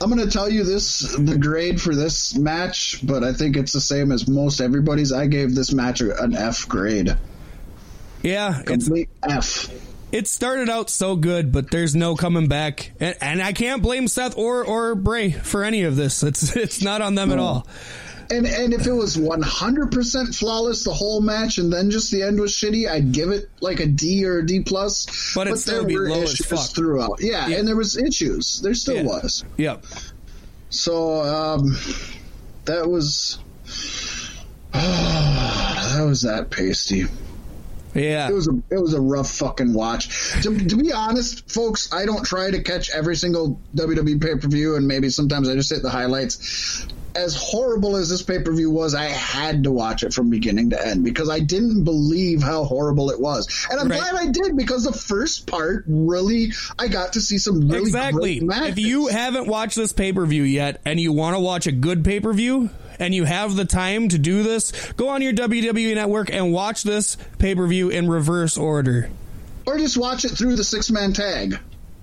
I'm 0.00 0.10
going 0.10 0.24
to 0.24 0.30
tell 0.30 0.48
you 0.48 0.64
this 0.64 1.00
the 1.18 1.38
grade 1.38 1.80
for 1.80 1.94
this 1.94 2.36
match, 2.36 3.00
but 3.02 3.24
I 3.24 3.32
think 3.32 3.56
it's 3.56 3.72
the 3.72 3.80
same 3.80 4.12
as 4.12 4.28
most 4.28 4.60
everybody's. 4.60 5.12
I 5.12 5.26
gave 5.26 5.54
this 5.54 5.72
match 5.72 6.00
an 6.00 6.36
F 6.36 6.68
grade. 6.68 7.16
Yeah, 8.22 8.60
it's 8.60 8.66
Complete 8.66 9.08
F. 9.22 9.70
it 10.12 10.28
started 10.28 10.68
out 10.68 10.90
so 10.90 11.16
good, 11.16 11.52
but 11.52 11.70
there's 11.70 11.94
no 11.94 12.16
coming 12.16 12.48
back, 12.48 12.92
and, 13.00 13.16
and 13.20 13.42
I 13.42 13.52
can't 13.52 13.82
blame 13.82 14.08
Seth 14.08 14.36
or 14.36 14.64
or 14.64 14.94
Bray 14.94 15.30
for 15.30 15.64
any 15.64 15.82
of 15.82 15.96
this. 15.96 16.22
It's 16.22 16.54
it's 16.56 16.82
not 16.82 17.00
on 17.00 17.14
them 17.14 17.32
at 17.32 17.38
all. 17.38 17.66
And 18.30 18.46
and 18.46 18.74
if 18.74 18.86
it 18.86 18.92
was 18.92 19.16
100% 19.16 20.34
flawless 20.34 20.84
the 20.84 20.92
whole 20.92 21.20
match 21.20 21.58
and 21.58 21.72
then 21.72 21.90
just 21.90 22.10
the 22.10 22.22
end 22.22 22.40
was 22.40 22.52
shitty, 22.52 22.88
I'd 22.88 23.12
give 23.12 23.30
it 23.30 23.48
like 23.60 23.80
a 23.80 23.86
D 23.86 24.24
or 24.26 24.38
a 24.38 24.46
D 24.46 24.60
plus. 24.60 25.06
But 25.34 25.46
be 25.86 25.96
low 25.96 26.22
as 26.22 26.40
issues 26.40 26.68
throughout. 26.72 27.18
Yeah, 27.20 27.46
Yeah. 27.48 27.58
and 27.58 27.68
there 27.68 27.76
was 27.76 27.96
issues. 27.96 28.60
There 28.60 28.74
still 28.74 28.96
Yeah. 28.96 29.02
was. 29.02 29.44
Yep. 29.56 29.84
So 30.70 31.22
um, 31.22 31.76
that 32.64 32.88
was 32.88 33.38
that 34.72 36.04
was 36.06 36.22
that 36.22 36.50
Paystee. 36.50 37.08
Yeah. 37.94 38.28
It 38.28 38.34
was 38.34 38.46
a 38.48 38.62
it 38.70 38.78
was 38.78 38.92
a 38.92 39.00
rough 39.00 39.30
fucking 39.30 39.72
watch. 39.72 40.32
To, 40.42 40.58
to 40.58 40.76
be 40.76 40.92
honest, 40.92 41.50
folks, 41.50 41.92
I 41.94 42.04
don't 42.04 42.24
try 42.24 42.50
to 42.50 42.60
catch 42.62 42.90
every 42.90 43.16
single 43.16 43.58
WWE 43.74 44.20
pay 44.20 44.34
per 44.36 44.48
view, 44.48 44.76
and 44.76 44.86
maybe 44.86 45.08
sometimes 45.08 45.48
I 45.48 45.54
just 45.54 45.70
hit 45.70 45.82
the 45.82 45.88
highlights. 45.90 46.86
As 47.16 47.34
horrible 47.34 47.96
as 47.96 48.10
this 48.10 48.20
pay 48.22 48.40
per 48.40 48.52
view 48.52 48.70
was, 48.70 48.94
I 48.94 49.04
had 49.06 49.64
to 49.64 49.72
watch 49.72 50.02
it 50.02 50.12
from 50.12 50.28
beginning 50.28 50.70
to 50.70 50.86
end 50.86 51.02
because 51.02 51.30
I 51.30 51.40
didn't 51.40 51.84
believe 51.84 52.42
how 52.42 52.64
horrible 52.64 53.10
it 53.10 53.18
was, 53.18 53.48
and 53.70 53.80
I'm 53.80 53.88
Right. 53.88 53.98
glad 54.00 54.14
I 54.14 54.26
did 54.30 54.56
because 54.56 54.84
the 54.84 54.92
first 54.92 55.46
part 55.46 55.84
really 55.88 56.52
I 56.78 56.88
got 56.88 57.14
to 57.14 57.20
see 57.20 57.38
some 57.38 57.68
really 57.68 57.80
exactly. 57.82 58.38
If 58.42 58.78
you 58.78 59.06
haven't 59.06 59.46
watched 59.46 59.76
this 59.76 59.92
pay 59.92 60.12
per 60.12 60.26
view 60.26 60.42
yet 60.42 60.80
and 60.84 61.00
you 61.00 61.12
want 61.12 61.34
to 61.36 61.40
watch 61.40 61.66
a 61.66 61.72
good 61.72 62.04
pay 62.04 62.20
per 62.20 62.32
view 62.34 62.68
and 62.98 63.14
you 63.14 63.24
have 63.24 63.56
the 63.56 63.64
time 63.64 64.08
to 64.10 64.18
do 64.18 64.42
this, 64.42 64.72
go 64.92 65.08
on 65.08 65.22
your 65.22 65.32
WWE 65.32 65.94
network 65.94 66.30
and 66.32 66.52
watch 66.52 66.82
this 66.82 67.16
pay 67.38 67.54
per 67.54 67.66
view 67.66 67.88
in 67.88 68.08
reverse 68.08 68.56
order. 68.58 69.08
or 69.66 69.78
just 69.78 69.96
watch 69.96 70.24
it 70.24 70.30
through 70.30 70.56
the 70.56 70.64
six 70.64 70.90
man 70.90 71.12
tag. 71.12 71.58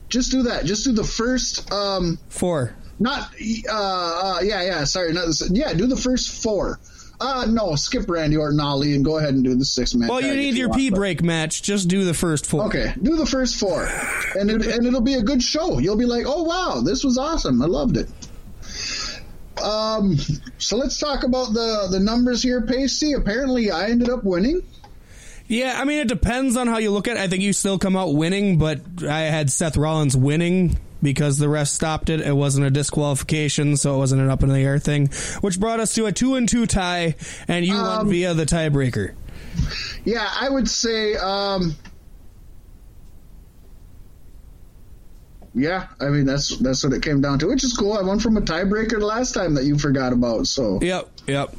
Just 0.09 0.31
do 0.31 0.43
that. 0.43 0.65
Just 0.65 0.83
do 0.85 0.91
the 0.91 1.03
first 1.03 1.71
um, 1.71 2.17
Four. 2.29 2.73
Not, 3.03 3.33
uh, 3.69 3.73
uh, 3.73 4.39
yeah, 4.43 4.63
yeah, 4.63 4.83
sorry, 4.85 5.11
not 5.11 5.25
this. 5.25 5.49
Yeah, 5.51 5.73
do 5.73 5.87
the 5.87 5.97
first 5.97 6.41
four. 6.41 6.79
Uh, 7.19 7.45
no, 7.49 7.75
skip 7.75 8.09
Randy 8.09 8.37
Orton 8.37 8.61
Ali 8.61 8.95
and 8.95 9.03
go 9.03 9.17
ahead 9.17 9.33
and 9.33 9.43
do 9.43 9.55
the 9.55 9.65
six 9.65 9.93
man. 9.93 10.07
Well, 10.07 10.21
you 10.21 10.33
need 10.33 10.55
your 10.55 10.69
want, 10.69 10.79
pee 10.79 10.89
but- 10.89 10.95
break 10.95 11.21
match. 11.21 11.61
Just 11.61 11.89
do 11.89 12.05
the 12.05 12.13
first 12.13 12.45
four. 12.45 12.63
Okay, 12.67 12.93
do 13.01 13.17
the 13.17 13.25
first 13.25 13.59
four, 13.59 13.89
and 14.39 14.49
it, 14.49 14.65
and 14.65 14.87
it'll 14.87 15.01
be 15.01 15.15
a 15.15 15.21
good 15.21 15.43
show. 15.43 15.79
You'll 15.79 15.97
be 15.97 16.05
like, 16.05 16.23
oh 16.25 16.43
wow, 16.43 16.79
this 16.79 17.03
was 17.03 17.17
awesome. 17.17 17.61
I 17.61 17.65
loved 17.65 17.97
it. 17.97 18.07
Um, 19.61 20.15
so 20.57 20.77
let's 20.77 20.97
talk 20.97 21.25
about 21.25 21.53
the 21.53 21.89
the 21.91 21.99
numbers 21.99 22.41
here, 22.41 22.61
Paystee. 22.61 23.17
Apparently, 23.17 23.69
I 23.69 23.89
ended 23.89 24.09
up 24.09 24.23
winning. 24.23 24.61
Yeah, 25.47 25.77
I 25.77 25.83
mean, 25.83 25.99
it 25.99 26.07
depends 26.07 26.55
on 26.55 26.67
how 26.67 26.77
you 26.77 26.91
look 26.91 27.09
at 27.09 27.17
it. 27.17 27.19
I 27.19 27.27
think 27.27 27.43
you 27.43 27.51
still 27.51 27.77
come 27.77 27.97
out 27.97 28.15
winning, 28.15 28.57
but 28.57 28.79
I 29.03 29.23
had 29.23 29.51
Seth 29.51 29.75
Rollins 29.75 30.15
winning 30.15 30.79
because 31.03 31.37
the 31.37 31.47
ref 31.49 31.67
stopped 31.67 32.09
it. 32.09 32.21
It 32.21 32.35
wasn't 32.35 32.65
a 32.65 32.71
disqualification, 32.71 33.77
so 33.77 33.93
it 33.95 33.97
wasn't 33.99 34.21
an 34.21 34.29
up 34.29 34.41
in 34.41 34.49
the 34.49 34.59
air 34.59 34.79
thing, 34.79 35.09
which 35.41 35.59
brought 35.59 35.79
us 35.79 35.93
to 35.95 36.05
a 36.07 36.11
two 36.11 36.35
and 36.35 36.49
two 36.49 36.65
tie, 36.65 37.15
and 37.47 37.65
you 37.65 37.73
won 37.75 38.01
Um, 38.01 38.09
via 38.09 38.33
the 38.33 38.45
tiebreaker. 38.45 39.11
Yeah, 40.05 40.27
I 40.41 40.49
would 40.49 40.67
say, 40.69 41.15
um, 41.15 41.75
yeah, 45.55 45.87
I 45.99 46.05
mean 46.05 46.25
that's 46.25 46.57
that's 46.57 46.83
what 46.83 46.93
it 46.93 47.03
came 47.03 47.21
down 47.21 47.37
to, 47.39 47.47
which 47.47 47.63
is 47.63 47.73
cool. 47.77 47.93
I 47.93 48.01
won 48.01 48.19
from 48.19 48.37
a 48.37 48.41
tiebreaker 48.41 48.99
the 48.99 49.05
last 49.05 49.33
time 49.33 49.53
that 49.53 49.65
you 49.65 49.77
forgot 49.77 50.11
about. 50.13 50.47
So 50.47 50.79
Yep, 50.81 51.09
yep. 51.27 51.55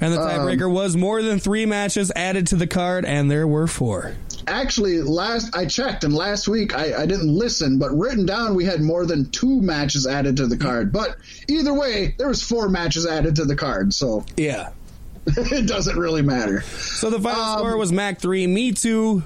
And 0.00 0.12
the 0.12 0.20
Um, 0.20 0.28
tiebreaker 0.28 0.70
was 0.70 0.96
more 0.96 1.22
than 1.22 1.38
three 1.38 1.64
matches 1.64 2.12
added 2.14 2.46
to 2.48 2.56
the 2.56 2.66
card, 2.66 3.04
and 3.06 3.30
there 3.30 3.46
were 3.48 3.66
four. 3.66 4.12
Actually, 4.48 5.00
last 5.02 5.54
I 5.56 5.66
checked, 5.66 6.04
and 6.04 6.12
last 6.14 6.48
week 6.48 6.74
I, 6.76 7.02
I 7.02 7.06
didn't 7.06 7.32
listen, 7.32 7.78
but 7.78 7.90
written 7.96 8.26
down 8.26 8.54
we 8.54 8.64
had 8.64 8.80
more 8.80 9.06
than 9.06 9.30
two 9.30 9.60
matches 9.60 10.06
added 10.06 10.36
to 10.38 10.46
the 10.46 10.56
card. 10.56 10.92
But 10.92 11.16
either 11.48 11.72
way, 11.74 12.14
there 12.18 12.28
was 12.28 12.42
four 12.42 12.68
matches 12.68 13.06
added 13.06 13.36
to 13.36 13.44
the 13.44 13.56
card, 13.56 13.92
so 13.94 14.24
Yeah. 14.36 14.70
it 15.26 15.66
doesn't 15.66 15.98
really 15.98 16.22
matter. 16.22 16.62
So 16.62 17.10
the 17.10 17.20
final 17.20 17.42
Um, 17.42 17.58
score 17.58 17.76
was 17.76 17.92
Mack 17.92 18.18
three, 18.20 18.46
me 18.46 18.72
two. 18.72 19.22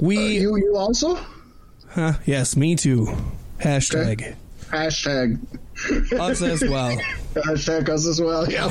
We 0.00 0.38
You 0.38 0.56
you 0.56 0.76
also 0.76 1.18
huh, 1.90 2.14
yes, 2.24 2.56
me 2.56 2.74
too. 2.76 3.08
Hashtag 3.60 4.34
hashtag 4.70 5.38
us 6.18 6.42
as 6.42 6.62
well. 6.62 6.96
Hashtag 7.34 7.88
us 7.88 8.06
as 8.06 8.20
well. 8.20 8.50
Yeah. 8.50 8.66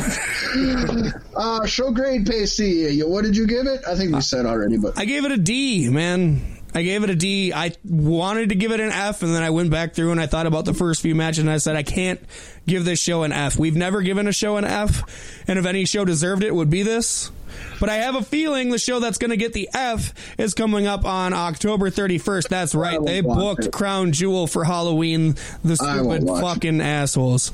uh, 1.36 1.66
show 1.66 1.92
grade 1.92 2.26
Paystee. 2.26 3.06
What 3.08 3.24
did 3.24 3.36
you 3.36 3.46
give 3.48 3.68
it? 3.68 3.82
I 3.88 3.96
think 3.96 4.16
we 4.16 4.22
said 4.22 4.46
already, 4.46 4.78
but 4.78 4.98
I 4.98 5.06
gave 5.06 5.26
it 5.26 5.32
a 5.32 5.38
D, 5.38 5.90
man. 5.90 6.53
I 6.76 6.82
gave 6.84 7.04
it 7.04 7.10
a 7.10 7.16
D. 7.16 7.54
I 7.54 7.72
wanted 7.84 8.50
to 8.50 8.56
give 8.56 8.72
it 8.72 8.80
an 8.80 8.92
F, 8.92 9.22
and 9.22 9.34
then 9.34 9.44
I 9.44 9.52
went 9.52 9.70
back 9.70 9.94
through 9.94 10.12
and 10.12 10.20
I 10.20 10.26
thought 10.28 10.48
about 10.48 10.66
the 10.66 10.74
first 10.74 11.02
few 11.02 11.16
matches, 11.16 11.40
and 11.40 11.50
I 11.50 11.58
said 11.58 11.76
I 11.76 11.84
can't 11.84 12.20
give 12.68 12.86
this 12.86 13.00
show 13.00 13.24
an 13.24 13.32
F. 13.32 13.58
We've 13.58 13.76
never 13.76 14.02
given 14.02 14.28
a 14.28 14.32
show 14.34 14.58
an 14.58 14.66
F, 14.66 15.44
and 15.48 15.60
if 15.60 15.66
any 15.66 15.86
show 15.86 16.06
deserved 16.06 16.44
it, 16.44 16.48
it 16.48 16.56
would 16.56 16.70
be 16.70 16.84
this. 16.84 17.32
But 17.80 17.90
I 17.90 17.98
have 17.98 18.16
a 18.16 18.24
feeling 18.24 18.72
the 18.72 18.80
show 18.80 19.00
that's 19.00 19.20
going 19.20 19.30
to 19.30 19.38
get 19.38 19.54
the 19.54 19.70
F 19.74 20.14
is 20.40 20.56
coming 20.56 20.88
up 20.88 21.06
on 21.06 21.34
October 21.34 21.92
31st. 21.92 22.48
That's 22.48 22.74
right. 22.74 23.04
They 23.04 23.22
booked 23.22 23.66
it. 23.66 23.72
Crown 23.72 24.12
Jewel 24.12 24.48
for 24.48 24.64
Halloween. 24.64 25.36
The 25.64 25.76
stupid 25.76 26.28
fucking 26.28 26.82
assholes. 26.82 27.52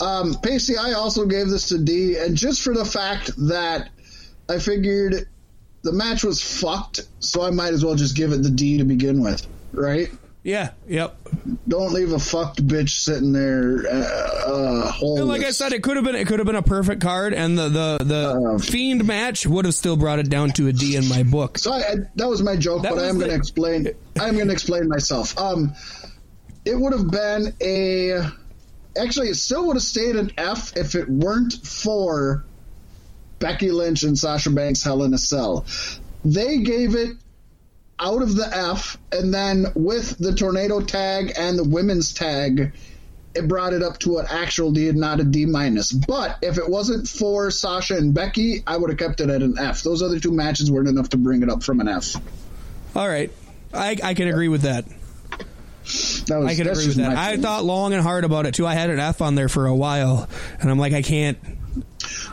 um, 0.00 0.34
Paystee, 0.34 0.78
I 0.78 0.92
also 0.92 1.26
gave 1.26 1.48
this 1.48 1.72
a 1.72 1.78
D, 1.78 2.16
and 2.18 2.36
just 2.36 2.62
for 2.62 2.74
the 2.74 2.84
fact 2.84 3.32
that 3.48 3.88
I 4.48 4.58
figured 4.60 5.26
the 5.86 5.92
match 5.92 6.24
was 6.24 6.42
fucked, 6.42 7.00
so 7.20 7.42
I 7.42 7.50
might 7.50 7.72
as 7.72 7.84
well 7.84 7.94
just 7.94 8.16
give 8.16 8.32
it 8.32 8.42
the 8.42 8.50
D 8.50 8.78
to 8.78 8.84
begin 8.84 9.22
with, 9.22 9.46
right? 9.72 10.10
Yeah, 10.42 10.70
yep. 10.86 11.16
Don't 11.66 11.92
leave 11.92 12.12
a 12.12 12.20
fucked 12.20 12.64
bitch 12.64 12.90
sitting 12.90 13.32
there, 13.32 13.84
uh, 13.90 14.92
uh. 15.00 15.24
Like 15.24 15.42
I 15.42 15.50
said, 15.50 15.72
it 15.72 15.82
could 15.82 15.96
have 15.96 16.04
been 16.04 16.14
it 16.14 16.28
could 16.28 16.38
have 16.38 16.46
been 16.46 16.54
a 16.54 16.62
perfect 16.62 17.00
card, 17.00 17.34
and 17.34 17.58
the 17.58 17.68
the 17.68 17.98
the 18.04 18.54
Uh, 18.54 18.58
fiend 18.58 19.06
match 19.06 19.44
would 19.44 19.64
have 19.64 19.74
still 19.74 19.96
brought 19.96 20.20
it 20.20 20.30
down 20.30 20.50
to 20.50 20.68
a 20.68 20.72
D 20.72 20.94
in 20.94 21.08
my 21.08 21.24
book. 21.24 21.58
So 21.58 21.72
I, 21.72 21.78
I, 21.78 21.94
that 22.14 22.28
was 22.28 22.42
my 22.42 22.54
joke, 22.54 22.82
That 22.82 22.94
but 22.94 23.02
I 23.02 23.08
am 23.08 23.18
going 23.18 23.30
to 23.30 23.36
explain. 23.36 23.88
I 24.20 24.28
am 24.28 24.36
going 24.36 24.46
to 24.46 24.52
explain 24.52 24.88
myself. 24.88 25.36
Um, 25.36 25.74
it 26.64 26.78
would 26.78 26.92
have 26.92 27.10
been 27.10 27.52
a. 27.60 28.20
Actually, 28.96 29.28
it 29.28 29.36
still 29.36 29.66
would 29.66 29.76
have 29.76 29.82
stayed 29.82 30.14
an 30.14 30.30
F 30.38 30.76
if 30.76 30.94
it 30.94 31.08
weren't 31.08 31.54
for 31.54 32.44
Becky 33.38 33.70
Lynch 33.70 34.02
and 34.02 34.18
Sasha 34.18 34.50
Banks 34.50 34.82
Hell 34.82 35.02
in 35.02 35.14
a 35.14 35.18
Cell. 35.18 35.66
They 36.24 36.58
gave 36.58 36.94
it 36.94 37.16
out 37.98 38.22
of 38.22 38.34
the 38.34 38.46
F, 38.52 38.98
and 39.12 39.32
then 39.32 39.66
with 39.74 40.18
the 40.18 40.34
tornado 40.34 40.80
tag 40.80 41.32
and 41.38 41.58
the 41.58 41.64
women's 41.64 42.12
tag, 42.12 42.72
it 43.34 43.48
brought 43.48 43.72
it 43.72 43.82
up 43.82 43.98
to 44.00 44.18
an 44.18 44.26
actual 44.28 44.72
D 44.72 44.88
and 44.88 44.98
not 44.98 45.20
a 45.20 45.24
D 45.24 45.46
minus. 45.46 45.92
But 45.92 46.38
if 46.42 46.58
it 46.58 46.68
wasn't 46.68 47.08
for 47.08 47.50
Sasha 47.50 47.96
and 47.96 48.12
Becky, 48.14 48.62
I 48.66 48.76
would 48.76 48.90
have 48.90 48.98
kept 48.98 49.20
it 49.20 49.30
at 49.30 49.42
an 49.42 49.58
F. 49.58 49.82
Those 49.82 50.02
other 50.02 50.18
two 50.18 50.32
matches 50.32 50.70
weren't 50.70 50.88
enough 50.88 51.10
to 51.10 51.16
bring 51.16 51.42
it 51.42 51.50
up 51.50 51.62
from 51.62 51.80
an 51.80 51.88
F. 51.88 52.16
All 52.94 53.08
right, 53.08 53.30
I 53.72 53.96
I 54.02 54.14
can 54.14 54.28
agree 54.28 54.48
with 54.48 54.62
that. 54.62 54.86
That 56.26 56.38
was, 56.38 56.46
I 56.48 56.54
can 56.56 56.68
agree 56.68 56.88
with 56.88 56.96
that. 56.96 57.16
I 57.16 57.36
thought 57.36 57.64
long 57.64 57.92
and 57.92 58.02
hard 58.02 58.24
about 58.24 58.46
it 58.46 58.54
too. 58.54 58.66
I 58.66 58.74
had 58.74 58.90
an 58.90 58.98
F 58.98 59.22
on 59.22 59.36
there 59.36 59.48
for 59.48 59.66
a 59.66 59.74
while, 59.74 60.28
and 60.60 60.70
I'm 60.70 60.78
like, 60.78 60.92
I 60.92 61.02
can't. 61.02 61.38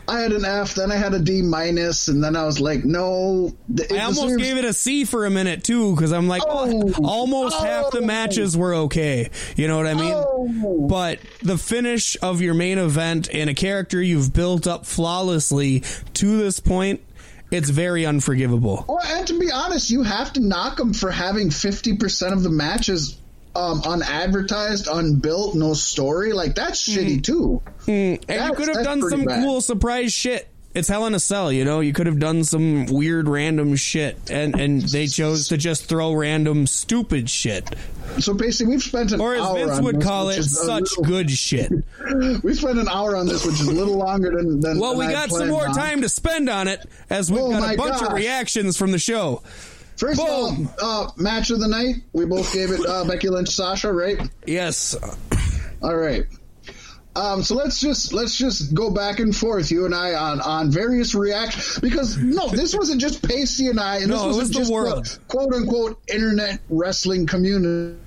I 0.08 0.20
had 0.20 0.32
an 0.32 0.46
F, 0.46 0.76
then 0.76 0.92
I 0.92 0.96
had 0.96 1.14
a 1.14 1.20
D 1.20 1.42
minus, 1.42 2.08
and 2.08 2.24
then 2.24 2.36
I 2.36 2.46
was 2.46 2.60
like, 2.60 2.84
no. 2.84 3.54
I 3.92 3.98
almost 4.00 4.22
deserves- 4.22 4.44
gave 4.44 4.58
it 4.58 4.66
a 4.66 4.74
C 4.74 5.06
for 5.06 5.26
a 5.26 5.30
minute 5.30 5.64
too, 5.64 5.96
because 5.96 6.12
I'm 6.12 6.28
like, 6.28 6.44
oh, 6.46 6.94
almost 7.04 7.56
oh. 7.60 7.64
half 7.64 7.92
the 7.92 8.00
oh. 8.00 8.06
matches 8.06 8.58
were 8.58 8.74
okay. 8.76 9.30
You 9.56 9.68
know 9.68 9.78
what 9.78 9.88
I 9.88 9.94
mean? 9.94 10.14
Oh. 10.14 10.88
But 10.90 11.20
the 11.42 11.58
finish 11.58 12.18
of 12.22 12.42
your 12.42 12.54
main 12.54 12.78
event 12.78 13.30
and 13.34 13.50
a 13.50 13.54
character 13.54 14.02
you've 14.02 14.34
built 14.34 14.68
up 14.68 14.86
flawlessly 14.86 15.84
to 16.16 16.38
this 16.38 16.60
point 16.60 17.02
it's 17.54 17.70
very 17.70 18.04
unforgivable. 18.04 18.84
Well, 18.88 19.00
and 19.06 19.28
to 19.28 19.38
be 19.38 19.52
honest, 19.52 19.92
you 19.92 20.02
have 20.02 20.34
to 20.34 20.40
knock 20.40 20.78
them 20.78 20.92
for 20.92 21.12
having 21.12 21.50
50% 21.50 22.34
of 22.34 22.42
the 22.42 22.50
matches 22.50 23.16
um, 23.56 23.82
unadvertised, 23.86 24.88
unbuilt, 24.88 25.56
no 25.56 25.74
story. 25.74 26.34
Like 26.34 26.56
that's 26.56 26.88
mm. 26.88 26.98
shitty 26.98 27.24
too. 27.24 27.62
Mm. 27.86 28.24
And 28.28 28.40
that's, 28.40 28.50
you 28.50 28.56
could 28.56 28.76
have 28.76 28.86
done 28.86 29.02
some 29.10 29.26
bad. 29.26 29.44
cool 29.44 29.62
surprise 29.62 30.14
shit. 30.14 30.50
It's 30.74 30.88
Hell 30.88 31.06
in 31.06 31.14
a 31.14 31.20
Cell, 31.20 31.52
you 31.52 31.66
know. 31.66 31.82
You 31.82 31.94
could 31.94 32.08
have 32.08 32.18
done 32.18 32.44
some 32.44 32.88
weird, 32.88 33.30
random 33.30 33.76
shit, 33.76 34.18
and 34.32 34.60
and 34.60 34.82
they 34.82 35.06
chose 35.06 35.50
to 35.50 35.58
just 35.58 35.86
throw 35.86 36.14
random, 36.14 36.66
stupid 36.66 37.30
shit. 37.30 37.76
So 38.20 38.34
basically, 38.34 38.74
we've 38.74 38.84
spent 38.84 39.12
an 39.12 39.22
or 39.22 39.36
as 39.36 39.42
hour 39.42 39.54
Vince 39.54 39.82
would 39.82 39.98
this, 39.98 40.04
call 40.04 40.30
it, 40.30 40.42
such 40.42 40.98
little, 40.98 41.04
good 41.04 41.30
shit. 41.30 41.72
we 42.44 42.56
spent 42.56 42.80
an 42.80 42.88
hour 42.88 43.16
on 43.16 43.28
this, 43.28 43.46
which 43.46 43.62
is 43.62 43.68
a 43.68 43.72
little 43.72 43.98
longer 43.98 44.32
than. 44.32 44.62
than 44.62 44.80
well, 44.80 44.98
than 44.98 45.08
we 45.08 45.14
got 45.14 45.30
some 45.30 45.50
more 45.50 45.68
on. 45.68 45.76
time 45.76 46.02
to 46.02 46.10
spend 46.10 46.50
on 46.50 46.68
it, 46.68 46.84
as 47.08 47.32
we've 47.32 47.40
oh 47.40 47.52
got 47.52 47.76
a 47.76 47.78
bunch 47.78 48.00
gosh. 48.00 48.10
of 48.10 48.14
reactions 48.14 48.76
from 48.76 48.92
the 48.92 49.00
show. 49.00 49.44
First 49.98 50.20
Boom. 50.20 50.68
of 50.68 50.80
all, 50.82 51.08
uh, 51.08 51.12
match 51.18 51.52
of 51.52 51.60
the 51.60 51.68
night. 51.68 51.96
We 52.14 52.26
both 52.26 52.52
gave 52.54 52.72
it 52.72 52.86
uh, 52.86 53.06
Becky 53.06 53.30
Lynch, 53.30 53.50
Sasha, 53.50 53.92
right? 53.92 54.20
Yes. 54.46 54.96
All 55.82 55.96
right. 55.96 56.26
Um, 57.16 57.44
so 57.44 57.56
let's 57.56 57.80
just 57.80 58.12
let's 58.12 58.36
just 58.36 58.74
go 58.74 58.90
back 58.90 59.20
and 59.20 59.36
forth, 59.36 59.70
you 59.70 59.86
and 59.86 59.94
I, 59.94 60.16
on 60.16 60.42
on 60.42 60.72
various 60.72 61.14
reactions. 61.14 61.80
Because 61.80 62.18
no, 62.18 62.48
this 62.50 62.76
wasn't 62.76 63.02
just 63.02 63.22
Paystee 63.22 63.70
and 63.70 63.80
I, 63.80 63.98
and 63.98 64.08
no, 64.08 64.30
this 64.30 64.38
was 64.38 64.50
just 64.50 64.68
the 64.68 64.74
world. 64.74 65.06
the 65.06 65.20
quote 65.28 65.54
unquote 65.54 66.02
internet 66.08 66.60
wrestling 66.70 67.28
community. 67.28 68.00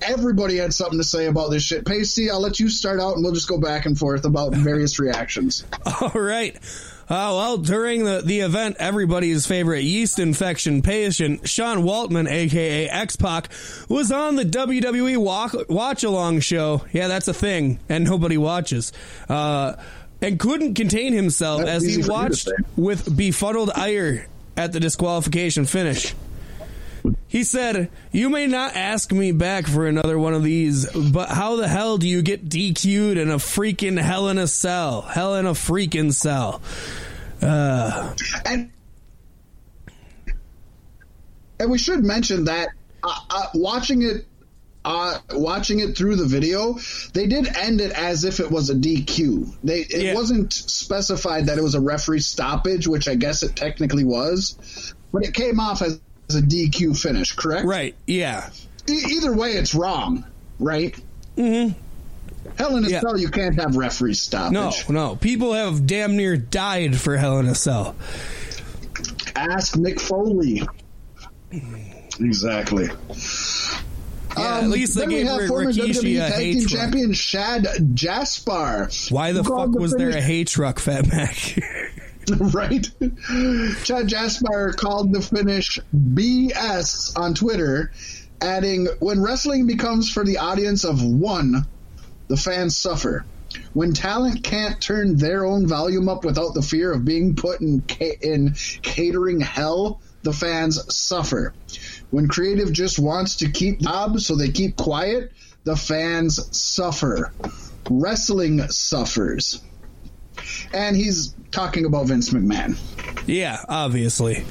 Everybody 0.00 0.56
had 0.56 0.72
something 0.72 0.98
to 0.98 1.04
say 1.04 1.26
about 1.26 1.50
this 1.50 1.64
shit. 1.64 1.84
Paystee, 1.84 2.30
I'll 2.30 2.40
let 2.40 2.60
you 2.60 2.68
start 2.68 3.00
out, 3.00 3.14
and 3.14 3.24
we'll 3.24 3.32
just 3.32 3.48
go 3.48 3.58
back 3.58 3.86
and 3.86 3.98
forth 3.98 4.24
about 4.24 4.54
various 4.54 5.00
reactions. 5.00 5.64
All 6.00 6.10
right. 6.10 6.56
Uh, 7.12 7.28
well, 7.36 7.58
during 7.58 8.04
the, 8.04 8.22
the 8.24 8.40
event, 8.40 8.74
everybody's 8.78 9.46
favorite 9.46 9.82
yeast 9.82 10.18
infection 10.18 10.80
patient, 10.80 11.46
Sean 11.46 11.82
Waltman, 11.82 12.26
aka 12.26 12.88
X 12.88 13.16
Pac, 13.16 13.50
was 13.90 14.10
on 14.10 14.36
the 14.36 14.46
WWE 14.46 15.18
walk, 15.18 15.54
Watch 15.68 16.04
Along 16.04 16.40
show. 16.40 16.86
Yeah, 16.90 17.08
that's 17.08 17.28
a 17.28 17.34
thing, 17.34 17.78
and 17.90 18.04
nobody 18.04 18.38
watches. 18.38 18.94
Uh, 19.28 19.74
and 20.22 20.40
couldn't 20.40 20.72
contain 20.72 21.12
himself 21.12 21.60
that's 21.60 21.84
as 21.84 21.94
he 21.96 22.02
watched 22.02 22.50
with 22.76 23.14
befuddled 23.14 23.72
ire 23.74 24.26
at 24.56 24.72
the 24.72 24.80
disqualification 24.80 25.66
finish. 25.66 26.14
He 27.26 27.44
said, 27.44 27.90
You 28.10 28.30
may 28.30 28.46
not 28.46 28.76
ask 28.76 29.12
me 29.12 29.32
back 29.32 29.66
for 29.66 29.86
another 29.86 30.18
one 30.18 30.34
of 30.34 30.42
these, 30.42 30.90
but 30.90 31.28
how 31.28 31.56
the 31.56 31.68
hell 31.68 31.98
do 31.98 32.06
you 32.06 32.22
get 32.22 32.48
DQ'd 32.48 33.16
in 33.16 33.30
a 33.30 33.36
freaking 33.36 33.98
hell 33.98 34.28
in 34.28 34.38
a 34.38 34.46
cell? 34.46 35.02
Hell 35.02 35.36
in 35.36 35.46
a 35.46 35.52
freaking 35.52 36.12
cell. 36.12 36.60
Uh, 37.40 38.14
and 38.44 38.70
and 41.58 41.70
we 41.70 41.78
should 41.78 42.04
mention 42.04 42.44
that 42.44 42.68
uh, 43.02 43.18
uh, 43.30 43.46
watching 43.54 44.02
it 44.02 44.26
uh, 44.84 45.18
watching 45.32 45.78
it 45.80 45.96
through 45.96 46.16
the 46.16 46.24
video, 46.24 46.76
they 47.12 47.26
did 47.26 47.46
end 47.56 47.80
it 47.80 47.92
as 47.92 48.24
if 48.24 48.40
it 48.40 48.50
was 48.50 48.68
a 48.70 48.74
DQ. 48.74 49.54
They 49.62 49.80
it 49.80 50.02
yeah. 50.02 50.14
wasn't 50.14 50.52
specified 50.52 51.46
that 51.46 51.58
it 51.58 51.62
was 51.62 51.74
a 51.74 51.80
referee 51.80 52.20
stoppage, 52.20 52.86
which 52.88 53.08
I 53.08 53.14
guess 53.14 53.42
it 53.42 53.54
technically 53.54 54.04
was, 54.04 54.94
but 55.12 55.24
it 55.24 55.34
came 55.34 55.60
off 55.60 55.82
as, 55.82 56.00
as 56.34 56.42
a 56.42 56.46
DQ 56.46 56.96
finish. 57.00 57.32
Correct? 57.32 57.64
Right. 57.66 57.94
Yeah. 58.06 58.50
E- 58.88 59.04
either 59.10 59.32
way, 59.34 59.50
it's 59.52 59.74
wrong. 59.74 60.24
Right. 60.58 60.94
Mm-hmm. 61.36 61.78
Hell 62.58 62.76
in 62.76 62.84
a 62.84 62.88
yeah. 62.88 63.00
Cell, 63.00 63.18
you 63.18 63.28
can't 63.30 63.54
have 63.60 63.76
referee 63.76 64.14
stoppage. 64.14 64.52
No, 64.52 64.72
no. 64.88 65.16
People 65.16 65.52
have 65.54 65.86
damn 65.86 66.16
near 66.16 66.36
died 66.36 66.96
for 66.96 67.16
Hell 67.16 67.38
in 67.38 67.46
a 67.46 67.54
Cell. 67.54 67.94
Ask 69.34 69.74
Mick 69.76 70.00
Foley. 70.00 70.62
Exactly. 72.20 72.84
Yeah, 74.36 74.54
um, 74.58 74.64
at 74.64 74.70
least 74.70 74.96
they 74.96 75.06
gave 75.06 75.26
Rikishi 75.26 76.18
a 76.20 76.30
hay 76.30 76.60
truck. 76.64 76.70
champion 76.70 77.12
Shad 77.12 77.66
Gaspard. 77.94 78.94
Why 79.10 79.32
the 79.32 79.44
fuck 79.44 79.70
was 79.70 79.92
finish- 79.92 80.12
there 80.12 80.18
a 80.18 80.22
hay 80.22 80.44
truck, 80.44 80.78
Fat 80.78 81.06
Mack? 81.12 81.58
right? 82.38 82.86
Shad 83.84 84.08
Gaspard 84.08 84.76
called 84.76 85.12
the 85.12 85.22
finish 85.22 85.78
BS 85.94 87.12
on 87.16 87.34
Twitter, 87.34 87.90
adding, 88.40 88.88
"When 89.00 89.22
wrestling 89.22 89.66
becomes 89.66 90.10
for 90.10 90.24
the 90.24 90.38
audience 90.38 90.84
of 90.84 91.02
one, 91.02 91.66
the 92.28 92.36
fans 92.36 92.78
suffer. 92.78 93.26
When 93.74 93.92
talent 93.92 94.44
can't 94.44 94.80
turn 94.80 95.16
their 95.16 95.44
own 95.44 95.66
volume 95.66 96.08
up 96.08 96.24
without 96.24 96.54
the 96.54 96.62
fear 96.62 96.92
of 96.92 97.04
being 97.04 97.36
put 97.36 97.60
in, 97.60 97.82
ca- 97.86 98.16
in 98.22 98.54
catering 98.82 99.40
hell, 99.40 100.00
the 100.22 100.32
fans 100.32 100.80
suffer. 100.94 101.54
When 102.10 102.28
creative 102.28 102.72
just 102.72 102.98
wants 102.98 103.36
to 103.36 103.50
keep 103.50 103.80
jobs 103.80 104.26
so 104.26 104.36
they 104.36 104.50
keep 104.50 104.76
quiet, 104.76 105.32
the 105.64 105.76
fans 105.76 106.40
suffer. 106.56 107.34
Wrestling 107.90 108.62
suffers. 108.68 109.60
And 110.74 110.96
he's 110.96 111.34
talking 111.50 111.84
about 111.84 112.06
Vince 112.06 112.30
McMahon. 112.30 112.78
Yeah, 113.26 113.58
obviously. 113.68 114.44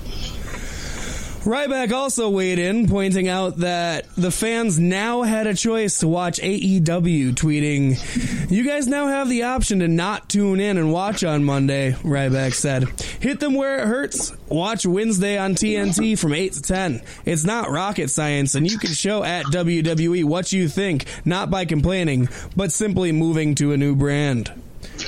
Ryback 1.43 1.91
also 1.91 2.29
weighed 2.29 2.59
in, 2.59 2.87
pointing 2.87 3.27
out 3.27 3.57
that 3.57 4.05
the 4.15 4.29
fans 4.29 4.77
now 4.77 5.23
had 5.23 5.47
a 5.47 5.55
choice 5.55 5.97
to 5.99 6.07
watch 6.07 6.39
AEW, 6.39 7.33
tweeting, 7.33 8.51
You 8.51 8.63
guys 8.63 8.85
now 8.85 9.07
have 9.07 9.27
the 9.27 9.41
option 9.41 9.79
to 9.79 9.87
not 9.87 10.29
tune 10.29 10.59
in 10.59 10.77
and 10.77 10.93
watch 10.93 11.23
on 11.23 11.43
Monday, 11.43 11.93
Ryback 11.93 12.53
said. 12.53 12.87
Hit 13.19 13.39
them 13.39 13.55
where 13.55 13.79
it 13.79 13.87
hurts. 13.87 14.37
Watch 14.49 14.85
Wednesday 14.85 15.39
on 15.39 15.55
TNT 15.55 16.15
from 16.19 16.33
8 16.33 16.53
to 16.53 16.61
10. 16.61 17.01
It's 17.25 17.43
not 17.43 17.71
rocket 17.71 18.11
science, 18.11 18.53
and 18.53 18.69
you 18.69 18.77
can 18.77 18.91
show 18.91 19.23
at 19.23 19.45
WWE 19.47 20.23
what 20.25 20.51
you 20.51 20.69
think, 20.69 21.05
not 21.25 21.49
by 21.49 21.65
complaining, 21.65 22.29
but 22.55 22.71
simply 22.71 23.11
moving 23.11 23.55
to 23.55 23.71
a 23.71 23.77
new 23.77 23.95
brand. 23.95 24.51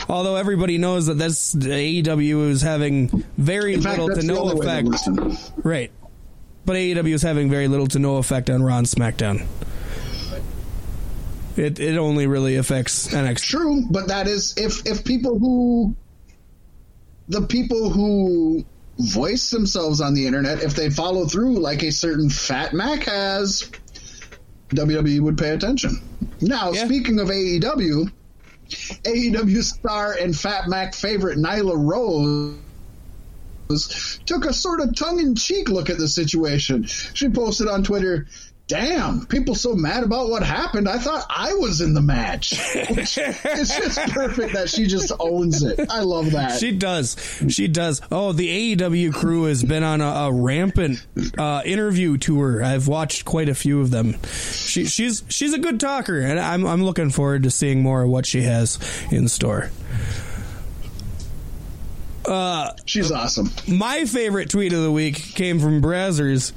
Although 0.09 0.36
everybody 0.36 0.77
knows 0.77 1.05
that 1.07 1.15
this 1.15 1.53
AEW 1.53 2.49
is 2.49 2.61
having 2.61 3.23
very 3.38 3.77
fact, 3.79 3.99
little 3.99 4.15
to 4.15 4.25
no 4.25 4.49
effect. 4.51 4.88
Right 5.63 5.91
but 6.65 6.75
AEW 6.75 7.13
is 7.13 7.21
having 7.21 7.49
very 7.49 7.67
little 7.67 7.88
to 7.88 7.99
no 7.99 8.17
effect 8.17 8.49
on 8.49 8.63
Raw 8.63 8.77
and 8.77 8.88
SmackDown. 8.88 9.45
It 11.55 11.79
it 11.79 11.97
only 11.97 12.25
really 12.25 12.55
affects 12.55 13.09
NXT. 13.09 13.45
True, 13.45 13.84
but 13.89 14.07
that 14.07 14.27
is 14.27 14.55
if 14.57 14.86
if 14.88 15.03
people 15.03 15.38
who 15.38 15.95
the 17.27 17.41
people 17.41 17.89
who 17.89 18.65
voice 18.97 19.49
themselves 19.49 20.01
on 20.01 20.13
the 20.13 20.25
internet, 20.25 20.63
if 20.63 20.75
they 20.75 20.89
follow 20.89 21.25
through 21.25 21.59
like 21.59 21.84
a 21.84 21.91
certain 21.91 22.29
Fat 22.29 22.73
Mack 22.73 23.03
has, 23.03 23.69
WWE 24.69 25.19
would 25.19 25.38
pay 25.38 25.51
attention. 25.51 26.01
Now, 26.41 26.71
yeah. 26.71 26.86
speaking 26.86 27.19
of 27.19 27.27
AEW, 27.27 28.11
AEW 29.03 29.63
star 29.63 30.13
and 30.13 30.38
Fat 30.38 30.67
Mack 30.67 30.93
favorite 30.93 31.38
Nyla 31.38 31.76
Rose 31.78 32.59
took 34.26 34.45
a 34.45 34.53
sort 34.53 34.82
of 34.82 34.95
tongue 34.95 35.19
in 35.19 35.36
cheek 35.36 35.69
look 35.69 35.89
at 35.89 35.97
the 35.97 36.07
situation. 36.07 36.84
She 36.84 37.30
posted 37.30 37.67
on 37.67 37.84
Twitter, 37.84 38.28
Damn, 38.68 39.26
people 39.26 39.55
so 39.55 39.76
mad 39.76 40.03
about 40.03 40.30
what 40.30 40.41
happened. 40.41 40.88
I 40.88 40.97
thought 40.97 41.26
I 41.30 41.53
was 41.55 41.82
in 41.82 41.93
the 41.93 42.01
match. 42.01 42.53
it's 42.76 43.14
just 43.78 43.99
perfect 44.14 44.53
that 44.53 44.70
she 44.70 44.88
just 44.88 45.11
owns 45.20 45.64
it. 45.64 45.91
I 45.91 45.99
love 45.99 46.32
that. 46.32 46.59
She 46.59 46.72
does. 46.72 47.18
She 47.49 47.68
does. 47.68 48.01
Oh, 48.09 48.32
the 48.32 48.76
AEW 48.76 49.14
crew 49.14 49.43
has 49.43 49.64
been 49.64 49.84
on 49.84 49.99
a, 49.99 50.05
a 50.05 50.32
rampant 50.32 51.05
uh, 51.38 51.61
interview 51.66 52.18
tour. 52.18 52.64
I've 52.64 52.88
watched 52.88 53.26
quite 53.26 53.49
a 53.49 53.55
few 53.55 53.82
of 53.82 53.91
them. 53.91 54.16
She, 54.32 54.86
she's 54.86 55.24
she's 55.28 55.53
a 55.53 55.59
good 55.59 55.82
talker, 55.82 56.20
and 56.22 56.39
I'm 56.39 56.66
I'm 56.66 56.84
looking 56.86 57.09
forward 57.09 57.43
to 57.43 57.51
seeing 57.51 57.82
more 57.84 58.03
of 58.03 58.09
what 58.09 58.26
she 58.26 58.43
has 58.43 58.80
in 59.11 59.28
store. 59.28 59.72
Uh, 62.26 62.72
She's 62.86 63.11
awesome. 63.11 63.49
My 63.68 64.05
favorite 64.05 64.49
tweet 64.49 64.72
of 64.72 64.82
the 64.82 64.91
week 64.91 65.18
came 65.18 65.59
from 65.59 65.82
Brazzers. 65.82 66.53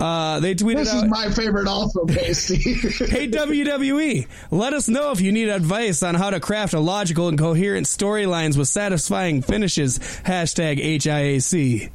Uh, 0.00 0.38
they 0.40 0.54
tweeted 0.54 0.76
this 0.76 0.94
out, 0.94 1.04
is 1.04 1.10
my 1.10 1.28
favorite 1.30 1.66
also, 1.66 2.04
Paystee. 2.04 3.08
hey, 3.08 3.28
WWE, 3.28 4.28
let 4.50 4.72
us 4.72 4.88
know 4.88 5.10
if 5.10 5.20
you 5.20 5.32
need 5.32 5.48
advice 5.48 6.02
on 6.02 6.14
how 6.14 6.30
to 6.30 6.38
craft 6.38 6.72
a 6.74 6.80
logical 6.80 7.28
and 7.28 7.38
coherent 7.38 7.86
storylines 7.86 8.56
with 8.56 8.68
satisfying 8.68 9.42
finishes. 9.42 9.98
Hashtag 9.98 10.78
HIAC. 10.78 11.90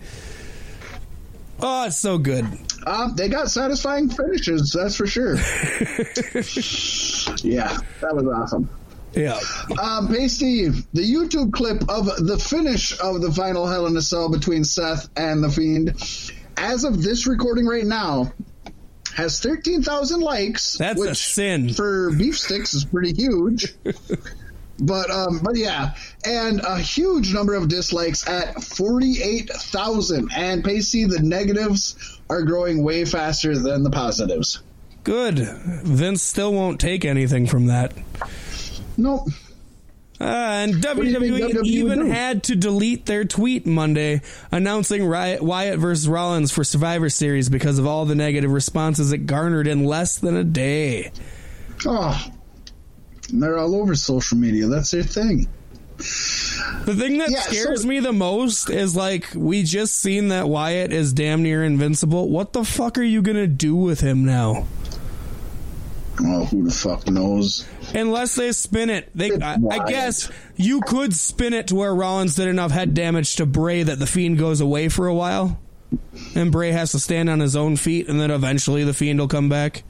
Oh, 1.62 1.86
it's 1.86 1.97
so 1.97 2.18
good. 2.18 2.45
Um, 2.86 3.16
they 3.16 3.30
got 3.30 3.49
satisfying 3.49 4.10
finishes, 4.10 4.74
that's 4.74 4.97
for 4.97 5.08
sure. 5.08 5.36
yeah, 7.41 7.78
that 8.01 8.14
was 8.14 8.28
awesome. 8.28 8.70
Yeah. 9.14 9.36
Um, 9.80 10.10
Paystee, 10.10 10.86
the 10.91 11.01
YouTube 11.04 11.54
clip 11.54 11.88
of 11.88 12.06
the 12.26 12.38
finish 12.38 12.99
of 12.99 13.22
the 13.22 13.32
final 13.32 13.66
Hell 13.68 13.88
in 13.88 13.95
a 13.95 14.01
Cell 14.01 14.30
between 14.30 14.66
Seth 14.66 15.08
and 15.16 15.43
The 15.43 15.49
Fiend, 15.49 15.95
as 16.58 16.84
of 16.84 17.01
this 17.01 17.28
recording 17.28 17.66
right 17.66 17.86
now, 17.86 18.34
has 19.16 19.39
13,000 19.39 20.22
likes. 20.22 20.74
That's 20.74 21.01
a 21.01 21.16
sin. 21.16 21.74
For 21.74 22.12
beef 22.12 22.38
sticks 22.39 22.74
is 22.74 22.86
pretty 22.86 23.14
huge. 23.14 23.74
but 24.80 25.10
um, 25.12 25.39
but 25.43 25.56
yeah, 25.56 25.93
and 26.26 26.62
a 26.62 26.80
huge 26.80 27.34
number 27.34 27.54
of 27.54 27.68
dislikes 27.68 28.28
at 28.28 28.64
48,000. 28.64 30.30
And 30.36 30.64
Paystee, 30.64 31.10
the 31.10 31.20
negatives 31.20 32.20
are 32.30 32.41
growing 32.41 32.84
way 32.84 33.06
faster 33.06 33.58
than 33.58 33.84
the 33.84 33.91
positives. 33.91 34.62
Good. 35.04 35.39
Vince 35.39 36.22
still 36.22 36.54
won't 36.54 36.80
take 36.80 37.04
anything 37.04 37.45
from 37.45 37.68
that. 37.68 37.93
Nope. 38.97 39.28
Uh, 40.24 40.64
and 40.64 40.76
WWE, 40.76 41.50
WWE 41.52 41.66
even 41.66 42.00
do? 42.00 42.06
had 42.06 42.44
to 42.44 42.56
delete 42.56 43.06
their 43.06 43.26
tweet 43.26 43.66
Monday 43.68 44.22
announcing 44.52 45.06
Riot, 45.06 45.42
Wyatt 45.42 45.80
versus 45.80 46.08
Rollins 46.08 46.50
for 46.52 46.64
Survivor 46.64 47.10
Series 47.10 47.50
because 47.50 47.78
of 47.78 47.86
all 47.86 48.06
the 48.06 48.16
negative 48.16 48.50
responses 48.52 49.12
it 49.12 49.26
garnered 49.26 49.68
in 49.68 49.84
less 49.84 50.18
than 50.18 50.38
a 50.38 50.44
day. 50.46 51.12
Oh, 51.86 52.26
they're 53.34 53.58
all 53.58 53.76
over 53.76 53.96
social 53.96 54.38
media. 54.38 54.68
That's 54.68 54.92
their 54.92 55.04
thing. 55.04 55.50
The 55.98 56.96
thing 56.98 57.18
that 57.18 57.30
Yeah, 57.30 57.42
scares 57.42 57.82
so- 57.82 57.88
me 57.88 58.00
the 58.00 58.14
most 58.14 58.70
is 58.70 58.96
like 58.96 59.28
we 59.36 59.64
just 59.64 59.96
seen 60.00 60.30
that 60.30 60.48
Wyatt 60.48 60.94
is 60.94 61.12
damn 61.12 61.44
near 61.44 61.64
invincible. 61.66 62.30
What 62.30 62.54
the 62.54 62.64
fuck 62.64 62.98
are 62.98 63.04
you 63.04 63.22
gonna 63.22 63.48
do 63.48 63.76
with 63.76 64.00
him 64.00 64.24
now? 64.24 64.68
Oh, 66.22 66.46
who 66.46 66.64
the 66.64 66.72
fuck 66.72 67.08
knows? 67.10 67.66
Unless 67.94 68.36
they 68.36 68.52
spin 68.52 68.89
it, 68.89 69.10
they 69.16 69.32
I, 69.39 69.58
I 69.70 69.80
guess 69.80 70.30
you 70.56 70.82
could 70.82 71.14
spin 71.14 71.54
it 71.54 71.68
to 71.68 71.76
where 71.76 71.94
Rollins 71.94 72.36
did 72.36 72.48
enough 72.48 72.72
head 72.72 72.94
damage 72.94 73.36
to 73.36 73.46
Bray 73.46 73.84
that 73.84 74.00
the 74.00 74.08
Fiend 74.08 74.38
goes 74.38 74.62
away 74.62 74.89
for 74.89 75.08
a 75.08 75.14
while, 75.14 75.60
and 76.36 76.52
Bray 76.52 76.72
has 76.72 76.91
to 76.94 77.00
stand 77.00 77.30
on 77.30 77.39
his 77.39 77.56
own 77.56 77.76
feet, 77.76 78.08
and 78.08 78.20
then 78.20 78.32
eventually 78.32 78.84
the 78.84 78.94
Fiend 78.94 79.20
will 79.20 79.28
come 79.28 79.50
back. 79.50 79.84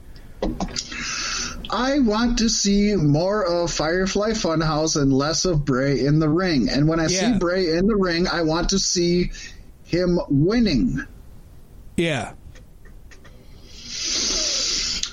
I 1.70 2.00
want 2.00 2.38
to 2.40 2.50
see 2.50 2.96
more 2.96 3.46
of 3.46 3.72
Firefly 3.72 4.32
Funhouse 4.32 5.02
and 5.02 5.12
less 5.12 5.46
of 5.46 5.66
Bray 5.66 6.06
in 6.06 6.20
the 6.20 6.30
ring. 6.30 6.70
And 6.70 6.88
when 6.88 7.00
I 7.00 7.08
Yeah. 7.08 7.34
see 7.34 7.38
Bray 7.40 7.76
in 7.78 7.88
the 7.88 7.96
ring, 7.96 8.28
I 8.28 8.44
want 8.44 8.70
to 8.70 8.80
see 8.80 9.32
him 9.86 10.20
winning. 10.30 11.04
Yeah, 11.98 12.34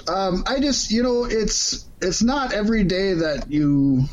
Um, 0.08 0.42
I 0.46 0.58
just, 0.58 0.90
you 0.90 1.02
know, 1.04 1.24
it's 1.24 1.84
it's 2.00 2.22
not 2.22 2.52
every 2.52 2.84
day 2.84 3.14
that 3.14 3.50
you 3.50 4.04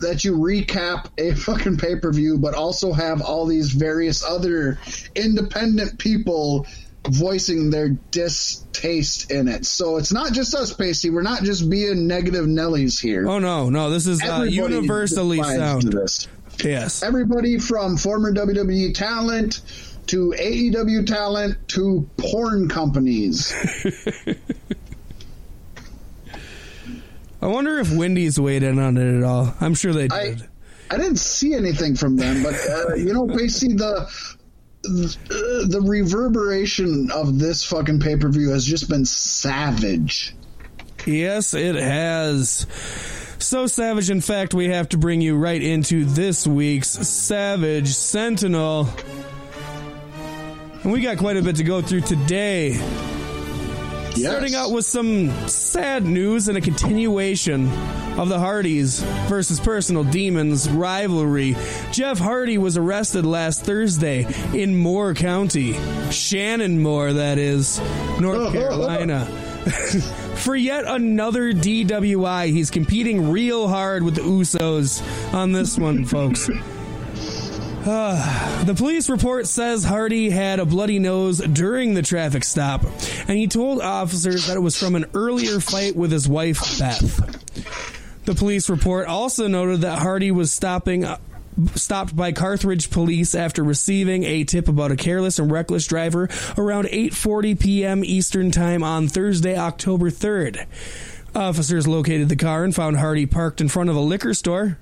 that 0.00 0.24
you 0.24 0.36
recap 0.36 1.10
a 1.18 1.34
fucking 1.34 1.76
pay 1.76 1.96
per 1.96 2.12
view, 2.12 2.38
but 2.38 2.54
also 2.54 2.92
have 2.92 3.20
all 3.22 3.46
these 3.46 3.70
various 3.70 4.24
other 4.24 4.78
independent 5.14 5.98
people 5.98 6.66
voicing 7.08 7.70
their 7.70 7.88
distaste 7.88 9.30
in 9.30 9.48
it. 9.48 9.64
So 9.64 9.96
it's 9.96 10.12
not 10.12 10.32
just 10.32 10.54
us, 10.54 10.74
Paystee. 10.74 11.12
We're 11.12 11.22
not 11.22 11.42
just 11.42 11.68
being 11.70 12.06
negative 12.06 12.44
Nellies 12.46 13.00
here. 13.00 13.26
Oh 13.28 13.38
no, 13.38 13.70
no, 13.70 13.90
this 13.90 14.06
is 14.06 14.22
uh, 14.22 14.42
universally 14.42 15.42
sound. 15.42 15.94
Yes. 16.62 17.02
Everybody 17.02 17.58
from 17.58 17.96
former 17.96 18.34
WWE 18.34 18.94
talent 18.94 19.62
to 20.08 20.34
AEW 20.36 21.06
talent 21.06 21.68
to 21.68 22.08
porn 22.18 22.68
companies. 22.68 23.54
I 27.42 27.46
wonder 27.46 27.78
if 27.78 27.92
Wendy's 27.92 28.38
weighed 28.38 28.62
in 28.62 28.78
on 28.78 28.96
it 28.96 29.18
at 29.18 29.22
all. 29.22 29.54
I'm 29.60 29.74
sure 29.74 29.92
they 29.92 30.08
I 30.10 30.24
did. 30.34 30.48
I 30.90 30.96
didn't 30.96 31.18
see 31.18 31.54
anything 31.54 31.94
from 31.94 32.16
them, 32.16 32.42
but 32.42 32.54
uh, 32.54 32.94
you 32.94 33.14
know, 33.14 33.26
basically 33.26 33.76
the 33.76 34.10
the 34.82 35.66
the 35.68 35.80
reverberation 35.80 37.10
of 37.12 37.38
this 37.38 37.64
fucking 37.64 38.00
pay 38.00 38.16
per 38.16 38.28
view 38.28 38.50
has 38.50 38.64
just 38.64 38.88
been 38.88 39.04
savage. 39.04 40.34
Yes, 41.06 41.54
it 41.54 41.76
has. 41.76 42.66
So 43.38 43.66
savage, 43.66 44.10
in 44.10 44.20
fact, 44.20 44.52
we 44.52 44.68
have 44.68 44.90
to 44.90 44.98
bring 44.98 45.22
you 45.22 45.36
right 45.36 45.62
into 45.62 46.04
this 46.04 46.46
week's 46.46 46.88
Savage 46.88 47.88
Sentinel. 47.88 48.88
And 50.82 50.92
we 50.92 51.00
got 51.00 51.18
quite 51.18 51.36
a 51.36 51.42
bit 51.42 51.56
to 51.56 51.64
go 51.64 51.80
through 51.80 52.02
today. 52.02 52.78
Yes. 54.16 54.30
Starting 54.30 54.54
out 54.54 54.72
with 54.72 54.84
some 54.84 55.48
sad 55.48 56.04
news 56.04 56.48
and 56.48 56.58
a 56.58 56.60
continuation 56.60 57.68
of 58.18 58.28
the 58.28 58.38
Hardys 58.38 59.00
versus 59.28 59.60
Personal 59.60 60.04
Demons 60.04 60.68
rivalry. 60.68 61.56
Jeff 61.92 62.18
Hardy 62.18 62.58
was 62.58 62.76
arrested 62.76 63.24
last 63.24 63.64
Thursday 63.64 64.26
in 64.52 64.76
Moore 64.76 65.14
County, 65.14 65.74
Shannon 66.10 66.82
Moore, 66.82 67.12
that 67.12 67.38
is, 67.38 67.78
North 68.20 68.48
oh, 68.48 68.52
Carolina. 68.52 69.26
Oh. 69.30 70.26
For 70.36 70.56
yet 70.56 70.84
another 70.86 71.52
DWI, 71.52 72.50
he's 72.50 72.70
competing 72.70 73.30
real 73.30 73.68
hard 73.68 74.02
with 74.02 74.16
the 74.16 74.22
Usos 74.22 75.02
on 75.34 75.52
this 75.52 75.78
one, 75.78 76.04
folks. 76.04 76.50
The 78.60 78.74
police 78.74 79.08
report 79.08 79.46
says 79.46 79.84
Hardy 79.84 80.28
had 80.28 80.60
a 80.60 80.66
bloody 80.66 80.98
nose 80.98 81.38
during 81.38 81.94
the 81.94 82.02
traffic 82.02 82.44
stop, 82.44 82.84
and 83.26 83.38
he 83.38 83.46
told 83.46 83.80
officers 83.80 84.46
that 84.46 84.56
it 84.56 84.60
was 84.60 84.78
from 84.78 84.94
an 84.94 85.06
earlier 85.14 85.60
fight 85.60 85.96
with 85.96 86.12
his 86.12 86.28
wife, 86.28 86.60
Beth. 86.78 88.24
The 88.26 88.34
police 88.34 88.68
report 88.68 89.08
also 89.08 89.48
noted 89.48 89.80
that 89.80 89.98
Hardy 89.98 90.30
was 90.30 90.52
stopping 90.52 91.06
stopped 91.74 92.14
by 92.14 92.32
Carthage 92.32 92.90
police 92.90 93.34
after 93.34 93.64
receiving 93.64 94.24
a 94.24 94.44
tip 94.44 94.68
about 94.68 94.92
a 94.92 94.96
careless 94.96 95.38
and 95.38 95.50
reckless 95.50 95.86
driver 95.86 96.28
around 96.58 96.84
8:40 96.86 97.58
p.m. 97.58 98.04
Eastern 98.04 98.50
Time 98.50 98.82
on 98.82 99.08
Thursday, 99.08 99.56
October 99.56 100.10
3rd. 100.10 100.66
Officers 101.34 101.88
located 101.88 102.28
the 102.28 102.36
car 102.36 102.62
and 102.62 102.74
found 102.74 102.98
Hardy 102.98 103.24
parked 103.24 103.60
in 103.60 103.68
front 103.68 103.88
of 103.88 103.96
a 103.96 104.00
liquor 104.00 104.34
store. 104.34 104.78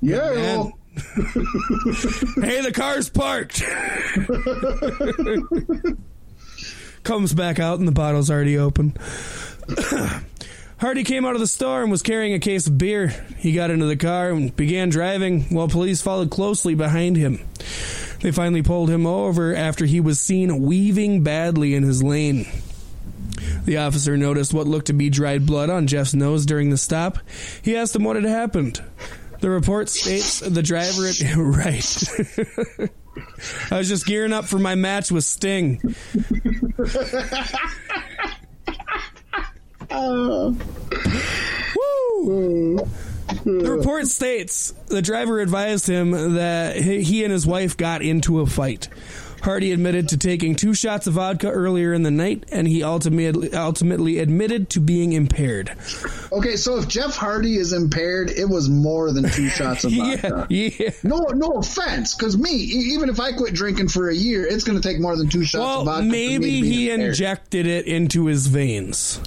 Yeah, 0.00 0.70
hey, 2.42 2.60
the 2.60 2.72
car's 2.72 3.08
parked. 3.08 3.62
Comes 7.02 7.34
back 7.34 7.58
out 7.58 7.78
and 7.78 7.88
the 7.88 7.92
bottle's 7.92 8.30
already 8.30 8.58
open. 8.58 8.96
Hardy 10.80 11.04
came 11.04 11.26
out 11.26 11.34
of 11.34 11.40
the 11.40 11.46
store 11.46 11.82
and 11.82 11.90
was 11.90 12.02
carrying 12.02 12.32
a 12.32 12.38
case 12.38 12.66
of 12.66 12.78
beer. 12.78 13.08
He 13.38 13.52
got 13.52 13.70
into 13.70 13.84
the 13.84 13.96
car 13.96 14.30
and 14.30 14.54
began 14.56 14.88
driving 14.88 15.42
while 15.44 15.68
police 15.68 16.00
followed 16.00 16.30
closely 16.30 16.74
behind 16.74 17.16
him. 17.16 17.38
They 18.20 18.30
finally 18.30 18.62
pulled 18.62 18.88
him 18.88 19.06
over 19.06 19.54
after 19.54 19.84
he 19.84 20.00
was 20.00 20.18
seen 20.18 20.62
weaving 20.62 21.22
badly 21.22 21.74
in 21.74 21.82
his 21.82 22.02
lane. 22.02 22.46
The 23.64 23.78
officer 23.78 24.16
noticed 24.16 24.54
what 24.54 24.66
looked 24.66 24.86
to 24.86 24.92
be 24.92 25.10
dried 25.10 25.46
blood 25.46 25.70
on 25.70 25.86
Jeff's 25.86 26.14
nose 26.14 26.46
during 26.46 26.70
the 26.70 26.78
stop. 26.78 27.18
He 27.62 27.76
asked 27.76 27.94
him 27.94 28.04
what 28.04 28.16
had 28.16 28.24
happened. 28.24 28.82
The 29.40 29.50
report 29.50 29.88
states 29.88 30.40
the 30.40 30.62
driver. 30.62 31.02
right. 31.36 32.90
I 33.70 33.78
was 33.78 33.88
just 33.88 34.06
gearing 34.06 34.32
up 34.32 34.44
for 34.44 34.58
my 34.58 34.74
match 34.74 35.10
with 35.10 35.24
Sting. 35.24 35.80
Woo! 39.90 40.56
The 43.44 43.70
report 43.70 44.06
states 44.06 44.72
the 44.86 45.02
driver 45.02 45.40
advised 45.40 45.88
him 45.88 46.34
that 46.34 46.76
he 46.76 47.24
and 47.24 47.32
his 47.32 47.46
wife 47.46 47.76
got 47.76 48.02
into 48.02 48.40
a 48.40 48.46
fight. 48.46 48.88
Hardy 49.42 49.72
admitted 49.72 50.08
to 50.10 50.16
taking 50.16 50.54
two 50.54 50.74
shots 50.74 51.06
of 51.06 51.14
vodka 51.14 51.50
earlier 51.50 51.92
in 51.92 52.02
the 52.02 52.10
night, 52.10 52.44
and 52.52 52.66
he 52.68 52.82
ultimately 52.82 53.52
ultimately 53.54 54.18
admitted 54.18 54.68
to 54.70 54.80
being 54.80 55.12
impaired. 55.12 55.70
okay. 56.32 56.56
So 56.56 56.76
if 56.78 56.88
Jeff 56.88 57.16
Hardy 57.16 57.56
is 57.56 57.72
impaired, 57.72 58.30
it 58.30 58.48
was 58.48 58.68
more 58.68 59.12
than 59.12 59.28
two 59.30 59.48
shots 59.50 59.84
of 59.84 59.92
vodka. 59.92 60.46
yeah. 60.50 60.90
No, 61.02 61.18
no 61.34 61.48
offense, 61.58 62.14
because 62.14 62.36
me, 62.36 62.50
even 62.50 63.08
if 63.08 63.18
I 63.20 63.32
quit 63.32 63.54
drinking 63.54 63.88
for 63.88 64.08
a 64.10 64.14
year, 64.14 64.44
it's 64.46 64.64
going 64.64 64.80
to 64.80 64.86
take 64.86 65.00
more 65.00 65.16
than 65.16 65.28
two 65.28 65.44
shots 65.44 65.54
of 65.54 65.60
Well, 65.60 65.84
vodka. 65.84 66.02
for 66.04 66.10
maybe 66.10 66.60
he 66.60 66.90
impaired. 66.90 67.10
injected 67.10 67.66
it 67.66 67.86
into 67.86 68.26
his 68.26 68.46
veins. 68.46 69.20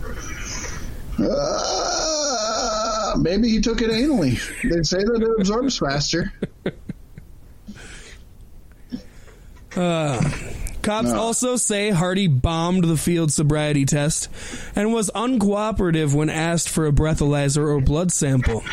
Uh, 1.19 3.15
maybe 3.19 3.49
he 3.49 3.61
took 3.61 3.81
it 3.81 3.89
anally. 3.91 4.33
They 4.63 4.81
say 4.83 4.97
that 5.03 5.21
it 5.21 5.39
absorbs 5.39 5.77
faster. 5.77 6.31
Uh, 9.75 10.21
cops 10.81 11.11
also 11.11 11.55
say 11.55 11.89
Hardy 11.89 12.27
bombed 12.27 12.83
the 12.83 12.97
field 12.97 13.31
sobriety 13.31 13.85
test 13.85 14.29
and 14.75 14.93
was 14.93 15.09
uncooperative 15.15 16.13
when 16.13 16.29
asked 16.29 16.69
for 16.69 16.85
a 16.85 16.91
breathalyzer 16.91 17.65
or 17.67 17.81
blood 17.81 18.11
sample. 18.11 18.63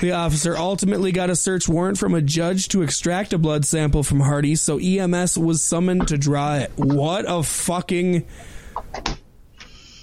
The 0.00 0.12
officer 0.12 0.56
ultimately 0.56 1.12
got 1.12 1.28
a 1.28 1.36
search 1.36 1.68
warrant 1.68 1.98
from 1.98 2.14
a 2.14 2.22
judge 2.22 2.68
to 2.68 2.80
extract 2.82 3.34
a 3.34 3.38
blood 3.38 3.66
sample 3.66 4.02
from 4.02 4.20
Hardy, 4.20 4.54
so 4.56 4.78
EMS 4.78 5.36
was 5.36 5.62
summoned 5.62 6.08
to 6.08 6.16
draw 6.16 6.56
it. 6.56 6.72
What 6.76 7.26
a 7.28 7.42
fucking 7.42 8.26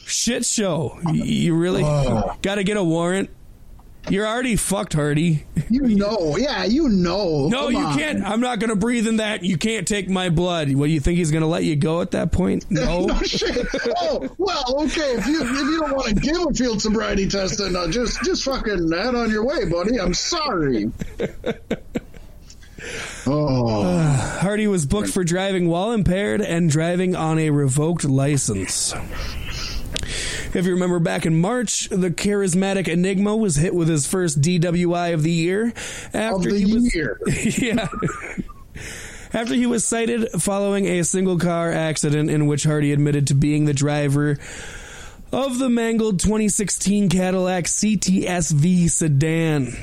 shit 0.05 0.45
show. 0.45 0.99
You 1.12 1.55
really 1.55 1.82
got 1.82 2.55
to 2.55 2.64
get 2.64 2.78
a 2.78 2.84
warrant? 2.84 3.32
You're 4.10 4.26
already 4.28 4.55
fucked, 4.55 4.93
Hardy. 4.93 5.45
You 5.70 5.82
know, 5.95 6.38
yeah, 6.38 6.64
you 6.64 6.88
know. 6.89 7.47
No, 7.49 7.64
Come 7.64 7.72
you 7.74 7.80
on. 7.80 7.97
can't. 7.97 8.24
I'm 8.24 8.39
not 8.39 8.60
going 8.60 8.70
to 8.70 8.76
breathe 8.76 9.05
in 9.08 9.18
that. 9.18 9.43
You 9.43 9.58
can't 9.58 9.88
take 9.88 10.10
my 10.10 10.30
blood. 10.30 10.72
What 10.74 10.86
do 10.88 10.91
you 10.93 10.99
think 10.99 11.18
he's 11.18 11.32
going 11.32 11.41
to 11.41 11.47
let 11.47 11.64
you 11.66 11.76
go 11.76 12.01
at 12.01 12.12
that 12.12 12.32
point? 12.32 12.66
No. 12.78 13.05
No 13.08 13.20
shit. 13.22 13.66
Oh 13.99 14.28
well, 14.38 14.84
okay. 14.84 15.14
If 15.16 15.26
you 15.28 15.41
if 15.41 15.49
you 15.51 15.80
don't 15.80 15.95
want 15.95 16.08
to 16.10 16.14
give 16.16 16.38
a 16.38 16.53
field 16.53 16.82
sobriety 16.82 17.28
test, 17.28 17.58
then 17.58 17.76
uh, 17.76 17.88
just 17.89 18.22
just 18.24 18.43
fucking 18.43 18.91
head 18.91 19.16
on 19.16 19.30
your 19.32 19.43
way, 19.45 19.66
buddy. 19.66 19.99
I'm 19.99 20.14
sorry. 20.14 20.91
Oh, 23.26 24.38
Hardy 24.39 24.68
was 24.68 24.86
booked 24.86 25.10
for 25.10 25.24
driving 25.24 25.68
while 25.68 25.91
impaired 25.91 26.41
and 26.41 26.70
driving 26.70 27.16
on 27.16 27.39
a 27.39 27.49
revoked 27.49 28.05
license. 28.05 28.93
If 30.01 30.65
you 30.65 30.73
remember 30.73 30.99
back 30.99 31.25
in 31.25 31.39
March, 31.39 31.89
the 31.89 32.09
charismatic 32.09 32.87
Enigma 32.87 33.35
was 33.35 33.55
hit 33.55 33.73
with 33.73 33.87
his 33.87 34.07
first 34.07 34.41
DWI 34.41 35.13
of 35.13 35.23
the 35.23 35.31
year 35.31 35.73
after 36.13 36.51
the 36.51 36.59
he 36.59 36.73
was 36.73 36.95
year. 36.95 37.19
yeah. 37.57 37.87
After 39.33 39.53
he 39.53 39.65
was 39.65 39.85
cited 39.85 40.29
following 40.41 40.85
a 40.87 41.03
single 41.03 41.37
car 41.37 41.71
accident 41.71 42.29
in 42.29 42.47
which 42.47 42.63
Hardy 42.63 42.93
admitted 42.93 43.27
to 43.27 43.35
being 43.35 43.65
the 43.65 43.73
driver 43.73 44.37
of 45.31 45.59
the 45.59 45.69
mangled 45.69 46.19
2016 46.19 47.09
Cadillac 47.09 47.65
CTSV 47.65 48.89
sedan. 48.89 49.75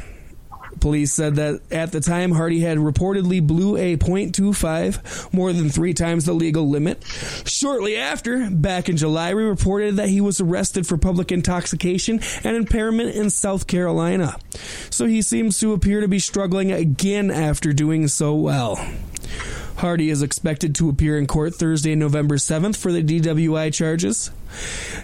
Police 0.84 1.14
said 1.14 1.36
that 1.36 1.62
at 1.70 1.92
the 1.92 2.00
time 2.00 2.32
Hardy 2.32 2.60
had 2.60 2.76
reportedly 2.76 3.40
blew 3.40 3.78
a 3.78 3.96
.25, 3.96 5.32
more 5.32 5.50
than 5.50 5.70
three 5.70 5.94
times 5.94 6.26
the 6.26 6.34
legal 6.34 6.68
limit. 6.68 7.02
Shortly 7.46 7.96
after, 7.96 8.50
back 8.50 8.90
in 8.90 8.98
July, 8.98 9.32
we 9.32 9.44
reported 9.44 9.96
that 9.96 10.10
he 10.10 10.20
was 10.20 10.42
arrested 10.42 10.86
for 10.86 10.98
public 10.98 11.32
intoxication 11.32 12.20
and 12.44 12.54
impairment 12.54 13.14
in 13.14 13.30
South 13.30 13.66
Carolina. 13.66 14.36
So 14.90 15.06
he 15.06 15.22
seems 15.22 15.58
to 15.60 15.72
appear 15.72 16.02
to 16.02 16.08
be 16.08 16.18
struggling 16.18 16.70
again 16.70 17.30
after 17.30 17.72
doing 17.72 18.06
so 18.06 18.34
well. 18.34 18.76
Hardy 19.76 20.10
is 20.10 20.20
expected 20.20 20.74
to 20.74 20.90
appear 20.90 21.16
in 21.16 21.26
court 21.26 21.54
Thursday, 21.54 21.94
November 21.94 22.36
7th 22.36 22.76
for 22.76 22.92
the 22.92 23.02
DWI 23.02 23.72
charges. 23.72 24.30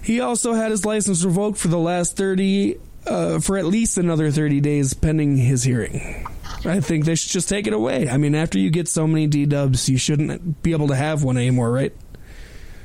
He 0.05 0.21
also 0.21 0.53
had 0.53 0.73
his 0.73 0.85
license 0.85 1.25
revoked 1.25 1.57
for 1.57 1.69
the 1.69 1.79
last 1.79 2.19
30 2.19 2.79
uh, 3.11 3.41
for 3.41 3.59
at 3.59 3.67
least 3.67 3.99
another 3.99 4.31
30 4.31 4.61
days 4.61 4.95
pending 4.95 5.37
his 5.37 5.65
hearing. 5.65 6.27
I 6.65 6.81
think 6.81 7.05
they 7.05 7.15
should 7.15 7.33
just 7.33 7.49
take 7.49 7.67
it 7.67 7.73
away. 7.73 8.09
I 8.09 8.17
mean, 8.17 8.35
after 8.35 8.59
you 8.59 8.71
get 8.71 8.89
so 8.89 9.07
many 9.07 9.27
D 9.27 9.47
dubs, 9.47 9.89
you 9.89 9.99
shouldn't 9.99 10.63
be 10.63 10.73
able 10.73 10.89
to 10.89 10.97
have 10.97 11.23
one 11.23 11.37
anymore, 11.37 11.71
right? 11.71 11.93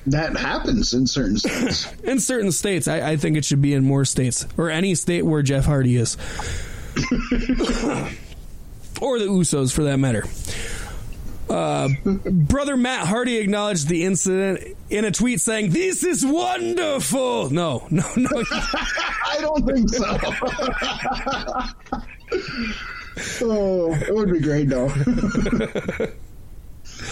that 0.07 0.37
happens 0.37 0.93
in 0.93 1.07
certain 1.07 1.37
states. 1.37 1.91
In 2.03 2.19
certain 2.19 2.51
states, 2.51 2.87
I, 2.87 3.13
I 3.13 3.17
think 3.17 3.37
it 3.37 3.45
should 3.45 3.61
be 3.61 3.73
in 3.73 3.83
more 3.83 4.05
states, 4.05 4.45
or 4.55 4.69
any 4.69 4.93
state 4.93 5.23
where 5.23 5.41
Jeff 5.41 5.65
Hardy 5.65 5.95
is, 5.95 6.15
or 9.01 9.17
the 9.17 9.25
Usos 9.25 9.73
for 9.73 9.85
that 9.85 9.97
matter. 9.97 10.23
Uh, 11.49 11.89
brother 12.03 12.75
Matt 12.75 13.07
Hardy 13.07 13.37
acknowledged 13.37 13.87
the 13.87 14.03
incident 14.03 14.75
in 14.89 15.05
a 15.05 15.11
tweet 15.11 15.39
saying, 15.39 15.71
"This 15.71 16.03
is 16.03 16.25
wonderful." 16.25 17.49
No, 17.51 17.87
no, 17.91 18.03
no. 18.15 18.29
I 18.51 19.37
don't 19.41 19.65
think 19.65 19.89
so. 19.89 20.05
oh, 23.45 23.93
it 23.93 24.13
would 24.13 24.31
be 24.31 24.39
great 24.39 24.69
though. 24.69 24.89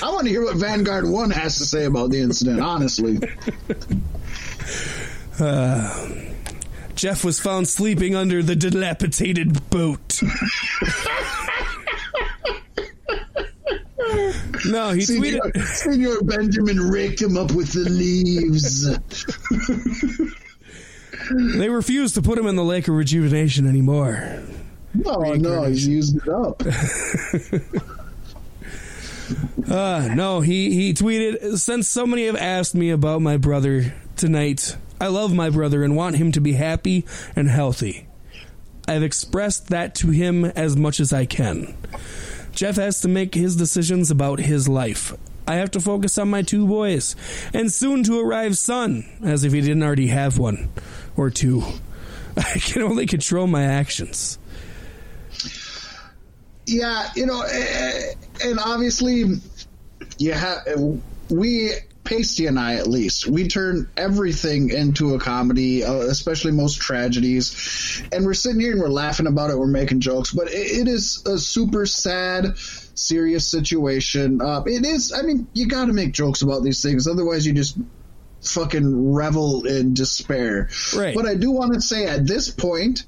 I 0.01 0.11
want 0.11 0.25
to 0.25 0.29
hear 0.29 0.43
what 0.43 0.55
Vanguard 0.55 1.07
One 1.07 1.29
has 1.29 1.57
to 1.59 1.65
say 1.65 1.85
about 1.85 2.09
the 2.09 2.19
incident. 2.19 2.59
Honestly, 2.59 3.19
Jeff 6.95 7.23
was 7.23 7.39
found 7.39 7.67
sleeping 7.67 8.15
under 8.15 8.41
the 8.41 8.55
dilapidated 8.55 9.69
boat. 9.69 10.19
no, 14.65 14.91
he 14.91 15.01
Senior, 15.01 15.39
tweeted. 15.39 15.53
Señor 15.53 16.25
Benjamin 16.25 16.79
raked 16.91 17.21
him 17.21 17.37
up 17.37 17.51
with 17.51 17.71
the 17.73 17.89
leaves. 17.89 18.89
They 21.57 21.69
refused 21.69 22.15
to 22.15 22.21
put 22.21 22.37
him 22.37 22.47
in 22.47 22.55
the 22.55 22.63
lake 22.63 22.87
of 22.87 22.95
rejuvenation 22.95 23.67
anymore. 23.67 24.41
No, 24.93 25.33
no, 25.33 25.63
he's 25.63 25.87
used 25.87 26.17
it 26.17 26.27
up. 26.27 26.61
Uh, 29.69 30.09
no, 30.13 30.41
he, 30.41 30.73
he 30.73 30.93
tweeted, 30.93 31.57
since 31.57 31.87
so 31.87 32.05
many 32.05 32.25
have 32.25 32.35
asked 32.35 32.75
me 32.75 32.89
about 32.89 33.21
my 33.21 33.37
brother 33.37 33.93
tonight, 34.17 34.75
I 34.99 35.07
love 35.07 35.33
my 35.33 35.49
brother 35.49 35.83
and 35.83 35.95
want 35.95 36.17
him 36.17 36.31
to 36.33 36.41
be 36.41 36.53
happy 36.53 37.05
and 37.35 37.49
healthy. 37.49 38.07
I've 38.87 39.03
expressed 39.03 39.69
that 39.69 39.95
to 39.95 40.09
him 40.09 40.45
as 40.45 40.75
much 40.75 40.99
as 40.99 41.13
I 41.13 41.25
can. 41.25 41.75
Jeff 42.53 42.75
has 42.75 43.01
to 43.01 43.07
make 43.07 43.33
his 43.33 43.55
decisions 43.55 44.11
about 44.11 44.39
his 44.39 44.69
life. 44.69 45.13
I 45.47 45.55
have 45.55 45.71
to 45.71 45.81
focus 45.81 46.17
on 46.17 46.29
my 46.29 46.41
two 46.41 46.65
boys 46.67 47.15
and 47.53 47.71
soon 47.71 48.03
to 48.03 48.19
arrive 48.19 48.57
son, 48.57 49.05
as 49.23 49.43
if 49.43 49.51
he 49.51 49.61
didn't 49.61 49.83
already 49.83 50.07
have 50.07 50.37
one 50.37 50.69
or 51.17 51.29
two. 51.29 51.63
I 52.37 52.59
can 52.59 52.81
only 52.83 53.05
control 53.05 53.47
my 53.47 53.63
actions. 53.63 54.37
Yeah, 56.65 57.09
you 57.15 57.25
know, 57.25 57.43
and 58.43 58.59
obviously, 58.59 59.25
you 60.17 60.31
have 60.31 60.59
we 61.29 61.71
Paystee 62.03 62.47
and 62.47 62.59
I 62.59 62.75
at 62.75 62.87
least 62.87 63.27
we 63.27 63.47
turn 63.47 63.89
everything 63.95 64.69
into 64.69 65.15
a 65.15 65.19
comedy, 65.19 65.83
uh, 65.83 65.93
especially 65.93 66.51
most 66.51 66.81
tragedies, 66.81 68.03
and 68.11 68.25
we're 68.25 68.33
sitting 68.33 68.59
here 68.59 68.73
and 68.73 68.81
we're 68.81 68.89
laughing 68.89 69.27
about 69.27 69.49
it, 69.49 69.57
we're 69.57 69.67
making 69.67 70.01
jokes, 70.01 70.31
but 70.31 70.47
it, 70.47 70.81
it 70.81 70.87
is 70.87 71.25
a 71.25 71.37
super 71.37 71.85
sad, 71.85 72.57
serious 72.57 73.47
situation. 73.47 74.41
Uh, 74.41 74.63
it 74.65 74.85
is. 74.85 75.13
I 75.13 75.21
mean, 75.21 75.47
you 75.53 75.67
got 75.67 75.85
to 75.85 75.93
make 75.93 76.11
jokes 76.11 76.41
about 76.41 76.63
these 76.63 76.81
things, 76.81 77.07
otherwise 77.07 77.45
you 77.45 77.53
just 77.53 77.77
fucking 78.41 79.13
revel 79.13 79.65
in 79.65 79.93
despair. 79.93 80.69
Right. 80.95 81.15
But 81.15 81.25
I 81.25 81.35
do 81.35 81.51
want 81.51 81.73
to 81.73 81.81
say 81.81 82.05
at 82.05 82.27
this 82.27 82.49
point 82.49 83.05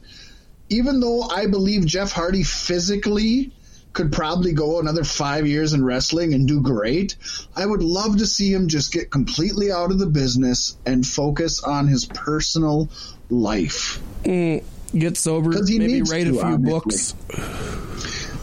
even 0.70 1.00
though 1.00 1.22
I 1.24 1.48
believe 1.48 1.86
Jeff 1.86 2.12
Hardy 2.12 2.44
physically 2.44 3.52
could 3.96 4.12
probably 4.12 4.52
go 4.54 4.80
another 4.80 5.04
five 5.04 5.48
years 5.48 5.74
in 5.74 5.84
wrestling 5.84 6.34
and 6.36 6.48
do 6.48 6.62
great, 6.62 7.16
I 7.56 7.66
would 7.66 7.82
love 7.82 8.18
to 8.18 8.28
see 8.28 8.54
him 8.54 8.68
just 8.68 8.92
get 8.94 9.10
completely 9.10 9.72
out 9.72 9.90
of 9.90 9.98
the 9.98 10.06
business 10.06 10.78
and 10.86 11.04
focus 11.08 11.64
on 11.64 11.88
his 11.88 12.06
personal 12.06 12.90
life. 13.30 14.00
Mm, 14.24 14.64
get 14.96 15.18
sober, 15.18 15.50
maybe 15.50 16.02
write 16.04 16.28
a 16.28 16.32
few 16.32 16.42
obviously. 16.42 16.70
books. 16.72 17.14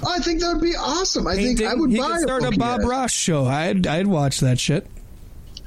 I 0.05 0.19
think 0.19 0.41
that 0.41 0.55
would 0.55 0.63
be 0.63 0.75
awesome. 0.75 1.27
I 1.29 1.37
He 1.37 1.45
think 1.45 1.59
did- 1.59 1.69
I 1.69 1.75
would 1.75 1.91
he 1.91 1.99
buy 1.99 2.09
could 2.17 2.23
start 2.23 2.43
a, 2.43 2.49
a 2.49 2.57
Bob 2.57 2.81
yet. 2.81 2.89
Ross 2.89 3.13
show. 3.13 3.45
I'd 3.45 3.87
I'd 3.87 4.07
watch 4.09 4.41
that 4.41 4.59
shit. 4.59 4.87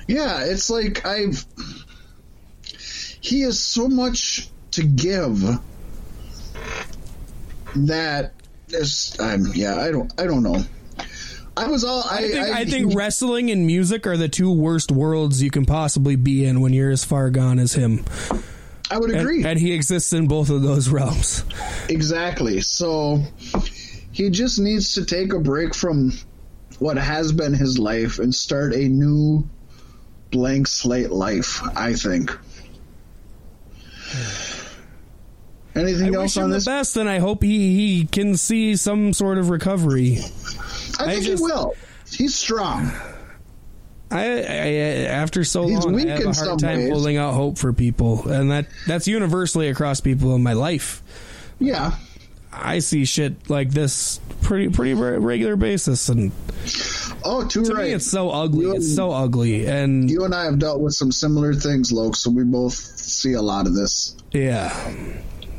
Yeah, 0.07 0.43
it's 0.43 0.69
like 0.69 1.05
I've. 1.05 1.45
He 3.21 3.41
has 3.41 3.59
so 3.59 3.87
much 3.87 4.49
to 4.71 4.83
give 4.83 5.41
that 7.75 8.33
is. 8.75 9.15
I'm. 9.19 9.47
Yeah, 9.53 9.75
I 9.79 9.91
don't. 9.91 10.13
I 10.19 10.25
don't 10.25 10.43
know. 10.43 10.63
I 11.57 11.67
was 11.67 11.83
all. 11.83 12.03
I, 12.09 12.17
I 12.17 12.21
think, 12.21 12.37
I, 12.55 12.65
think 12.65 12.95
wrestling 12.97 13.49
and 13.49 13.65
music 13.65 14.05
are 14.05 14.17
the 14.17 14.27
two 14.27 14.51
worst 14.51 14.91
worlds 14.91 15.41
you 15.41 15.49
can 15.49 15.65
possibly 15.65 16.15
be 16.15 16.45
in 16.45 16.61
when 16.61 16.73
you're 16.73 16.91
as 16.91 17.05
far 17.05 17.29
gone 17.29 17.59
as 17.59 17.73
him. 17.73 18.03
I 18.91 18.99
would 18.99 19.09
And, 19.11 19.21
agree. 19.21 19.43
and 19.45 19.57
he 19.57 19.73
exists 19.73 20.13
in 20.13 20.27
both 20.27 20.49
of 20.49 20.61
those 20.61 20.89
realms. 20.89 21.43
Exactly. 21.89 22.61
So 22.61 23.23
he 24.11 24.29
just 24.29 24.59
needs 24.59 24.93
to 24.95 25.05
take 25.05 25.33
a 25.33 25.39
break 25.39 25.73
from 25.73 26.11
what 26.79 26.97
has 26.97 27.31
been 27.31 27.53
his 27.53 27.79
life 27.79 28.19
and 28.19 28.35
start 28.35 28.73
a 28.75 28.87
new 28.87 29.47
blank 30.29 30.67
slate 30.67 31.09
life, 31.11 31.61
I 31.75 31.93
think. 31.93 32.37
Anything 35.75 36.15
I 36.15 36.19
else 36.19 36.23
wish 36.35 36.37
him 36.37 36.43
on 36.45 36.49
the 36.51 36.61
best, 36.65 36.95
and 36.97 37.09
I 37.09 37.19
hope 37.19 37.43
he, 37.43 37.75
he 37.75 38.05
can 38.05 38.37
see 38.37 38.75
some 38.77 39.11
sort 39.13 39.37
of 39.37 39.49
recovery. 39.49 40.19
I 40.99 41.05
think 41.13 41.25
just- 41.25 41.39
he 41.39 41.43
will. 41.43 41.73
He's 42.11 42.35
strong. 42.35 42.91
I, 44.11 44.23
I 44.23 44.67
after 45.07 45.43
so 45.43 45.67
He's 45.67 45.83
long, 45.83 45.99
I 45.99 46.07
have 46.11 46.25
a 46.25 46.31
hard 46.31 46.59
time 46.59 46.77
ways. 46.77 46.91
holding 46.91 47.17
out 47.17 47.33
hope 47.33 47.57
for 47.57 47.73
people, 47.73 48.29
and 48.29 48.51
that 48.51 48.67
that's 48.87 49.07
universally 49.07 49.67
across 49.67 49.99
people 49.99 50.35
in 50.35 50.43
my 50.43 50.53
life. 50.53 51.01
Yeah. 51.59 51.95
I 52.53 52.79
see 52.79 53.03
shit 53.03 53.49
like 53.49 53.71
this 53.71 54.21
pretty 54.43 54.69
pretty 54.69 54.93
regular 54.93 55.55
basis, 55.57 56.07
and 56.07 56.31
Oh, 57.23 57.45
too 57.47 57.65
to 57.65 57.73
right. 57.73 57.85
me, 57.87 57.91
it's 57.93 58.09
so 58.09 58.29
ugly. 58.29 58.67
You- 58.67 58.75
It's 58.75 58.95
so 58.95 59.11
ugly, 59.11 59.65
and 59.65 60.09
you 60.09 60.23
and 60.23 60.33
I 60.35 60.45
have 60.45 60.59
dealt 60.59 60.79
with 60.79 60.93
some 60.93 61.11
similar 61.11 61.53
things, 61.53 61.91
Loke, 61.91 62.15
so 62.15 62.29
we 62.29 62.43
both 62.43 62.73
see 62.75 63.33
a 63.33 63.41
lot 63.41 63.65
of 63.67 63.73
this. 63.73 64.15
yeah, 64.31 64.71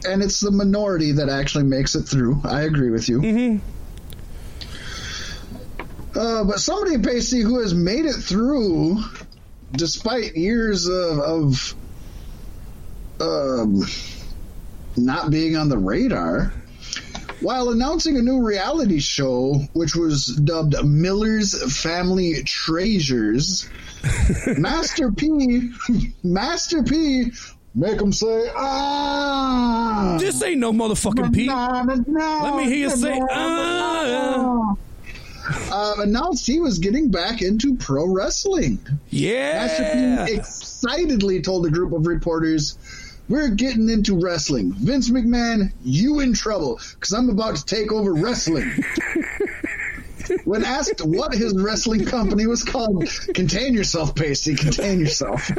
And 0.09 0.23
it's 0.23 0.41
the 0.41 0.51
minority 0.51 1.13
that 1.13 1.29
actually 1.29 1.65
makes 1.65 1.95
it 1.95 2.03
through. 2.03 2.41
I 2.45 2.63
agree 2.63 2.91
with 2.91 3.09
you. 3.09 3.21
Mhm. 3.21 3.61
Uh, 6.15 6.45
but 6.45 6.61
somebody, 6.61 6.97
Paystee, 6.97 7.43
who 7.43 7.61
has 7.61 7.75
made 7.75 8.07
it 8.07 8.15
through 8.15 9.03
despite 9.73 10.37
years 10.37 10.89
of, 10.89 11.19
of 11.19 11.75
um, 13.21 13.83
not 14.97 15.31
being 15.31 15.57
on 15.57 15.69
the 15.69 15.79
radar. 15.79 16.53
While 17.41 17.69
announcing 17.69 18.17
a 18.17 18.23
new 18.23 18.43
reality 18.43 18.99
show, 18.99 19.61
which 19.75 19.95
was 19.95 20.25
dubbed 20.27 20.75
Miller's 20.85 21.83
Family 21.83 22.43
Treasures, 22.45 23.69
Master 24.59 25.13
P, 25.13 25.71
Master 26.23 26.83
P, 26.83 27.33
make 27.77 27.99
them 27.99 28.12
say 28.12 28.51
ah. 28.57 30.16
This 30.18 30.43
ain't 30.43 30.59
no 30.59 30.72
motherfucking 30.72 31.33
Pete. 31.33 31.49
Let 31.49 32.57
me 32.57 32.64
hear 32.64 32.89
you 32.89 32.91
say 32.91 33.20
ah. 33.31 34.74
Uh, 35.70 35.95
announced 35.99 36.45
he 36.45 36.59
was 36.59 36.81
getting 36.81 37.09
back 37.11 37.41
into 37.41 37.77
pro 37.77 38.05
wrestling. 38.07 38.81
Master 39.12 39.83
Yeah. 39.83 40.27
P 40.27 40.35
excitedly 40.35 41.41
told 41.41 41.66
a 41.66 41.70
group 41.70 41.93
of 41.93 42.07
reporters, 42.09 42.77
"We're 43.29 43.51
getting 43.51 43.89
into 43.89 44.18
wrestling. 44.18 44.72
Vince 44.72 45.09
McMahon, 45.09 45.70
you 45.85 46.18
in 46.18 46.33
trouble 46.33 46.81
because 46.95 47.12
I'm 47.12 47.29
about 47.31 47.55
to 47.57 47.64
take 47.64 47.93
over 47.93 48.12
wrestling." 48.12 48.68
when 50.45 50.64
asked 50.64 51.01
what 51.05 51.35
his 51.35 51.55
wrestling 51.57 52.05
company 52.05 52.47
was 52.47 52.62
called, 52.62 53.09
contain 53.35 53.74
yourself, 53.74 54.14
Paystee. 54.14 54.59
Contain 54.59 55.01
yourself. 55.01 55.51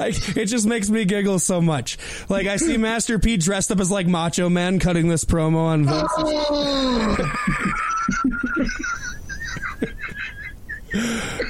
I, 0.00 0.12
it 0.38 0.46
just 0.46 0.66
makes 0.66 0.90
me 0.90 1.04
giggle 1.04 1.38
so 1.38 1.60
much. 1.60 1.98
Like 2.28 2.46
I 2.46 2.56
see 2.56 2.76
Master 2.76 3.18
P 3.18 3.36
dressed 3.36 3.70
up 3.70 3.80
as 3.80 3.90
like 3.90 4.06
Macho 4.06 4.48
Man 4.48 4.78
cutting 4.78 5.08
this 5.08 5.24
promo 5.24 5.58
on 5.58 5.84
Vince. 5.84 6.12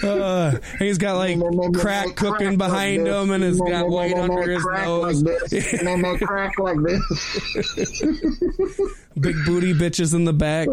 Uh, 0.03 0.59
and 0.73 0.81
he's 0.81 0.97
got 0.97 1.17
like 1.17 1.39
crack 1.75 2.17
cooking 2.17 2.57
behind 2.57 3.07
him, 3.07 3.31
and 3.31 3.45
he's 3.45 3.61
got 3.61 3.87
white 3.89 4.15
under 4.15 4.51
his 4.51 4.65
nose. 4.65 5.23
No 5.83 5.99
more 5.99 6.17
crack 6.19 6.59
like 6.59 6.79
this. 6.83 7.05
Big 9.21 9.37
booty 9.45 9.75
bitches 9.75 10.15
in 10.15 10.25
the 10.25 10.33
back. 10.33 10.67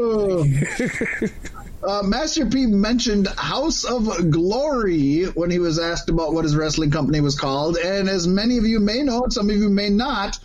Uh, 1.83 2.03
Master 2.03 2.45
P 2.45 2.67
mentioned 2.67 3.25
House 3.25 3.85
of 3.85 4.29
Glory 4.29 5.23
when 5.23 5.49
he 5.49 5.57
was 5.57 5.79
asked 5.79 6.09
about 6.09 6.31
what 6.31 6.43
his 6.43 6.55
wrestling 6.55 6.91
company 6.91 7.21
was 7.21 7.39
called. 7.39 7.75
And 7.75 8.07
as 8.07 8.27
many 8.27 8.59
of 8.59 8.65
you 8.65 8.79
may 8.79 9.01
know, 9.01 9.23
and 9.23 9.33
some 9.33 9.49
of 9.49 9.55
you 9.55 9.67
may 9.67 9.89
not, 9.89 10.37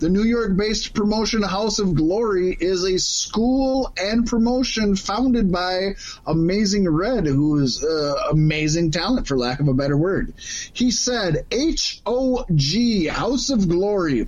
the 0.00 0.08
New 0.08 0.24
York 0.24 0.56
based 0.56 0.92
promotion 0.92 1.42
House 1.42 1.78
of 1.78 1.94
Glory 1.94 2.56
is 2.58 2.82
a 2.82 2.98
school 2.98 3.92
and 3.96 4.26
promotion 4.26 4.96
founded 4.96 5.52
by 5.52 5.94
Amazing 6.26 6.88
Red, 6.88 7.26
who 7.26 7.60
is 7.60 7.84
uh, 7.84 8.14
amazing 8.32 8.90
talent, 8.90 9.28
for 9.28 9.38
lack 9.38 9.60
of 9.60 9.68
a 9.68 9.74
better 9.74 9.96
word. 9.96 10.34
He 10.72 10.90
said, 10.90 11.46
H 11.52 12.02
O 12.04 12.44
G, 12.52 13.06
House 13.06 13.50
of 13.50 13.68
Glory. 13.68 14.26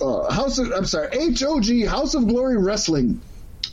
Uh, 0.00 0.32
House 0.32 0.58
of, 0.58 0.72
I'm 0.72 0.86
sorry, 0.86 1.34
HOG, 1.34 1.86
House 1.86 2.14
of 2.14 2.26
Glory 2.26 2.56
Wrestling. 2.56 3.20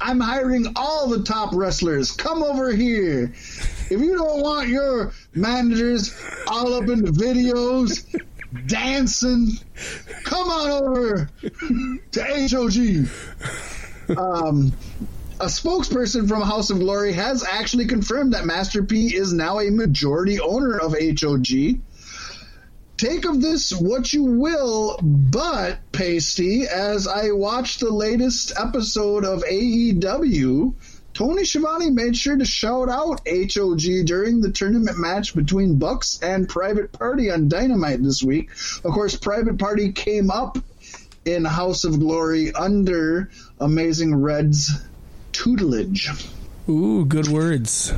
I'm 0.01 0.19
hiring 0.19 0.73
all 0.75 1.07
the 1.07 1.23
top 1.23 1.53
wrestlers. 1.53 2.11
Come 2.11 2.43
over 2.43 2.71
here. 2.71 3.33
If 3.33 3.91
you 3.91 4.15
don't 4.15 4.41
want 4.41 4.69
your 4.69 5.13
managers 5.33 6.15
all 6.47 6.73
up 6.73 6.89
in 6.89 7.03
the 7.03 7.11
videos, 7.11 8.05
dancing, 8.67 9.51
come 10.23 10.49
on 10.49 10.71
over 10.71 11.29
to 12.11 12.23
HOG. 12.23 14.17
Um, 14.17 14.73
a 15.39 15.45
spokesperson 15.45 16.27
from 16.29 16.41
House 16.41 16.69
of 16.69 16.79
Glory 16.79 17.13
has 17.13 17.43
actually 17.43 17.87
confirmed 17.87 18.33
that 18.33 18.45
Master 18.45 18.83
P 18.83 19.15
is 19.15 19.33
now 19.33 19.59
a 19.59 19.69
majority 19.69 20.39
owner 20.39 20.77
of 20.77 20.93
HOG. 20.93 21.79
Take 22.97 23.25
of 23.25 23.41
this 23.41 23.71
what 23.71 24.13
you 24.13 24.23
will, 24.23 24.97
but 25.01 25.79
Paystee, 25.91 26.65
as 26.65 27.07
I 27.07 27.31
watched 27.31 27.81
the 27.81 27.91
latest 27.91 28.53
episode 28.57 29.25
of 29.25 29.43
AEW, 29.43 30.73
Tony 31.13 31.43
Schiavone 31.43 31.89
made 31.89 32.15
sure 32.15 32.37
to 32.37 32.45
shout 32.45 32.87
out 32.87 33.21
HOG 33.27 34.05
during 34.05 34.39
the 34.39 34.51
tournament 34.51 34.97
match 34.97 35.35
between 35.35 35.77
Bucks 35.77 36.19
and 36.21 36.47
Private 36.47 36.93
Party 36.93 37.31
on 37.31 37.49
Dynamite 37.49 38.01
this 38.01 38.23
week. 38.23 38.51
Of 38.83 38.93
course, 38.93 39.17
Private 39.17 39.59
Party 39.59 39.91
came 39.91 40.31
up 40.31 40.57
in 41.25 41.43
House 41.43 41.83
of 41.83 41.99
Glory 41.99 42.53
under 42.53 43.29
Amazing 43.59 44.15
Red's 44.15 44.71
tutelage. 45.33 46.11
Ooh, 46.69 47.03
good 47.05 47.27
words. 47.27 47.93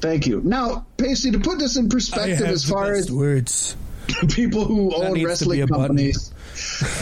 Thank 0.00 0.26
you. 0.28 0.40
Now, 0.44 0.86
Paystee, 0.96 1.32
to 1.32 1.40
put 1.40 1.58
this 1.58 1.76
in 1.76 1.88
perspective, 1.88 2.46
as 2.46 2.64
far 2.64 2.92
as 2.92 3.10
words. 3.10 3.76
people 4.34 4.64
who 4.64 4.90
That 4.90 4.96
own 4.96 5.14
needs 5.14 5.38
to 5.40 5.48
be 5.48 5.62
wrestling 5.62 5.68
companies. 5.68 6.32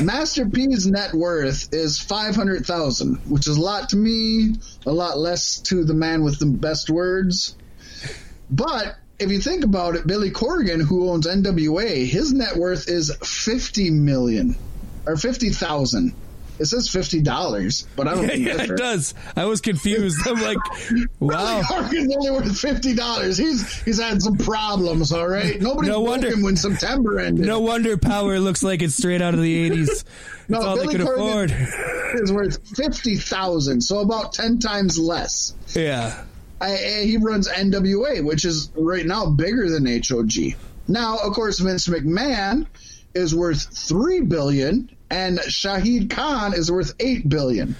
Master 0.02 0.46
P's 0.46 0.86
net 0.86 1.14
worth 1.14 1.72
is 1.72 1.98
five 1.98 2.34
hundred 2.34 2.66
thousand, 2.66 3.16
which 3.28 3.46
is 3.46 3.56
a 3.56 3.60
lot 3.60 3.90
to 3.90 3.96
me, 3.96 4.54
a 4.86 4.92
lot 4.92 5.18
less 5.18 5.58
to 5.60 5.84
the 5.84 5.94
man 5.94 6.22
with 6.22 6.38
the 6.38 6.46
best 6.46 6.90
words. 6.90 7.56
But 8.50 8.96
if 9.18 9.30
you 9.30 9.40
think 9.40 9.64
about 9.64 9.96
it, 9.96 10.06
Billy 10.06 10.30
Corgan, 10.30 10.80
who 10.80 11.10
owns 11.10 11.26
NWA, 11.26 12.06
his 12.06 12.32
net 12.32 12.56
worth 12.56 12.88
is 12.88 13.14
fifty 13.22 13.90
million 13.90 14.56
or 15.06 15.16
fifty 15.16 15.50
thousand. 15.50 16.14
It 16.58 16.64
says 16.66 16.88
fifty 16.88 17.22
dollars, 17.22 17.86
but 17.94 18.08
I 18.08 18.14
don't 18.14 18.22
Yeah, 18.24 18.28
think 18.30 18.46
yeah, 18.46 18.62
it 18.62 18.76
does. 18.76 19.14
I 19.36 19.44
was 19.44 19.60
confused. 19.60 20.18
I'm 20.26 20.40
like, 20.40 20.58
wow. 21.20 21.62
Corgan's 21.62 22.14
only 22.16 22.30
worth 22.30 22.58
fifty 22.58 22.94
dollars. 22.94 23.36
He's 23.38 23.80
he's 23.82 24.00
had 24.00 24.20
some 24.20 24.36
problems. 24.36 25.12
All 25.12 25.28
right, 25.28 25.60
nobody 25.60 25.88
No 25.88 26.00
wonder- 26.00 26.30
him 26.30 26.42
when 26.42 26.56
September 26.56 27.20
ended. 27.20 27.46
No 27.46 27.60
wonder 27.60 27.96
Power 27.96 28.40
looks 28.40 28.62
like 28.62 28.82
it's 28.82 28.94
straight 28.96 29.22
out 29.22 29.34
of 29.34 29.40
the 29.40 29.70
80s. 29.70 30.04
No, 30.50 30.60
That's 30.60 30.64
all 30.66 30.76
Billy 30.76 30.86
they 30.86 30.92
could 31.04 31.06
Corgan- 31.06 31.44
afford. 31.50 32.22
is 32.22 32.32
worth 32.32 32.68
fifty 32.74 33.16
thousand, 33.16 33.82
so 33.82 33.98
about 33.98 34.32
ten 34.32 34.58
times 34.58 34.98
less. 34.98 35.54
Yeah. 35.76 36.24
I, 36.58 36.72
I- 36.72 37.04
he 37.04 37.18
runs 37.18 37.48
NWA, 37.48 38.24
which 38.24 38.46
is 38.46 38.70
right 38.74 39.04
now 39.04 39.26
bigger 39.28 39.68
than 39.70 39.84
HOG. 39.86 40.56
Now, 40.88 41.18
of 41.18 41.34
course, 41.34 41.58
Vince 41.58 41.86
McMahon 41.86 42.66
is 43.14 43.34
worth 43.34 43.62
three 43.76 44.22
billion, 44.22 44.90
and 45.10 45.38
Shahid 45.40 46.10
Khan 46.10 46.54
is 46.54 46.70
worth 46.70 46.94
eight 47.00 47.28
billion. 47.28 47.76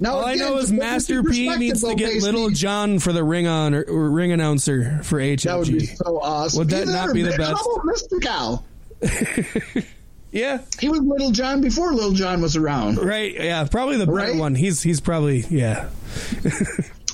Now, 0.00 0.14
All 0.16 0.24
I 0.24 0.34
know 0.34 0.58
is 0.58 0.72
Master 0.72 1.22
P 1.22 1.48
needs 1.56 1.82
to 1.82 1.94
get 1.94 2.20
Little 2.22 2.50
John 2.50 2.98
for 2.98 3.12
the 3.12 3.22
ring 3.22 3.46
on 3.46 3.72
or, 3.72 3.82
or 3.84 4.10
ring 4.10 4.32
announcer 4.32 5.00
for 5.04 5.20
HOG. 5.20 5.38
That 5.40 5.58
would 5.58 5.68
be 5.68 5.86
so 5.86 6.18
awesome. 6.20 6.58
Would 6.58 6.70
that 6.70 6.88
not 6.88 7.14
be 7.14 7.22
the 7.22 7.30
best? 7.36 7.52
How 7.52 7.74
about 7.74 7.86
Mr. 7.86 8.20
Cal? 8.20 8.64
yeah, 10.32 10.58
He 10.80 10.88
was 10.88 11.00
Little 11.00 11.30
John 11.30 11.60
before 11.60 11.92
Little 11.92 12.12
John 12.12 12.40
was 12.40 12.56
around. 12.56 12.98
right. 12.98 13.32
Yeah, 13.34 13.64
probably 13.70 13.96
the 13.96 14.06
better 14.06 14.16
Right? 14.32 14.36
one. 14.36 14.54
He's 14.54 14.82
he's 14.82 15.00
probably 15.00 15.40
yeah. 15.50 15.88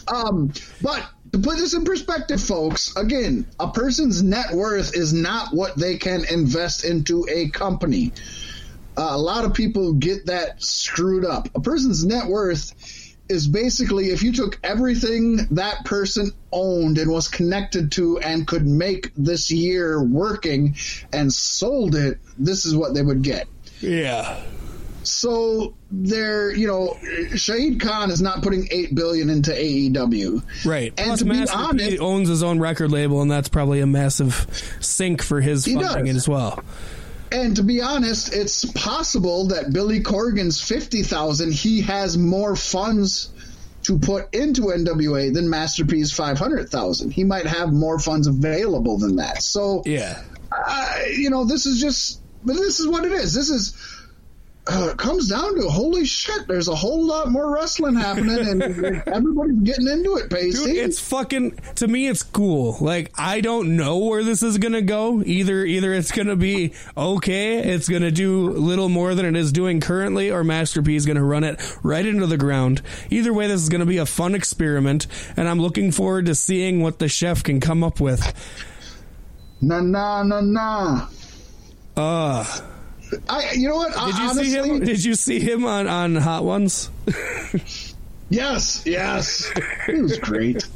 Um, 0.08 0.52
but 0.80 1.06
to 1.32 1.38
put 1.38 1.58
this 1.58 1.74
in 1.74 1.84
perspective, 1.84 2.40
folks, 2.42 2.96
again, 2.96 3.46
a 3.60 3.68
person's 3.70 4.22
net 4.22 4.52
worth 4.54 4.96
is 4.96 5.12
not 5.12 5.52
what 5.52 5.76
they 5.76 5.98
can 5.98 6.24
invest 6.30 6.82
into 6.82 7.26
a 7.30 7.50
company. 7.50 8.12
Uh, 8.98 9.10
a 9.12 9.18
lot 9.18 9.44
of 9.44 9.54
people 9.54 9.92
get 9.92 10.26
that 10.26 10.60
screwed 10.60 11.24
up. 11.24 11.48
A 11.54 11.60
person's 11.60 12.04
net 12.04 12.26
worth 12.26 12.74
is 13.28 13.46
basically 13.46 14.06
if 14.10 14.22
you 14.24 14.32
took 14.32 14.58
everything 14.64 15.36
that 15.52 15.84
person 15.84 16.32
owned 16.50 16.98
and 16.98 17.10
was 17.10 17.28
connected 17.28 17.92
to 17.92 18.18
and 18.18 18.46
could 18.46 18.66
make 18.66 19.12
this 19.16 19.50
year 19.52 20.02
working 20.02 20.74
and 21.12 21.32
sold 21.32 21.94
it, 21.94 22.18
this 22.38 22.64
is 22.66 22.74
what 22.74 22.92
they 22.94 23.02
would 23.02 23.22
get. 23.22 23.46
Yeah. 23.80 24.42
So 25.04 25.74
they're, 25.90 26.52
you 26.54 26.66
know, 26.66 26.96
Shahid 27.32 27.80
Khan 27.80 28.10
is 28.10 28.20
not 28.20 28.42
putting 28.42 28.66
eight 28.70 28.94
billion 28.94 29.30
into 29.30 29.52
AEW. 29.52 30.42
Right. 30.66 30.92
And 30.98 31.06
Plus, 31.06 31.18
to 31.20 31.24
be 31.24 31.30
Master 31.32 31.56
honest- 31.56 31.90
he 31.90 31.98
owns 31.98 32.28
his 32.28 32.42
own 32.42 32.58
record 32.58 32.90
label, 32.90 33.22
and 33.22 33.30
that's 33.30 33.48
probably 33.48 33.80
a 33.80 33.86
massive 33.86 34.76
sink 34.80 35.22
for 35.22 35.40
his 35.40 35.66
funding 35.66 36.06
does. 36.06 36.16
as 36.16 36.28
well. 36.28 36.62
And 37.30 37.56
to 37.56 37.62
be 37.62 37.80
honest, 37.82 38.34
it's 38.34 38.64
possible 38.72 39.48
that 39.48 39.72
Billy 39.72 40.00
Corgan's 40.00 40.60
fifty 40.60 41.02
thousand, 41.02 41.52
he 41.52 41.82
has 41.82 42.16
more 42.16 42.56
funds 42.56 43.32
to 43.84 43.98
put 43.98 44.32
into 44.34 44.62
NWA 44.62 45.32
than 45.32 45.48
Master 45.50 45.84
P's 45.84 46.12
five 46.12 46.38
hundred 46.38 46.68
thousand. 46.70 47.10
He 47.12 47.24
might 47.24 47.46
have 47.46 47.72
more 47.72 47.98
funds 47.98 48.26
available 48.26 48.98
than 48.98 49.16
that. 49.16 49.42
So, 49.42 49.82
Yeah. 49.86 50.20
uh, 50.52 50.94
you 51.16 51.30
know, 51.30 51.44
this 51.44 51.66
is 51.66 51.80
just, 51.80 52.22
but 52.42 52.54
this 52.54 52.80
is 52.80 52.88
what 52.88 53.04
it 53.04 53.12
is. 53.12 53.34
This 53.34 53.50
is. 53.50 53.74
Uh, 54.70 54.88
it 54.90 54.96
comes 54.98 55.28
down 55.28 55.54
to 55.56 55.68
holy 55.68 56.04
shit. 56.04 56.46
There's 56.46 56.68
a 56.68 56.74
whole 56.74 57.04
lot 57.04 57.30
more 57.30 57.52
wrestling 57.54 57.94
happening, 57.94 58.38
and 58.38 58.62
everybody's 59.06 59.60
getting 59.62 59.88
into 59.88 60.16
it. 60.16 60.28
Paystee. 60.28 60.66
Dude, 60.66 60.76
it's 60.76 61.00
fucking 61.00 61.58
to 61.76 61.88
me 61.88 62.08
it's 62.08 62.22
cool. 62.22 62.76
Like 62.80 63.10
I 63.16 63.40
don't 63.40 63.76
know 63.76 63.98
where 63.98 64.22
this 64.22 64.42
is 64.42 64.58
gonna 64.58 64.82
go. 64.82 65.22
Either 65.24 65.64
either 65.64 65.94
it's 65.94 66.12
gonna 66.12 66.36
be 66.36 66.72
okay, 66.96 67.58
it's 67.58 67.88
gonna 67.88 68.10
do 68.10 68.50
a 68.50 68.58
little 68.58 68.88
more 68.88 69.14
than 69.14 69.26
it 69.26 69.36
is 69.36 69.52
doing 69.52 69.80
currently, 69.80 70.30
or 70.30 70.44
Master 70.44 70.82
P 70.82 70.96
is 70.96 71.06
gonna 71.06 71.24
run 71.24 71.44
it 71.44 71.60
right 71.82 72.04
into 72.04 72.26
the 72.26 72.36
ground. 72.36 72.82
Either 73.10 73.32
way, 73.32 73.46
this 73.46 73.62
is 73.62 73.68
gonna 73.68 73.86
be 73.86 73.98
a 73.98 74.06
fun 74.06 74.34
experiment, 74.34 75.06
and 75.36 75.48
I'm 75.48 75.60
looking 75.60 75.92
forward 75.92 76.26
to 76.26 76.34
seeing 76.34 76.82
what 76.82 76.98
the 76.98 77.08
chef 77.08 77.42
can 77.42 77.60
come 77.60 77.82
up 77.82 78.00
with. 78.00 78.22
na 79.60 79.80
na 79.80 80.22
na 80.22 80.40
na. 80.40 81.08
Uh 81.96 82.44
I, 83.28 83.52
you 83.52 83.68
know 83.68 83.76
what? 83.76 83.92
Did 83.92 84.18
you 84.18 84.24
Honestly, 84.24 84.44
see 84.44 84.56
him? 84.56 84.80
Did 84.80 85.04
you 85.04 85.14
see 85.14 85.40
him 85.40 85.64
on 85.64 85.86
on 85.86 86.16
Hot 86.16 86.44
Ones? 86.44 86.90
Yes, 88.30 88.82
yes. 88.84 89.50
It 89.88 90.02
was 90.02 90.18
great. 90.18 90.68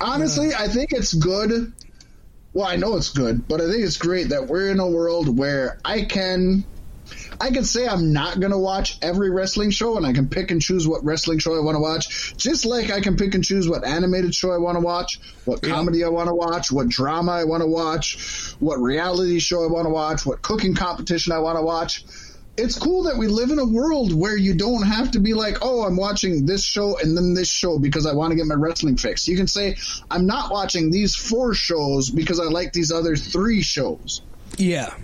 Honestly, 0.00 0.54
I 0.54 0.68
think 0.68 0.92
it's 0.92 1.12
good. 1.12 1.72
Well, 2.54 2.66
I 2.66 2.76
know 2.76 2.96
it's 2.96 3.10
good, 3.10 3.46
but 3.48 3.60
I 3.60 3.70
think 3.70 3.84
it's 3.84 3.96
great 3.96 4.30
that 4.30 4.46
we're 4.46 4.70
in 4.70 4.78
a 4.80 4.86
world 4.86 5.38
where 5.38 5.78
I 5.84 6.02
can 6.02 6.64
I 7.42 7.50
can 7.50 7.64
say 7.64 7.88
I'm 7.88 8.12
not 8.12 8.38
going 8.38 8.52
to 8.52 8.58
watch 8.58 8.98
every 9.02 9.28
wrestling 9.28 9.70
show 9.70 9.96
and 9.96 10.06
I 10.06 10.12
can 10.12 10.28
pick 10.28 10.52
and 10.52 10.62
choose 10.62 10.86
what 10.86 11.04
wrestling 11.04 11.40
show 11.40 11.56
I 11.56 11.60
want 11.60 11.74
to 11.74 11.80
watch, 11.80 12.36
just 12.36 12.64
like 12.64 12.92
I 12.92 13.00
can 13.00 13.16
pick 13.16 13.34
and 13.34 13.44
choose 13.44 13.68
what 13.68 13.84
animated 13.84 14.32
show 14.32 14.52
I 14.52 14.58
want 14.58 14.76
to 14.76 14.80
watch, 14.80 15.18
what 15.44 15.60
comedy 15.60 16.04
I 16.04 16.08
want 16.08 16.28
to 16.28 16.34
watch, 16.34 16.70
what 16.70 16.88
drama 16.88 17.32
I 17.32 17.42
want 17.42 17.62
to 17.62 17.66
watch, 17.66 18.54
what 18.60 18.76
reality 18.76 19.40
show 19.40 19.64
I 19.64 19.66
want 19.66 19.86
to 19.86 19.90
watch, 19.90 20.24
what 20.24 20.40
cooking 20.40 20.76
competition 20.76 21.32
I 21.32 21.40
want 21.40 21.58
to 21.58 21.62
watch 21.62 22.04
it's 22.54 22.78
cool 22.78 23.04
that 23.04 23.16
we 23.16 23.28
live 23.28 23.50
in 23.50 23.58
a 23.58 23.64
world 23.64 24.12
where 24.12 24.36
you 24.36 24.54
don't 24.54 24.82
have 24.82 25.12
to 25.12 25.20
be 25.20 25.32
like, 25.32 25.56
oh, 25.62 25.84
I'm 25.84 25.96
watching 25.96 26.44
this 26.44 26.62
show 26.62 26.98
and 26.98 27.16
then 27.16 27.32
this 27.32 27.50
show 27.50 27.78
because 27.78 28.04
I 28.04 28.12
want 28.12 28.32
to 28.32 28.36
get 28.36 28.46
my 28.46 28.54
wrestling 28.54 28.98
fix. 28.98 29.26
You 29.26 29.38
can 29.38 29.46
say, 29.46 29.76
I'm 30.10 30.26
not 30.26 30.52
watching 30.52 30.90
these 30.90 31.16
four 31.16 31.54
shows 31.54 32.10
because 32.10 32.38
I 32.38 32.44
like 32.44 32.74
these 32.74 32.92
other 32.92 33.16
three 33.16 33.62
shows. 33.62 34.20
Yeah. 34.58 34.94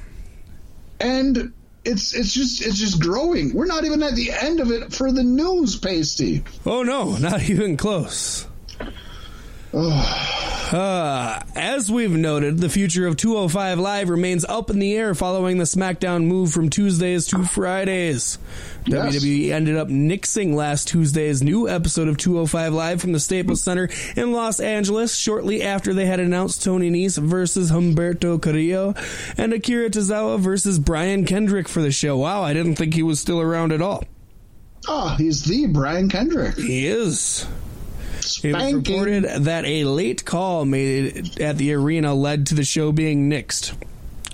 And 1.01 1.55
it's 1.89 2.15
it's 2.15 2.33
just 2.33 2.65
it's 2.65 2.79
just 2.79 3.01
growing. 3.01 3.55
We're 3.55 3.67
not 3.67 3.85
even 3.85 4.03
at 4.03 4.15
the 4.15 4.31
end 4.31 4.61
of 4.61 4.71
it 4.71 4.93
for 4.93 5.11
the 5.13 5.23
news, 5.23 5.81
Paystee. 5.81 6.45
Oh 6.67 6.83
no, 6.83 7.17
not 7.17 7.49
even 7.49 7.77
close. 7.77 8.48
Uh, 10.71 11.41
as 11.55 11.91
we've 11.91 12.11
noted, 12.11 12.59
the 12.59 12.69
future 12.69 13.07
of 13.07 13.17
205 13.17 13.79
Live 13.79 14.11
remains 14.11 14.45
up 14.45 14.69
in 14.69 14.79
the 14.79 14.95
air 14.95 15.15
following 15.15 15.57
the 15.57 15.65
SmackDown 15.65 16.27
move 16.27 16.53
from 16.53 16.69
Tuesdays 16.69 17.27
to 17.29 17.43
Fridays. 17.43 18.39
Yes. 18.85 19.17
WWE 19.17 19.51
ended 19.51 19.77
up 19.77 19.89
nixing 19.89 20.53
last 20.53 20.87
Tuesday's 20.89 21.43
new 21.43 21.67
episode 21.71 22.07
of 22.09 22.19
205 22.19 22.75
Live 22.75 23.01
from 23.01 23.13
the 23.13 23.21
Staples 23.21 23.63
Center 23.63 23.89
in 24.15 24.33
Los 24.33 24.61
Angeles 24.61 25.15
shortly 25.17 25.63
after 25.63 25.95
they 25.95 26.05
had 26.05 26.21
announced 26.21 26.63
Tony 26.63 26.91
Nese 26.91 27.17
versus 27.17 27.71
Humberto 27.71 28.41
Carrillo 28.41 28.93
and 29.39 29.55
Akira 29.55 29.89
Tozawa 29.89 30.39
versus 30.39 30.79
Brian 30.79 31.25
Kendrick 31.25 31.67
for 31.67 31.81
the 31.81 31.93
show. 31.93 32.19
Wow, 32.19 32.43
I 32.43 32.53
didn't 32.53 32.77
think 32.77 32.93
he 32.93 33.03
was 33.03 33.21
still 33.21 33.41
around 33.41 33.73
at 33.73 33.81
all. 33.81 34.05
Oh, 34.87 35.15
he's 35.17 35.45
the 35.45 35.67
Brian 35.67 36.11
Kendrick. 36.11 36.57
He 36.57 36.87
is. 36.87 37.47
It 38.43 38.55
was 38.55 38.73
reported 38.75 39.25
that 39.45 39.65
a 39.65 39.85
late 39.85 40.25
call 40.25 40.65
made 40.65 41.41
at 41.41 41.59
the 41.59 41.73
arena 41.73 42.15
led 42.15 42.47
to 42.49 42.55
the 42.55 42.65
show 42.65 42.93
being 42.93 43.31
nixed. 43.31 43.75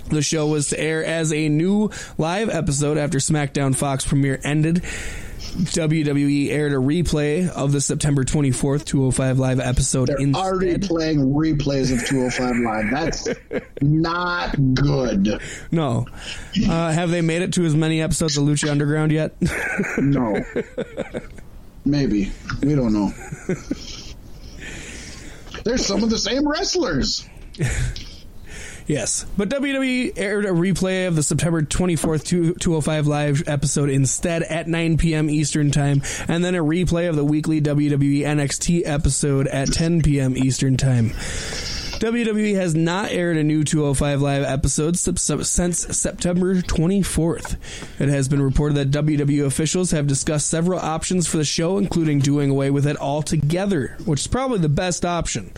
The 0.09 0.21
show 0.21 0.47
was 0.47 0.67
to 0.69 0.79
air 0.79 1.03
as 1.03 1.33
a 1.33 1.49
new 1.49 1.89
live 2.17 2.49
episode 2.49 2.97
after 2.97 3.17
SmackDown 3.17 3.75
Fox 3.75 4.05
premiere 4.05 4.39
ended. 4.43 4.83
WWE 5.55 6.49
aired 6.49 6.73
a 6.73 6.75
replay 6.75 7.47
of 7.49 7.71
the 7.71 7.79
September 7.79 8.23
24th 8.25 8.83
205 8.85 9.39
live 9.39 9.59
episode 9.61 10.09
They're 10.09 10.17
instead. 10.19 10.43
already 10.43 10.77
playing 10.85 11.19
replays 11.33 11.93
of 11.93 12.05
205 12.05 12.57
Live. 12.57 12.91
That's 12.91 13.27
not 13.81 14.55
good. 14.73 15.39
no. 15.71 16.07
Uh, 16.67 16.91
have 16.91 17.09
they 17.09 17.21
made 17.21 17.41
it 17.41 17.53
to 17.53 17.63
as 17.65 17.73
many 17.73 18.01
episodes 18.01 18.37
of 18.37 18.43
Lucha 18.43 18.69
Underground 18.69 19.11
yet? 19.13 19.33
No. 19.97 20.43
Maybe. 21.85 22.31
We 22.61 22.75
don't 22.75 22.93
know. 22.93 23.13
There's 25.63 25.85
some 25.85 26.03
of 26.03 26.09
the 26.09 26.17
same 26.17 26.47
wrestlers. 26.47 27.27
Yes, 28.87 29.25
but 29.35 29.49
WWE 29.49 30.13
aired 30.15 30.45
a 30.45 30.49
replay 30.49 31.07
of 31.07 31.15
the 31.15 31.23
September 31.23 31.63
24th, 31.63 32.53
2- 32.53 32.59
205 32.59 33.07
live 33.07 33.43
episode 33.47 33.89
instead 33.89 34.43
at 34.43 34.67
9 34.67 34.97
p.m. 34.97 35.27
Eastern 35.27 35.71
Time, 35.71 36.03
and 36.27 36.45
then 36.45 36.53
a 36.53 36.63
replay 36.63 37.09
of 37.09 37.15
the 37.15 37.25
weekly 37.25 37.59
WWE 37.61 38.19
NXT 38.19 38.83
episode 38.85 39.47
at 39.47 39.73
10 39.73 40.03
p.m. 40.03 40.37
Eastern 40.37 40.77
Time. 40.77 41.13
WWE 41.99 42.55
has 42.55 42.75
not 42.75 43.11
aired 43.11 43.37
a 43.37 43.43
new 43.43 43.63
205 43.63 44.21
live 44.21 44.43
episode 44.43 44.97
since 44.97 45.97
September 45.97 46.55
24th. 46.55 47.55
It 47.99 48.09
has 48.09 48.27
been 48.27 48.41
reported 48.41 48.75
that 48.75 49.05
WWE 49.05 49.45
officials 49.45 49.91
have 49.91 50.05
discussed 50.05 50.47
several 50.47 50.79
options 50.79 51.25
for 51.25 51.37
the 51.37 51.45
show, 51.45 51.77
including 51.77 52.19
doing 52.19 52.49
away 52.49 52.69
with 52.69 52.85
it 52.85 52.97
altogether, 52.97 53.95
which 54.05 54.21
is 54.21 54.27
probably 54.27 54.59
the 54.59 54.69
best 54.69 55.05
option. 55.05 55.51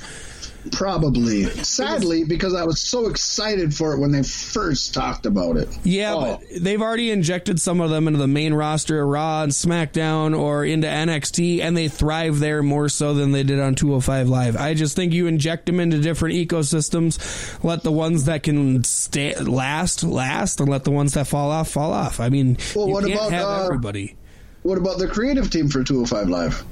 Probably. 0.72 1.44
Sadly, 1.64 2.24
because 2.24 2.54
I 2.54 2.64
was 2.64 2.80
so 2.80 3.08
excited 3.08 3.74
for 3.74 3.94
it 3.94 4.00
when 4.00 4.12
they 4.12 4.24
first 4.24 4.94
talked 4.94 5.26
about 5.26 5.58
it. 5.58 5.70
Yeah, 5.84 6.14
Oh. 6.16 6.22
but 6.40 6.64
they've 6.64 6.82
already 6.82 7.12
injected 7.12 7.60
some 7.60 7.82
of 7.82 7.90
them 7.90 8.08
into 8.08 8.20
the 8.20 8.28
main 8.28 8.54
roster, 8.54 9.06
Raw 9.06 9.44
and 9.44 9.52
SmackDown, 9.52 10.38
or 10.38 10.66
into 10.66 10.88
NXT, 10.88 11.62
and 11.62 11.76
they 11.76 11.88
thrive 11.88 12.40
there 12.40 12.62
more 12.64 12.90
so 12.90 13.14
than 13.14 13.32
they 13.32 13.44
did 13.44 13.60
on 13.60 13.76
205 13.76 14.30
Live. 14.30 14.56
I 14.58 14.74
just 14.74 14.96
think 14.96 15.14
you 15.14 15.28
inject 15.28 15.66
them 15.66 15.80
into 15.80 16.00
different 16.00 16.36
ecosystems, 16.36 17.64
let 17.64 17.84
the 17.84 17.92
ones 17.92 18.26
that 18.26 18.44
can 18.44 18.84
stay 18.84 19.36
last 19.36 20.04
last, 20.04 20.60
and 20.60 20.70
let 20.70 20.84
the 20.84 20.92
ones 20.92 21.14
that 21.14 21.28
fall 21.28 21.52
off 21.52 21.70
fall 21.70 21.94
off. 21.94 22.20
I 22.20 22.30
mean, 22.30 22.58
Well, 22.76 22.88
you 22.88 22.94
what 22.94 23.04
can't 23.06 23.16
about, 23.16 23.32
have 23.32 23.46
uh, 23.48 23.66
everybody. 23.66 24.16
What 24.64 24.78
about 24.78 24.98
the 24.98 25.08
creative 25.08 25.50
team 25.50 25.70
for 25.70 25.84
205 25.84 26.30
Live? 26.30 26.64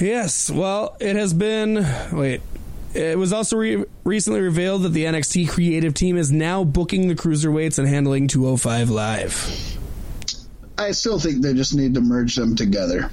Yes, 0.00 0.50
well, 0.50 0.96
it 0.98 1.16
has 1.16 1.34
been. 1.34 1.86
Wait. 2.12 2.40
It 2.94 3.16
was 3.16 3.32
also 3.32 3.56
re- 3.56 3.84
recently 4.02 4.40
revealed 4.40 4.82
that 4.82 4.88
the 4.88 5.04
NXT 5.04 5.48
creative 5.48 5.94
team 5.94 6.16
is 6.16 6.32
now 6.32 6.64
booking 6.64 7.06
the 7.06 7.14
cruiserweights 7.14 7.78
and 7.78 7.86
handling 7.86 8.26
205 8.26 8.90
Live. 8.90 9.78
I 10.76 10.90
still 10.92 11.18
think 11.18 11.42
they 11.42 11.54
just 11.54 11.74
need 11.74 11.94
to 11.94 12.00
merge 12.00 12.34
them 12.34 12.56
together. 12.56 13.10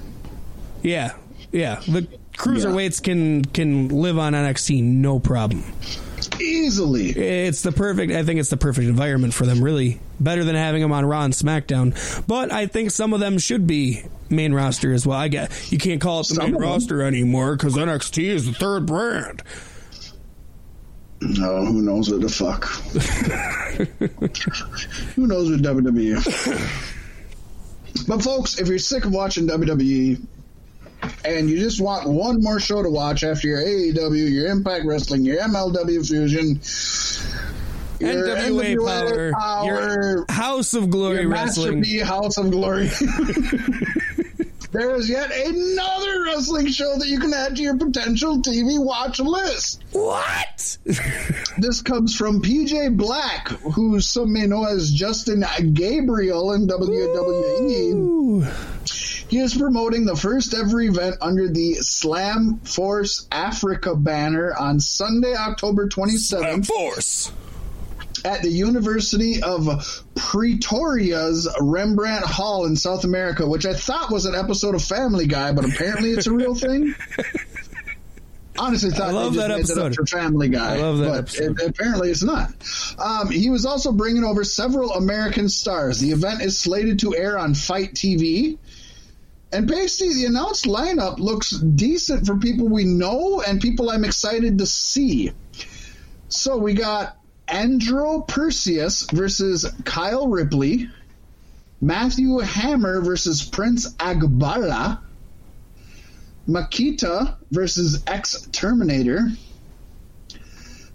Yeah, 0.82 1.14
yeah. 1.52 1.76
The 1.86 2.08
cruiserweights 2.36 3.02
can 3.02 3.44
can 3.44 3.88
live 3.88 4.18
on 4.18 4.32
NXT 4.32 4.82
no 4.82 5.20
problem. 5.20 5.64
Easily. 6.40 7.10
It's 7.10 7.62
the 7.62 7.72
perfect. 7.72 8.12
I 8.12 8.24
think 8.24 8.40
it's 8.40 8.50
the 8.50 8.56
perfect 8.56 8.88
environment 8.88 9.34
for 9.34 9.46
them. 9.46 9.62
Really, 9.62 10.00
better 10.20 10.44
than 10.44 10.54
having 10.54 10.82
them 10.82 10.92
on 10.92 11.04
Raw 11.04 11.24
and 11.24 11.34
SmackDown. 11.34 12.26
But 12.26 12.52
I 12.52 12.66
think 12.66 12.90
some 12.90 13.12
of 13.12 13.20
them 13.20 13.38
should 13.38 13.66
be 13.66 14.02
main 14.30 14.52
roster 14.52 14.92
as 14.92 15.06
well. 15.06 15.18
I 15.18 15.28
get 15.28 15.72
you 15.72 15.78
can't 15.78 16.00
call 16.00 16.20
it 16.20 16.28
the 16.28 16.34
Some 16.34 16.52
main 16.52 16.60
roster 16.60 17.02
anymore 17.02 17.56
because 17.56 17.74
NXT 17.74 18.24
is 18.24 18.46
the 18.46 18.52
third 18.52 18.86
brand. 18.86 19.42
No, 21.20 21.66
who 21.66 21.82
knows 21.82 22.10
what 22.10 22.20
the 22.20 22.28
fuck? 22.28 22.64
who 25.14 25.26
knows 25.26 25.50
what 25.50 25.60
WWE? 25.60 28.06
but 28.06 28.22
folks, 28.22 28.60
if 28.60 28.68
you're 28.68 28.78
sick 28.78 29.04
of 29.04 29.12
watching 29.12 29.48
WWE 29.48 30.24
and 31.24 31.48
you 31.50 31.58
just 31.58 31.80
want 31.80 32.08
one 32.08 32.42
more 32.42 32.60
show 32.60 32.82
to 32.82 32.90
watch 32.90 33.22
after 33.24 33.48
your 33.48 33.60
AEW, 33.60 34.30
your 34.30 34.48
Impact 34.48 34.84
Wrestling, 34.84 35.24
your 35.24 35.38
MLW 35.40 36.06
Fusion, 36.06 36.60
your 38.00 38.26
NWA 38.26 39.32
Power, 39.32 39.66
your 39.66 40.26
House 40.28 40.74
of 40.74 40.90
Glory 40.90 41.26
Wrestling. 41.26 41.82
B 41.82 41.98
House 41.98 42.36
of 42.38 42.50
Glory. 42.50 42.88
there 44.72 44.94
is 44.94 45.08
yet 45.08 45.30
another 45.30 46.24
wrestling 46.24 46.68
show 46.68 46.96
that 46.98 47.08
you 47.08 47.18
can 47.18 47.32
add 47.32 47.56
to 47.56 47.62
your 47.62 47.76
potential 47.76 48.40
TV 48.42 48.82
watch 48.82 49.18
list. 49.20 49.82
What? 49.92 50.78
This 51.58 51.82
comes 51.82 52.14
from 52.14 52.40
PJ 52.40 52.96
Black, 52.96 53.48
who 53.48 54.00
some 54.00 54.32
may 54.32 54.46
know 54.46 54.64
as 54.64 54.92
Justin 54.92 55.44
Gabriel 55.72 56.52
in 56.52 56.68
WWE. 56.68 57.94
Ooh. 57.94 58.46
He 59.28 59.38
is 59.38 59.54
promoting 59.54 60.06
the 60.06 60.16
first 60.16 60.54
ever 60.54 60.80
event 60.80 61.16
under 61.20 61.48
the 61.48 61.74
Slam 61.74 62.60
Force 62.64 63.26
Africa 63.30 63.94
banner 63.94 64.54
on 64.58 64.80
Sunday, 64.80 65.34
October 65.34 65.86
27th 65.88 66.18
Slam 66.18 66.62
Force. 66.62 67.30
at 68.24 68.40
the 68.42 68.48
University 68.48 69.42
of 69.42 70.02
Pretoria's 70.14 71.46
Rembrandt 71.60 72.24
Hall 72.24 72.64
in 72.64 72.74
South 72.76 73.04
America, 73.04 73.46
which 73.46 73.66
I 73.66 73.74
thought 73.74 74.10
was 74.10 74.24
an 74.24 74.34
episode 74.34 74.74
of 74.74 74.82
Family 74.82 75.26
Guy, 75.26 75.52
but 75.52 75.64
apparently 75.66 76.10
it's 76.12 76.26
a 76.26 76.32
real 76.32 76.54
thing. 76.54 76.94
Honestly, 78.58 78.90
thought 78.90 79.10
I 79.10 79.12
love 79.12 79.34
they 79.34 79.38
just 79.38 79.48
that 79.48 79.54
made 79.54 79.58
episode. 79.60 79.86
up 79.86 79.94
for 79.94 80.06
Family 80.06 80.48
Guy. 80.48 80.74
I 80.74 80.78
love 80.78 80.98
that 80.98 81.08
but 81.08 81.18
episode. 81.18 81.60
It, 81.60 81.68
apparently 81.68 82.10
it's 82.10 82.24
not. 82.24 82.48
Um, 82.98 83.30
he 83.30 83.50
was 83.50 83.64
also 83.64 83.92
bringing 83.92 84.24
over 84.24 84.42
several 84.42 84.94
American 84.94 85.48
stars. 85.48 86.00
The 86.00 86.10
event 86.10 86.42
is 86.42 86.58
slated 86.58 86.98
to 87.00 87.14
air 87.14 87.38
on 87.38 87.54
Fight 87.54 87.94
TV. 87.94 88.58
And 89.52 89.66
basically, 89.66 90.14
the 90.14 90.26
announced 90.26 90.66
lineup 90.66 91.18
looks 91.18 91.50
decent 91.50 92.26
for 92.26 92.36
people 92.36 92.68
we 92.68 92.84
know 92.84 93.40
and 93.40 93.60
people 93.60 93.90
I'm 93.90 94.04
excited 94.04 94.58
to 94.58 94.66
see. 94.66 95.32
So 96.28 96.58
we 96.58 96.74
got 96.74 97.16
Andro 97.46 98.26
Perseus 98.28 99.10
versus 99.10 99.66
Kyle 99.84 100.28
Ripley, 100.28 100.90
Matthew 101.80 102.38
Hammer 102.38 103.00
versus 103.00 103.42
Prince 103.42 103.94
Agbala, 103.94 105.00
Makita 106.46 107.36
versus 107.50 108.02
X 108.06 108.46
Terminator, 108.52 109.28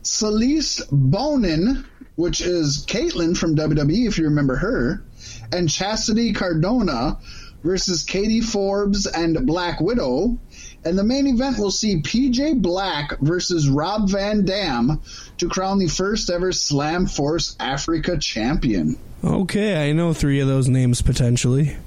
Celeste 0.04 0.84
Bonin 0.92 1.86
which 2.16 2.42
is 2.42 2.86
Kaitlyn 2.88 3.36
from 3.36 3.56
WWE, 3.56 4.08
if 4.08 4.18
you 4.18 4.26
remember 4.26 4.56
her, 4.56 5.04
and 5.52 5.70
Chastity 5.70 6.34
Cardona 6.34 7.18
versus 7.64 8.03
Katie 8.03 8.41
Forbes 8.41 9.07
and 9.07 9.45
Black 9.45 9.80
Widow. 9.80 10.38
And 10.85 10.98
the 10.98 11.03
main 11.03 11.27
event 11.27 11.57
will 11.57 11.72
see 11.72 12.02
PJ 12.02 12.61
Black 12.61 13.18
versus 13.19 13.69
Rob 13.69 14.10
Van 14.10 14.44
Dam 14.44 15.02
to 15.38 15.48
crown 15.48 15.80
the 15.80 15.88
first 15.88 16.30
ever 16.30 16.52
Slam 16.52 17.07
Force 17.07 17.56
Africa 17.60 18.18
champion. 18.18 18.98
Okay, 19.23 19.90
I 19.90 19.94
know 19.94 20.14
three 20.14 20.41
of 20.41 20.48
those 20.48 20.68
names 20.68 21.02
potentially. 21.02 21.77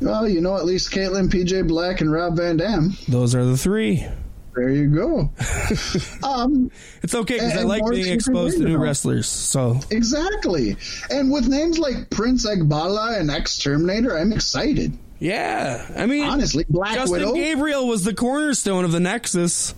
Well, 0.00 0.28
you 0.28 0.40
know 0.40 0.56
at 0.56 0.64
least 0.64 0.90
Kaitlyn, 0.90 1.28
PJ 1.28 1.68
Black, 1.68 2.00
and 2.00 2.10
Rob 2.10 2.36
Van 2.36 2.56
Dam. 2.56 2.96
Those 3.06 3.34
are 3.34 3.44
the 3.44 3.56
three. 3.56 4.06
There 4.54 4.70
you 4.70 4.88
go. 4.88 5.30
um, 6.24 6.70
It's 7.02 7.14
okay 7.14 7.34
because 7.34 7.56
I 7.56 7.62
like 7.62 7.82
being 7.88 8.12
exposed 8.12 8.58
to 8.58 8.64
new 8.64 8.78
wrestlers. 8.78 9.26
So 9.28 9.78
exactly. 9.90 10.76
And 11.08 11.30
with 11.30 11.48
names 11.48 11.78
like 11.78 12.10
Prince 12.10 12.46
Agbala 12.46 13.18
and 13.18 13.30
Ex 13.30 13.58
Terminator, 13.58 14.16
I'm 14.18 14.32
excited. 14.32 14.96
yeah, 15.20 15.86
I 15.96 16.06
mean, 16.06 16.24
Honestly, 16.28 16.64
Black 16.68 16.94
Justin 16.94 17.12
Widow. 17.12 17.34
Gabriel 17.34 17.86
was 17.86 18.04
the 18.04 18.14
cornerstone 18.14 18.84
of 18.84 18.92
the 18.92 19.00
Nexus. 19.00 19.74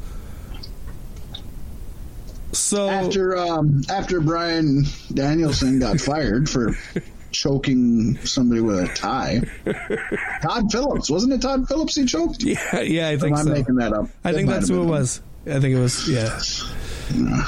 So 2.52 2.88
after 2.88 3.36
um, 3.36 3.82
after 3.88 4.20
Bryan 4.20 4.84
Danielson 5.12 5.78
got 5.78 6.00
fired 6.02 6.50
for 6.50 6.76
choking 7.32 8.16
somebody 8.24 8.60
with 8.60 8.78
a 8.80 8.94
tie. 8.94 9.40
Todd 10.42 10.70
Phillips, 10.70 11.10
wasn't 11.10 11.32
it 11.32 11.42
Todd 11.42 11.66
Phillips 11.68 11.94
he 11.94 12.04
choked? 12.04 12.42
yeah, 12.42 12.80
yeah, 12.80 13.09
I 13.09 13.16
think 13.16 13.32
am 13.36 13.40
I 13.40 13.42
so. 13.42 13.50
making 13.50 13.74
that 13.76 13.92
up? 13.92 14.06
I 14.24 14.30
That 14.32 14.36
think 14.38 14.48
that's 14.50 14.68
who 14.68 14.82
it 14.82 14.86
was. 14.86 15.20
I 15.46 15.59
think 15.60 15.74
it 15.74 15.80
was 15.80 16.09
yeah. 16.09 16.38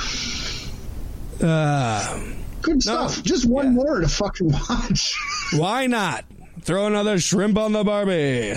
Uh, 1.43 2.21
Good 2.63 2.83
stuff. 2.83 3.23
Just 3.23 3.45
one 3.47 3.67
Yeah. 3.67 3.73
more 3.73 4.01
to 4.01 4.09
fucking 4.09 4.51
watch. 4.53 5.19
why 5.55 5.87
not 5.87 6.25
throw 6.63 6.87
another 6.87 7.19
shrimp 7.19 7.59
on 7.59 7.73
the 7.73 7.85
Barbie? 7.85 8.55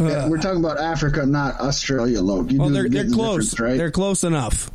Yeah, 0.00 0.28
we're 0.28 0.38
talking 0.38 0.60
about 0.64 0.78
Africa, 0.78 1.26
not 1.26 1.60
Australia, 1.60 2.20
Loke. 2.22 2.52
You 2.52 2.60
Well, 2.60 2.68
they're 2.70 2.88
they're 2.88 3.10
close. 3.10 3.58
right? 3.58 3.76
They're 3.76 3.90
close 3.90 4.22
enough. 4.24 4.70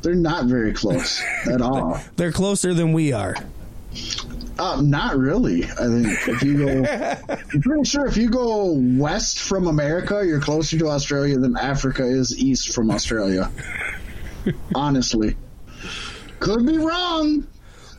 They're 0.00 0.14
not 0.14 0.46
very 0.46 0.72
close 0.72 1.22
at 1.46 1.60
all. 1.62 2.00
They're 2.16 2.32
closer 2.32 2.72
than 2.74 2.92
we 2.94 3.12
are. 3.12 3.36
Uh, 4.58 4.80
not 4.82 5.16
really. 5.16 5.64
I 5.64 5.86
think 5.88 6.06
if 6.28 6.42
you 6.42 6.58
go, 6.66 6.84
I'm 7.52 7.62
pretty 7.62 7.84
sure 7.84 8.06
if 8.06 8.16
you 8.16 8.28
go 8.30 8.72
west 8.76 9.38
from 9.40 9.66
America, 9.66 10.22
you're 10.24 10.40
closer 10.40 10.78
to 10.78 10.88
Australia 10.88 11.38
than 11.38 11.56
Africa 11.56 12.04
is 12.04 12.36
east 12.38 12.74
from 12.74 12.90
Australia. 12.90 13.50
Honestly, 14.74 15.36
could 16.40 16.66
be 16.66 16.78
wrong. 16.78 17.46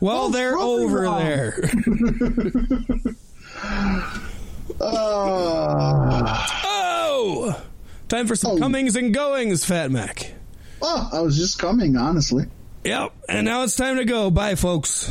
Well, 0.00 0.28
they're 0.30 0.56
over 0.58 1.02
wrong. 1.02 1.18
there. 1.20 1.70
Uh, 4.80 6.46
oh, 6.64 7.62
time 8.08 8.26
for 8.26 8.36
some 8.36 8.52
Oh. 8.52 8.58
comings 8.58 8.96
and 8.96 9.12
goings, 9.14 9.64
Fat 9.64 9.90
Mack. 9.90 10.32
oh, 10.82 11.08
I 11.12 11.20
was 11.20 11.36
just 11.36 11.58
coming. 11.58 11.96
Honestly, 11.96 12.44
Yep, 12.84 13.12
and 13.28 13.44
now 13.46 13.62
it's 13.62 13.76
time 13.76 13.96
to 13.96 14.04
go. 14.04 14.30
Bye, 14.30 14.54
folks. 14.56 15.10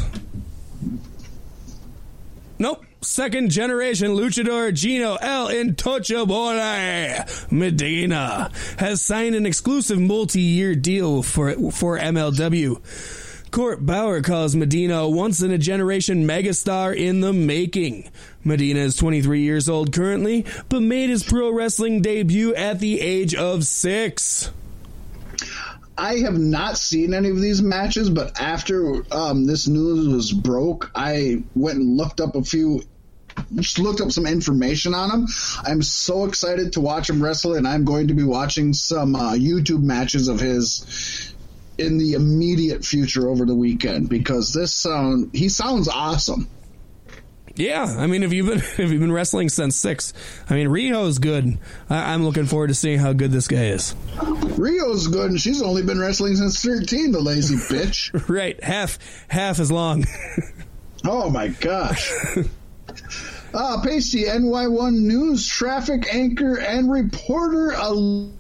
Nope. 2.64 2.86
Second 3.02 3.52
generation 3.52 4.12
luchador 4.12 4.74
Gino 4.74 5.16
El 5.16 5.50
Intocable 5.50 7.52
Medina 7.52 8.50
has 8.78 9.02
signed 9.02 9.36
an 9.36 9.46
exclusive 9.46 10.00
multi-year 10.00 10.74
deal 10.74 11.24
for 11.24 11.52
for 11.72 12.00
MLW. 12.00 13.52
Court 13.52 13.86
Bauer 13.86 14.22
calls 14.22 14.56
Medina 14.56 15.10
once 15.10 15.42
in 15.42 15.52
a 15.52 15.58
generation 15.58 16.26
megastar 16.26 16.96
in 16.96 17.20
the 17.20 17.34
making. 17.34 18.10
Medina 18.46 18.80
is 18.80 18.96
23 18.96 19.42
years 19.42 19.68
old 19.68 19.92
currently, 19.92 20.46
but 20.70 20.82
made 20.82 21.10
his 21.10 21.22
pro 21.22 21.52
wrestling 21.52 22.02
debut 22.02 22.56
at 22.56 22.80
the 22.80 23.02
age 23.02 23.36
of 23.36 23.66
six. 23.66 24.52
I 25.98 26.16
have 26.20 26.38
not 26.38 26.78
seen 26.78 27.14
any 27.14 27.30
of 27.30 27.40
these 27.40 27.62
matches, 27.62 28.10
but 28.10 28.40
after 28.40 29.04
um, 29.14 29.46
this 29.46 29.68
news 29.68 30.08
was 30.08 30.32
broke, 30.32 30.92
I 30.96 31.44
went 31.56 31.78
and 31.78 31.98
looked 31.98 32.20
up 32.20 32.36
a 32.36 32.44
few. 32.44 32.82
Just 33.56 33.80
looked 33.80 34.02
up 34.02 34.12
some 34.12 34.28
information 34.28 34.94
on 34.94 35.10
him. 35.10 35.28
I'm 35.64 35.82
so 35.82 36.26
excited 36.26 36.74
to 36.74 36.82
watch 36.82 37.10
him 37.10 37.22
wrestle, 37.22 37.56
and 37.56 37.68
I'm 37.68 37.84
going 37.84 38.08
to 38.10 38.14
be 38.14 38.24
watching 38.24 38.74
some 38.74 39.16
uh, 39.16 39.34
YouTube 39.34 39.82
matches 39.82 40.28
of 40.28 40.40
his 40.40 41.34
in 41.78 41.98
the 41.98 42.14
immediate 42.14 42.86
future 42.86 43.28
over 43.28 43.46
the 43.46 43.56
weekend 43.56 44.08
because 44.08 44.54
this 44.54 44.74
sound 44.74 45.32
he 45.34 45.50
sounds 45.50 45.88
awesome. 45.88 46.48
Yeah, 47.56 47.84
I 47.84 48.08
mean, 48.08 48.24
if 48.24 48.34
you've 48.34 48.48
been 48.48 48.58
if 48.84 48.92
you've 48.92 49.00
been 49.02 49.12
wrestling 49.12 49.50
since 49.50 49.76
six, 49.76 50.14
I 50.50 50.56
mean, 50.56 50.68
Rio's 50.70 51.20
good. 51.20 51.60
I, 51.90 52.14
I'm 52.14 52.24
looking 52.26 52.46
forward 52.46 52.68
to 52.68 52.74
seeing 52.74 53.00
how 53.00 53.14
good 53.14 53.32
this 53.32 53.48
guy 53.48 53.66
is. 53.66 53.96
Rio's 54.58 55.08
good, 55.08 55.32
and 55.32 55.40
she's 55.40 55.62
only 55.62 55.84
been 55.84 56.00
wrestling 56.00 56.36
since 56.36 56.62
13. 56.62 57.12
The 57.12 57.20
lazy 57.20 57.56
bitch. 57.74 58.28
Right, 58.30 58.62
half 58.64 58.98
half 59.28 59.60
as 59.60 59.72
long. 59.72 60.06
Oh 61.06 61.30
my 61.30 61.50
gosh. 61.50 62.14
Uh, 63.54 63.82
Paystee, 63.84 64.26
NY1 64.26 64.94
News 64.94 65.46
traffic 65.46 66.08
anchor 66.14 66.58
and 66.58 66.90
reporter 66.90 67.72
Elise 67.72 68.32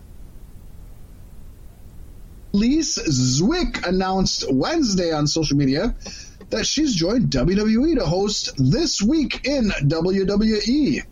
Zwick 2.54 3.86
announced 3.86 4.46
Wednesday 4.50 5.12
on 5.12 5.28
social 5.28 5.58
media 5.58 5.94
that 6.54 6.66
she's 6.66 6.94
joined 6.94 7.30
WWE 7.30 7.98
to 7.98 8.06
host 8.06 8.52
This 8.58 9.02
Week 9.02 9.46
in 9.46 9.70
WWE. 9.70 11.04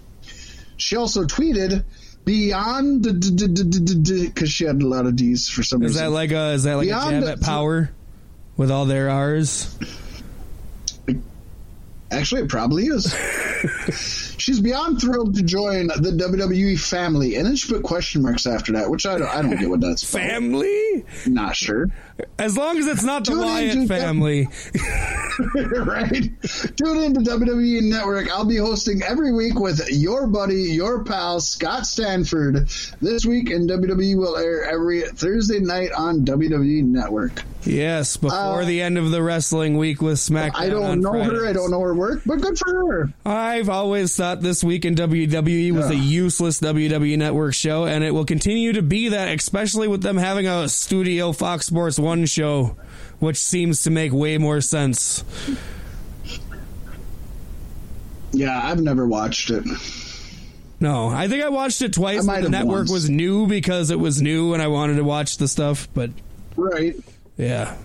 She 0.77 0.95
also 0.95 1.23
tweeted, 1.23 1.83
Beyond, 2.25 3.03
because 3.03 4.51
she 4.51 4.65
had 4.65 4.81
a 4.81 4.87
lot 4.87 5.07
of 5.07 5.15
D's 5.15 5.49
for 5.49 5.63
some 5.63 5.81
reason. 5.81 5.95
Is 5.95 5.99
that 5.99 6.11
like 6.11 6.31
a 6.31 6.51
is 6.51 6.63
that 6.63 6.75
like 6.75 6.87
Beyond 6.87 7.17
a 7.17 7.21
jab 7.21 7.29
at 7.29 7.41
power 7.41 7.91
with 8.57 8.69
all 8.69 8.85
their 8.85 9.09
R's? 9.09 9.75
Actually, 12.11 12.41
it 12.43 12.49
probably 12.49 12.85
is. 12.85 13.15
She's 14.41 14.59
beyond 14.59 14.99
thrilled 14.99 15.35
to 15.35 15.43
join 15.43 15.87
the 15.87 16.11
WWE 16.17 16.79
family, 16.79 17.35
and 17.35 17.45
then 17.45 17.55
she 17.55 17.71
put 17.71 17.83
question 17.83 18.23
marks 18.23 18.47
after 18.47 18.71
that, 18.73 18.89
which 18.89 19.05
I 19.05 19.19
don't, 19.19 19.27
I 19.29 19.43
don't 19.43 19.55
get 19.55 19.69
what 19.69 19.81
that's 19.81 20.01
about. 20.01 20.23
Family? 20.23 21.05
Not 21.27 21.55
sure. 21.55 21.91
As 22.39 22.57
long 22.57 22.77
as 22.79 22.87
it's 22.87 23.03
not 23.03 23.23
the 23.23 23.33
Tune 23.33 23.41
Wyatt 23.41 23.87
family. 23.87 24.47
right? 25.79 26.11
Tune 26.75 26.97
in 27.03 27.13
to 27.13 27.19
WWE 27.21 27.83
Network. 27.83 28.31
I'll 28.31 28.45
be 28.45 28.57
hosting 28.57 29.01
every 29.03 29.31
week 29.31 29.59
with 29.59 29.87
your 29.91 30.27
buddy, 30.27 30.71
your 30.71 31.03
pal, 31.03 31.39
Scott 31.39 31.85
Stanford. 31.85 32.67
This 32.99 33.25
week 33.25 33.49
in 33.51 33.67
WWE 33.67 34.17
will 34.17 34.37
air 34.37 34.63
every 34.65 35.01
Thursday 35.01 35.59
night 35.59 35.91
on 35.91 36.25
WWE 36.25 36.83
Network. 36.83 37.43
Yes, 37.63 38.17
before 38.17 38.61
Uh, 38.61 38.65
the 38.65 38.81
end 38.81 38.97
of 38.97 39.11
the 39.11 39.21
wrestling 39.21 39.77
week 39.77 40.01
with 40.01 40.17
SmackDown. 40.17 40.55
I 40.55 40.69
don't 40.69 40.83
on 40.83 40.99
know 41.01 41.23
her. 41.23 41.47
I 41.47 41.53
don't 41.53 41.69
know 41.69 41.81
her 41.81 41.93
work, 41.93 42.21
but 42.25 42.41
good 42.41 42.57
for 42.57 42.73
her. 42.73 43.13
I've 43.25 43.69
always 43.69 44.15
thought 44.15 44.30
this 44.39 44.63
week 44.63 44.85
in 44.85 44.95
WWE 44.95 45.73
was 45.73 45.89
a 45.89 45.95
useless 45.95 46.61
WWE 46.61 47.17
Network 47.17 47.53
show, 47.53 47.85
and 47.85 48.03
it 48.03 48.11
will 48.13 48.23
continue 48.23 48.71
to 48.71 48.81
be 48.81 49.09
that, 49.09 49.27
especially 49.37 49.89
with 49.89 50.01
them 50.03 50.15
having 50.15 50.47
a 50.47 50.69
studio 50.69 51.33
Fox 51.33 51.65
Sports 51.65 51.99
One 51.99 52.25
show, 52.25 52.77
which 53.19 53.37
seems 53.37 53.81
to 53.83 53.89
make 53.89 54.13
way 54.13 54.37
more 54.37 54.61
sense. 54.61 55.25
Yeah, 58.31 58.59
I've 58.63 58.79
never 58.81 59.05
watched 59.05 59.49
it. 59.49 59.65
No, 60.79 61.09
I 61.09 61.27
think 61.27 61.43
I 61.43 61.49
watched 61.49 61.81
it 61.81 61.93
twice. 61.93 62.15
I 62.15 62.17
when 62.19 62.25
might 62.27 62.41
The 62.43 62.49
network 62.49 62.77
once. 62.79 62.91
was 62.91 63.09
new 63.09 63.45
because 63.47 63.91
it 63.91 63.99
was 63.99 64.21
new, 64.21 64.53
and 64.53 64.61
I 64.63 64.67
wanted 64.67 64.95
to 64.95 65.03
watch 65.03 65.37
the 65.37 65.47
stuff. 65.47 65.87
But 65.93 66.11
Right. 66.55 66.95
yeah, 67.37 67.75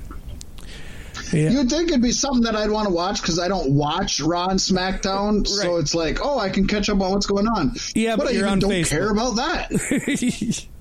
yeah, 1.33 1.51
You 1.51 1.59
would 1.59 1.71
think 1.71 1.89
it'd 1.91 2.03
be 2.03 2.13
something 2.13 2.43
that 2.45 2.55
I'd 2.57 2.71
want 2.71 2.89
to 2.89 2.95
watch 2.95 3.21
because 3.21 3.39
I 3.39 3.49
don't 3.49 3.71
watch 3.73 4.21
Raw 4.21 4.47
and 4.49 4.59
SmackDown, 4.61 5.47
so 5.47 5.77
it's 5.77 5.95
like, 5.95 6.19
oh, 6.25 6.39
I 6.39 6.51
can 6.51 6.67
catch 6.67 6.89
up 6.89 7.01
on 7.01 7.11
what's 7.13 7.27
going 7.27 7.47
on. 7.47 7.75
Yeah, 7.95 8.17
but 8.17 8.29
I 8.29 8.31
you're 8.31 8.41
even 8.41 8.53
on 8.53 8.59
don't 8.61 8.71
Facebook. 8.71 8.89
care 8.91 9.11
about 9.11 9.37
that. 9.37 10.67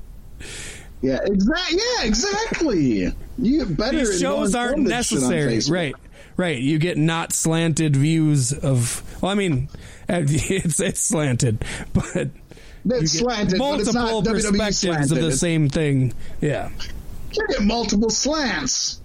Yeah, 1.01 1.19
exactly. 1.23 1.77
Yeah, 1.77 2.07
exactly. 2.07 3.11
You 3.37 3.65
get 3.65 3.77
better. 3.77 3.97
These 3.99 4.19
shows 4.21 4.55
aren't 4.55 4.77
all 4.79 4.83
this 4.85 5.07
shit 5.07 5.21
on 5.23 5.29
necessary, 5.29 5.59
right? 5.71 5.95
Right, 6.37 6.57
you 6.59 6.79
get 6.79 6.97
not 6.97 7.31
slanted 7.31 7.95
views 7.95 8.51
of. 8.53 9.03
Well, 9.21 9.31
I 9.31 9.35
mean, 9.35 9.69
it's 10.09 10.79
it's 10.79 10.99
slanted, 11.01 11.63
but 11.93 12.29
It's 12.85 13.19
slanted, 13.19 13.59
but 13.59 13.79
it's 13.81 13.93
multiple 13.93 14.21
not 14.23 14.25
WWE 14.25 14.33
perspectives 14.33 14.79
slanted. 14.79 15.11
of 15.11 15.17
the 15.17 15.27
It's- 15.27 15.39
same 15.39 15.69
thing. 15.69 16.13
Yeah. 16.41 16.69
You 17.33 17.47
get 17.49 17.61
multiple 17.63 18.09
slants. 18.09 18.99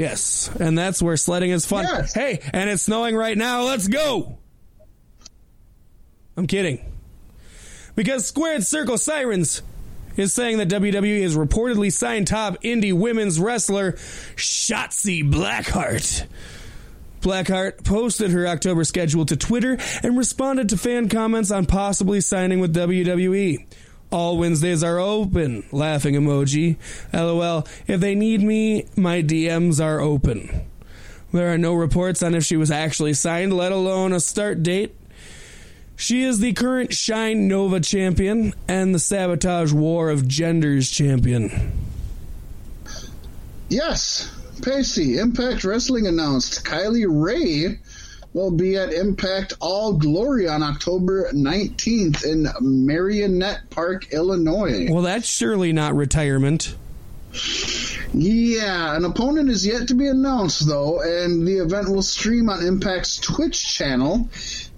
Yes, 0.00 0.48
and 0.58 0.78
that's 0.78 1.02
where 1.02 1.18
sledding 1.18 1.50
is 1.50 1.66
fun. 1.66 1.84
Yes. 1.84 2.14
Hey, 2.14 2.40
and 2.54 2.70
it's 2.70 2.84
snowing 2.84 3.14
right 3.14 3.36
now. 3.36 3.64
Let's 3.64 3.86
go. 3.86 4.38
I'm 6.38 6.46
kidding. 6.46 6.82
Because 7.94 8.24
Squared 8.24 8.64
Circle 8.64 8.96
Sirens 8.96 9.60
is 10.16 10.32
saying 10.32 10.56
that 10.56 10.68
WWE 10.68 11.20
has 11.20 11.36
reportedly 11.36 11.92
signed 11.92 12.28
top 12.28 12.62
indie 12.62 12.94
women's 12.94 13.38
wrestler 13.38 13.92
Shotzi 14.36 15.30
Blackheart. 15.30 16.26
Blackheart 17.20 17.84
posted 17.84 18.30
her 18.30 18.48
October 18.48 18.84
schedule 18.84 19.26
to 19.26 19.36
Twitter 19.36 19.76
and 20.02 20.16
responded 20.16 20.70
to 20.70 20.78
fan 20.78 21.10
comments 21.10 21.50
on 21.50 21.66
possibly 21.66 22.22
signing 22.22 22.58
with 22.58 22.74
WWE. 22.74 23.66
All 24.10 24.38
Wednesdays 24.38 24.82
are 24.82 24.98
open. 24.98 25.64
Laughing 25.70 26.14
emoji. 26.14 26.76
LOL. 27.12 27.66
If 27.86 28.00
they 28.00 28.14
need 28.14 28.42
me, 28.42 28.86
my 28.96 29.22
DMs 29.22 29.82
are 29.82 30.00
open. 30.00 30.66
There 31.32 31.52
are 31.52 31.58
no 31.58 31.74
reports 31.74 32.22
on 32.22 32.34
if 32.34 32.44
she 32.44 32.56
was 32.56 32.72
actually 32.72 33.14
signed, 33.14 33.52
let 33.52 33.70
alone 33.70 34.12
a 34.12 34.20
start 34.20 34.62
date. 34.62 34.96
She 35.94 36.22
is 36.22 36.40
the 36.40 36.54
current 36.54 36.94
Shine 36.94 37.46
Nova 37.46 37.78
champion 37.78 38.54
and 38.66 38.94
the 38.94 38.98
Sabotage 38.98 39.72
War 39.72 40.10
of 40.10 40.26
Genders 40.26 40.90
champion. 40.90 41.72
Yes, 43.68 44.34
Paystee, 44.60 45.18
Impact 45.18 45.62
Wrestling 45.62 46.06
announced 46.06 46.64
Kylie 46.64 47.06
Rae 47.06 47.78
will 48.32 48.50
be 48.50 48.76
at 48.76 48.92
Impact 48.92 49.54
All 49.60 49.94
Glory 49.94 50.48
on 50.48 50.62
October 50.62 51.30
19th 51.32 52.24
in 52.24 52.44
Merrionette 52.62 53.70
Park, 53.70 54.12
Illinois. 54.12 54.88
Well, 54.90 55.02
that's 55.02 55.28
surely 55.28 55.72
not 55.72 55.94
retirement. 55.94 56.76
Yeah, 58.12 58.96
an 58.96 59.04
opponent 59.04 59.50
is 59.50 59.64
yet 59.64 59.88
to 59.88 59.94
be 59.94 60.08
announced, 60.08 60.66
though, 60.66 61.00
and 61.00 61.46
the 61.46 61.58
event 61.58 61.88
will 61.88 62.02
stream 62.02 62.48
on 62.48 62.64
Impact's 62.64 63.18
Twitch 63.18 63.76
channel 63.76 64.28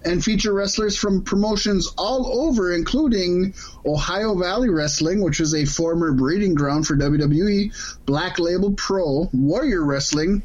and 0.04 0.22
feature 0.22 0.52
wrestlers 0.52 0.96
from 0.96 1.22
promotions 1.22 1.92
all 1.96 2.46
over, 2.46 2.72
including 2.72 3.54
Ohio 3.86 4.34
Valley 4.34 4.68
Wrestling, 4.68 5.22
which 5.22 5.40
is 5.40 5.54
a 5.54 5.64
former 5.64 6.12
breeding 6.12 6.54
ground 6.54 6.86
for 6.86 6.96
WWE, 6.96 7.72
Black 8.04 8.38
Label 8.38 8.72
Pro, 8.72 9.30
Warrior 9.32 9.82
Wrestling, 9.82 10.42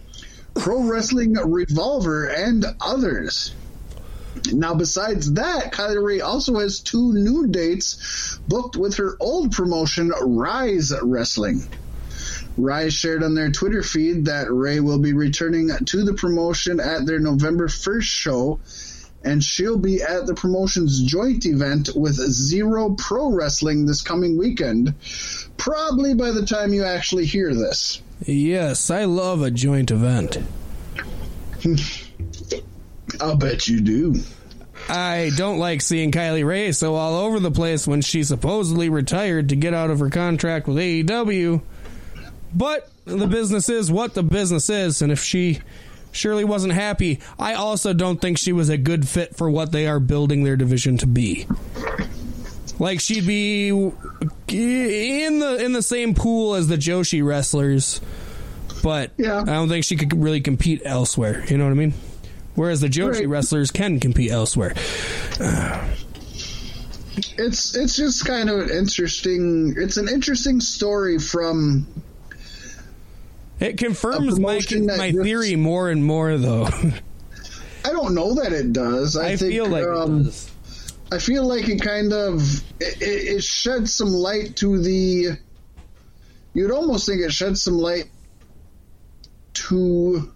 Pro 0.60 0.84
Wrestling 0.84 1.34
Revolver, 1.34 2.26
and 2.26 2.66
others. 2.82 3.54
Now, 4.52 4.74
besides 4.76 5.34
that, 5.34 5.72
Kylie 5.72 6.04
Rae 6.04 6.22
also 6.22 6.60
has 6.60 6.80
two 6.80 7.14
new 7.14 7.48
dates 7.48 8.40
booked 8.48 8.76
with 8.76 8.96
her 8.96 9.18
old 9.20 9.52
promotion, 9.52 10.12
Rise 10.22 10.94
Wrestling. 11.02 11.68
Rise 12.58 12.94
shared 12.94 13.24
on 13.24 13.36
their 13.36 13.52
Twitter 13.52 13.84
feed 13.84 14.26
that 14.26 14.52
Rae 14.52 14.80
will 14.80 15.00
be 15.00 15.14
returning 15.14 15.70
to 15.86 16.04
the 16.04 16.14
promotion 16.14 16.80
at 16.80 17.06
their 17.06 17.20
November 17.20 17.68
1st 17.68 18.02
show, 18.02 18.60
and 19.24 19.44
she'll 19.44 19.78
be 19.78 20.02
at 20.02 20.26
the 20.26 20.34
promotion's 20.34 21.04
joint 21.04 21.46
event 21.46 21.90
with 21.96 22.16
Zero 22.16 22.96
Pro 22.98 23.32
Wrestling 23.32 23.86
this 23.86 24.02
coming 24.02 24.38
weekend, 24.38 24.96
probably 25.58 26.14
by 26.14 26.32
the 26.32 26.46
time 26.46 26.74
you 26.74 26.84
actually 26.84 27.26
hear 27.26 27.54
this. 27.54 28.02
Yes, 28.26 28.90
I 28.90 29.06
love 29.06 29.42
a 29.42 29.52
joint 29.52 29.92
event. 29.92 30.38
I'll 33.22 33.38
bet 33.38 33.68
you 33.68 33.82
do. 33.82 34.16
I 34.90 35.32
don't 35.36 35.60
like 35.60 35.82
seeing 35.82 36.12
Kylie 36.12 36.46
Rae 36.46 36.72
so 36.72 36.96
all 36.96 37.16
over 37.16 37.40
the 37.40 37.52
place 37.52 37.88
when 37.88 38.02
she 38.02 38.24
supposedly 38.24 38.90
retired 38.90 39.50
to 39.50 39.56
get 39.56 39.74
out 39.74 39.90
of 39.90 40.00
her 40.00 40.10
contract 40.10 40.68
with 40.68 40.78
AEW. 40.78 41.62
But 42.54 42.90
the 43.06 43.28
business 43.28 43.70
is 43.70 43.92
what 43.92 44.14
the 44.14 44.24
business 44.24 44.70
is, 44.70 45.02
and 45.02 45.12
if 45.12 45.22
she 45.22 45.60
surely 46.12 46.46
wasn't 46.46 46.74
happy, 46.74 47.20
I 47.38 47.54
also 47.54 47.94
don't 47.94 48.22
think 48.22 48.38
she 48.38 48.54
was 48.54 48.70
a 48.70 48.78
good 48.78 49.08
fit 49.08 49.36
for 49.36 49.50
what 49.50 49.72
they 49.72 49.88
are 49.88 50.00
building 50.00 50.44
their 50.44 50.56
division 50.56 50.98
to 51.00 51.08
be. 51.08 51.48
Like 52.80 53.00
she'd 53.00 53.26
be 53.26 53.70
in 53.70 55.40
the 55.40 55.58
in 55.64 55.72
the 55.74 55.82
same 55.82 56.14
pool 56.14 56.56
as 56.56 56.68
the 56.68 56.76
Joshi 56.78 57.26
wrestlers, 57.26 58.00
but 58.84 59.12
Yeah. 59.18 59.42
I 59.42 59.46
don't 59.46 59.68
think 59.70 59.84
she 59.84 59.96
could 59.96 60.14
really 60.22 60.42
compete 60.42 60.82
elsewhere. 60.86 61.44
You 61.50 61.58
know 61.58 61.64
what 61.66 61.72
I 61.72 61.76
mean? 61.76 61.94
Whereas 62.56 62.82
the 62.82 62.88
Joshi 62.88 63.20
Right. 63.20 63.28
wrestlers 63.30 63.72
can 63.72 64.00
compete 64.00 64.32
elsewhere. 64.32 64.74
It's 67.40 67.76
it's 67.76 67.96
just 67.96 68.26
kind 68.26 68.50
of 68.50 68.60
an 68.60 68.70
interesting. 68.70 69.74
It's 69.78 69.98
an 69.98 70.08
interesting 70.08 70.62
story 70.62 71.18
from 71.18 71.88
It 73.60 73.78
confirms 73.78 74.40
my 74.40 74.60
my 74.98 75.12
theory 75.12 75.56
more 75.56 75.90
and 75.90 76.04
more, 76.06 76.38
though. 76.38 76.66
I 77.86 77.90
don't 77.92 78.14
know 78.14 78.36
that 78.36 78.54
it 78.54 78.72
does. 78.74 79.16
I, 79.18 79.30
I 79.30 79.36
think, 79.36 79.52
feel 79.52 79.68
like 79.68 79.86
um. 79.88 80.32
I 81.12 81.20
feel 81.20 81.48
like 81.48 81.70
it 81.70 81.82
kind 81.82 82.12
of 82.12 82.42
it, 82.80 82.98
it, 83.02 83.44
sheds 83.44 83.96
some 83.96 84.10
light 84.10 84.58
to 84.58 84.80
the. 84.82 85.38
You'd 86.54 86.72
almost 86.72 87.06
think 87.06 87.22
it 87.22 87.32
sheds 87.32 87.62
some 87.62 87.78
light 87.78 88.12
to 89.54 90.34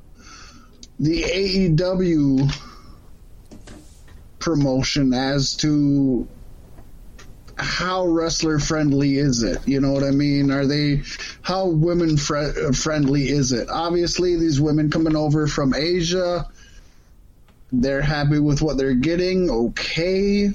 the 1.00 1.24
AEW 1.24 2.54
promotion 4.40 5.14
as 5.14 5.56
to 5.58 6.28
how 7.58 8.06
wrestler 8.06 8.60
friendly 8.60 9.18
is 9.18 9.44
it? 9.44 9.68
You 9.68 9.82
know 9.82 9.92
what 9.92 10.04
I 10.04 10.12
mean? 10.12 10.52
Are 10.52 10.66
they 10.66 11.04
how 11.42 11.68
women 11.68 12.18
fri 12.18 12.52
friendly 12.74 13.30
is 13.30 13.52
it? 13.52 13.70
Obviously, 13.70 14.36
these 14.36 14.60
women 14.60 14.90
coming 14.90 15.16
over 15.16 15.48
from 15.48 15.74
Asia, 15.74 16.48
they're 17.72 18.02
happy 18.02 18.40
with 18.40 18.62
what 18.62 18.78
they're 18.78 18.96
getting. 18.96 19.50
Okay. 19.50 20.48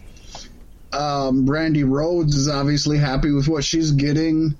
Um, 0.92 1.46
Brandi 1.46 1.88
Rhodes 1.88 2.34
is 2.36 2.48
obviously 2.48 2.98
happy 2.98 3.32
with 3.32 3.48
what 3.48 3.64
she's 3.64 3.92
getting. 3.92 4.56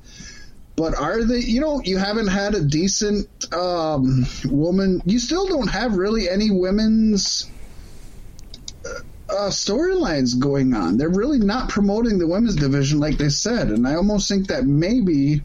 But 0.77 0.95
are 0.95 1.25
they, 1.25 1.39
you 1.39 1.61
know, 1.61 1.81
you 1.83 1.97
haven't 1.97 2.27
had 2.27 2.55
a 2.55 2.63
decent 2.63 3.29
um, 3.55 4.27
woman, 4.45 5.01
you 5.07 5.19
still 5.19 5.47
don't 5.47 5.69
have 5.69 5.97
really 5.97 6.29
any 6.29 6.51
women's 6.51 7.49
uh, 8.85 9.49
storylines 9.49 10.39
going 10.39 10.75
on. 10.75 10.99
They're 10.99 11.09
really 11.09 11.39
not 11.39 11.71
promoting 11.71 12.19
the 12.19 12.27
women's 12.27 12.57
division 12.57 13.01
like 13.01 13.17
they 13.17 13.31
said. 13.31 13.69
And 13.69 13.89
I 13.89 13.95
almost 13.95 14.29
think 14.29 14.49
that 14.49 14.67
maybe, 14.67 15.43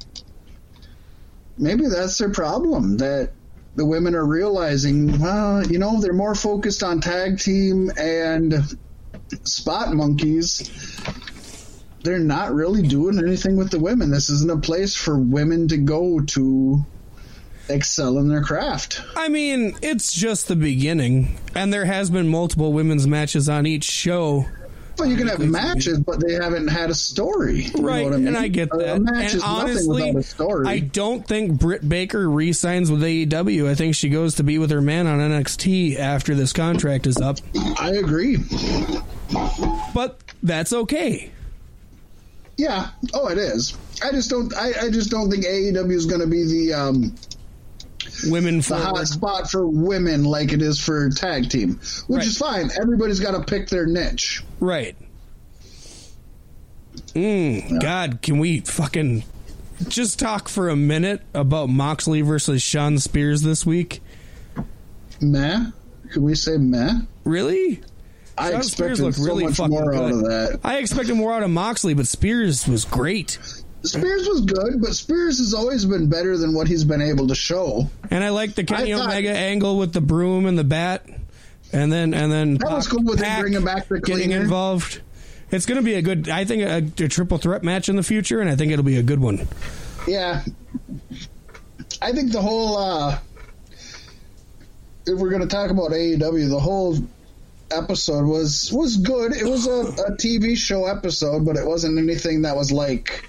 maybe 1.57 1.87
that's 1.87 2.17
their 2.17 2.31
problem. 2.31 2.97
That 2.97 3.31
the 3.75 3.85
women 3.85 4.15
are 4.15 4.25
realizing, 4.25 5.19
well, 5.19 5.65
you 5.65 5.79
know, 5.79 6.01
they're 6.01 6.13
more 6.13 6.35
focused 6.35 6.83
on 6.83 6.99
tag 6.99 7.39
team 7.39 7.91
and 7.97 8.53
spot 9.43 9.93
monkeys. 9.93 10.99
They're 12.03 12.19
not 12.19 12.53
really 12.53 12.81
doing 12.81 13.19
anything 13.19 13.55
with 13.57 13.69
the 13.69 13.79
women. 13.79 14.09
This 14.09 14.29
isn't 14.29 14.51
a 14.51 14.57
place 14.57 14.95
for 14.95 15.17
women 15.17 15.67
to 15.69 15.77
go 15.77 16.19
to 16.19 16.83
excel 17.69 18.17
in 18.17 18.27
their 18.27 18.43
craft. 18.43 19.01
I 19.15 19.29
mean, 19.29 19.75
it's 19.81 20.11
just 20.11 20.47
the 20.47 20.55
beginning, 20.55 21.37
and 21.55 21.71
there 21.71 21.85
has 21.85 22.09
been 22.09 22.27
multiple 22.27 22.73
women's 22.73 23.07
matches 23.07 23.47
on 23.47 23.65
each 23.65 23.85
show. 23.85 24.47
You 25.03 25.17
can 25.17 25.27
have 25.27 25.39
matches, 25.39 25.99
but 25.99 26.19
they 26.19 26.33
haven't 26.33 26.67
had 26.67 26.89
a 26.89 26.93
story. 26.93 27.67
Right, 27.77 28.03
what 28.03 28.13
I 28.13 28.17
mean? 28.17 28.27
and 28.27 28.37
I 28.37 28.47
get 28.47 28.69
that. 28.71 28.97
A 28.97 28.99
match 28.99 29.33
and 29.33 29.43
honestly, 29.43 30.09
a 30.09 30.23
story. 30.23 30.67
I 30.67 30.79
don't 30.79 31.27
think 31.27 31.59
Britt 31.59 31.87
Baker 31.87 32.29
re-signs 32.29 32.91
with 32.91 33.01
AEW. 33.01 33.67
I 33.67 33.75
think 33.75 33.95
she 33.95 34.09
goes 34.09 34.35
to 34.35 34.43
be 34.43 34.57
with 34.57 34.71
her 34.71 34.81
man 34.81 35.07
on 35.07 35.19
NXT 35.19 35.97
after 35.97 36.35
this 36.35 36.53
contract 36.53 37.07
is 37.07 37.17
up. 37.17 37.37
I 37.79 37.91
agree. 37.91 38.37
But 39.93 40.19
that's 40.43 40.73
okay. 40.73 41.31
Yeah. 42.57 42.89
Oh, 43.13 43.27
it 43.27 43.37
is. 43.37 43.77
I 44.03 44.11
just 44.11 44.29
don't. 44.29 44.53
I, 44.55 44.73
I 44.81 44.89
just 44.91 45.09
don't 45.09 45.29
think 45.31 45.45
AEW 45.45 45.91
is 45.91 46.05
going 46.05 46.21
to 46.21 46.27
be 46.27 46.43
the 46.43 46.73
um, 46.73 47.15
Women 48.25 48.61
for 48.61 48.75
the 48.75 48.85
hot 48.85 49.07
spot 49.07 49.49
for 49.49 49.67
women 49.67 50.23
like 50.23 50.51
it 50.53 50.61
is 50.61 50.79
for 50.79 51.09
tag 51.09 51.49
team, 51.49 51.79
which 52.07 52.19
Right. 52.19 52.27
is 52.27 52.37
fine. 52.37 52.69
Everybody's 52.79 53.19
got 53.19 53.31
to 53.31 53.43
pick 53.43 53.69
their 53.69 53.85
niche. 53.85 54.43
Right. 54.59 54.95
Mm, 57.15 57.81
God, 57.81 58.19
can 58.21 58.37
we 58.39 58.61
fucking 58.61 59.23
just 59.87 60.19
talk 60.19 60.47
for 60.47 60.69
a 60.69 60.75
minute 60.75 61.21
about 61.33 61.69
Moxley 61.69 62.21
versus 62.21 62.61
Shawn 62.61 62.97
Spears 62.99 63.41
this 63.41 63.65
week? 63.65 64.01
Meh. 65.19 65.65
Can 66.11 66.23
we 66.23 66.35
say 66.35 66.57
meh? 66.57 66.99
Really? 67.23 67.81
I 68.37 68.51
Shawn 68.51 68.63
Spears 68.63 68.99
expected 68.99 69.03
looked 69.03 69.17
so 69.17 69.23
really 69.23 69.43
much 69.45 69.59
more 69.69 69.93
out 69.93 70.11
of 70.11 70.19
that. 70.21 70.59
I 70.63 70.77
expected 70.77 71.15
more 71.15 71.33
out 71.33 71.43
of 71.43 71.49
Moxley, 71.49 71.93
but 71.93 72.07
Spears 72.07 72.67
was 72.67 72.85
great. 72.85 73.37
Spears 73.83 74.27
was 74.27 74.41
good, 74.41 74.81
but 74.81 74.93
Spears 74.95 75.39
has 75.39 75.53
always 75.53 75.85
been 75.85 76.07
better 76.07 76.37
than 76.37 76.53
what 76.53 76.67
he's 76.67 76.83
been 76.83 77.01
able 77.01 77.27
to 77.27 77.35
show. 77.35 77.89
And 78.11 78.23
I 78.23 78.29
like 78.29 78.53
the 78.55 78.63
Kenny 78.63 78.93
I 78.93 78.97
thought- 78.97 79.07
Omega 79.07 79.31
angle 79.35 79.77
with 79.77 79.91
the 79.93 80.01
broom 80.01 80.45
and 80.45 80.57
the 80.57 80.63
bat, 80.63 81.05
and 81.73 81.91
then 81.91 82.13
and 82.13 82.31
then 82.31 82.55
That 82.55 82.71
was 82.71 82.87
cool 82.87 83.03
with 83.03 83.19
Pac 83.21 83.39
bringing 83.41 83.63
back 83.65 83.87
the 83.87 83.99
getting 83.99 84.27
cleaner. 84.29 84.41
involved. 84.41 85.01
It's 85.49 85.65
going 85.65 85.77
to 85.77 85.83
be 85.83 85.95
a 85.95 86.01
good, 86.01 86.29
I 86.29 86.45
think, 86.45 86.61
a, 86.63 87.03
a 87.03 87.07
triple 87.09 87.37
threat 87.37 87.61
match 87.63 87.89
in 87.89 87.95
the 87.97 88.03
future, 88.03 88.39
and 88.39 88.49
I 88.49 88.55
think 88.55 88.71
it'll 88.71 88.85
be 88.85 88.97
a 88.97 89.03
good 89.03 89.19
one. 89.19 89.47
Yeah. 90.07 90.43
I 92.01 92.11
think 92.13 92.31
the 92.31 92.41
whole 92.41 92.77
uh 92.77 93.19
if 95.07 95.17
we're 95.19 95.29
going 95.29 95.41
to 95.41 95.47
talk 95.47 95.71
about 95.71 95.91
AEW, 95.91 96.49
the 96.49 96.59
whole 96.59 96.95
episode 97.73 98.25
was 98.25 98.71
was 98.73 98.97
good. 98.97 99.33
It 99.33 99.45
was 99.45 99.67
a, 99.67 99.71
a 100.03 100.11
TV 100.17 100.55
show 100.57 100.85
episode, 100.85 101.45
but 101.45 101.55
it 101.57 101.65
wasn't 101.65 101.97
anything 101.97 102.41
that 102.43 102.55
was 102.55 102.71
like. 102.71 103.23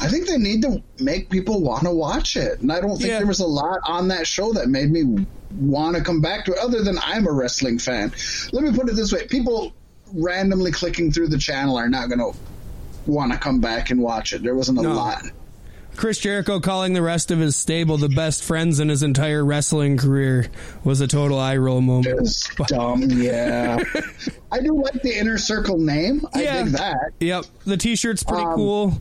I 0.00 0.08
think 0.08 0.26
they 0.28 0.38
need 0.38 0.62
to 0.62 0.82
make 0.98 1.30
people 1.30 1.60
want 1.62 1.84
to 1.84 1.90
watch 1.90 2.36
it, 2.36 2.60
and 2.60 2.70
I 2.72 2.80
don't 2.80 2.96
think 2.96 3.08
Yeah. 3.10 3.18
there 3.18 3.26
was 3.26 3.40
a 3.40 3.46
lot 3.46 3.80
on 3.86 4.08
that 4.08 4.26
show 4.26 4.52
that 4.54 4.68
made 4.68 4.90
me 4.90 5.26
want 5.60 5.96
to 5.96 6.02
come 6.02 6.20
back 6.20 6.44
to 6.46 6.52
it. 6.52 6.58
Other 6.58 6.82
than 6.82 6.98
I'm 7.02 7.26
a 7.26 7.32
wrestling 7.32 7.78
fan. 7.78 8.12
Let 8.52 8.64
me 8.64 8.72
put 8.72 8.88
it 8.88 8.96
this 8.96 9.12
way: 9.12 9.26
people 9.26 9.72
randomly 10.12 10.70
clicking 10.72 11.10
through 11.12 11.28
the 11.28 11.38
channel 11.38 11.76
are 11.76 11.88
not 11.88 12.08
going 12.08 12.18
to 12.20 12.36
want 13.06 13.32
to 13.32 13.38
come 13.38 13.60
back 13.60 13.90
and 13.90 14.00
watch 14.00 14.32
it. 14.32 14.42
There 14.42 14.54
wasn't 14.54 14.78
a 14.78 14.82
No. 14.82 14.94
lot. 14.94 15.22
Chris 15.96 16.18
Jericho 16.18 16.60
calling 16.60 16.92
the 16.92 17.02
rest 17.02 17.30
of 17.30 17.38
his 17.38 17.56
stable 17.56 17.96
the 17.96 18.08
best 18.08 18.42
friends 18.42 18.80
in 18.80 18.88
his 18.88 19.02
entire 19.02 19.44
wrestling 19.44 19.96
career 19.96 20.46
was 20.82 21.00
a 21.00 21.06
total 21.06 21.38
eye 21.38 21.56
roll 21.56 21.80
moment. 21.80 22.18
It's 22.20 22.48
dumb, 22.66 23.02
yeah. 23.10 23.78
I 24.52 24.60
do 24.60 24.74
like 24.82 25.02
the 25.02 25.16
inner 25.16 25.38
circle 25.38 25.78
name. 25.78 26.26
I 26.34 26.42
Yeah. 26.42 26.62
dig 26.64 26.72
that. 26.72 27.10
Yep, 27.20 27.44
the 27.66 27.76
T-shirt's 27.76 28.22
pretty 28.22 28.44
Um, 28.44 28.54
cool. 28.54 29.00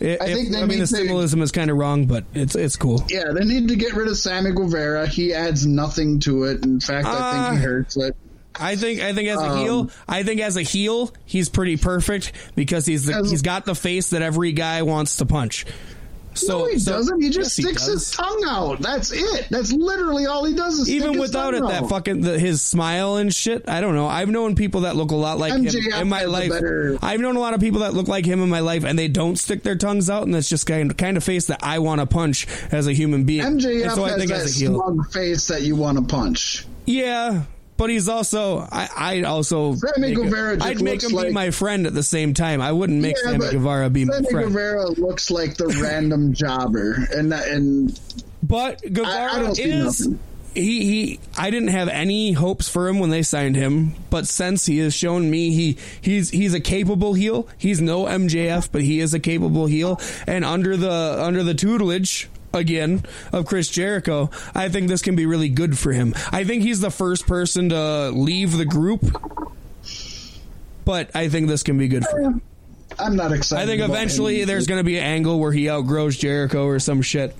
It, 0.00 0.20
I 0.20 0.26
think 0.34 0.50
it- 0.50 0.56
I 0.56 0.66
mean, 0.66 0.80
the 0.80 0.86
to- 0.86 0.94
symbolism 0.96 1.40
is 1.40 1.52
kind 1.52 1.70
of 1.70 1.76
wrong, 1.76 2.06
but 2.06 2.24
it's 2.34 2.56
it's 2.56 2.74
cool. 2.76 3.04
Yeah, 3.08 3.30
they 3.32 3.44
need 3.44 3.68
to 3.68 3.76
get 3.76 3.94
rid 3.94 4.08
of 4.08 4.18
Sammy 4.18 4.50
Guevara. 4.50 5.06
He 5.06 5.32
adds 5.32 5.66
nothing 5.66 6.18
to 6.20 6.44
it. 6.44 6.64
In 6.64 6.80
fact, 6.80 7.06
I 7.06 7.12
Uh, 7.12 7.48
think 7.50 7.58
he 7.60 7.64
hurts 7.64 7.96
it. 7.96 8.16
I 8.58 8.74
think 8.76 9.00
I 9.00 9.12
think 9.12 9.28
as 9.28 9.38
a 9.40 9.50
Um, 9.50 9.58
heel, 9.58 9.90
I 10.08 10.22
think 10.24 10.40
as 10.40 10.56
a 10.56 10.62
heel, 10.62 11.12
he's 11.24 11.48
pretty 11.48 11.76
perfect 11.76 12.32
because 12.56 12.86
he's 12.86 13.06
the, 13.06 13.14
As- 13.14 13.30
he's 13.30 13.42
got 13.42 13.66
the 13.66 13.74
face 13.74 14.10
that 14.10 14.22
every 14.22 14.50
guy 14.52 14.82
wants 14.82 15.16
to 15.16 15.26
punch. 15.26 15.64
So 16.34 16.58
no, 16.60 16.66
he 16.66 16.78
so- 16.78 16.92
doesn't. 16.92 17.20
He 17.22 17.30
just 17.30 17.56
yes, 17.56 17.56
he 17.56 17.62
sticks 17.62 17.86
his 17.86 18.10
tongue 18.10 18.44
out. 18.46 18.80
That's 18.80 19.12
it. 19.12 19.48
That's 19.50 19.72
literally 19.72 20.26
all 20.26 20.44
he 20.44 20.54
does. 20.54 20.78
Is 20.78 20.90
even 20.90 21.08
stick 21.08 21.12
his 21.14 21.20
without 21.20 21.54
it, 21.54 21.60
tongue 21.60 21.68
that 21.68 21.88
fucking 21.88 22.20
the, 22.20 22.38
his 22.38 22.62
smile 22.62 23.16
and 23.16 23.32
shit. 23.34 23.68
I 23.68 23.80
don't 23.80 23.94
know. 23.94 24.06
I've 24.06 24.28
known 24.28 24.54
people 24.56 24.82
that 24.82 24.96
look 24.96 25.10
a 25.10 25.16
lot 25.16 25.38
like 25.38 25.52
him 25.52 25.66
in 25.66 26.08
my 26.08 26.24
life. 26.24 26.52
I've 27.02 27.20
known 27.20 27.36
a 27.36 27.40
lot 27.40 27.54
of 27.54 27.60
people 27.60 27.80
that 27.80 27.94
look 27.94 28.08
like 28.08 28.26
him 28.26 28.42
in 28.42 28.48
my 28.48 28.60
life, 28.60 28.84
and 28.84 28.98
they 28.98 29.08
don't 29.08 29.36
stick 29.36 29.62
their 29.62 29.76
tongues 29.76 30.10
out, 30.10 30.24
and 30.24 30.34
that's 30.34 30.48
just 30.48 30.66
kind 30.66 30.90
of, 30.90 30.96
kind 30.96 31.16
of 31.16 31.24
face 31.24 31.46
that 31.46 31.60
I 31.62 31.78
want 31.78 32.00
to 32.00 32.06
punch 32.06 32.46
as 32.72 32.86
a 32.86 32.92
human 32.92 33.24
being. 33.24 33.42
MJF 33.44 33.82
And 33.84 33.92
so 33.92 34.04
I 34.04 34.10
has 34.10 34.18
think 34.18 34.30
that 34.30 34.40
as 34.40 34.56
a 34.56 34.58
heel, 34.58 34.74
smug 34.74 35.12
face 35.12 35.46
that 35.48 35.62
you 35.62 35.76
want 35.76 35.98
to 35.98 36.04
punch. 36.04 36.66
yeah. 36.86 37.44
But 37.76 37.90
he's 37.90 38.08
also, 38.08 38.60
I, 38.70 38.88
I'd 38.96 39.24
also, 39.24 39.74
Sammy 39.74 40.14
Guevara 40.14 40.56
I'd 40.62 40.80
make 40.80 41.02
him 41.02 41.10
be 41.10 41.30
my 41.32 41.50
friend 41.50 41.86
at 41.88 41.94
the 41.94 42.04
same 42.04 42.32
time. 42.32 42.60
I 42.60 42.70
wouldn't 42.70 43.00
make 43.02 43.16
Yeah, 43.24 43.32
Sammy 43.32 43.50
Guevara 43.50 43.90
be 43.90 44.04
my 44.04 44.14
Sammy 44.14 44.30
friend. 44.30 44.46
Guevara 44.48 44.88
looks 44.90 45.30
like 45.30 45.56
the 45.56 45.66
random 45.82 46.32
jobber, 46.34 46.96
and 47.12 47.32
and 47.32 48.00
But 48.42 48.80
Guevara 48.80 49.32
I- 49.32 49.46
I 49.48 49.52
is 49.56 50.08
he 50.54 50.84
he 50.84 51.20
I 51.36 51.50
didn't 51.50 51.70
have 51.70 51.88
any 51.88 52.30
hopes 52.30 52.68
for 52.68 52.86
him 52.86 53.00
when 53.00 53.10
they 53.10 53.22
signed 53.24 53.56
him, 53.56 53.94
but 54.08 54.28
since 54.28 54.64
he 54.66 54.78
has 54.78 54.94
shown 54.94 55.28
me 55.28 55.52
he 55.52 55.76
he's 56.00 56.30
he's 56.30 56.54
a 56.54 56.60
capable 56.60 57.14
heel. 57.14 57.48
He's 57.58 57.80
no 57.80 58.04
MJF, 58.04 58.68
but 58.70 58.82
he 58.82 59.00
is 59.00 59.14
a 59.14 59.18
capable 59.18 59.66
heel 59.66 60.00
and 60.28 60.44
under 60.44 60.76
the 60.76 61.16
under 61.20 61.42
the 61.42 61.54
tutelage 61.54 62.28
again 62.54 63.02
of 63.32 63.46
Chris 63.46 63.68
Jericho, 63.68 64.30
I 64.54 64.68
think 64.68 64.88
this 64.88 65.02
can 65.02 65.16
be 65.16 65.26
really 65.26 65.48
good 65.48 65.78
for 65.78 65.92
him. 65.92 66.14
I 66.32 66.44
think 66.44 66.62
he's 66.62 66.80
the 66.80 66.90
first 66.90 67.26
person 67.26 67.68
to 67.70 68.10
leave 68.10 68.56
the 68.56 68.64
group. 68.64 69.02
But 70.84 71.10
I 71.14 71.28
think 71.28 71.48
this 71.48 71.62
can 71.62 71.78
be 71.78 71.88
good 71.88 72.04
for 72.06 72.20
him. 72.20 72.42
I'm 72.98 73.16
not 73.16 73.32
excited. 73.32 73.62
I 73.62 73.66
think 73.66 73.82
eventually 73.82 74.44
there's 74.44 74.66
going 74.66 74.78
to 74.80 74.84
be 74.84 74.98
an 74.98 75.04
angle 75.04 75.40
where 75.40 75.50
he 75.52 75.68
outgrows 75.68 76.16
Jericho 76.16 76.66
or 76.66 76.78
some 76.78 77.02
shit. 77.02 77.34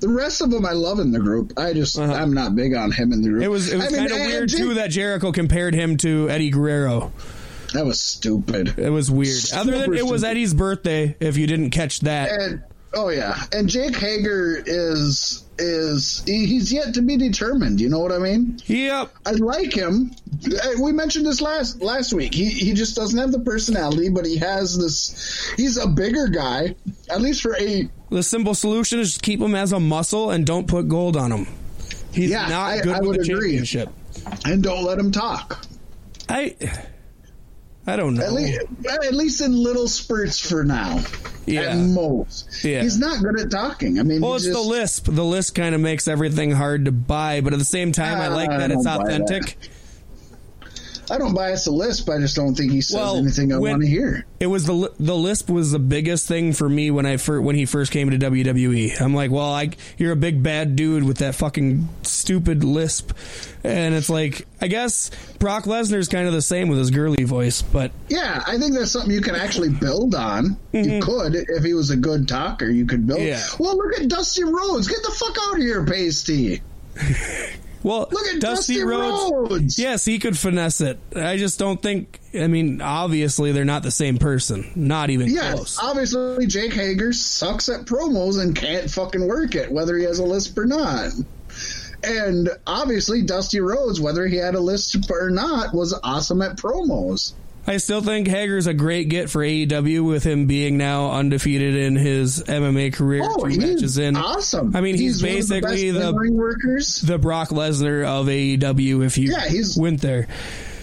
The 0.00 0.08
rest 0.08 0.40
of 0.40 0.50
them 0.50 0.64
I 0.66 0.72
love 0.72 0.98
in 0.98 1.12
the 1.12 1.18
group. 1.20 1.52
I 1.58 1.72
just 1.72 1.98
Uh-huh. 1.98 2.12
I'm 2.12 2.32
not 2.34 2.54
big 2.56 2.74
on 2.74 2.90
him 2.92 3.12
in 3.12 3.22
the 3.22 3.28
group. 3.28 3.42
It 3.42 3.48
was 3.48 3.72
it 3.72 3.76
was 3.76 3.86
I 3.86 3.90
mean, 3.90 4.08
kind 4.08 4.12
of 4.22 4.26
weird 4.26 4.48
too 4.50 4.74
that 4.74 4.90
Jericho 4.90 5.32
compared 5.32 5.74
him 5.74 5.96
to 5.98 6.28
Eddie 6.30 6.50
Guerrero. 6.50 7.12
that 7.74 7.84
was 7.84 8.00
stupid. 8.00 8.78
It 8.78 8.90
was 8.90 9.10
weird. 9.10 9.38
Other 9.54 9.72
than 9.72 9.84
Super 9.84 9.94
it 9.94 10.06
was 10.06 10.20
stupid. 10.22 10.30
Eddie's 10.30 10.54
birthday, 10.54 11.16
if 11.20 11.36
you 11.36 11.46
didn't 11.46 11.70
catch 11.70 12.00
that. 12.00 12.30
And 12.30 12.62
oh 12.94 13.08
yeah, 13.08 13.36
and 13.52 13.68
Jake 13.68 13.96
Hager 13.96 14.62
is 14.66 15.44
is 15.58 16.22
he's 16.26 16.72
yet 16.72 16.94
to 16.94 17.02
be 17.02 17.16
determined. 17.16 17.80
You 17.80 17.88
know 17.88 18.00
what 18.00 18.10
I 18.12 18.18
mean? 18.18 18.58
Yep. 18.66 19.12
I 19.26 19.30
like 19.32 19.72
him. 19.72 20.10
We 20.80 20.92
mentioned 20.92 21.26
this 21.26 21.40
last 21.40 21.80
last 21.82 22.12
week. 22.12 22.34
He 22.34 22.48
he 22.48 22.72
just 22.72 22.96
doesn't 22.96 23.18
have 23.18 23.32
the 23.32 23.40
personality, 23.40 24.08
but 24.08 24.26
he 24.26 24.36
has 24.38 24.76
this. 24.78 25.52
He's 25.56 25.76
a 25.76 25.86
bigger 25.86 26.28
guy, 26.28 26.74
at 27.10 27.20
least 27.20 27.42
for 27.42 27.54
a. 27.56 27.88
The 28.10 28.22
simple 28.22 28.54
solution 28.54 28.98
is 29.00 29.18
keep 29.18 29.40
him 29.40 29.54
as 29.54 29.72
a 29.72 29.80
muscle 29.80 30.30
and 30.30 30.44
don't 30.46 30.66
put 30.68 30.88
gold 30.88 31.16
on 31.16 31.30
him. 31.32 31.46
He's 32.12 32.30
Yeah, 32.30 32.48
not 32.48 32.70
I- 32.72 32.80
good 32.80 32.94
I 32.94 33.00
with 33.00 33.08
would 33.08 33.16
the 33.20 33.32
agree. 33.32 33.48
championship. 33.56 33.88
And 34.44 34.62
don't 34.62 34.84
let 34.84 34.98
him 34.98 35.10
talk. 35.12 35.64
I 36.28 36.54
I 37.86 37.96
don't 37.96 38.14
know. 38.14 38.22
At 38.22 38.32
least, 38.32 38.60
at 38.88 39.14
least 39.14 39.40
in 39.40 39.52
little 39.52 39.88
spurts 39.88 40.38
for 40.38 40.62
now. 40.62 41.02
Yeah. 41.46 41.62
At 41.62 41.76
most. 41.78 42.64
Yeah. 42.64 42.82
He's 42.82 42.98
not 42.98 43.22
good 43.22 43.40
at 43.40 43.50
talking. 43.50 43.98
I 43.98 44.04
mean, 44.04 44.20
well, 44.20 44.36
it's 44.36 44.44
just, 44.44 44.54
the 44.56 44.62
lisp. 44.62 45.06
The 45.06 45.24
lisp 45.24 45.56
kind 45.56 45.74
of 45.74 45.80
makes 45.80 46.06
everything 46.06 46.52
hard 46.52 46.84
to 46.84 46.92
buy, 46.92 47.40
but 47.40 47.52
at 47.52 47.58
the 47.58 47.64
same 47.64 47.90
time, 47.90 48.20
I 48.20 48.28
like 48.28 48.50
Ah, 48.50 48.54
I 48.54 48.58
that 48.58 48.70
it's 48.70 48.84
don't 48.84 49.06
that. 49.06 49.56
I 51.12 51.18
don't 51.18 51.34
bias 51.34 51.66
the 51.66 51.72
lisp. 51.72 52.08
I 52.08 52.18
just 52.18 52.34
don't 52.34 52.54
think 52.54 52.72
he 52.72 52.80
says 52.80 52.96
Well, 52.96 53.16
anything 53.16 53.52
I 53.52 53.58
want 53.58 53.82
to 53.82 53.86
hear. 53.86 54.24
It 54.40 54.46
was 54.46 54.64
the 54.64 54.90
the 54.98 55.14
lisp 55.14 55.50
was 55.50 55.70
the 55.70 55.78
biggest 55.78 56.26
thing 56.26 56.54
for 56.54 56.66
me 56.66 56.90
when 56.90 57.04
I 57.04 57.18
fir- 57.18 57.42
when 57.42 57.54
he 57.54 57.66
first 57.66 57.92
came 57.92 58.10
to 58.10 58.16
WWE. 58.18 58.98
I'm 58.98 59.14
like, 59.14 59.30
well, 59.30 59.52
I 59.52 59.70
you're 59.98 60.12
a 60.12 60.16
big 60.16 60.42
bad 60.42 60.74
dude 60.74 61.04
with 61.04 61.18
that 61.18 61.34
fucking 61.34 61.86
stupid 62.00 62.64
lisp, 62.64 63.12
and 63.62 63.94
it's 63.94 64.08
like 64.08 64.46
I 64.62 64.68
guess 64.68 65.10
Brock 65.38 65.64
Lesnar's 65.64 66.08
kind 66.08 66.26
of 66.26 66.32
the 66.32 66.40
same 66.40 66.68
with 66.68 66.78
his 66.78 66.90
girly 66.90 67.24
voice, 67.24 67.60
but 67.60 67.92
Yeah, 68.08 68.42
I 68.46 68.56
think 68.56 68.72
that's 68.72 68.92
something 68.92 69.10
you 69.10 69.20
can 69.20 69.34
actually 69.34 69.68
build 69.68 70.14
on. 70.14 70.56
You 70.72 71.00
could, 71.02 71.34
if 71.34 71.62
he 71.62 71.74
was 71.74 71.90
a 71.90 71.96
good 71.96 72.26
talker, 72.26 72.70
you 72.70 72.86
could 72.86 73.06
build. 73.06 73.20
Mm-hmm. 73.20 73.28
Yeah. 73.28 73.44
Well, 73.58 73.76
look 73.76 74.00
at 74.00 74.08
Dusty 74.08 74.44
Rhodes. 74.44 74.88
Get 74.88 75.02
the 75.02 75.10
fuck 75.10 75.36
out 75.46 75.56
of 75.56 75.62
here, 75.62 75.84
Paystee. 75.84 76.62
well, 77.82 78.08
Look 78.10 78.26
at 78.28 78.40
Dusty, 78.40 78.74
Dusty, 78.74 78.82
Rhodes. 78.84 79.32
Rhodes. 79.50 79.78
Yes, 79.78 80.04
he 80.04 80.18
could 80.18 80.38
finesse 80.38 80.80
it. 80.80 80.98
I 81.16 81.36
just 81.36 81.58
don't 81.58 81.80
think. 81.80 82.20
I 82.34 82.46
mean, 82.46 82.80
obviously 82.80 83.52
they're 83.52 83.64
not 83.64 83.82
the 83.82 83.90
same 83.90 84.18
person. 84.18 84.70
Not 84.74 85.10
even 85.10 85.28
Yes, 85.30 85.54
close. 85.54 85.78
obviously 85.82 86.46
Jake 86.46 86.72
Hager 86.72 87.12
sucks 87.12 87.68
at 87.68 87.84
promos 87.86 88.40
and 88.40 88.54
can't 88.56 88.90
fucking 88.90 89.26
work 89.26 89.54
it, 89.54 89.70
whether 89.70 89.96
he 89.98 90.04
has 90.04 90.18
a 90.18 90.24
lisp 90.24 90.56
or 90.58 90.64
not. 90.66 91.10
And 92.04 92.48
obviously 92.66 93.22
Dusty 93.22 93.60
Rhodes, 93.60 94.00
whether 94.00 94.26
he 94.26 94.36
had 94.36 94.54
a 94.54 94.60
lisp 94.60 95.08
or 95.10 95.30
not, 95.30 95.72
was 95.74 95.92
awesome 96.02 96.42
at 96.42 96.56
promos. 96.56 97.34
I 97.66 97.76
still 97.76 98.00
think 98.02 98.26
Hager's 98.26 98.66
a 98.66 98.74
great 98.74 99.08
get 99.08 99.30
for 99.30 99.40
AEW 99.40 100.04
with 100.04 100.24
him 100.24 100.46
being 100.46 100.76
now 100.78 101.12
undefeated 101.12 101.76
in 101.76 101.94
his 101.94 102.42
MMA 102.42 102.92
career. 102.92 103.22
Oh, 103.24 103.46
two 103.48 103.56
matches 103.58 103.80
he's 103.80 103.98
in. 103.98 104.16
awesome. 104.16 104.74
I 104.74 104.80
mean, 104.80 104.96
he's, 104.96 105.22
of 105.22 105.28
basically 105.28 105.90
the, 105.92 106.12
the 106.12 107.02
the 107.06 107.18
Brock 107.18 107.50
Lesnar 107.50 108.04
of 108.04 108.26
AEW 108.26 109.04
if 109.06 109.16
you 109.16 109.30
Yeah, 109.32 109.48
he's- 109.48 109.76
went 109.76 110.00
there. 110.00 110.26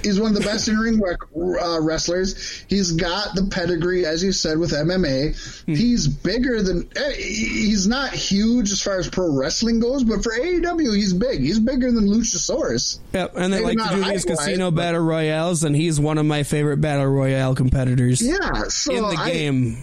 He's 0.04 0.20
one 0.20 0.36
of 0.36 0.38
the 0.42 0.44
best 0.48 0.68
in 0.68 0.78
ring 0.78 1.00
uh, 1.02 1.82
wrestlers. 1.82 2.64
He's 2.68 2.92
got 2.94 3.36
the 3.36 3.46
pedigree, 3.52 4.06
as 4.06 4.24
you 4.24 4.32
said, 4.32 4.58
with 4.58 4.72
MMA. 4.72 5.66
He's 5.66 6.08
bigger 6.08 6.62
than. 6.62 6.90
eh, 6.96 7.12
He's 7.16 7.88
not 7.88 8.12
huge 8.14 8.72
as 8.72 8.82
far 8.82 8.98
as 9.00 9.10
pro 9.10 9.30
wrestling 9.32 9.80
goes, 9.80 10.04
but 10.04 10.24
for 10.24 10.32
AEW, 10.32 10.96
he's 10.96 11.14
big. 11.14 11.42
He's 11.42 11.60
bigger 11.60 11.92
than 11.92 12.08
Luchasaurus. 12.08 13.00
Yep, 13.14 13.34
and 13.36 13.54
they 13.54 13.60
like 13.62 13.78
to 13.78 13.96
do 13.96 14.04
these 14.04 14.26
casino 14.26 14.72
but- 14.72 14.82
battle 14.82 15.02
royales, 15.02 15.64
and 15.64 15.76
he's 15.76 16.00
one 16.00 16.18
of 16.18 16.26
my 16.26 16.44
favorite 16.44 16.78
battle 16.82 17.06
royale 17.08 17.56
competitors 17.56 18.22
Yeah, 18.22 18.64
so 18.70 18.94
in 18.96 19.02
the 19.16 19.22
I, 19.22 19.32
game 19.32 19.78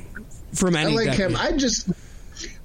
from 0.54 0.76
any. 0.76 0.92
I 0.92 0.94
like 0.94 1.06
decade. 1.16 1.30
him. 1.32 1.36
I 1.36 1.52
just. 1.52 1.88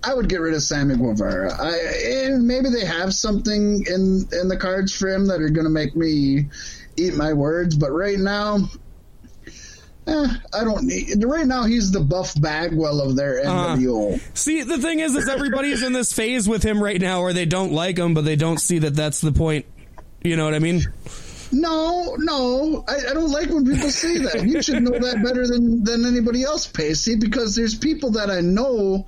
I 0.04 0.14
would 0.16 0.28
get 0.28 0.42
rid 0.42 0.56
of 0.56 0.64
Sammy 0.64 0.96
Guevara. 0.98 1.54
I, 1.54 1.78
and 2.26 2.48
maybe 2.48 2.70
they 2.70 2.84
have 2.86 3.14
something 3.14 3.86
in 3.88 4.28
in 4.32 4.48
the 4.48 4.58
cards 4.60 4.96
for 4.96 5.08
him 5.08 5.28
that 5.28 5.42
are 5.42 5.50
going 5.50 5.66
to 5.66 5.70
make 5.72 5.96
me 5.96 6.48
eat 6.98 7.16
my 7.16 7.34
words. 7.34 7.76
But 7.76 7.92
right 7.92 8.18
now, 8.20 8.70
eh, 10.08 10.28
I 10.54 10.64
don't 10.64 10.84
need. 10.84 11.24
Right 11.24 11.46
now, 11.46 11.64
he's 11.64 11.92
the 11.92 12.00
Buff 12.02 12.40
Bagwell 12.40 13.02
of 13.02 13.16
their 13.16 13.40
Uh-huh. 13.46 13.76
NWO. 13.76 14.20
See, 14.34 14.64
the 14.64 14.78
thing 14.78 15.00
is, 15.00 15.16
is 15.16 15.28
everybody's 15.30 15.84
in 15.84 15.94
this 15.94 16.14
phase 16.14 16.48
with 16.48 16.64
him 16.64 16.82
right 16.84 17.00
now, 17.00 17.22
where 17.22 17.34
they 17.34 17.46
don't 17.46 17.72
like 17.72 17.98
him, 17.98 18.14
but 18.14 18.26
they 18.26 18.36
don't 18.36 18.60
see 18.60 18.80
that 18.80 18.96
that's 18.96 19.22
the 19.22 19.32
point. 19.32 19.66
You 20.24 20.36
know 20.38 20.46
what 20.46 20.54
I 20.54 20.60
mean? 20.60 20.84
No, 21.54 22.16
no, 22.18 22.86
I, 22.88 23.10
I 23.10 23.14
don't 23.14 23.32
like 23.32 23.50
when 23.50 23.66
people 23.66 23.90
say 23.90 24.20
that. 24.20 24.48
You 24.48 24.62
should 24.62 24.84
know 24.84 24.98
that 24.98 25.22
better 25.24 25.46
than 25.46 25.84
than 25.84 26.06
anybody 26.06 26.44
else, 26.44 26.66
Paystee, 26.72 27.20
because 27.20 27.56
there's 27.56 27.76
people 27.76 28.12
that 28.12 28.30
I 28.30 28.40
know 28.40 29.08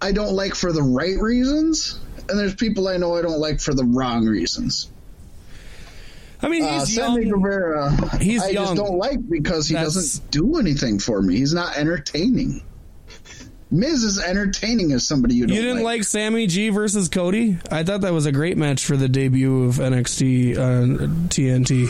I 0.00 0.12
don't 0.12 0.32
like 0.32 0.54
for 0.54 0.72
the 0.72 0.82
right 0.82 1.18
reasons, 1.20 1.98
and 2.30 2.38
there's 2.38 2.54
people 2.54 2.88
I 2.88 2.96
know 2.96 3.16
I 3.16 3.22
don't 3.22 3.40
like 3.40 3.60
for 3.60 3.74
the 3.74 3.84
wrong 3.84 4.24
reasons. 4.24 4.88
I 6.44 6.48
mean, 6.48 6.62
Uh, 6.64 6.80
he's 6.80 6.94
Sammy 6.94 7.22
young. 7.26 7.40
Guevara, 7.40 8.18
He's 8.20 8.42
I 8.42 8.48
young. 8.50 8.64
just 8.64 8.76
don't 8.76 8.98
like 8.98 9.18
because 9.28 9.66
he 9.68 9.74
That's- 9.74 9.94
doesn't 9.94 10.30
do 10.30 10.56
anything 10.58 10.98
for 10.98 11.20
me. 11.22 11.36
He's 11.36 11.54
not 11.54 11.76
entertaining. 11.76 12.62
Miz 13.70 14.04
is 14.04 14.20
entertaining 14.20 14.92
as 14.92 15.04
somebody 15.06 15.34
you 15.34 15.46
don't 15.46 15.56
You 15.56 15.62
didn't 15.62 15.78
like. 15.78 15.98
like 16.00 16.04
Sammy 16.04 16.46
G 16.46 16.68
versus 16.68 17.08
Cody? 17.08 17.58
I 17.72 17.82
thought 17.82 18.02
that 18.02 18.12
was 18.12 18.26
a 18.26 18.30
great 18.32 18.56
match 18.56 18.84
for 18.84 18.96
the 18.96 19.08
debut 19.08 19.64
of 19.64 19.76
NXT 19.76 20.56
uh, 20.56 21.06
TNT. 21.28 21.88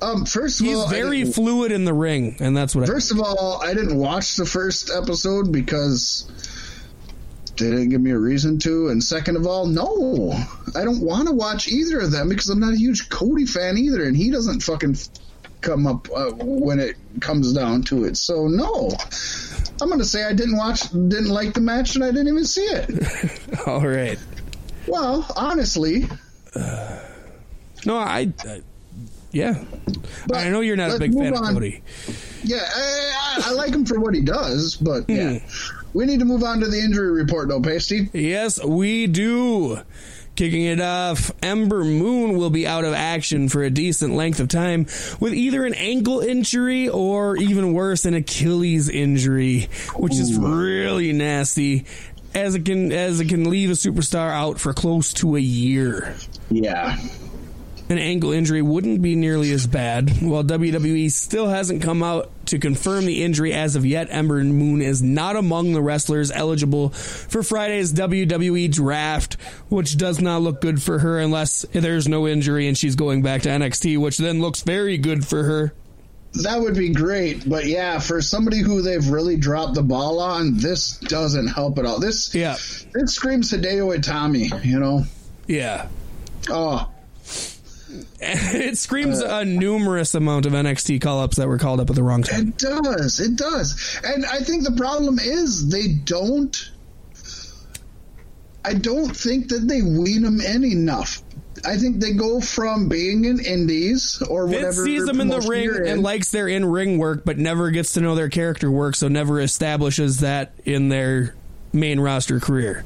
Um, 0.00 0.24
first 0.24 0.60
of 0.60 0.66
He's 0.66 0.76
all, 0.76 0.86
I 0.86 0.90
very 0.90 1.24
fluid 1.24 1.70
in 1.70 1.84
the 1.84 1.92
ring, 1.94 2.36
and 2.40 2.56
that's 2.56 2.74
what. 2.74 2.84
I, 2.84 2.86
First 2.86 3.12
of 3.12 3.20
all, 3.20 3.60
I 3.62 3.72
didn't 3.74 3.96
watch 3.96 4.36
the 4.36 4.46
first 4.46 4.90
episode 4.90 5.52
because 5.52 6.24
they 7.58 7.70
didn't 7.70 7.90
give 7.90 8.00
me 8.00 8.10
a 8.10 8.18
reason 8.18 8.58
to. 8.60 8.88
And 8.88 9.02
second 9.02 9.36
of 9.36 9.46
all, 9.46 9.66
no, 9.66 10.32
I 10.74 10.84
don't 10.84 11.00
want 11.00 11.28
to 11.28 11.34
watch 11.34 11.68
either 11.68 12.00
of 12.00 12.10
them 12.10 12.28
because 12.28 12.48
I'm 12.48 12.60
not 12.60 12.72
a 12.72 12.76
huge 12.78 13.08
Cody 13.08 13.46
fan 13.46 13.76
either, 13.78 14.04
and 14.04 14.16
he 14.16 14.30
doesn't 14.30 14.60
fucking 14.62 14.96
come 15.60 15.86
up 15.86 16.08
uh, 16.14 16.30
when 16.38 16.80
it 16.80 16.96
comes 17.20 17.52
down 17.52 17.82
to 17.84 18.04
it. 18.04 18.16
So 18.16 18.48
no, 18.48 18.90
I'm 19.80 19.88
gonna 19.88 20.04
say 20.04 20.24
I 20.24 20.32
didn't 20.32 20.56
watch, 20.56 20.90
didn't 20.90 21.28
like 21.28 21.54
the 21.54 21.60
match, 21.60 21.94
and 21.94 22.02
I 22.04 22.10
didn't 22.10 22.28
even 22.28 22.44
see 22.44 22.62
it. 22.64 23.40
all 23.66 23.86
right. 23.86 24.18
Well, 24.88 25.26
honestly, 25.36 26.06
No, 27.84 27.96
I. 27.96 28.32
I 28.44 28.62
yeah, 29.32 29.64
But 30.26 30.36
I 30.36 30.50
know 30.50 30.60
you're 30.60 30.76
not 30.76 30.94
a 30.94 30.98
big 30.98 31.14
fan 31.14 31.30
move 31.30 31.40
of. 31.40 31.54
Cody. 31.54 31.82
yeah, 32.44 32.58
I, 32.62 33.38
I, 33.46 33.48
I 33.48 33.52
like 33.52 33.70
him 33.72 33.86
for 33.86 33.98
what 33.98 34.14
he 34.14 34.20
does, 34.20 34.76
but 34.76 35.08
yeah, 35.08 35.38
Hmm. 35.38 35.81
We 35.94 36.06
need 36.06 36.20
to 36.20 36.24
move 36.24 36.42
on 36.42 36.60
to 36.60 36.68
the 36.68 36.80
injury 36.80 37.12
report, 37.12 37.48
though, 37.48 37.60
Paystee. 37.60 38.10
Yes, 38.12 38.62
we 38.64 39.06
do. 39.06 39.80
Kicking 40.34 40.62
it 40.62 40.80
off, 40.80 41.30
Ember 41.42 41.84
Moon 41.84 42.38
will 42.38 42.48
be 42.48 42.66
out 42.66 42.84
of 42.84 42.94
action 42.94 43.50
for 43.50 43.62
a 43.62 43.68
decent 43.70 44.14
length 44.14 44.40
of 44.40 44.48
time 44.48 44.86
with 45.20 45.34
either 45.34 45.66
an 45.66 45.74
ankle 45.74 46.20
injury 46.20 46.88
or 46.88 47.36
even 47.36 47.74
worse, 47.74 48.06
an 48.06 48.14
Achilles 48.14 48.88
injury, 48.88 49.68
which 49.94 50.14
is 50.14 50.38
really 50.38 51.12
nasty. 51.12 51.84
As 52.34 52.54
it 52.54 52.64
can 52.64 52.92
as 52.92 53.20
it 53.20 53.28
can 53.28 53.50
leave 53.50 53.68
a 53.68 53.74
superstar 53.74 54.30
out 54.30 54.58
for 54.58 54.72
close 54.72 55.12
to 55.14 55.36
a 55.36 55.40
year. 55.40 56.16
Yeah. 56.50 56.96
An 57.92 57.98
ankle 57.98 58.32
injury 58.32 58.62
wouldn't 58.62 59.02
be 59.02 59.14
nearly 59.16 59.52
as 59.52 59.66
bad. 59.66 60.22
While 60.22 60.42
WWE 60.44 61.10
still 61.12 61.46
hasn't 61.48 61.82
come 61.82 62.02
out 62.02 62.30
to 62.46 62.58
confirm 62.58 63.04
the 63.04 63.22
injury 63.22 63.52
as 63.52 63.76
of 63.76 63.84
yet, 63.84 64.08
Ember 64.10 64.42
Moon 64.42 64.80
is 64.80 65.02
not 65.02 65.36
among 65.36 65.74
the 65.74 65.82
wrestlers 65.82 66.30
eligible 66.30 66.88
for 66.88 67.42
Friday's 67.42 67.92
WWE 67.92 68.72
draft, 68.72 69.34
which 69.68 69.98
does 69.98 70.22
not 70.22 70.40
look 70.40 70.62
good 70.62 70.82
for 70.82 71.00
her 71.00 71.18
unless 71.18 71.66
there's 71.72 72.08
no 72.08 72.26
injury 72.26 72.66
and 72.66 72.78
she's 72.78 72.96
going 72.96 73.20
back 73.20 73.42
to 73.42 73.50
NXT, 73.50 73.98
which 73.98 74.16
then 74.16 74.40
looks 74.40 74.62
very 74.62 74.96
good 74.96 75.26
for 75.26 75.42
her. 75.42 75.74
That 76.42 76.62
would 76.62 76.74
be 76.74 76.88
great, 76.94 77.46
but 77.46 77.66
yeah, 77.66 77.98
for 77.98 78.22
somebody 78.22 78.60
who 78.60 78.80
they've 78.80 79.06
really 79.06 79.36
dropped 79.36 79.74
the 79.74 79.82
ball 79.82 80.18
on, 80.18 80.56
this 80.56 80.96
doesn't 81.00 81.48
help 81.48 81.78
at 81.78 81.84
all. 81.84 82.00
This 82.00 82.34
Yeah. 82.34 82.54
it 82.94 83.10
screams 83.10 83.52
Hideo 83.52 83.94
Itami, 83.94 84.64
you 84.64 84.80
know. 84.80 85.04
Yeah. 85.46 85.88
Oh, 86.48 86.88
It 88.20 88.78
screams 88.78 89.20
a 89.20 89.44
numerous 89.44 90.14
amount 90.14 90.46
of 90.46 90.52
NXT 90.52 91.00
call 91.00 91.20
ups 91.20 91.36
that 91.36 91.48
were 91.48 91.58
called 91.58 91.80
up 91.80 91.90
at 91.90 91.96
the 91.96 92.02
wrong 92.02 92.22
time. 92.22 92.48
it 92.48 92.58
does, 92.58 93.20
it 93.20 93.36
does, 93.36 94.00
and 94.04 94.24
I 94.26 94.38
think 94.38 94.64
the 94.64 94.72
problem 94.72 95.18
is 95.18 95.68
they 95.68 95.88
don't. 95.88 96.70
I 98.64 98.74
don't 98.74 99.14
think 99.16 99.48
that 99.48 99.66
they 99.66 99.82
wean 99.82 100.22
them 100.22 100.40
in 100.40 100.64
enough. 100.64 101.22
I 101.64 101.76
think 101.76 102.00
they 102.00 102.12
go 102.12 102.40
from 102.40 102.88
being 102.88 103.24
in 103.24 103.38
indies 103.44 104.22
or 104.28 104.46
Vince 104.46 104.56
whatever. 104.62 104.84
sees 104.84 105.04
them 105.04 105.20
in 105.20 105.28
the 105.28 105.40
ring 105.40 105.64
you're 105.64 105.78
and 105.80 105.88
in. 105.88 106.02
likes 106.02 106.30
their 106.30 106.48
in 106.48 106.64
ring 106.64 106.98
work, 106.98 107.24
but 107.24 107.38
never 107.38 107.70
gets 107.70 107.92
to 107.94 108.00
know 108.00 108.14
their 108.14 108.28
character 108.28 108.70
work, 108.70 108.94
so 108.96 109.08
never 109.08 109.40
establishes 109.40 110.20
that 110.20 110.52
in 110.64 110.88
their 110.88 111.34
main 111.72 111.98
roster 112.00 112.38
career. 112.40 112.84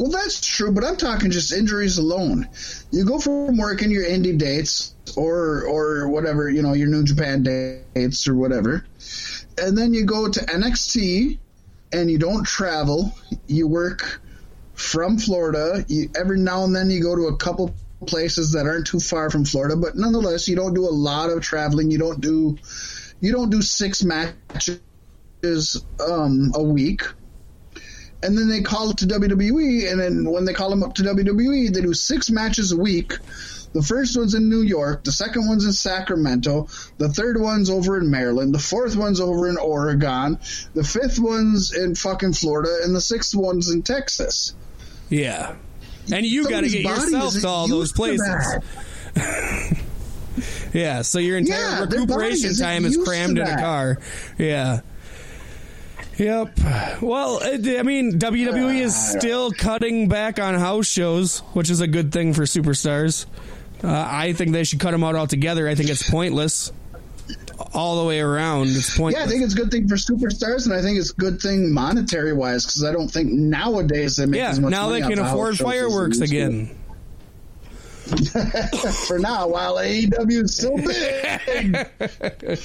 Well, 0.00 0.10
that's 0.10 0.40
true, 0.40 0.72
but 0.72 0.82
I'm 0.82 0.96
talking 0.96 1.30
just 1.30 1.52
injuries 1.52 1.98
alone. 1.98 2.48
You 2.90 3.04
go 3.04 3.18
from 3.18 3.58
working 3.58 3.90
your 3.90 4.06
indie 4.06 4.38
dates 4.38 4.94
or 5.14 5.66
or 5.66 6.08
whatever, 6.08 6.48
you 6.48 6.62
know, 6.62 6.72
your 6.72 6.88
New 6.88 7.04
Japan 7.04 7.42
dates 7.42 8.26
or 8.26 8.34
whatever, 8.34 8.86
and 9.58 9.76
then 9.76 9.92
you 9.92 10.06
go 10.06 10.26
to 10.26 10.40
NXT 10.40 11.38
and 11.92 12.10
you 12.10 12.16
don't 12.16 12.46
travel. 12.46 13.12
You 13.46 13.68
work 13.68 14.22
from 14.72 15.18
Florida. 15.18 15.84
You, 15.86 16.08
every 16.18 16.38
now 16.38 16.64
and 16.64 16.74
then 16.74 16.88
you 16.88 17.02
go 17.02 17.14
to 17.14 17.26
a 17.26 17.36
couple 17.36 17.74
places 18.06 18.52
that 18.52 18.64
aren't 18.64 18.86
too 18.86 19.00
far 19.00 19.28
from 19.28 19.44
Florida, 19.44 19.76
but 19.76 19.96
nonetheless, 19.96 20.48
you 20.48 20.56
don't 20.56 20.72
do 20.72 20.88
a 20.88 20.96
lot 20.96 21.28
of 21.28 21.42
traveling. 21.42 21.90
You 21.90 21.98
don't 21.98 22.22
do 22.22 22.56
you 23.20 23.32
don't 23.32 23.50
do 23.50 23.60
six 23.60 24.02
matches 24.02 24.80
um, 26.00 26.52
a 26.54 26.62
week 26.62 27.02
and 28.22 28.36
then 28.36 28.48
they 28.48 28.60
call 28.60 28.90
up 28.90 28.96
to 28.98 29.06
WWE, 29.06 29.90
and 29.90 30.00
then 30.00 30.30
when 30.30 30.44
they 30.44 30.52
call 30.52 30.70
them 30.70 30.82
up 30.82 30.94
to 30.94 31.02
WWE, 31.02 31.72
they 31.72 31.80
do 31.80 31.94
six 31.94 32.30
matches 32.30 32.72
a 32.72 32.76
week. 32.76 33.14
The 33.72 33.82
first 33.82 34.16
one's 34.16 34.34
in 34.34 34.48
New 34.48 34.62
York, 34.62 35.04
the 35.04 35.12
second 35.12 35.46
one's 35.46 35.64
in 35.64 35.72
Sacramento, 35.72 36.66
the 36.98 37.08
third 37.08 37.40
one's 37.40 37.70
over 37.70 37.98
in 37.98 38.10
Maryland, 38.10 38.52
the 38.52 38.58
fourth 38.58 38.96
one's 38.96 39.20
over 39.20 39.48
in 39.48 39.56
Oregon, 39.58 40.38
the 40.74 40.82
fifth 40.82 41.20
one's 41.20 41.72
in 41.72 41.94
fucking 41.94 42.32
Florida, 42.32 42.78
and 42.82 42.96
the 42.96 43.00
sixth 43.00 43.32
one's 43.34 43.70
in 43.70 43.82
Texas. 43.82 44.54
Yeah. 45.08 45.54
And 46.12 46.26
you 46.26 46.48
got 46.48 46.62
to 46.62 46.68
get 46.68 46.82
yourself 46.82 47.34
to 47.34 47.46
all 47.48 47.68
those 47.68 47.92
places. 47.92 48.26
Yeah, 50.72 51.02
so 51.02 51.18
your 51.18 51.36
entire 51.36 51.58
Yeah, 51.58 51.80
recuperation 51.80 52.54
time 52.54 52.84
is 52.84 52.96
crammed 52.96 53.38
in 53.38 53.46
a 53.46 53.56
car. 53.58 53.98
Yeah. 54.38 54.80
Yep. 56.20 57.00
Well, 57.00 57.40
it- 57.42 57.78
I 57.78 57.82
mean, 57.82 58.18
WWE 58.18 58.80
is 58.82 58.94
Ah, 58.94 59.18
still 59.18 59.50
cutting 59.52 60.06
back 60.08 60.38
on 60.38 60.54
house 60.54 60.86
shows, 60.86 61.38
which 61.54 61.70
is 61.70 61.80
a 61.80 61.86
good 61.86 62.12
thing 62.12 62.34
for 62.34 62.42
superstars. 62.42 63.24
Uh, 63.82 63.88
I 64.06 64.34
think 64.34 64.52
they 64.52 64.64
should 64.64 64.80
cut 64.80 64.90
them 64.90 65.02
out 65.02 65.16
altogether. 65.16 65.66
I 65.66 65.74
think 65.74 65.88
it's 65.88 66.08
pointless. 66.08 66.72
All 67.72 68.00
the 68.02 68.06
way 68.06 68.20
around, 68.20 68.68
it's 68.68 68.94
pointless. 68.96 69.20
Yeah. 69.20 69.24
I 69.24 69.28
think 69.28 69.44
it's 69.44 69.54
a 69.54 69.56
good 69.56 69.70
thing 69.70 69.88
for 69.88 69.94
superstars, 69.94 70.66
and 70.66 70.74
I 70.74 70.82
think 70.82 70.98
it's 70.98 71.10
a 71.12 71.14
good 71.14 71.40
thing 71.40 71.72
monetary 71.72 72.32
wise 72.34 72.66
because 72.66 72.84
I 72.84 72.92
don't 72.92 73.08
think 73.10 73.30
nowadays 73.30 74.16
they 74.16 74.26
make 74.26 74.38
Yeah, 74.40 74.50
as 74.50 74.60
much 74.60 74.70
now 74.72 74.88
they 74.90 75.00
money 75.00 75.14
can 75.14 75.24
afford 75.24 75.56
house 75.56 75.56
shows 75.58 75.66
as 75.68 75.72
they 75.72 75.78
fireworks 75.80 76.20
again. 76.20 76.76
for 79.06 79.18
now, 79.18 79.46
while 79.48 79.76
AEW 79.76 80.42
is 80.44 80.56
still 80.56 80.76
big. 82.50 82.58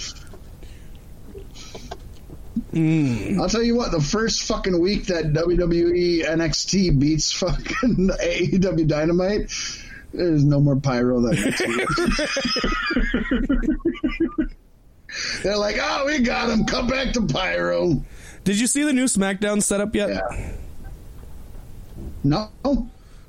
Hmm. 2.76 3.40
I'll 3.40 3.48
tell 3.48 3.64
you 3.64 3.74
what, 3.78 3.92
the 3.94 4.02
first 4.02 4.44
fucking 4.44 4.78
week 4.82 5.06
that 5.06 5.32
WWE 5.32 6.26
NXT 6.26 7.00
beats 7.00 7.32
fucking 7.32 7.64
AEW 8.22 8.86
Dynamite, 8.86 9.50
there's 10.14 10.44
no 10.44 10.60
more 10.60 10.76
pyro 10.76 11.22
that 11.22 11.40
next 11.40 11.66
week. 14.40 14.50
They're 15.42 15.56
like, 15.58 15.78
oh, 15.82 16.06
we 16.06 16.20
got 16.20 16.50
him. 16.50 16.66
Come 16.66 16.88
back 16.88 17.14
to 17.14 17.26
pyro. 17.26 18.04
Did 18.44 18.60
you 18.60 18.68
see 18.68 18.84
the 18.84 18.92
new 18.92 19.06
SmackDown 19.06 19.64
setup 19.64 19.96
yet? 19.96 20.10
Yeah. 20.10 20.52
No. 22.26 22.50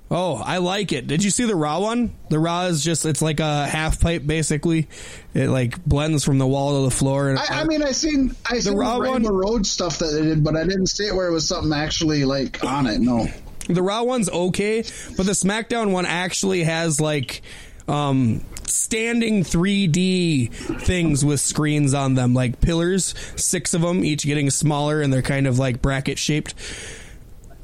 Oh, 0.09 0.37
I 0.37 0.59
like 0.59 0.93
it. 0.93 1.09
Did 1.09 1.24
you 1.24 1.31
see 1.31 1.45
the 1.47 1.57
raw 1.57 1.81
one? 1.81 2.15
The 2.31 2.39
raw 2.39 2.66
is 2.66 2.85
just 2.85 3.05
it's 3.05 3.20
like 3.23 3.41
a 3.41 3.66
half 3.66 4.01
pipe 4.01 4.24
basically. 4.24 4.89
It 5.35 5.49
like 5.49 5.85
blends 5.85 6.24
from 6.24 6.39
the 6.39 6.47
wall 6.47 6.78
to 6.81 6.85
the 6.89 6.95
floor. 6.95 7.28
And 7.28 7.39
I, 7.41 7.62
I 7.62 7.65
mean, 7.65 7.83
I 7.83 7.91
seen 7.91 8.37
I 8.49 8.61
seen 8.61 8.74
the 8.74 8.78
raw 8.78 8.99
raw 8.99 9.11
one- 9.12 9.24
Road 9.27 9.66
stuff 9.66 9.99
that 9.99 10.07
they 10.12 10.23
did, 10.23 10.45
but 10.45 10.57
I 10.57 10.62
didn't 10.62 10.87
see 10.87 11.07
it 11.07 11.15
where 11.15 11.27
it 11.27 11.33
was 11.33 11.49
something 11.49 11.73
actually 11.73 12.24
like 12.24 12.62
on 12.62 12.87
it. 12.87 13.01
No. 13.01 13.27
the 13.69 13.83
raw 13.83 14.05
one's 14.05 14.31
okay, 14.31 14.83
but 15.16 15.27
the 15.27 15.33
SmackDown 15.33 15.91
one 15.91 16.07
actually 16.07 16.62
has 16.62 17.01
like 17.01 17.43
um 17.89 18.45
standing 18.69 19.43
3D 19.43 20.53
things 20.83 21.24
with 21.24 21.41
screens 21.41 21.95
on 21.95 22.15
them, 22.15 22.33
like 22.33 22.61
pillars, 22.61 23.12
six 23.35 23.74
of 23.74 23.81
them, 23.83 24.05
each 24.05 24.24
getting 24.24 24.51
smaller, 24.51 25.01
and 25.01 25.12
they're 25.12 25.23
kind 25.23 25.49
of 25.49 25.59
like 25.59 25.83
bracket 25.83 26.16
shaped. 26.19 26.55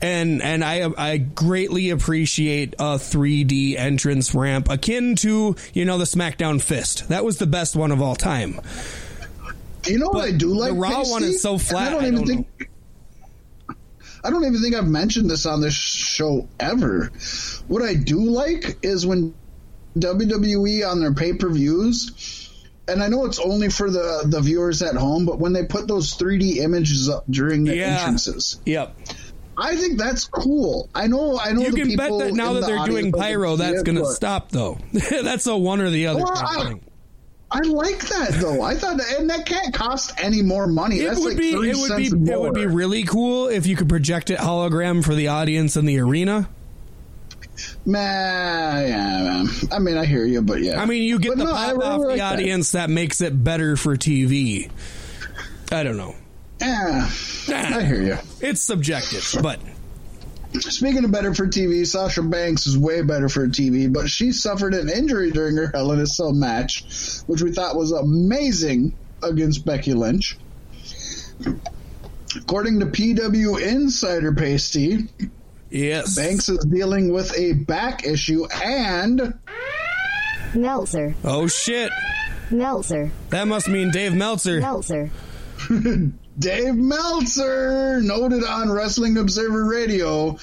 And 0.02 0.42
and 0.42 0.64
I 0.64 0.90
I 0.98 1.16
greatly 1.18 1.90
appreciate 1.90 2.74
a 2.74 2.96
3D 2.98 3.76
entrance 3.78 4.34
ramp 4.34 4.68
akin 4.68 5.14
to 5.16 5.54
you 5.72 5.84
know 5.84 5.96
the 5.96 6.04
SmackDown 6.04 6.60
Fist. 6.60 7.08
That 7.08 7.24
was 7.24 7.38
the 7.38 7.46
best 7.46 7.76
one 7.76 7.92
of 7.92 8.02
all 8.02 8.16
time. 8.16 8.60
You 9.86 9.98
know 9.98 10.08
what 10.08 10.24
I 10.24 10.32
do 10.32 10.48
like 10.48 10.72
the 10.72 10.76
raw 10.78 11.04
one 11.04 11.22
is 11.24 11.40
so 11.40 11.56
flat. 11.58 11.88
I 11.88 11.90
don't 11.92 12.04
I 12.04 12.06
even 12.08 12.14
don't 12.18 12.26
think. 12.26 12.68
I 14.24 14.30
don't 14.30 14.44
even 14.44 14.60
think 14.60 14.74
I've 14.76 14.86
mentioned 14.86 15.28
this 15.30 15.46
on 15.46 15.60
this 15.60 15.74
show 15.74 16.48
ever. 16.60 17.10
What 17.68 17.82
I 17.82 17.94
do 17.94 18.20
like 18.20 18.78
is 18.82 19.04
when 19.04 19.34
WWE 19.98 20.88
on 20.88 21.00
their 21.00 21.12
pay 21.12 21.32
per 21.32 21.48
views, 21.50 22.50
and 22.88 23.02
I 23.02 23.08
know 23.08 23.24
it's 23.24 23.38
only 23.40 23.68
for 23.68 23.90
the 23.90 24.22
the 24.26 24.40
viewers 24.40 24.82
at 24.82 24.94
home, 24.94 25.26
but 25.26 25.38
when 25.38 25.52
they 25.52 25.64
put 25.64 25.88
those 25.88 26.14
3D 26.16 26.58
images 26.58 27.08
up 27.08 27.24
during 27.28 27.64
the 27.64 27.76
Yeah. 27.76 27.98
entrances, 27.98 28.58
Yep. 28.64 28.96
I 29.56 29.76
think 29.76 29.98
that's 29.98 30.24
cool. 30.26 30.88
I 30.94 31.06
know, 31.06 31.38
I 31.38 31.52
know. 31.52 31.60
You 31.62 31.72
can 31.72 31.96
bet 31.96 32.10
that 32.18 32.32
now 32.32 32.54
that 32.54 32.60
the 32.60 32.66
they're 32.68 32.86
doing 32.86 33.12
pyro, 33.12 33.56
that's 33.56 33.82
going 33.82 33.98
to 33.98 34.06
stop 34.06 34.50
though. 34.50 34.78
that's 34.92 35.46
a 35.46 35.56
one 35.56 35.80
or 35.80 35.90
the 35.90 36.06
other. 36.06 36.22
Well, 36.24 36.32
I- 36.34 36.64
thing. 36.64 36.80
I 37.54 37.58
like 37.66 37.98
that 38.08 38.30
though. 38.40 38.62
I 38.62 38.74
thought, 38.74 38.98
and 39.18 39.28
that 39.28 39.44
can't 39.44 39.74
cost 39.74 40.14
any 40.16 40.40
more 40.40 40.66
money. 40.66 41.00
It 41.00 41.08
that's 41.08 41.20
would 41.20 41.34
like 41.34 41.36
be 41.36 41.50
it 41.50 41.76
would 41.76 41.96
be 41.98 42.08
cents 42.08 42.30
it 42.30 42.40
would 42.40 42.54
be 42.54 42.64
really 42.64 43.02
cool 43.04 43.48
if 43.48 43.66
you 43.66 43.76
could 43.76 43.90
project 43.90 44.30
it 44.30 44.38
hologram 44.38 45.04
for 45.04 45.14
the 45.14 45.28
audience 45.28 45.76
in 45.76 45.84
the 45.84 45.98
arena. 46.00 46.48
Nah, 47.84 47.98
yeah, 47.98 49.44
I 49.70 49.78
mean, 49.80 49.98
I 49.98 50.06
hear 50.06 50.24
you, 50.24 50.40
but 50.40 50.62
yeah. 50.62 50.80
I 50.80 50.86
mean, 50.86 51.02
you 51.02 51.18
get 51.18 51.30
But 51.36 51.38
the 51.38 51.44
no, 51.44 51.52
pop 51.52 51.76
off 51.76 52.00
the 52.00 52.06
like 52.06 52.16
that. 52.18 52.32
audience 52.34 52.72
that. 52.72 52.88
makes 52.88 53.20
it 53.20 53.44
better 53.44 53.76
for 53.76 53.96
TV. 53.96 54.70
I 55.70 55.82
don't 55.82 55.98
know. 55.98 56.14
Yeah, 56.62 57.10
I 57.76 57.82
hear 57.82 58.02
you. 58.02 58.18
It's 58.40 58.62
subjective, 58.62 59.26
but 59.42 59.58
Speaking 60.60 61.04
of 61.04 61.10
better 61.10 61.34
for 61.34 61.46
TV, 61.46 61.86
Sasha 61.86 62.22
Banks 62.22 62.66
is 62.66 62.76
way 62.76 63.00
better 63.00 63.28
for 63.28 63.48
TV, 63.48 63.90
but 63.90 64.08
she 64.08 64.32
suffered 64.32 64.74
an 64.74 64.90
injury 64.90 65.30
during 65.30 65.56
her 65.56 65.70
Hell 65.72 65.92
in 65.92 66.00
a 66.00 66.06
Cell 66.06 66.34
match, 66.34 66.84
which 67.26 67.40
we 67.40 67.52
thought 67.52 67.74
was 67.74 67.90
amazing 67.90 68.94
against 69.22 69.64
Becky 69.64 69.94
Lynch. 69.94 70.36
According 72.36 72.80
to 72.80 72.86
PW 72.86 73.62
Insider 73.62 74.32
Paystee, 74.32 75.08
yes. 75.70 76.16
Banks 76.16 76.48
is 76.50 76.64
dealing 76.66 77.12
with 77.12 77.36
a 77.36 77.54
back 77.54 78.06
issue 78.06 78.46
and 78.62 79.34
Meltzer. 80.54 81.14
Oh 81.24 81.46
shit. 81.46 81.90
Meltzer. 82.50 83.10
That 83.30 83.48
must 83.48 83.68
mean 83.68 83.90
Dave 83.90 84.14
Meltzer. 84.14 84.60
Meltzer. 84.60 85.10
Dave 86.38 86.74
Meltzer 86.74 88.00
noted 88.00 88.44
on 88.44 88.70
Wrestling 88.70 89.18
Observer 89.18 89.64
Radio 89.64 90.38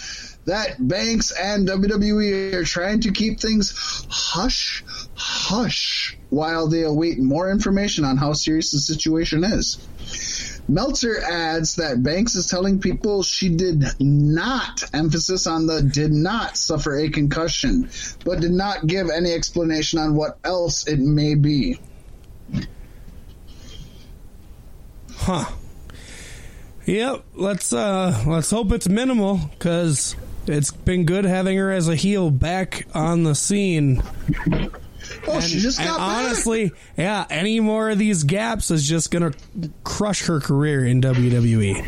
that 0.45 0.75
Banks 0.79 1.31
and 1.31 1.67
WWE 1.67 2.53
are 2.53 2.63
trying 2.63 3.01
to 3.01 3.11
keep 3.11 3.39
things 3.39 4.05
hush, 4.09 4.83
hush 5.15 6.17
while 6.29 6.67
they 6.67 6.83
await 6.83 7.19
more 7.19 7.51
information 7.51 8.05
on 8.05 8.17
how 8.17 8.33
serious 8.33 8.71
the 8.71 8.79
situation 8.79 9.43
is. 9.43 9.77
Meltzer 10.67 11.19
adds 11.19 11.75
that 11.77 12.03
Banks 12.03 12.35
is 12.35 12.45
telling 12.45 12.79
people 12.79 13.23
she 13.23 13.49
did 13.49 13.83
not, 13.99 14.83
emphasis 14.93 15.47
on 15.47 15.65
the 15.65 15.81
did 15.81 16.11
not 16.11 16.55
suffer 16.55 16.95
a 16.95 17.09
concussion, 17.09 17.89
but 18.23 18.39
did 18.39 18.51
not 18.51 18.85
give 18.85 19.09
any 19.09 19.33
explanation 19.33 19.97
on 19.97 20.13
what 20.15 20.37
else 20.43 20.87
it 20.87 20.99
may 20.99 21.33
be. 21.33 21.79
Huh. 25.15 25.45
Yep. 26.89 27.23
Let's 27.35 27.71
uh 27.71 28.23
let's 28.25 28.49
hope 28.49 28.71
it's 28.71 28.89
minimal 28.89 29.37
because 29.51 30.15
it's 30.47 30.71
been 30.71 31.05
good 31.05 31.23
having 31.23 31.55
her 31.57 31.71
as 31.71 31.87
a 31.87 31.95
heel 31.95 32.31
back 32.31 32.87
on 32.95 33.23
the 33.23 33.35
scene. 33.35 34.01
Oh, 35.27 35.39
she 35.39 35.59
just 35.59 35.79
and 35.79 35.87
got 35.87 35.97
back. 35.99 36.25
honestly, 36.25 36.71
yeah, 36.97 37.27
any 37.29 37.59
more 37.59 37.91
of 37.91 37.99
these 37.99 38.23
gaps 38.23 38.71
is 38.71 38.87
just 38.87 39.11
gonna 39.11 39.33
crush 39.83 40.25
her 40.25 40.39
career 40.39 40.83
in 40.83 40.99
WWE. 41.01 41.85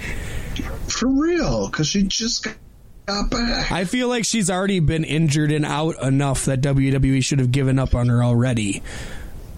For 0.88 1.07
real, 1.07 1.68
because 1.68 1.88
she 1.88 2.03
just 2.03 2.48
got 3.07 3.32
back. 3.32 3.72
I 3.72 3.86
feel 3.86 4.07
like 4.07 4.26
she's 4.26 4.52
already 4.52 4.80
been 4.82 5.03
injured 5.03 5.52
and 5.52 5.65
out 5.65 6.02
enough 6.02 6.45
that 6.45 6.61
WWE 6.61 7.23
should 7.23 7.40
have 7.40 7.52
given 7.52 7.80
up 7.80 7.95
on 7.95 8.07
her 8.10 8.23
already. 8.23 8.84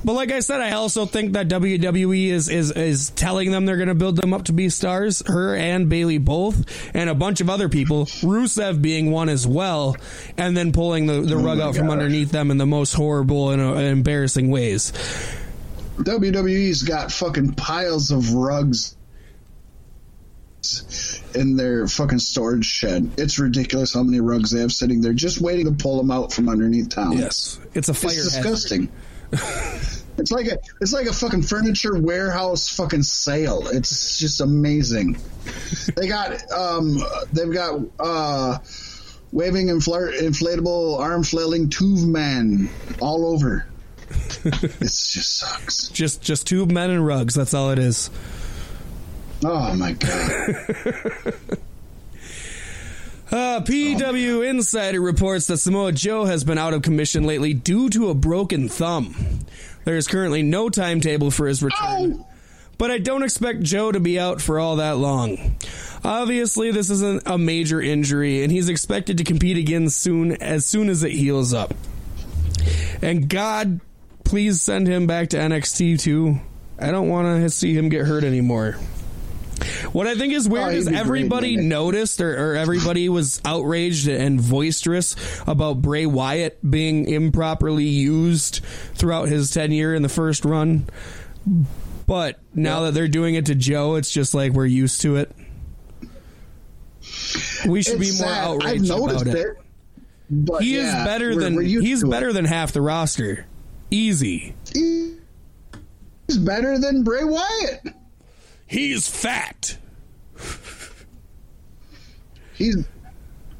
But 0.04 0.14
like 0.14 0.32
I 0.32 0.42
said, 0.42 0.60
I 0.60 0.72
also 0.72 1.06
think 1.06 1.34
that 1.34 1.48
WWE 1.48 2.28
is 2.28 2.50
is 2.50 2.72
is 2.72 3.10
telling 3.12 3.52
them 3.52 3.66
they're 3.66 3.78
going 3.78 3.88
to 3.88 3.96
build 3.96 4.18
them 4.18 4.34
up 4.34 4.46
to 4.46 4.54
be 4.54 4.70
stars, 4.70 5.24
her 5.28 5.56
and 5.56 5.88
Bayley 5.88 6.18
both, 6.18 6.66
and 6.94 7.10
a 7.10 7.16
bunch 7.16 7.40
of 7.42 7.50
other 7.50 7.70
people, 7.70 8.06
Rusev 8.06 8.82
being 8.82 9.12
one 9.12 9.30
as 9.30 9.48
well, 9.48 9.96
and 10.38 10.58
then 10.58 10.74
pulling 10.74 11.06
the, 11.06 11.22
the 11.22 11.38
rug 11.38 11.60
my 11.60 11.66
out 11.66 11.76
from 11.76 11.88
gosh. 11.88 11.94
underneath 11.94 12.32
them 12.32 12.52
in 12.52 12.58
the 12.58 12.66
most 12.66 12.94
horrible 12.94 13.52
and 13.52 13.62
uh, 13.62 13.76
embarrassing 13.76 14.52
ways. 14.52 14.92
WWE's 15.98 16.84
got 16.84 17.12
fucking 17.12 17.54
piles 17.54 18.12
of 18.12 18.34
rugs 18.34 18.98
in 21.36 21.56
their 21.56 21.88
fucking 21.88 22.20
storage 22.20 22.66
shed. 22.66 23.12
It's 23.18 23.38
ridiculous 23.40 23.94
how 23.94 24.04
many 24.04 24.20
rugs 24.20 24.52
they 24.52 24.62
have 24.62 24.72
sitting 24.72 25.02
there 25.02 25.14
just 25.14 25.40
waiting 25.40 25.66
to 25.66 25.72
pull 25.72 25.98
them 25.98 26.12
out 26.12 26.34
from 26.34 26.50
underneath 26.50 26.90
town. 26.90 27.18
Yes, 27.18 27.60
it's 27.74 27.90
a 27.90 27.94
fire 27.94 28.12
It's 28.12 28.34
disgusting. 28.36 28.92
it's 30.24 30.32
like 30.32 30.48
a 30.48 30.58
it's 30.80 30.94
like 30.94 31.06
a 31.08 31.12
fucking 31.12 31.42
furniture 31.42 32.00
warehouse 32.00 32.70
fucking 32.70 33.04
sale. 33.04 33.68
It's 33.68 34.18
just 34.18 34.40
amazing. 34.40 35.18
they 35.98 36.08
got 36.08 36.50
um 36.50 37.04
they've 37.34 37.52
got 37.52 37.82
uh 38.00 38.58
waving 39.34 39.68
infl- 39.68 40.18
inflatable 40.18 40.98
arm 40.98 41.24
flailing 41.24 41.70
tube 41.70 42.08
men 42.08 42.70
all 43.02 43.26
over. 43.26 43.68
it 44.46 44.80
just 44.80 45.40
sucks. 45.40 45.90
Just 45.90 46.22
just 46.22 46.48
two 46.48 46.66
men 46.68 46.90
and 46.90 47.06
rugs. 47.06 47.34
That's 47.36 47.54
all 47.54 47.72
it 47.72 47.80
is. 47.80 48.10
Oh 49.44 49.74
my 49.76 49.92
god. 49.92 51.36
Uh, 53.32 53.62
PW 53.62 54.48
Insider 54.48 55.02
reports 55.02 55.48
that 55.48 55.58
Samoa 55.58 55.92
Joe 55.92 56.26
has 56.26 56.44
been 56.44 56.60
out 56.60 56.76
of 56.76 56.84
commission 56.84 57.24
lately 57.24 57.56
due 57.56 57.90
to 57.90 58.10
a 58.10 58.14
broken 58.14 58.70
thumb. 58.70 59.40
There 59.86 59.98
is 59.98 60.08
currently 60.08 60.44
no 60.44 60.70
timetable 60.70 61.32
for 61.32 61.48
his 61.48 61.62
return, 61.62 62.20
Ow! 62.20 62.28
but 62.78 62.92
I 62.92 62.98
don't 62.98 63.24
expect 63.24 63.62
Joe 63.62 63.92
to 63.92 64.00
be 64.00 64.20
out 64.20 64.42
for 64.42 64.60
all 64.60 64.78
that 64.78 64.98
long. 64.98 65.58
Obviously, 66.04 66.72
this 66.72 66.90
isn't 66.90 67.24
a 67.26 67.38
major 67.38 67.82
injury, 67.82 68.44
and 68.44 68.52
he's 68.52 68.70
expected 68.70 69.18
to 69.20 69.24
compete 69.24 69.58
again 69.58 69.90
soon 69.90 70.34
as 70.34 70.66
soon 70.66 70.90
as 70.90 71.04
it 71.04 71.12
heals 71.12 71.54
up. 71.54 71.74
And 73.02 73.30
God, 73.30 73.82
please 74.24 74.62
send 74.62 74.88
him 74.88 75.08
back 75.08 75.30
to 75.30 75.38
NXT 75.38 76.00
too. 76.00 76.40
I 76.80 76.92
don't 76.92 77.10
want 77.10 77.44
to 77.44 77.50
see 77.50 77.74
him 77.74 77.90
get 77.90 78.06
hurt 78.06 78.24
anymore. 78.24 78.78
What 79.92 80.08
I 80.08 80.16
think 80.16 80.34
is 80.34 80.48
weird 80.50 80.66
Oh, 80.66 80.70
is 80.78 80.88
everybody 80.88 81.56
noticed 81.58 82.20
or, 82.22 82.52
or 82.52 82.56
everybody 82.56 83.08
was 83.10 83.42
outraged 83.46 84.08
and 84.08 84.48
boisterous 84.50 85.16
about 85.48 85.82
Bray 85.82 86.06
Wyatt 86.06 86.60
being 86.70 87.08
improperly 87.08 87.86
used 87.86 88.62
throughout 88.96 89.30
his 89.30 89.52
tenure 89.52 89.94
in 89.94 90.02
the 90.02 90.10
first 90.10 90.44
run. 90.46 90.86
But 92.06 92.40
now 92.54 92.82
that 92.84 92.94
they're 92.94 93.08
doing 93.08 93.36
it 93.36 93.46
to 93.48 93.56
Joe, 93.56 93.96
it's 93.96 94.12
just 94.12 94.34
like 94.34 94.52
we're 94.54 94.66
used 94.66 95.02
to 95.02 95.18
it. 95.18 95.32
We 97.68 97.82
should 97.84 98.02
It's 98.02 98.18
be 98.20 98.24
more 98.24 98.34
sad. 98.34 98.44
I've 98.44 98.50
outraged 98.56 98.88
noticed 98.90 99.22
about 99.24 99.36
it. 99.36 99.40
it. 99.48 99.58
but 100.30 100.64
He 100.64 100.76
yeah, 100.78 101.02
is 101.02 101.06
better 101.08 101.30
we're- 101.30 101.44
than 101.44 101.56
we're 101.56 101.62
he's 101.82 102.02
to 102.02 102.08
it. 102.08 102.12
better 102.12 102.34
than 102.34 102.46
half 102.46 102.72
the 102.72 102.82
roster. 102.82 103.46
Easy. 103.92 104.56
He's 104.74 106.38
better 106.40 106.80
than 106.80 107.04
Bray 107.04 107.24
Wyatt. 107.24 107.94
He's 108.74 109.08
fat. 109.08 109.78
He's 112.56 112.86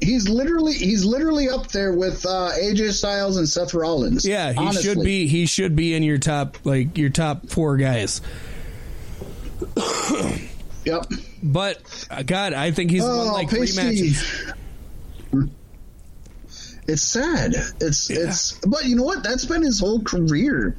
he's 0.00 0.28
literally 0.28 0.72
he's 0.74 1.04
literally 1.04 1.48
up 1.48 1.68
there 1.68 1.92
with 1.92 2.26
uh, 2.26 2.50
AJ 2.58 2.92
Styles 2.92 3.36
and 3.36 3.48
Seth 3.48 3.74
Rollins. 3.74 4.26
Yeah, 4.26 4.52
he 4.52 4.58
honestly. 4.58 4.82
should 4.82 5.02
be. 5.04 5.26
He 5.26 5.46
should 5.46 5.74
be 5.76 5.94
in 5.94 6.02
your 6.02 6.18
top, 6.18 6.58
like 6.64 6.98
your 6.98 7.10
top 7.10 7.48
four 7.48 7.76
guys. 7.76 8.20
Yep. 10.84 11.06
But 11.42 12.06
uh, 12.10 12.22
God, 12.24 12.52
I 12.52 12.70
think 12.70 12.90
he's 12.90 13.00
won 13.02 13.10
Oh, 13.12 13.32
like 13.32 13.48
three 13.48 13.72
matches. 13.74 14.52
It's 16.86 17.00
sad. 17.00 17.54
It's 17.80 18.10
Yeah. 18.10 18.16
it's 18.28 18.52
but 18.66 18.84
you 18.84 18.94
know 18.96 19.04
what? 19.04 19.22
That's 19.22 19.46
been 19.46 19.62
his 19.62 19.80
whole 19.80 20.02
career 20.02 20.76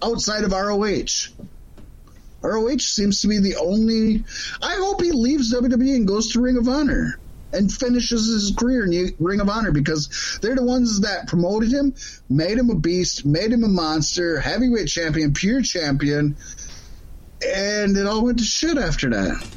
outside 0.00 0.44
of 0.44 0.52
ROH. 0.52 1.32
ROH 2.42 2.78
seems 2.78 3.20
to 3.22 3.28
be 3.28 3.38
the 3.38 3.56
only 3.56 4.24
I 4.62 4.76
hope 4.76 5.02
he 5.02 5.12
leaves 5.12 5.52
WWE 5.52 5.96
and 5.96 6.06
goes 6.06 6.32
to 6.32 6.40
Ring 6.40 6.56
of 6.56 6.68
Honor 6.68 7.18
and 7.52 7.72
finishes 7.72 8.26
his 8.26 8.54
career 8.56 8.84
in 8.84 9.14
Ring 9.18 9.40
of 9.40 9.48
Honor 9.48 9.72
because 9.72 10.38
they're 10.42 10.54
the 10.54 10.62
ones 10.62 11.00
that 11.00 11.28
promoted 11.28 11.72
him, 11.72 11.94
made 12.28 12.58
him 12.58 12.70
a 12.70 12.74
beast, 12.74 13.24
made 13.24 13.50
him 13.52 13.64
a 13.64 13.68
monster, 13.68 14.38
heavyweight 14.38 14.88
champion, 14.88 15.32
pure 15.32 15.62
champion, 15.62 16.36
and 17.44 17.96
it 17.96 18.06
all 18.06 18.24
went 18.24 18.38
to 18.38 18.44
shit 18.44 18.76
after 18.76 19.10
that. 19.10 19.48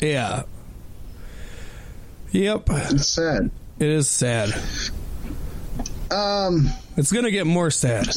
Yeah. 0.00 0.42
Yep. 2.30 2.64
It's 2.70 3.08
sad. 3.08 3.50
It 3.78 3.88
is 3.88 4.08
sad. 4.08 4.54
Um 6.10 6.70
It's 6.96 7.12
gonna 7.12 7.30
get 7.30 7.46
more 7.46 7.70
sad. 7.70 8.08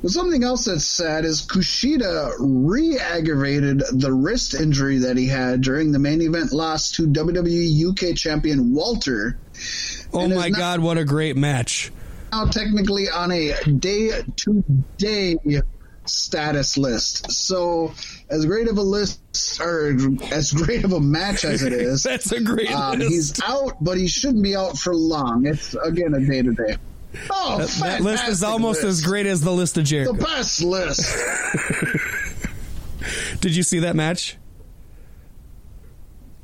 Well, 0.00 0.10
something 0.10 0.44
else 0.44 0.66
that's 0.66 0.84
sad 0.84 1.24
is 1.24 1.42
Kushida 1.42 2.34
re-aggravated 2.38 3.82
the 3.92 4.12
wrist 4.12 4.54
injury 4.54 4.98
that 4.98 5.16
he 5.16 5.26
had 5.26 5.60
during 5.60 5.90
the 5.90 5.98
main 5.98 6.22
event 6.22 6.52
loss 6.52 6.92
to 6.92 7.08
WWE 7.08 7.88
UK 7.90 8.16
champion 8.16 8.72
Walter. 8.74 9.38
Oh 10.12 10.28
my 10.28 10.48
not- 10.50 10.58
God, 10.58 10.80
what 10.80 10.98
a 10.98 11.04
great 11.04 11.36
match! 11.36 11.90
Now 12.30 12.44
technically 12.44 13.08
on 13.08 13.32
a 13.32 13.54
day-to-day 13.64 15.36
status 16.04 16.78
list. 16.78 17.32
So 17.32 17.92
as 18.30 18.46
great 18.46 18.68
of 18.68 18.78
a 18.78 18.82
list 18.82 19.60
or 19.60 19.96
as 20.30 20.52
great 20.52 20.84
of 20.84 20.92
a 20.92 21.00
match 21.00 21.44
as 21.44 21.62
it 21.62 21.72
is, 21.74 22.02
That's 22.04 22.30
a 22.32 22.40
great 22.40 22.70
um, 22.70 23.00
he's 23.00 23.40
out, 23.42 23.82
but 23.82 23.98
he 23.98 24.06
shouldn't 24.06 24.42
be 24.42 24.54
out 24.54 24.78
for 24.78 24.94
long. 24.94 25.46
It's 25.46 25.74
again 25.74 26.14
a 26.14 26.20
day-to-day. 26.20 26.76
Oh, 27.30 27.58
that, 27.58 27.68
that 27.82 28.00
list 28.00 28.28
is 28.28 28.42
almost 28.42 28.82
as 28.84 29.02
great 29.02 29.26
as 29.26 29.40
the 29.40 29.52
list 29.52 29.76
of 29.78 29.84
Jerry. 29.84 30.04
The 30.04 30.12
best 30.14 30.62
list. 30.62 31.16
Did 33.40 33.54
you 33.56 33.62
see 33.62 33.80
that 33.80 33.94
match? 33.96 34.36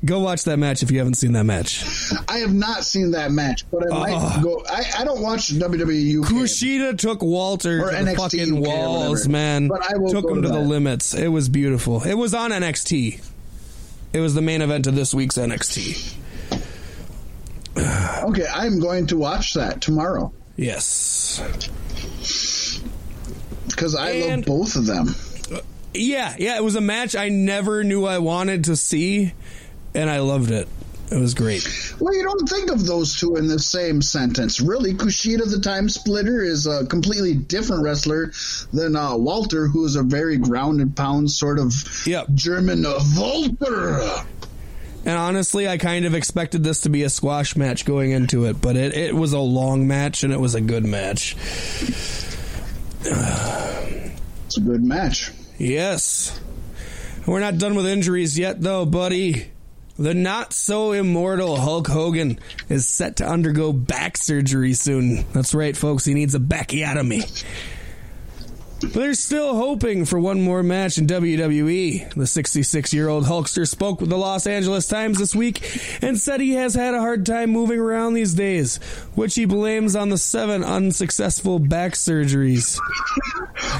Go 0.03 0.19
watch 0.19 0.43
that 0.43 0.57
match 0.57 0.83
if 0.83 0.91
you 0.91 0.99
haven't 0.99 1.15
seen 1.15 1.31
that 1.33 1.45
match. 1.45 1.83
I 2.29 2.37
have 2.39 2.53
not 2.53 2.83
seen 2.83 3.11
that 3.11 3.31
match, 3.31 3.65
but 3.71 3.91
I 3.91 3.97
might 3.97 4.13
Oh. 4.15 4.41
go. 4.43 4.63
I, 4.69 4.83
I 4.99 5.03
don't 5.03 5.21
watch 5.21 5.49
WWE 5.51 6.19
UK. 6.23 6.29
Kushida 6.29 6.95
took 6.97 7.23
Walter 7.23 7.81
Or 7.83 7.91
to 7.91 8.03
the 8.05 8.15
fucking 8.15 8.57
UK 8.57 8.63
walls, 8.67 9.27
man. 9.27 9.67
But 9.67 9.81
I 9.91 9.97
will 9.97 10.11
took 10.11 10.29
him 10.29 10.43
to 10.43 10.47
to 10.47 10.53
the 10.53 10.59
limits. 10.59 11.15
It 11.15 11.29
was 11.29 11.49
beautiful. 11.49 12.03
It 12.03 12.13
was 12.13 12.35
on 12.35 12.51
NXT. 12.51 13.19
It 14.13 14.19
was 14.19 14.35
the 14.35 14.41
main 14.43 14.61
event 14.61 14.85
of 14.85 14.95
this 14.95 15.13
week's 15.13 15.37
NXT. 15.37 16.15
Okay, 18.23 18.45
I'm 18.51 18.79
going 18.79 19.07
to 19.07 19.17
watch 19.17 19.53
that 19.55 19.81
tomorrow 19.81 20.31
Yes. 20.57 21.41
because 23.67 23.95
I 23.95 24.11
And- 24.11 24.47
love 24.47 24.59
both 24.59 24.75
of 24.75 24.85
them. 24.85 25.15
Yeah, 25.93 26.35
yeah, 26.37 26.57
it 26.57 26.63
was 26.63 26.75
a 26.75 26.81
match 26.81 27.15
I 27.15 27.29
never 27.29 27.83
knew 27.83 28.05
I 28.05 28.17
wanted 28.17 28.65
to 28.65 28.75
see, 28.75 29.33
and 29.93 30.09
I 30.09 30.19
loved 30.19 30.51
it. 30.51 30.67
It 31.09 31.17
was 31.19 31.33
great. 31.35 31.65
Well, 31.99 32.13
you 32.13 32.23
don't 32.23 32.49
think 32.49 32.69
of 32.71 32.85
those 32.85 33.17
two 33.17 33.35
in 33.37 33.47
the 33.47 33.59
same 33.59 34.01
sentence. 34.01 34.59
Really, 34.59 34.93
Kushida 34.93 35.49
the 35.49 35.59
Time 35.61 35.87
Splitter 35.87 36.41
is 36.41 36.65
a 36.67 36.85
completely 36.87 37.33
different 37.35 37.83
wrestler 37.83 38.33
than 38.73 38.95
uh, 38.97 39.15
Walter, 39.15 39.67
who 39.67 39.85
is 39.85 39.95
a 39.95 40.03
very 40.03 40.35
grounded 40.37 40.95
pound 40.97 41.29
sort 41.31 41.59
of 41.59 41.73
Yep. 42.07 42.27
German 42.33 42.85
uh, 42.85 42.99
Walter. 43.15 44.01
And 45.05 45.17
honestly, 45.17 45.67
I 45.67 45.77
kind 45.77 46.05
of 46.05 46.15
expected 46.15 46.63
this 46.63 46.81
to 46.81 46.89
be 46.89 47.03
a 47.03 47.09
squash 47.09 47.55
match 47.55 47.85
going 47.85 48.09
into 48.11 48.45
it, 48.45 48.59
but 48.59 48.75
it, 48.75 48.95
it 48.95 49.15
was 49.15 49.33
a 49.33 49.39
long 49.39 49.87
match 49.87 50.23
and 50.23 50.33
it 50.33 50.39
was 50.39 50.55
a 50.55 50.61
good 50.61 50.83
match. 50.83 51.35
It's 53.01 54.57
a 54.57 54.61
good 54.61 54.83
match. 54.83 55.31
Yes. 55.59 56.41
We're 57.27 57.39
not 57.39 57.59
done 57.59 57.75
with 57.75 57.85
injuries 57.85 58.37
yet, 58.37 58.61
though, 58.61 58.85
buddy. 58.85 59.51
The 59.97 60.13
not 60.13 60.51
so 60.51 60.91
immortal 60.91 61.55
Hulk 61.55 61.87
Hogan 61.87 62.39
is 62.67 62.87
set 62.87 63.17
to 63.17 63.27
undergo 63.27 63.71
back 63.71 64.17
surgery 64.17 64.73
soon. 64.73 65.23
That's 65.31 65.53
right, 65.53 65.77
folks. 65.77 66.03
He 66.03 66.13
needs 66.13 66.35
a 66.35 66.39
bacchiotomy. 66.39 67.45
But 68.81 68.93
they're 68.93 69.13
still 69.13 69.55
hoping 69.55 70.05
for 70.05 70.19
one 70.19 70.41
more 70.41 70.61
match 70.61 70.97
in 70.97 71.07
WWE. 71.07 72.13
The 72.13 72.27
66 72.27 72.93
year 72.93 73.07
old 73.07 73.23
Hulkster 73.25 73.67
spoke 73.67 74.01
with 74.01 74.09
the 74.09 74.17
Los 74.17 74.45
Angeles 74.45 74.87
Times 74.87 75.17
this 75.17 75.33
week 75.33 75.79
and 76.01 76.19
said 76.19 76.41
he 76.41 76.53
has 76.53 76.75
had 76.75 76.93
a 76.93 76.99
hard 76.99 77.25
time 77.25 77.51
moving 77.51 77.79
around 77.79 78.13
these 78.13 78.33
days, 78.33 78.77
which 79.15 79.35
he 79.35 79.45
blames 79.45 79.95
on 79.95 80.09
the 80.09 80.17
seven 80.17 80.63
unsuccessful 80.63 81.57
back 81.59 81.93
surgeries. 81.93 82.77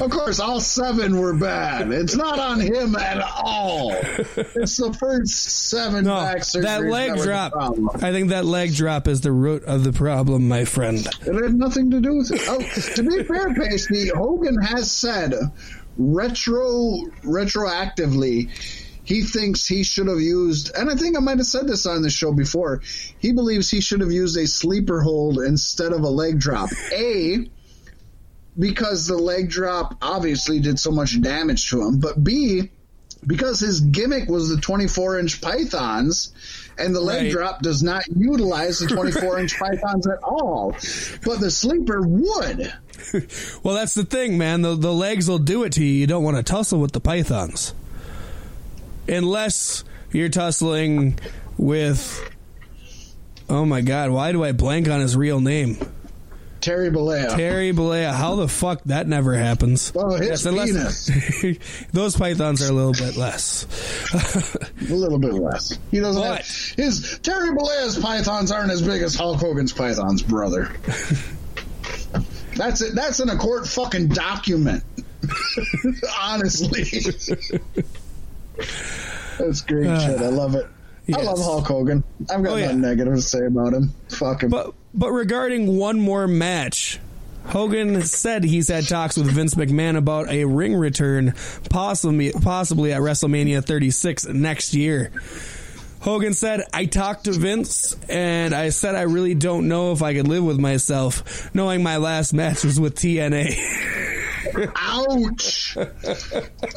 Of 0.01 0.09
course, 0.09 0.39
all 0.39 0.61
seven 0.61 1.19
were 1.19 1.33
bad. 1.33 1.91
It's 1.91 2.15
not 2.15 2.39
on 2.39 2.59
him 2.61 2.95
at 2.95 3.21
all. 3.21 3.91
It's 3.91 4.77
the 4.77 4.93
first 4.97 5.69
seven 5.69 6.05
No, 6.05 6.15
back 6.15 6.37
surgeries 6.37 6.63
that 6.63 6.83
leg 6.85 7.17
the 7.17 7.23
drop. 7.23 7.53
I 8.01 8.11
think 8.11 8.29
that 8.29 8.45
leg 8.45 8.73
drop 8.73 9.07
is 9.07 9.21
the 9.21 9.31
root 9.31 9.63
of 9.65 9.83
the 9.83 9.91
problem, 9.91 10.47
my 10.47 10.63
friend. 10.65 11.05
It 11.21 11.43
had 11.43 11.55
nothing 11.55 11.91
to 11.91 11.99
do 11.99 12.15
with 12.15 12.31
it. 12.31 12.41
Oh, 12.47 12.59
to 12.95 13.03
be 13.03 13.23
fair, 13.23 13.49
Paystee, 13.49 14.11
Hogan 14.15 14.57
has 14.61 14.84
said 14.91 15.33
retro 15.97 16.97
retroactively 17.23 18.49
he 19.05 19.21
thinks 19.21 19.67
he 19.67 19.83
should 19.83 20.07
have 20.07 20.19
used 20.19 20.71
and 20.75 20.89
I 20.89 20.95
think 20.95 21.15
I 21.15 21.19
might 21.19 21.37
have 21.37 21.45
said 21.45 21.67
this 21.67 21.85
on 21.85 22.01
the 22.01 22.09
show 22.09 22.33
before. 22.33 22.81
He 23.19 23.31
believes 23.31 23.69
he 23.69 23.79
should 23.79 24.01
have 24.01 24.11
used 24.11 24.35
a 24.35 24.47
sleeper 24.47 24.99
hold 25.01 25.39
instead 25.39 25.93
of 25.93 26.01
a 26.01 26.09
leg 26.09 26.39
drop. 26.39 26.69
A 26.91 27.47
because 28.57 29.05
the 29.05 29.17
leg 29.17 29.49
drop 29.49 29.97
obviously 30.01 30.59
did 30.59 30.79
so 30.79 30.91
much 30.91 31.21
damage 31.21 31.69
to 31.69 31.83
him, 31.83 31.99
but 31.99 32.21
B 32.21 32.71
because 33.25 33.59
his 33.59 33.81
gimmick 33.81 34.27
was 34.27 34.49
the 34.49 34.57
24 34.57 35.19
inch 35.19 35.41
pythons 35.41 36.33
and 36.77 36.95
the 36.95 36.99
leg 37.01 37.23
Right. 37.23 37.31
drop 37.31 37.61
does 37.61 37.81
not 37.83 38.03
utilize 38.15 38.79
the 38.79 38.87
24 38.87 39.39
inch 39.39 39.57
pythons 39.59 40.07
at 40.07 40.19
all 40.23 40.71
but 41.23 41.39
the 41.39 41.49
sleeper 41.51 42.01
would 42.01 42.73
Well, 43.63 43.75
that's 43.75 43.93
the 43.93 44.05
thing, 44.05 44.37
man. 44.37 44.61
The, 44.61 44.75
the 44.75 44.91
legs 44.93 45.29
will 45.29 45.37
do 45.37 45.63
it 45.63 45.73
to 45.73 45.83
you. 45.83 45.91
You 45.91 46.07
don't 46.07 46.23
want 46.23 46.37
to 46.37 46.43
tussle 46.43 46.79
with 46.79 46.91
the 46.93 46.99
pythons. 47.01 47.73
Unless 49.07 49.83
you're 50.11 50.29
tussling 50.29 51.19
with. 51.57 52.31
Oh 53.49 53.65
my 53.65 53.81
god, 53.81 54.09
why 54.11 54.31
do 54.31 54.43
I 54.43 54.53
blank 54.53 54.87
on 54.89 55.01
his 55.01 55.15
real 55.15 55.39
name? 55.39 55.77
Terry 56.65 56.89
Bollea. 56.89 57.35
Terry 57.35 57.71
Bollea. 57.71 58.13
How 58.13 58.35
the 58.35 58.47
fuck 58.47 58.81
that 58.85 59.07
never 59.07 59.33
happens? 59.33 59.93
Well, 59.93 60.11
his 60.17 60.43
penis. 60.43 61.09
those 61.93 62.15
pythons 62.17 62.61
are 62.61 62.71
a 62.71 62.75
little 62.75 62.93
bit 62.93 63.15
less. 63.15 63.65
a 64.89 64.93
little 64.93 65.19
bit 65.19 65.33
less 65.33 65.77
he 65.91 65.99
doesn't 65.99 66.21
But- 66.21 66.37
have, 66.41 66.73
his 66.77 67.19
terry 67.21 67.49
Bollea's 67.55 67.97
pythons 67.97 68.51
aren't 68.51 68.71
as 68.71 68.81
big 68.81 69.01
as 69.01 69.15
hulk 69.15 69.39
hogan's 69.39 69.73
pythons 69.73 70.21
brother 70.21 70.71
that's 72.55 72.81
it 72.81 72.95
that's 72.95 73.19
in 73.19 73.29
a 73.29 73.37
court 73.37 73.67
fucking 73.67 74.07
document 74.09 74.83
honestly 76.21 76.83
that's 79.37 79.61
great 79.61 79.87
uh, 79.87 79.99
shit 79.99 80.19
i 80.21 80.27
love 80.29 80.55
it 80.55 80.65
I 81.13 81.21
love 81.21 81.37
Hulk 81.37 81.67
Hogan. 81.67 82.03
I've 82.31 82.43
got 82.43 82.53
Oh, 82.53 82.55
yeah. 82.55 82.65
nothing 82.65 82.81
negative 82.81 83.13
to 83.13 83.21
say 83.21 83.45
about 83.45 83.73
him. 83.73 83.91
Fuck 84.09 84.41
him. 84.41 84.49
But 84.49 84.73
but 84.95 85.11
regarding 85.11 85.77
one 85.77 85.99
more 85.99 86.27
match, 86.27 86.99
Hogan 87.47 88.01
said 88.01 88.43
he's 88.43 88.69
had 88.69 88.87
talks 88.87 89.17
with 89.17 89.27
Vince 89.27 89.53
McMahon 89.53 89.97
about 89.97 90.29
a 90.29 90.45
ring 90.45 90.75
return, 90.75 91.33
possibly 91.69 92.31
possibly 92.31 92.91
at 92.91 93.01
WrestleMania 93.01 93.63
36 93.63 94.27
next 94.27 94.73
year. 94.73 95.11
Hogan 95.99 96.33
said, 96.33 96.63
"I 96.73 96.85
talked 96.85 97.25
to 97.25 97.31
Vince 97.31 97.95
and 98.09 98.53
I 98.53 98.69
said 98.69 98.95
I 98.95 99.03
really 99.03 99.35
don't 99.35 99.67
know 99.67 99.91
if 99.91 100.01
I 100.01 100.13
could 100.13 100.27
live 100.27 100.43
with 100.43 100.59
myself, 100.59 101.53
knowing 101.53 101.83
my 101.83 101.97
last 101.97 102.33
match 102.33 102.63
was 102.63 102.79
with 102.79 102.95
TNA." 102.95 103.57
Ouch! 104.75 105.77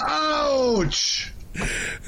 Ouch! 0.01 1.32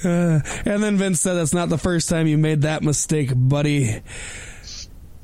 Uh, 0.04 0.40
and 0.64 0.82
then 0.82 0.96
Vince 0.96 1.20
said, 1.20 1.34
"That's 1.34 1.54
not 1.54 1.68
the 1.68 1.78
first 1.78 2.08
time 2.08 2.26
you 2.26 2.38
made 2.38 2.62
that 2.62 2.82
mistake, 2.82 3.32
buddy." 3.34 4.00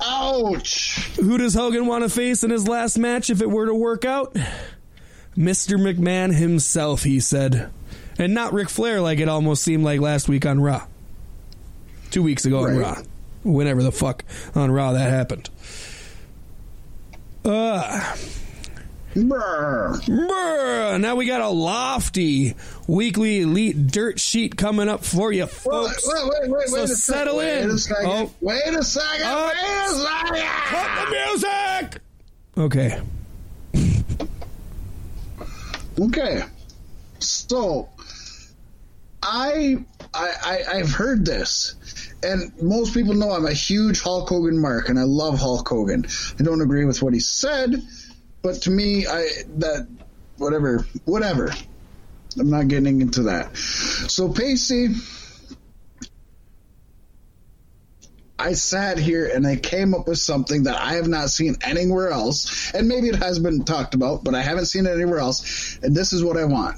Ouch! 0.01 1.09
Who 1.15 1.37
does 1.37 1.53
Hogan 1.53 1.87
want 1.87 2.03
to 2.03 2.09
face 2.09 2.43
in 2.43 2.51
his 2.51 2.67
last 2.67 2.97
match 2.97 3.29
if 3.29 3.41
it 3.41 3.49
were 3.49 3.65
to 3.65 3.73
work 3.73 4.05
out? 4.05 4.35
Mr. 5.35 5.77
McMahon 5.77 6.35
himself, 6.35 7.03
he 7.03 7.19
said. 7.19 7.71
And 8.19 8.33
not 8.33 8.53
Ric 8.53 8.69
Flair 8.69 9.01
like 9.01 9.19
it 9.19 9.29
almost 9.29 9.63
seemed 9.63 9.83
like 9.83 9.99
last 9.99 10.27
week 10.27 10.45
on 10.45 10.59
Raw. 10.59 10.85
Two 12.09 12.23
weeks 12.23 12.45
ago 12.45 12.65
on 12.65 12.77
Raw. 12.77 13.01
Whenever 13.43 13.83
the 13.83 13.91
fuck 13.91 14.23
on 14.55 14.71
Raw 14.71 14.93
that 14.93 15.09
happened. 15.09 15.49
Uh, 17.45 18.15
Brr. 19.25 19.99
brr, 20.05 20.97
now 20.99 21.15
we 21.15 21.25
got 21.25 21.41
a 21.41 21.49
lofty 21.49 22.53
weekly 22.87 23.41
elite 23.41 23.87
dirt 23.87 24.19
sheet 24.19 24.55
coming 24.57 24.87
up 24.89 25.03
for 25.03 25.31
you, 25.31 25.47
folks. 25.47 26.07
wait, 26.07 26.23
wait, 26.41 26.49
wait, 26.51 26.67
So 26.67 26.75
wait 26.75 26.83
a 26.83 26.87
settle 26.89 27.39
second. 27.39 27.57
in. 27.63 27.67
Wait 27.69 27.73
a 27.73 27.77
second. 27.79 28.05
Oh. 28.05 28.31
Wait 28.41 28.73
a 28.75 28.83
second. 28.83 29.25
Up. 29.25 29.53
Wait 29.53 29.85
a 29.85 29.95
second. 29.95 30.49
Cut 30.65 31.09
the 31.09 31.11
music! 31.89 32.01
Okay. 32.57 33.01
Okay. 35.99 36.43
So, 37.19 37.89
I, 39.23 39.83
I, 40.13 40.31
I, 40.43 40.63
I've 40.77 40.91
heard 40.91 41.25
this, 41.25 41.75
and 42.23 42.51
most 42.61 42.93
people 42.93 43.13
know 43.15 43.31
I'm 43.31 43.45
a 43.47 43.53
huge 43.53 44.01
Hulk 44.01 44.29
Hogan 44.29 44.59
mark, 44.59 44.89
and 44.89 44.99
I 44.99 45.03
love 45.03 45.39
Hulk 45.39 45.67
Hogan. 45.67 46.05
I 46.39 46.43
don't 46.43 46.61
agree 46.61 46.85
with 46.85 47.01
what 47.01 47.13
he 47.13 47.19
said, 47.19 47.81
but 48.41 48.55
to 48.63 48.71
me, 48.71 49.07
I 49.07 49.27
that 49.57 49.87
whatever, 50.37 50.85
whatever. 51.05 51.51
I'm 52.39 52.49
not 52.49 52.67
getting 52.67 53.01
into 53.01 53.23
that. 53.23 53.57
So, 53.57 54.29
Paystee, 54.29 54.95
I 58.39 58.53
sat 58.53 58.99
here 58.99 59.25
and 59.33 59.47
I 59.47 59.55
came 59.55 59.95
up 59.95 60.07
with 60.07 60.19
something 60.19 60.63
that 60.63 60.79
I 60.79 60.93
have 60.93 61.07
not 61.07 61.29
seen 61.29 61.55
anywhere 61.61 62.11
else, 62.11 62.71
and 62.73 62.87
maybe 62.87 63.09
it 63.09 63.15
has 63.15 63.39
been 63.39 63.63
talked 63.65 63.95
about, 63.95 64.23
but 64.23 64.35
I 64.35 64.41
haven't 64.41 64.67
seen 64.67 64.85
it 64.85 64.93
anywhere 64.93 65.19
else. 65.19 65.79
And 65.81 65.95
this 65.95 66.13
is 66.13 66.23
what 66.23 66.37
I 66.37 66.45
want. 66.45 66.77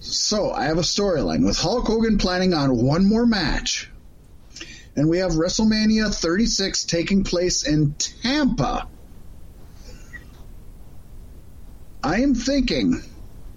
So 0.00 0.50
I 0.50 0.64
have 0.64 0.78
a 0.78 0.82
storyline 0.82 1.44
with 1.44 1.58
Hulk 1.58 1.86
Hogan 1.86 2.18
planning 2.18 2.54
on 2.54 2.82
one 2.82 3.06
more 3.06 3.26
match, 3.26 3.90
and 4.96 5.08
we 5.08 5.18
have 5.18 5.32
WrestleMania 5.32 6.14
36 6.14 6.84
taking 6.84 7.24
place 7.24 7.66
in 7.66 7.94
Tampa. 7.94 8.88
I 12.04 12.20
am 12.20 12.34
thinking, 12.34 13.00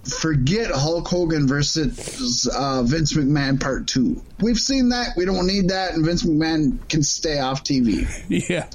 forget 0.04 0.70
Hulk 0.70 1.06
Hogan 1.06 1.46
versus 1.46 2.48
uh, 2.50 2.82
Vince 2.82 3.12
McMahon 3.12 3.60
Part 3.60 3.86
Two. 3.86 4.22
We've 4.40 4.58
seen 4.58 4.88
that. 4.88 5.10
We 5.18 5.26
don't 5.26 5.46
need 5.46 5.68
that, 5.68 5.92
and 5.92 6.04
Vince 6.04 6.22
McMahon 6.22 6.88
can 6.88 7.02
stay 7.02 7.38
off 7.38 7.62
TV. 7.62 8.08
Yeah. 8.48 8.68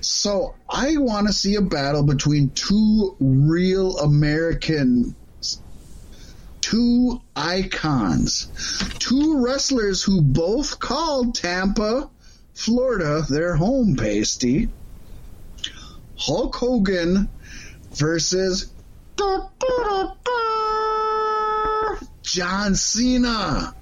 So 0.00 0.56
I 0.68 0.96
want 0.96 1.28
to 1.28 1.32
see 1.32 1.54
a 1.54 1.62
battle 1.62 2.02
between 2.02 2.50
two 2.50 3.14
real 3.20 3.98
American, 3.98 5.14
two 6.60 7.20
icons, 7.36 8.48
two 8.98 9.44
wrestlers 9.44 10.02
who 10.02 10.20
both 10.22 10.80
called 10.80 11.36
Tampa, 11.36 12.10
Florida, 12.54 13.22
their 13.28 13.54
home 13.54 13.94
Paystee. 13.94 14.70
Hulk 16.16 16.56
Hogan 16.56 17.28
versus 17.94 18.72
John 22.22 22.74
Cena. 22.74 23.74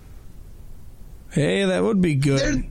Hey, 1.31 1.65
that 1.65 1.83
would 1.83 2.01
be 2.01 2.17
good. 2.17 2.65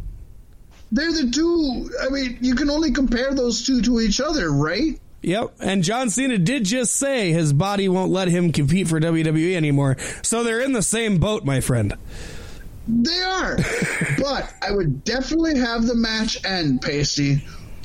They're, 0.92 1.12
they're 1.12 1.24
the 1.24 1.32
two. 1.32 1.90
I 2.02 2.10
mean, 2.10 2.38
you 2.42 2.56
can 2.56 2.70
only 2.70 2.92
compare 2.92 3.34
those 3.34 3.66
two 3.66 3.82
to 3.84 4.00
each 4.02 4.20
other, 4.20 4.52
right? 4.52 5.00
Yep, 5.22 5.56
and 5.60 5.84
John 5.84 6.10
Cena 6.10 6.38
did 6.38 6.64
just 6.64 6.96
say 6.96 7.32
his 7.32 7.52
body 7.52 7.90
won't 7.90 8.12
let 8.12 8.30
him 8.30 8.52
compete 8.52 8.88
for 8.88 9.00
WWE 9.00 9.56
anymore. 9.56 9.98
So 10.22 10.44
they're 10.44 10.62
in 10.62 10.72
the 10.72 10.82
same 10.82 11.18
boat, 11.18 11.44
my 11.44 11.60
friend. 11.60 11.94
They 12.88 13.22
are. 13.22 13.58
but 14.18 14.54
I 14.62 14.72
would 14.72 15.04
definitely 15.04 15.60
have 15.60 15.86
the 15.86 15.96
match 15.96 16.44
end, 16.46 16.82
Paystee, 16.82 17.42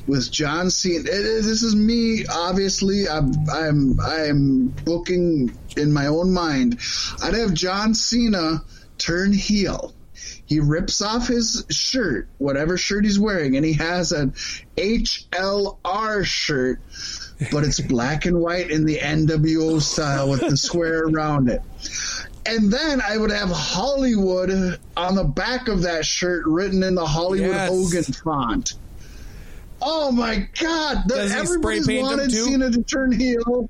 with 0.07 0.31
John 0.31 0.69
Cena. 0.69 1.03
This 1.03 1.63
is 1.63 1.75
me, 1.75 2.25
obviously. 2.27 3.07
I'm, 3.07 3.33
I'm, 3.49 3.99
I'm 3.99 4.67
booking 4.67 5.57
in 5.77 5.91
my 5.91 6.07
own 6.07 6.31
mind. 6.33 6.79
I'd 7.23 7.33
have 7.33 7.53
John 7.53 7.93
Cena 7.93 8.63
turn 8.97 9.33
heel. 9.33 9.93
He 10.45 10.59
rips 10.59 11.01
off 11.01 11.27
his 11.27 11.65
shirt, 11.69 12.27
whatever 12.37 12.77
shirt 12.77 13.03
he's 13.03 13.19
wearing, 13.19 13.55
and 13.57 13.65
he 13.65 13.73
has 13.73 14.11
an 14.11 14.33
HLR 14.77 16.23
shirt, 16.23 16.79
but 17.51 17.63
it's 17.63 17.79
black 17.87 18.25
and 18.25 18.39
white 18.39 18.69
in 18.69 18.85
the 18.85 18.97
NWO 18.97 19.81
style 19.81 20.29
with 20.29 20.41
the 20.41 20.55
square 20.57 21.03
around 21.03 21.49
it. 21.49 21.61
And 22.45 22.71
then 22.71 23.01
I 23.01 23.17
would 23.17 23.31
have 23.31 23.49
Hollywood 23.49 24.79
on 24.95 25.15
the 25.15 25.23
back 25.23 25.67
of 25.67 25.81
that 25.81 26.05
shirt 26.05 26.45
written 26.45 26.83
in 26.83 26.93
the 26.93 27.05
Hollywood 27.05 27.49
Yes. 27.49 27.69
Hogan 27.69 28.03
font. 28.03 28.73
Oh 29.87 30.11
my 30.11 30.47
God! 30.59 31.03
The, 31.07 31.15
Does 31.15 31.31
he 31.31 31.37
spray 31.37 31.45
everybody's 31.77 31.87
paint 31.87 31.99
him 31.99 32.05
wanted 32.05 32.29
too? 32.31 32.45
Cena 32.45 32.71
to 32.71 32.83
turn 32.83 33.11
heel. 33.11 33.69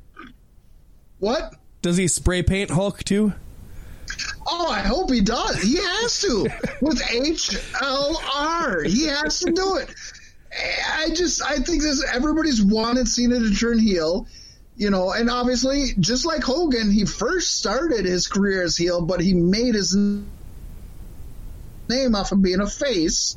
What? 1.19 1.53
Does 1.81 1.97
he 1.97 2.07
spray 2.07 2.41
paint 2.41 2.71
Hulk 2.71 3.03
too? 3.03 3.33
Oh, 4.47 4.69
I 4.69 4.79
hope 4.79 5.11
he 5.11 5.19
does. 5.19 5.61
He 5.61 5.75
has 5.75 6.21
to 6.21 6.47
with 6.81 7.01
HLR. 7.01 8.87
He 8.87 9.07
has 9.07 9.41
to 9.41 9.51
do 9.51 9.75
it. 9.75 9.93
I 10.93 11.09
just, 11.09 11.43
I 11.43 11.57
think 11.57 11.81
this. 11.81 12.01
Everybody's 12.13 12.63
wanted 12.63 13.09
Cena 13.09 13.39
to 13.39 13.53
turn 13.53 13.77
heel, 13.77 14.25
you 14.77 14.89
know, 14.89 15.11
and 15.11 15.29
obviously, 15.29 15.87
just 15.99 16.25
like 16.25 16.43
Hogan, 16.43 16.91
he 16.91 17.03
first 17.05 17.57
started 17.57 18.05
his 18.05 18.27
career 18.27 18.63
as 18.63 18.77
heel, 18.77 19.05
but 19.05 19.19
he 19.19 19.33
made 19.33 19.75
his 19.75 19.93
name 19.95 20.25
off 22.15 22.31
of 22.31 22.41
being 22.41 22.61
a 22.61 22.69
face. 22.69 23.35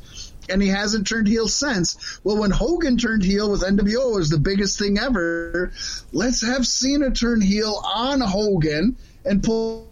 And 0.49 0.61
he 0.61 0.69
hasn't 0.69 1.07
turned 1.07 1.27
heel 1.27 1.47
since. 1.47 2.19
Well, 2.23 2.37
when 2.37 2.51
Hogan 2.51 2.97
turned 2.97 3.23
heel 3.23 3.51
with 3.51 3.61
NWO, 3.61 4.13
it 4.13 4.17
was 4.17 4.29
the 4.29 4.39
biggest 4.39 4.79
thing 4.79 4.97
ever. 4.97 5.71
Let's 6.11 6.45
have 6.45 6.65
Cena 6.65 7.11
turn 7.11 7.41
heel 7.41 7.81
on 7.83 8.21
Hogan 8.21 8.97
and 9.25 9.43
pull 9.43 9.89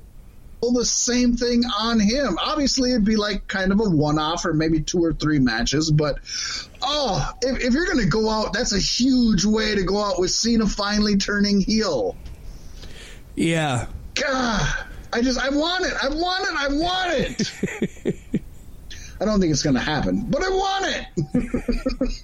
pull 0.62 0.74
the 0.74 0.86
same 0.86 1.36
thing 1.36 1.64
on 1.66 2.00
him. 2.00 2.38
Obviously, 2.40 2.92
it'd 2.92 3.06
be 3.06 3.16
like 3.16 3.48
kind 3.48 3.72
of 3.72 3.80
a 3.80 3.84
one 3.84 4.18
off 4.20 4.46
or 4.46 4.54
maybe 4.54 4.82
two 4.82 5.04
or 5.04 5.14
three 5.14 5.40
matches, 5.40 5.92
but 5.92 6.20
oh, 6.82 7.32
if, 7.42 7.60
if 7.64 7.74
you're 7.74 7.86
going 7.86 8.04
to 8.04 8.10
go 8.10 8.30
out, 8.30 8.54
that's 8.54 8.74
a 8.74 8.80
huge 8.80 9.46
way 9.46 9.76
to 9.76 9.84
go 9.84 10.02
out 10.04 10.20
with 10.20 10.32
Cena 10.32 10.68
finally 10.68 11.18
turning 11.18 11.62
heel. 11.62 12.16
Yeah. 13.36 13.88
God, 14.16 14.86
I 15.14 15.22
just, 15.22 15.40
I 15.40 15.50
want 15.50 15.86
it. 15.86 15.94
I 16.02 16.10
want 16.10 16.48
it. 16.48 16.56
I 16.56 16.68
want 16.70 17.12
it. 18.06 18.16
I 19.20 19.26
don't 19.26 19.40
think 19.40 19.52
it's 19.52 19.64
going 19.64 19.76
to 19.76 19.82
happen, 19.82 20.26
but 20.30 20.44
I 20.44 20.50
want 20.50 20.86
it. 20.86 22.24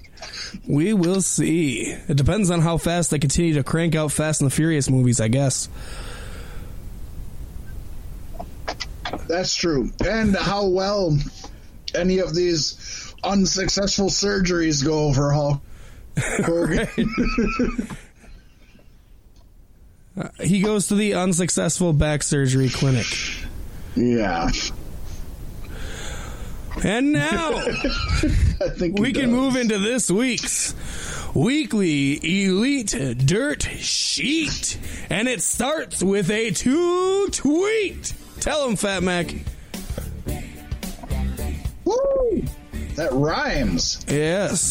We 0.68 0.94
will 0.94 1.20
see. 1.20 1.80
It 2.08 2.16
depends 2.16 2.50
on 2.50 2.60
how 2.60 2.78
fast 2.78 3.10
they 3.10 3.18
continue 3.18 3.54
to 3.54 3.64
crank 3.64 3.94
out 3.94 4.12
Fast 4.12 4.40
and 4.40 4.50
the 4.50 4.54
Furious 4.54 4.88
movies, 4.88 5.20
I 5.20 5.28
guess. 5.28 5.68
That's 9.28 9.54
true. 9.54 9.90
And 10.06 10.34
how 10.36 10.66
well 10.68 11.18
any 11.94 12.18
of 12.20 12.34
these 12.34 13.14
unsuccessful 13.22 14.08
surgeries 14.08 14.84
go 14.84 15.12
for 15.12 15.32
Hulk 15.32 15.60
Hogan. 16.44 16.88
Uh, 20.16 20.28
he 20.40 20.60
goes 20.60 20.86
to 20.86 20.94
the 20.94 21.12
unsuccessful 21.14 21.92
back 21.92 22.22
surgery 22.22 22.68
clinic. 22.68 23.06
yeah. 23.96 24.48
And 26.82 27.12
now 27.12 27.50
I 27.58 28.68
think 28.76 28.98
we 28.98 29.12
can 29.12 29.30
does. 29.30 29.30
move 29.30 29.56
into 29.56 29.78
this 29.78 30.10
week's 30.10 30.74
weekly 31.34 32.46
Elite 32.46 32.94
Dirt 33.24 33.62
Sheet. 33.62 34.78
And 35.10 35.28
it 35.28 35.42
starts 35.42 36.02
with 36.02 36.30
a 36.30 36.50
two 36.50 37.28
tweet. 37.28 38.12
Tell 38.40 38.68
him, 38.68 38.76
Fat 38.76 39.02
Mack. 39.02 39.34
Woo! 41.84 42.42
That 42.96 43.12
rhymes. 43.12 44.04
Yes. 44.08 44.70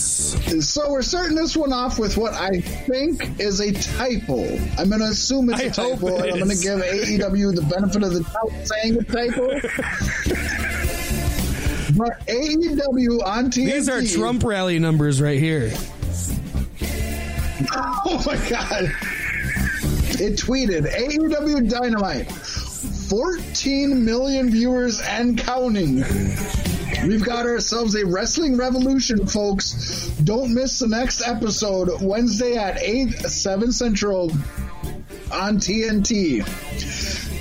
So 0.66 0.92
we're 0.92 1.02
starting 1.02 1.36
this 1.36 1.58
one 1.58 1.74
off 1.74 2.00
with 2.00 2.16
what 2.16 2.34
I 2.34 2.62
think 2.62 3.40
is 3.40 3.60
a 3.60 3.72
typo. 3.74 4.44
I'm 4.78 4.88
going 4.90 5.02
to 5.02 5.08
assume 5.08 5.50
it's 5.50 5.60
a 5.62 5.66
I 5.66 5.70
hope 5.70 6.00
typo, 6.00 6.08
it 6.24 6.34
and 6.34 6.42
I'm 6.42 6.48
going 6.48 6.58
to 6.58 6.64
give 6.64 6.80
AEW 6.80 7.56
the 7.56 7.62
benefit 7.64 8.04
of 8.04 8.14
the 8.14 8.22
doubt 8.22 8.68
saying 8.68 8.98
a 8.98 9.04
typo. 9.04 9.60
but 11.98 12.26
AEW 12.28 13.26
on 13.26 13.46
TNT. 13.46 13.66
These 13.66 13.90
are 13.90 14.02
Trump 14.02 14.44
rally 14.44 14.80
numbers 14.80 15.22
right 15.22 15.40
here. 15.40 15.72
Oh 17.76 18.22
my 18.26 18.36
god! 18.50 18.84
It 20.20 20.38
tweeted 20.38 20.86
AEW 20.92 21.70
Dynamite, 21.70 22.30
14 22.30 24.06
million 24.06 24.52
viewers 24.52 25.00
and 25.02 25.38
counting. 25.38 26.04
We've 27.08 27.24
got 27.24 27.46
ourselves 27.46 27.96
a 27.96 28.06
wrestling 28.06 28.58
revolution, 28.58 29.26
folks. 29.26 30.08
Don't 30.24 30.54
miss 30.54 30.80
the 30.80 30.88
next 30.88 31.22
episode 31.26 32.02
Wednesday 32.02 32.56
at 32.58 32.80
8, 32.82 33.12
7 33.14 33.72
Central 33.72 34.32
on 35.32 35.58
TNT. 35.58 36.44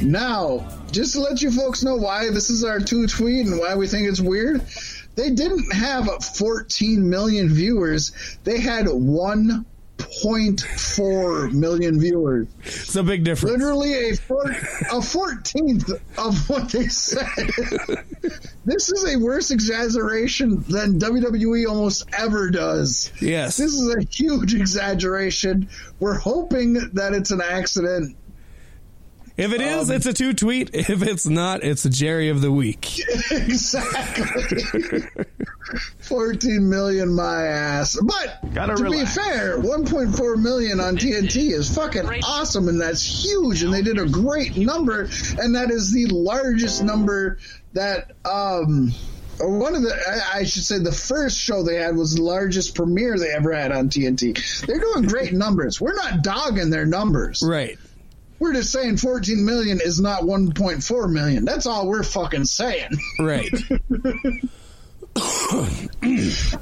Now, 0.02 0.66
just 0.92 1.14
to 1.14 1.20
let 1.20 1.42
you 1.42 1.50
folks 1.50 1.82
know 1.82 1.96
why 1.96 2.30
this 2.30 2.50
is 2.50 2.64
our 2.64 2.78
two 2.78 3.06
tweet 3.06 3.46
and 3.46 3.58
why 3.58 3.74
we 3.74 3.88
think 3.88 4.08
it's 4.08 4.20
weird, 4.20 4.62
they 5.14 5.30
didn't 5.30 5.72
have 5.72 6.08
14 6.22 7.08
million 7.08 7.48
viewers. 7.48 8.12
They 8.44 8.60
had 8.60 8.84
1.4 8.86 11.52
million 11.52 12.00
viewers. 12.00 12.48
It's 12.64 12.96
a 12.96 13.02
big 13.02 13.24
difference. 13.24 13.52
Literally 13.52 14.10
a 14.10 14.16
four, 14.16 14.44
a 14.90 15.02
fourteenth 15.02 15.90
of 16.18 16.48
what 16.48 16.70
they 16.70 16.88
said. 16.88 17.26
this 18.64 18.90
is 18.90 19.14
a 19.14 19.18
worse 19.18 19.50
exaggeration 19.50 20.64
than 20.68 20.98
WWE 20.98 21.66
almost 21.66 22.08
ever 22.16 22.50
does. 22.50 23.12
Yes. 23.20 23.56
This 23.56 23.72
is 23.72 23.94
a 23.94 24.02
huge 24.02 24.54
exaggeration. 24.54 25.68
We're 26.00 26.18
hoping 26.18 26.74
that 26.94 27.12
it's 27.14 27.30
an 27.30 27.42
accident. 27.42 28.16
If 29.36 29.52
it 29.52 29.60
is, 29.62 29.88
Um, 29.88 29.96
it's 29.96 30.06
a 30.06 30.12
two 30.12 30.34
tweet. 30.34 30.70
If 30.74 31.02
it's 31.02 31.26
not, 31.26 31.64
it's 31.64 31.84
a 31.84 31.90
Jerry 31.90 32.28
of 32.28 32.40
the 32.42 32.52
week. 32.52 32.98
exactly. 33.30 35.02
14 36.00 36.68
million 36.68 37.14
my 37.14 37.44
ass. 37.46 37.98
But 38.02 38.52
Gotta 38.54 38.74
to 38.74 38.82
relax. 38.84 39.16
be 39.16 39.22
fair, 39.22 39.58
1.4 39.58 40.36
million 40.42 40.80
on 40.80 40.96
TNT 40.96 41.52
is 41.52 41.74
fucking 41.74 42.06
awesome 42.24 42.68
and 42.68 42.80
that's 42.80 43.02
huge 43.02 43.62
and 43.62 43.72
they 43.72 43.82
did 43.82 43.98
a 43.98 44.06
great 44.06 44.56
number 44.56 45.08
and 45.38 45.54
that 45.56 45.70
is 45.70 45.92
the 45.92 46.06
largest 46.06 46.82
number 46.82 47.38
that 47.72 48.10
um 48.24 48.92
one 49.40 49.74
of 49.74 49.82
the 49.82 49.94
I- 50.34 50.40
I 50.40 50.44
should 50.44 50.62
say 50.64 50.78
the 50.78 50.92
first 50.92 51.38
show 51.38 51.62
they 51.62 51.76
had 51.76 51.96
was 51.96 52.14
the 52.14 52.22
largest 52.22 52.74
premiere 52.74 53.18
they 53.18 53.30
ever 53.30 53.52
had 53.52 53.72
on 53.72 53.88
TNT. 53.88 54.66
They're 54.66 54.78
doing 54.78 55.04
great 55.06 55.32
numbers. 55.32 55.80
We're 55.80 55.94
not 55.94 56.22
dogging 56.22 56.68
their 56.70 56.84
numbers. 56.86 57.42
Right. 57.44 57.78
We're 58.42 58.54
just 58.54 58.72
saying 58.72 58.96
14 58.96 59.44
million 59.44 59.78
is 59.80 60.00
not 60.00 60.22
1.4 60.22 61.12
million. 61.12 61.44
That's 61.44 61.64
all 61.64 61.86
we're 61.86 62.02
fucking 62.02 62.46
saying. 62.46 62.90
Right. 63.20 63.48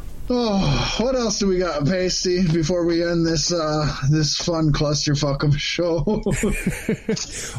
Oh, 0.32 0.96
what 1.00 1.16
else 1.16 1.40
do 1.40 1.48
we 1.48 1.58
got, 1.58 1.82
Paystee? 1.82 2.54
Before 2.54 2.84
we 2.84 3.02
end 3.02 3.26
this 3.26 3.52
uh, 3.52 3.92
this 4.10 4.36
fun 4.36 4.72
clusterfuck 4.72 5.42
of 5.42 5.56
a 5.56 5.58
show, 5.58 6.22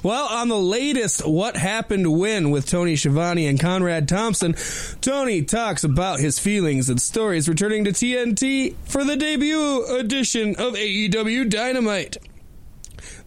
Well, 0.07 0.25
on 0.27 0.47
the 0.47 0.57
latest 0.57 1.27
What 1.27 1.57
Happened 1.57 2.17
When 2.17 2.49
with 2.49 2.69
Tony 2.69 2.95
Schiavone 2.95 3.47
and 3.47 3.59
Conrad 3.59 4.07
Thompson, 4.07 4.55
Tony 5.01 5.41
talks 5.41 5.83
about 5.83 6.21
his 6.21 6.39
feelings 6.39 6.89
and 6.89 7.01
stories 7.01 7.49
returning 7.49 7.83
to 7.83 7.91
TNT 7.91 8.75
for 8.85 9.03
the 9.03 9.17
debut 9.17 9.83
edition 9.97 10.55
of 10.55 10.75
AEW 10.75 11.49
Dynamite. 11.49 12.19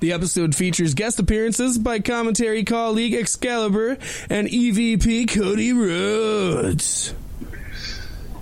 The 0.00 0.12
episode 0.12 0.54
features 0.54 0.94
guest 0.94 1.18
appearances 1.18 1.78
by 1.78 2.00
commentary 2.00 2.64
colleague 2.64 3.14
Excalibur 3.14 3.98
and 4.28 4.48
EVP 4.48 5.28
Cody 5.30 5.72
Rhodes. 5.72 7.14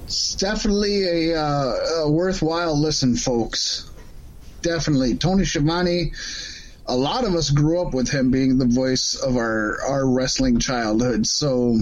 It's 0.05 0.35
definitely 0.35 1.33
a, 1.33 1.41
uh, 1.41 1.75
a 2.05 2.11
worthwhile 2.11 2.79
listen, 2.79 3.17
folks. 3.17 3.91
Definitely. 4.61 5.17
Tony 5.17 5.45
Schiavone, 5.45 6.13
a 6.87 6.97
lot 6.97 7.25
of 7.25 7.35
us 7.35 7.51
grew 7.51 7.81
up 7.81 7.95
with 7.95 8.11
him 8.11 8.31
being 8.31 8.59
the 8.59 8.67
voice 8.67 9.15
of 9.15 9.37
our, 9.37 9.81
our 9.83 10.07
wrestling 10.07 10.59
childhood, 10.59 11.27
so 11.27 11.77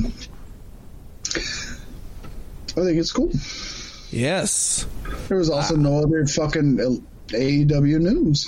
I 1.26 2.82
think 2.84 2.98
it's 2.98 3.12
cool. 3.12 3.30
Yes. 4.10 4.86
There 5.28 5.38
was 5.38 5.50
also 5.50 5.76
no 5.76 5.98
other 5.98 6.26
fucking 6.26 7.04
AEW 7.32 8.00
news. 8.00 8.46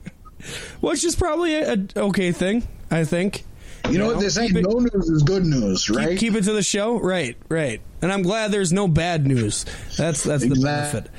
Which 0.80 1.04
is 1.04 1.16
probably 1.16 1.54
a, 1.54 1.72
a 1.74 2.00
okay 2.00 2.32
thing, 2.32 2.66
I 2.90 3.04
think. 3.04 3.44
You 3.90 3.98
know 3.98 4.06
what? 4.08 4.20
This 4.20 4.36
ain't 4.38 4.56
it- 4.56 4.62
no 4.62 4.78
news 4.78 5.08
is 5.08 5.22
good 5.22 5.44
news, 5.44 5.88
right? 5.90 6.10
Keep, 6.10 6.18
keep 6.18 6.34
it 6.34 6.44
to 6.44 6.52
the 6.52 6.62
show, 6.62 6.98
right? 6.98 7.36
Right. 7.48 7.80
And 8.02 8.12
I'm 8.12 8.22
glad 8.22 8.50
there's 8.52 8.72
no 8.72 8.88
bad 8.88 9.26
news. 9.26 9.64
That's 9.96 10.22
that's 10.24 10.42
the 10.46 10.54
benefit. 10.60 11.10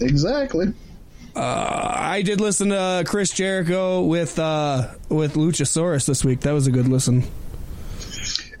exactly. 0.00 0.72
Uh, 1.36 1.92
I 1.94 2.22
did 2.22 2.40
listen 2.40 2.70
to 2.70 3.04
Chris 3.06 3.30
Jericho 3.30 4.02
with 4.02 4.38
uh, 4.38 4.88
with 5.08 5.34
Luchasaurus 5.34 6.06
this 6.06 6.24
week. 6.24 6.40
That 6.40 6.52
was 6.52 6.66
a 6.66 6.70
good 6.72 6.88
listen. 6.88 7.24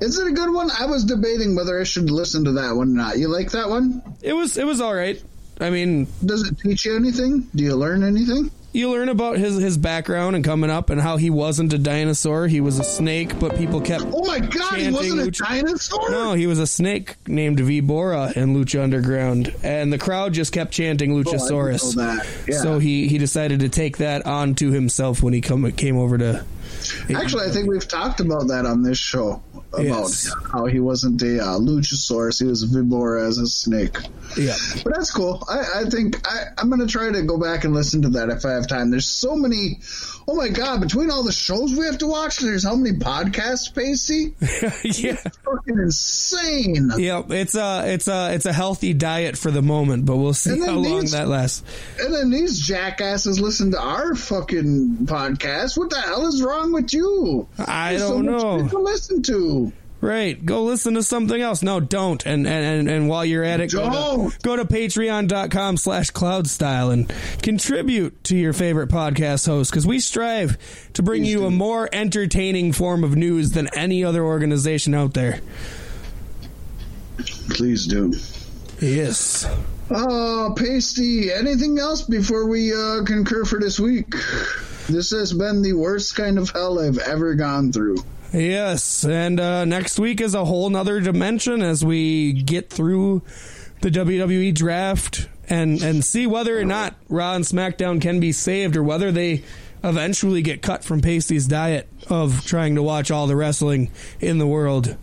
Is 0.00 0.16
it 0.18 0.28
a 0.28 0.32
good 0.32 0.52
one? 0.54 0.70
I 0.78 0.86
was 0.86 1.04
debating 1.04 1.56
whether 1.56 1.80
I 1.80 1.84
should 1.84 2.08
listen 2.10 2.44
to 2.44 2.52
that 2.52 2.76
one 2.76 2.90
or 2.90 2.94
not. 2.94 3.18
You 3.18 3.28
like 3.28 3.50
that 3.50 3.68
one? 3.68 4.02
It 4.22 4.32
was 4.32 4.56
it 4.56 4.64
was 4.66 4.80
all 4.80 4.94
right. 4.94 5.20
I 5.60 5.70
mean, 5.70 6.06
Does 6.24 6.48
it 6.48 6.58
teach 6.58 6.84
you 6.84 6.96
anything? 6.96 7.48
Do 7.54 7.64
you 7.64 7.74
learn 7.74 8.04
anything? 8.04 8.50
you 8.72 8.90
learn 8.90 9.08
about 9.08 9.38
his 9.38 9.56
his 9.56 9.78
background 9.78 10.36
and 10.36 10.44
coming 10.44 10.70
up 10.70 10.90
and 10.90 11.00
how 11.00 11.16
he 11.16 11.30
wasn't 11.30 11.72
a 11.72 11.78
dinosaur. 11.78 12.46
He 12.46 12.60
was 12.60 12.78
a 12.78 12.84
snake, 12.84 13.38
but 13.38 13.56
people 13.56 13.80
kept. 13.80 14.04
Oh 14.12 14.24
my 14.24 14.40
god, 14.40 14.74
he 14.78 14.90
wasn't 14.90 15.20
a 15.20 15.24
Lucha- 15.24 15.48
dinosaur? 15.48 16.10
No, 16.10 16.34
he 16.34 16.46
was 16.46 16.58
a 16.58 16.66
snake 16.66 17.16
named 17.26 17.58
Vibora 17.58 18.36
in 18.36 18.54
Lucha 18.54 18.82
Underground, 18.82 19.54
and 19.62 19.92
the 19.92 19.98
crowd 19.98 20.34
just 20.34 20.52
kept 20.52 20.72
chanting 20.72 21.12
oh, 21.12 21.22
Luchasaurus. 21.22 21.96
know 21.96 22.04
that. 22.04 22.26
Yeah. 22.46 22.60
So 22.60 22.78
he 22.78 23.08
he 23.08 23.18
decided 23.18 23.60
to 23.60 23.68
take 23.68 23.98
that 23.98 24.26
onto 24.26 24.70
himself 24.70 25.22
when 25.22 25.32
he 25.32 25.40
come 25.40 25.70
came 25.72 25.96
over 25.96 26.18
to. 26.18 26.44
Actually, 27.14 27.46
I 27.46 27.50
think 27.50 27.68
we've 27.68 27.86
talked 27.86 28.20
about 28.20 28.48
that 28.48 28.66
on 28.66 28.82
this 28.82 28.98
show 28.98 29.42
about 29.72 29.84
Yes. 29.84 30.32
how 30.52 30.64
he 30.66 30.80
wasn't 30.80 31.20
a 31.22 31.40
uh, 31.42 31.58
Luchasaurus; 31.58 32.38
he 32.40 32.46
was 32.46 32.62
a 32.62 32.66
Vibora 32.66 33.26
as 33.26 33.38
a 33.38 33.46
snake. 33.46 33.96
Yeah. 34.36 34.54
But 34.84 34.94
that's 34.94 35.10
cool. 35.10 35.42
I, 35.48 35.82
I 35.82 35.84
think 35.90 36.26
I, 36.26 36.44
I'm 36.58 36.68
going 36.68 36.80
to 36.80 36.86
try 36.86 37.10
to 37.10 37.22
go 37.22 37.38
back 37.38 37.64
and 37.64 37.74
listen 37.74 38.02
to 38.02 38.08
that 38.10 38.28
if 38.30 38.44
I 38.44 38.52
have 38.52 38.66
time. 38.68 38.90
There's 38.90 39.06
so 39.06 39.34
many. 39.36 39.80
Oh 40.30 40.34
my 40.34 40.48
god! 40.48 40.80
Between 40.82 41.10
all 41.10 41.22
the 41.24 41.32
shows 41.32 41.74
we 41.74 41.86
have 41.86 41.98
to 41.98 42.06
watch, 42.06 42.38
there's 42.38 42.62
how 42.64 42.76
many 42.76 42.96
podcasts, 42.98 43.72
Paystee? 43.72 44.34
yeah. 45.02 45.16
Fucking 45.16 45.78
insane. 45.78 46.90
Yeah, 46.98 47.22
it's 47.30 47.54
a 47.54 47.84
it's 47.92 48.08
a 48.08 48.34
it's 48.34 48.44
a 48.46 48.52
healthy 48.52 48.92
diet 48.94 49.38
for 49.38 49.50
the 49.50 49.62
moment, 49.62 50.04
but 50.04 50.16
we'll 50.16 50.34
see 50.34 50.58
how 50.60 50.74
long 50.76 51.00
these- 51.00 51.12
that 51.12 51.28
lasts. 51.28 51.62
And 52.00 52.12
then 52.14 52.30
these 52.30 52.58
jackasses 52.60 53.40
listen 53.40 53.70
to 53.72 53.80
our 53.80 54.14
fucking 54.14 54.98
podcast. 55.04 55.76
What 55.78 55.90
the 55.90 56.00
hell 56.00 56.26
is 56.26 56.42
wrong 56.42 56.67
with 56.72 56.92
you? 56.92 57.48
I 57.58 57.90
There's 57.96 58.02
don't 58.08 58.26
much 58.26 58.42
know. 58.42 58.68
To 58.68 58.78
listen 58.78 59.22
to. 59.24 59.72
Right, 60.00 60.46
go 60.46 60.62
listen 60.62 60.94
to 60.94 61.02
something 61.02 61.40
else. 61.40 61.60
No, 61.60 61.80
don't. 61.80 62.24
And 62.24 62.46
and 62.46 62.64
and, 62.64 62.88
and 62.88 63.08
while 63.08 63.24
you're 63.24 63.42
at 63.42 63.58
it, 63.60 63.72
go 63.72 64.30
to, 64.30 64.38
go 64.44 64.54
to 64.54 64.64
patreon.com 64.64 65.76
slash 65.76 66.12
cloudstyle 66.12 66.92
and 66.92 67.12
contribute 67.42 68.22
to 68.24 68.36
your 68.36 68.52
favorite 68.52 68.90
podcast 68.90 69.46
host 69.46 69.72
because 69.72 69.88
we 69.88 69.98
strive 69.98 70.56
to 70.92 71.02
bring 71.02 71.22
Please 71.22 71.32
you 71.32 71.38
do. 71.38 71.46
a 71.46 71.50
more 71.50 71.88
entertaining 71.92 72.72
form 72.72 73.02
of 73.02 73.16
news 73.16 73.50
than 73.50 73.68
any 73.74 74.04
other 74.04 74.22
organization 74.22 74.94
out 74.94 75.14
there. 75.14 75.40
Please 77.50 77.86
do. 77.86 78.12
Yes. 78.80 79.46
Oh, 79.90 80.54
Paystee, 80.56 81.36
anything 81.36 81.78
else 81.80 82.02
before 82.02 82.46
we 82.46 82.72
uh, 82.72 83.02
concur 83.04 83.44
for 83.44 83.58
this 83.58 83.80
week? 83.80 84.14
This 84.88 85.10
has 85.10 85.32
been 85.32 85.62
the 85.62 85.74
worst 85.74 86.16
kind 86.16 86.38
of 86.38 86.50
hell 86.50 86.78
I've 86.78 86.98
ever 86.98 87.34
gone 87.34 87.72
through. 87.72 87.98
Yes, 88.32 89.04
and 89.04 89.38
uh, 89.38 89.64
next 89.64 89.98
week 89.98 90.20
is 90.20 90.34
a 90.34 90.44
whole 90.44 90.68
nother 90.70 91.00
dimension 91.00 91.62
as 91.62 91.84
we 91.84 92.32
get 92.32 92.70
through 92.70 93.22
the 93.80 93.90
WWE 93.90 94.54
draft 94.54 95.28
and 95.48 95.82
and 95.82 96.04
see 96.04 96.26
whether 96.26 96.58
or 96.58 96.64
not 96.64 96.94
Raw 97.08 97.34
and 97.34 97.44
SmackDown 97.44 98.00
can 98.00 98.20
be 98.20 98.32
saved 98.32 98.76
or 98.76 98.82
whether 98.82 99.12
they 99.12 99.44
eventually 99.84 100.42
get 100.42 100.60
cut 100.62 100.84
from 100.84 101.00
Paystee's 101.00 101.46
diet 101.46 101.88
of 102.08 102.44
trying 102.44 102.74
to 102.74 102.82
watch 102.82 103.10
all 103.10 103.26
the 103.26 103.36
wrestling 103.36 103.90
in 104.20 104.38
the 104.38 104.46
world. 104.46 104.96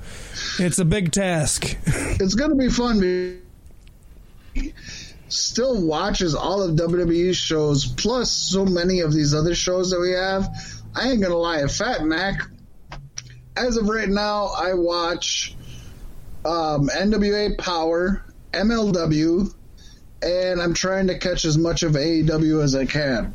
It's 0.59 0.79
a 0.79 0.85
big 0.85 1.11
task. 1.11 1.77
It's 2.17 2.33
going 2.33 2.49
to 2.49 2.55
be 2.55 2.69
fun. 2.69 3.01
Still 5.35 5.81
watches 5.81 6.33
all 6.33 6.61
of 6.61 6.75
WWE's 6.75 7.37
shows, 7.37 7.85
plus 7.85 8.31
so 8.31 8.65
many 8.65 9.01
of 9.01 9.13
these 9.13 9.33
other 9.33 9.53
shows 9.53 9.91
that 9.91 9.99
we 9.99 10.11
have. 10.11 10.49
I 10.95 11.09
ain't 11.11 11.21
to 11.21 11.37
lie. 11.37 11.65
Fat 11.67 12.05
Mack, 12.05 12.41
as 13.57 13.77
of 13.77 13.89
right 13.89 14.07
now, 14.07 14.47
I 14.55 14.73
watch 14.73 15.55
um, 16.45 16.87
NWA 16.87 17.57
Power, 17.57 18.23
MLW, 18.51 19.53
and 20.21 20.61
I'm 20.61 20.73
trying 20.73 21.07
to 21.07 21.17
catch 21.17 21.45
as 21.45 21.57
much 21.57 21.83
of 21.83 21.93
AEW 21.93 22.63
as 22.63 22.75
I 22.75 22.85
can. 22.85 23.33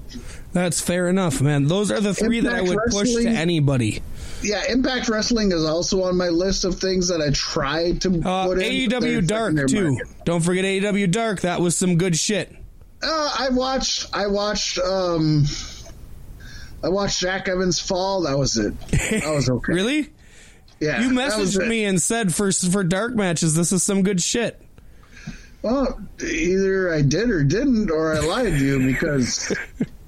That's 0.52 0.80
fair 0.80 1.08
enough, 1.08 1.40
man. 1.40 1.66
Those 1.66 1.90
are 1.90 2.00
the 2.00 2.14
three 2.14 2.40
that 2.40 2.54
I 2.54 2.62
would 2.62 2.78
push 2.88 3.12
to 3.14 3.28
anybody. 3.28 4.02
Yeah, 4.42 4.62
Impact 4.70 5.08
Wrestling 5.08 5.52
is 5.52 5.64
also 5.64 6.02
on 6.04 6.16
my 6.16 6.28
list 6.28 6.64
of 6.64 6.78
things 6.80 7.08
that 7.08 7.20
I 7.20 7.30
tried 7.30 8.00
to 8.02 8.22
Uh, 8.24 8.46
put 8.46 8.58
in. 8.62 8.88
AEW 8.90 9.26
Dark 9.26 9.54
too. 9.68 9.90
market. 9.90 10.08
Don't 10.24 10.40
forget 10.40 10.64
AEW 10.64 11.10
Dark. 11.10 11.42
That 11.42 11.60
was 11.60 11.76
some 11.76 11.96
good 11.98 12.16
shit. 12.16 12.50
Uh, 13.02 13.34
I 13.38 13.48
watched. 13.50 14.06
I 14.14 14.26
watched. 14.28 14.78
Um, 14.78 15.44
I 16.82 16.88
watched 16.88 17.20
Jack 17.20 17.48
Evans 17.48 17.78
fall. 17.78 18.22
That 18.22 18.38
was 18.38 18.56
it. 18.56 18.78
That 18.90 19.32
was 19.34 19.48
okay. 19.50 19.72
Really? 19.72 20.08
Yeah. 20.80 21.02
You 21.02 21.10
messaged 21.10 21.66
me 21.68 21.84
and 21.84 22.00
said 22.00 22.34
for 22.34 22.50
for 22.52 22.82
dark 22.82 23.14
matches, 23.14 23.54
this 23.54 23.72
is 23.72 23.82
some 23.82 24.02
good 24.02 24.22
shit. 24.22 24.60
Well, 25.62 26.00
either 26.24 26.90
I 26.94 27.02
did 27.02 27.28
or 27.28 27.44
didn't, 27.44 27.90
or 27.90 28.14
I 28.14 28.20
lied 28.20 28.52
to 28.58 28.64
you 28.64 28.86
because 28.86 29.54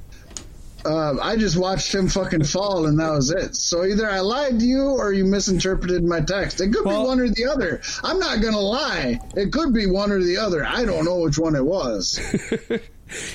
uh, 0.84 1.16
I 1.20 1.36
just 1.36 1.56
watched 1.56 1.94
him 1.94 2.08
fucking 2.08 2.44
fall, 2.44 2.86
and 2.86 2.98
that 2.98 3.10
was 3.10 3.30
it. 3.30 3.54
So 3.56 3.84
either 3.84 4.08
I 4.10 4.20
lied 4.20 4.58
to 4.60 4.64
you 4.66 4.82
or 4.82 5.12
you 5.12 5.24
misinterpreted 5.24 6.04
my 6.04 6.20
text. 6.20 6.60
It 6.60 6.72
could 6.72 6.84
Well- 6.84 7.02
be 7.02 7.06
one 7.08 7.20
or 7.20 7.28
the 7.28 7.46
other. 7.46 7.80
I'm 8.02 8.18
not 8.18 8.40
gonna 8.42 8.58
lie. 8.60 9.20
It 9.36 9.52
could 9.52 9.72
be 9.72 9.86
one 9.86 10.10
or 10.12 10.22
the 10.22 10.36
other. 10.38 10.64
I 10.64 10.84
don't 10.84 11.04
know 11.04 11.18
which 11.20 11.38
one 11.38 11.54
it 11.56 11.64
was. 11.64 12.20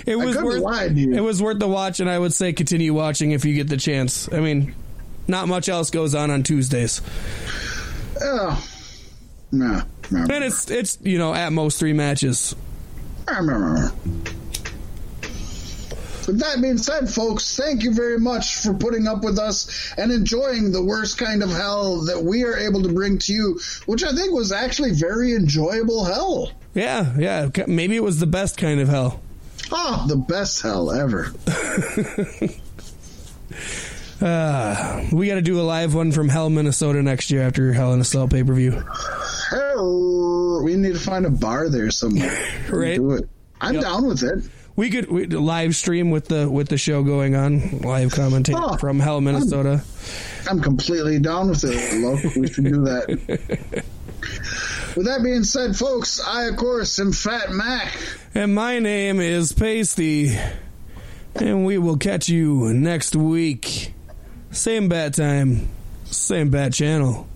It 0.07 0.15
was 0.15 0.36
worth 0.36 0.64
lie 0.64 0.88
to 0.88 0.94
you. 0.95 1.14
it 1.14 1.19
was 1.19 1.40
worth 1.40 1.60
the 1.60 1.68
watch, 1.68 1.99
and 1.99 2.10
I 2.10 2.18
would 2.18 2.34
say 2.34 2.52
continue 2.52 2.95
watching 2.95 3.30
if 3.30 3.45
you 3.45 3.53
get 3.53 3.68
the 3.69 3.78
chance. 3.78 4.28
I 4.34 4.40
mean, 4.40 4.74
not 5.28 5.48
much 5.48 5.69
else 5.69 5.91
goes 5.91 6.15
on 6.15 6.32
on 6.32 6.41
Tuesdays, 6.41 6.99
Oh, 8.19 8.68
no, 9.52 9.84
no. 10.10 10.19
and 10.22 10.44
it's 10.44 10.72
it's 10.72 10.98
you 11.03 11.19
know 11.19 11.32
at 11.32 11.53
most 11.53 11.78
three 11.78 11.94
matches. 11.94 12.56
With 16.28 16.40
that 16.40 16.62
being 16.62 16.78
said, 16.78 17.10
folks, 17.10 17.56
thank 17.56 17.84
you 17.84 17.94
very 17.94 18.20
much 18.20 18.56
for 18.58 18.74
putting 18.74 19.08
up 19.08 19.24
with 19.24 19.40
us 19.40 19.94
and 19.98 20.12
enjoying 20.12 20.72
the 20.74 20.84
worst 20.84 21.18
kind 21.18 21.41
of 21.41 21.49
hell 21.49 22.02
that 22.06 22.22
we 22.22 22.44
are 22.44 22.58
able 22.58 22.84
to 22.84 22.90
bring 22.90 23.18
to 23.20 23.34
you, 23.34 23.60
which 23.86 24.04
I 24.04 24.12
think 24.14 24.34
was 24.34 24.52
actually 24.52 24.91
very 24.91 25.34
enjoyable 25.34 26.04
hell. 26.04 26.52
Yeah, 26.74 27.16
yeah. 27.18 27.49
Maybe 27.66 27.95
it 27.95 28.04
was 28.04 28.20
the 28.20 28.28
best 28.28 28.58
kind 28.58 28.80
of 28.82 28.90
hell. 28.90 29.22
Oh, 29.72 30.06
the 30.08 30.18
best 30.18 30.62
hell 30.62 30.91
ever. 30.91 31.32
Uh, 34.20 35.06
we 35.12 35.28
got 35.28 35.36
to 35.36 35.44
do 35.44 35.60
a 35.60 35.62
live 35.62 35.94
one 35.94 36.12
from 36.12 36.28
Hell, 36.28 36.49
Minnesota 36.49 37.04
next 37.04 37.30
year 37.30 37.44
after 37.44 37.72
Hell 37.72 37.94
in 37.94 38.02
a 38.02 38.04
Cell 38.04 38.28
pay 38.28 38.44
per 38.44 38.52
view. 38.54 38.72
Hell, 39.52 40.64
we 40.64 40.76
need 40.76 40.94
to 40.94 40.99
find 40.99 41.24
a 41.26 41.30
bar 41.30 41.70
there 41.70 41.91
somewhere. 41.91 42.36
Right. 42.70 42.95
Do 42.95 43.12
it. 43.12 43.30
I'm 43.62 43.76
Yep. 43.76 43.84
down 43.84 44.08
with 44.08 44.24
it. 44.24 44.44
We 44.78 44.91
could 44.91 45.10
we, 45.12 45.26
live 45.26 45.76
stream 45.76 46.12
with 46.12 46.26
the 46.28 46.48
with 46.49 46.70
the 46.70 46.78
show 46.78 47.04
going 47.04 47.36
on, 47.36 47.80
live 47.80 48.12
commentate 48.14 48.56
Oh, 48.58 48.78
from 48.78 48.99
Hell, 48.99 49.20
Minnesota. 49.20 49.82
I'm 50.49 50.62
completely 50.62 51.20
down 51.20 51.49
with 51.49 51.64
it. 51.66 52.38
We 52.38 52.48
should 52.48 52.64
do 52.64 52.84
that. 52.84 53.84
With 54.95 55.06
that 55.06 55.22
being 55.24 55.44
said, 55.44 55.76
folks, 55.76 56.20
I 56.20 56.45
of 56.45 56.58
course 56.58 56.98
am 56.99 57.12
Fat 57.12 57.52
Mack. 57.52 57.95
And 58.34 58.56
my 58.56 58.80
name 58.80 59.20
is 59.20 59.54
Paystee. 59.54 60.36
And 61.36 61.66
we 61.68 61.78
will 61.78 61.98
catch 61.98 62.30
you 62.30 62.74
next 62.74 63.16
week. 63.16 63.94
Same 64.49 64.90
bat 64.90 65.14
time, 65.14 65.70
same 66.06 66.49
bat 66.49 66.74
channel. 66.74 67.28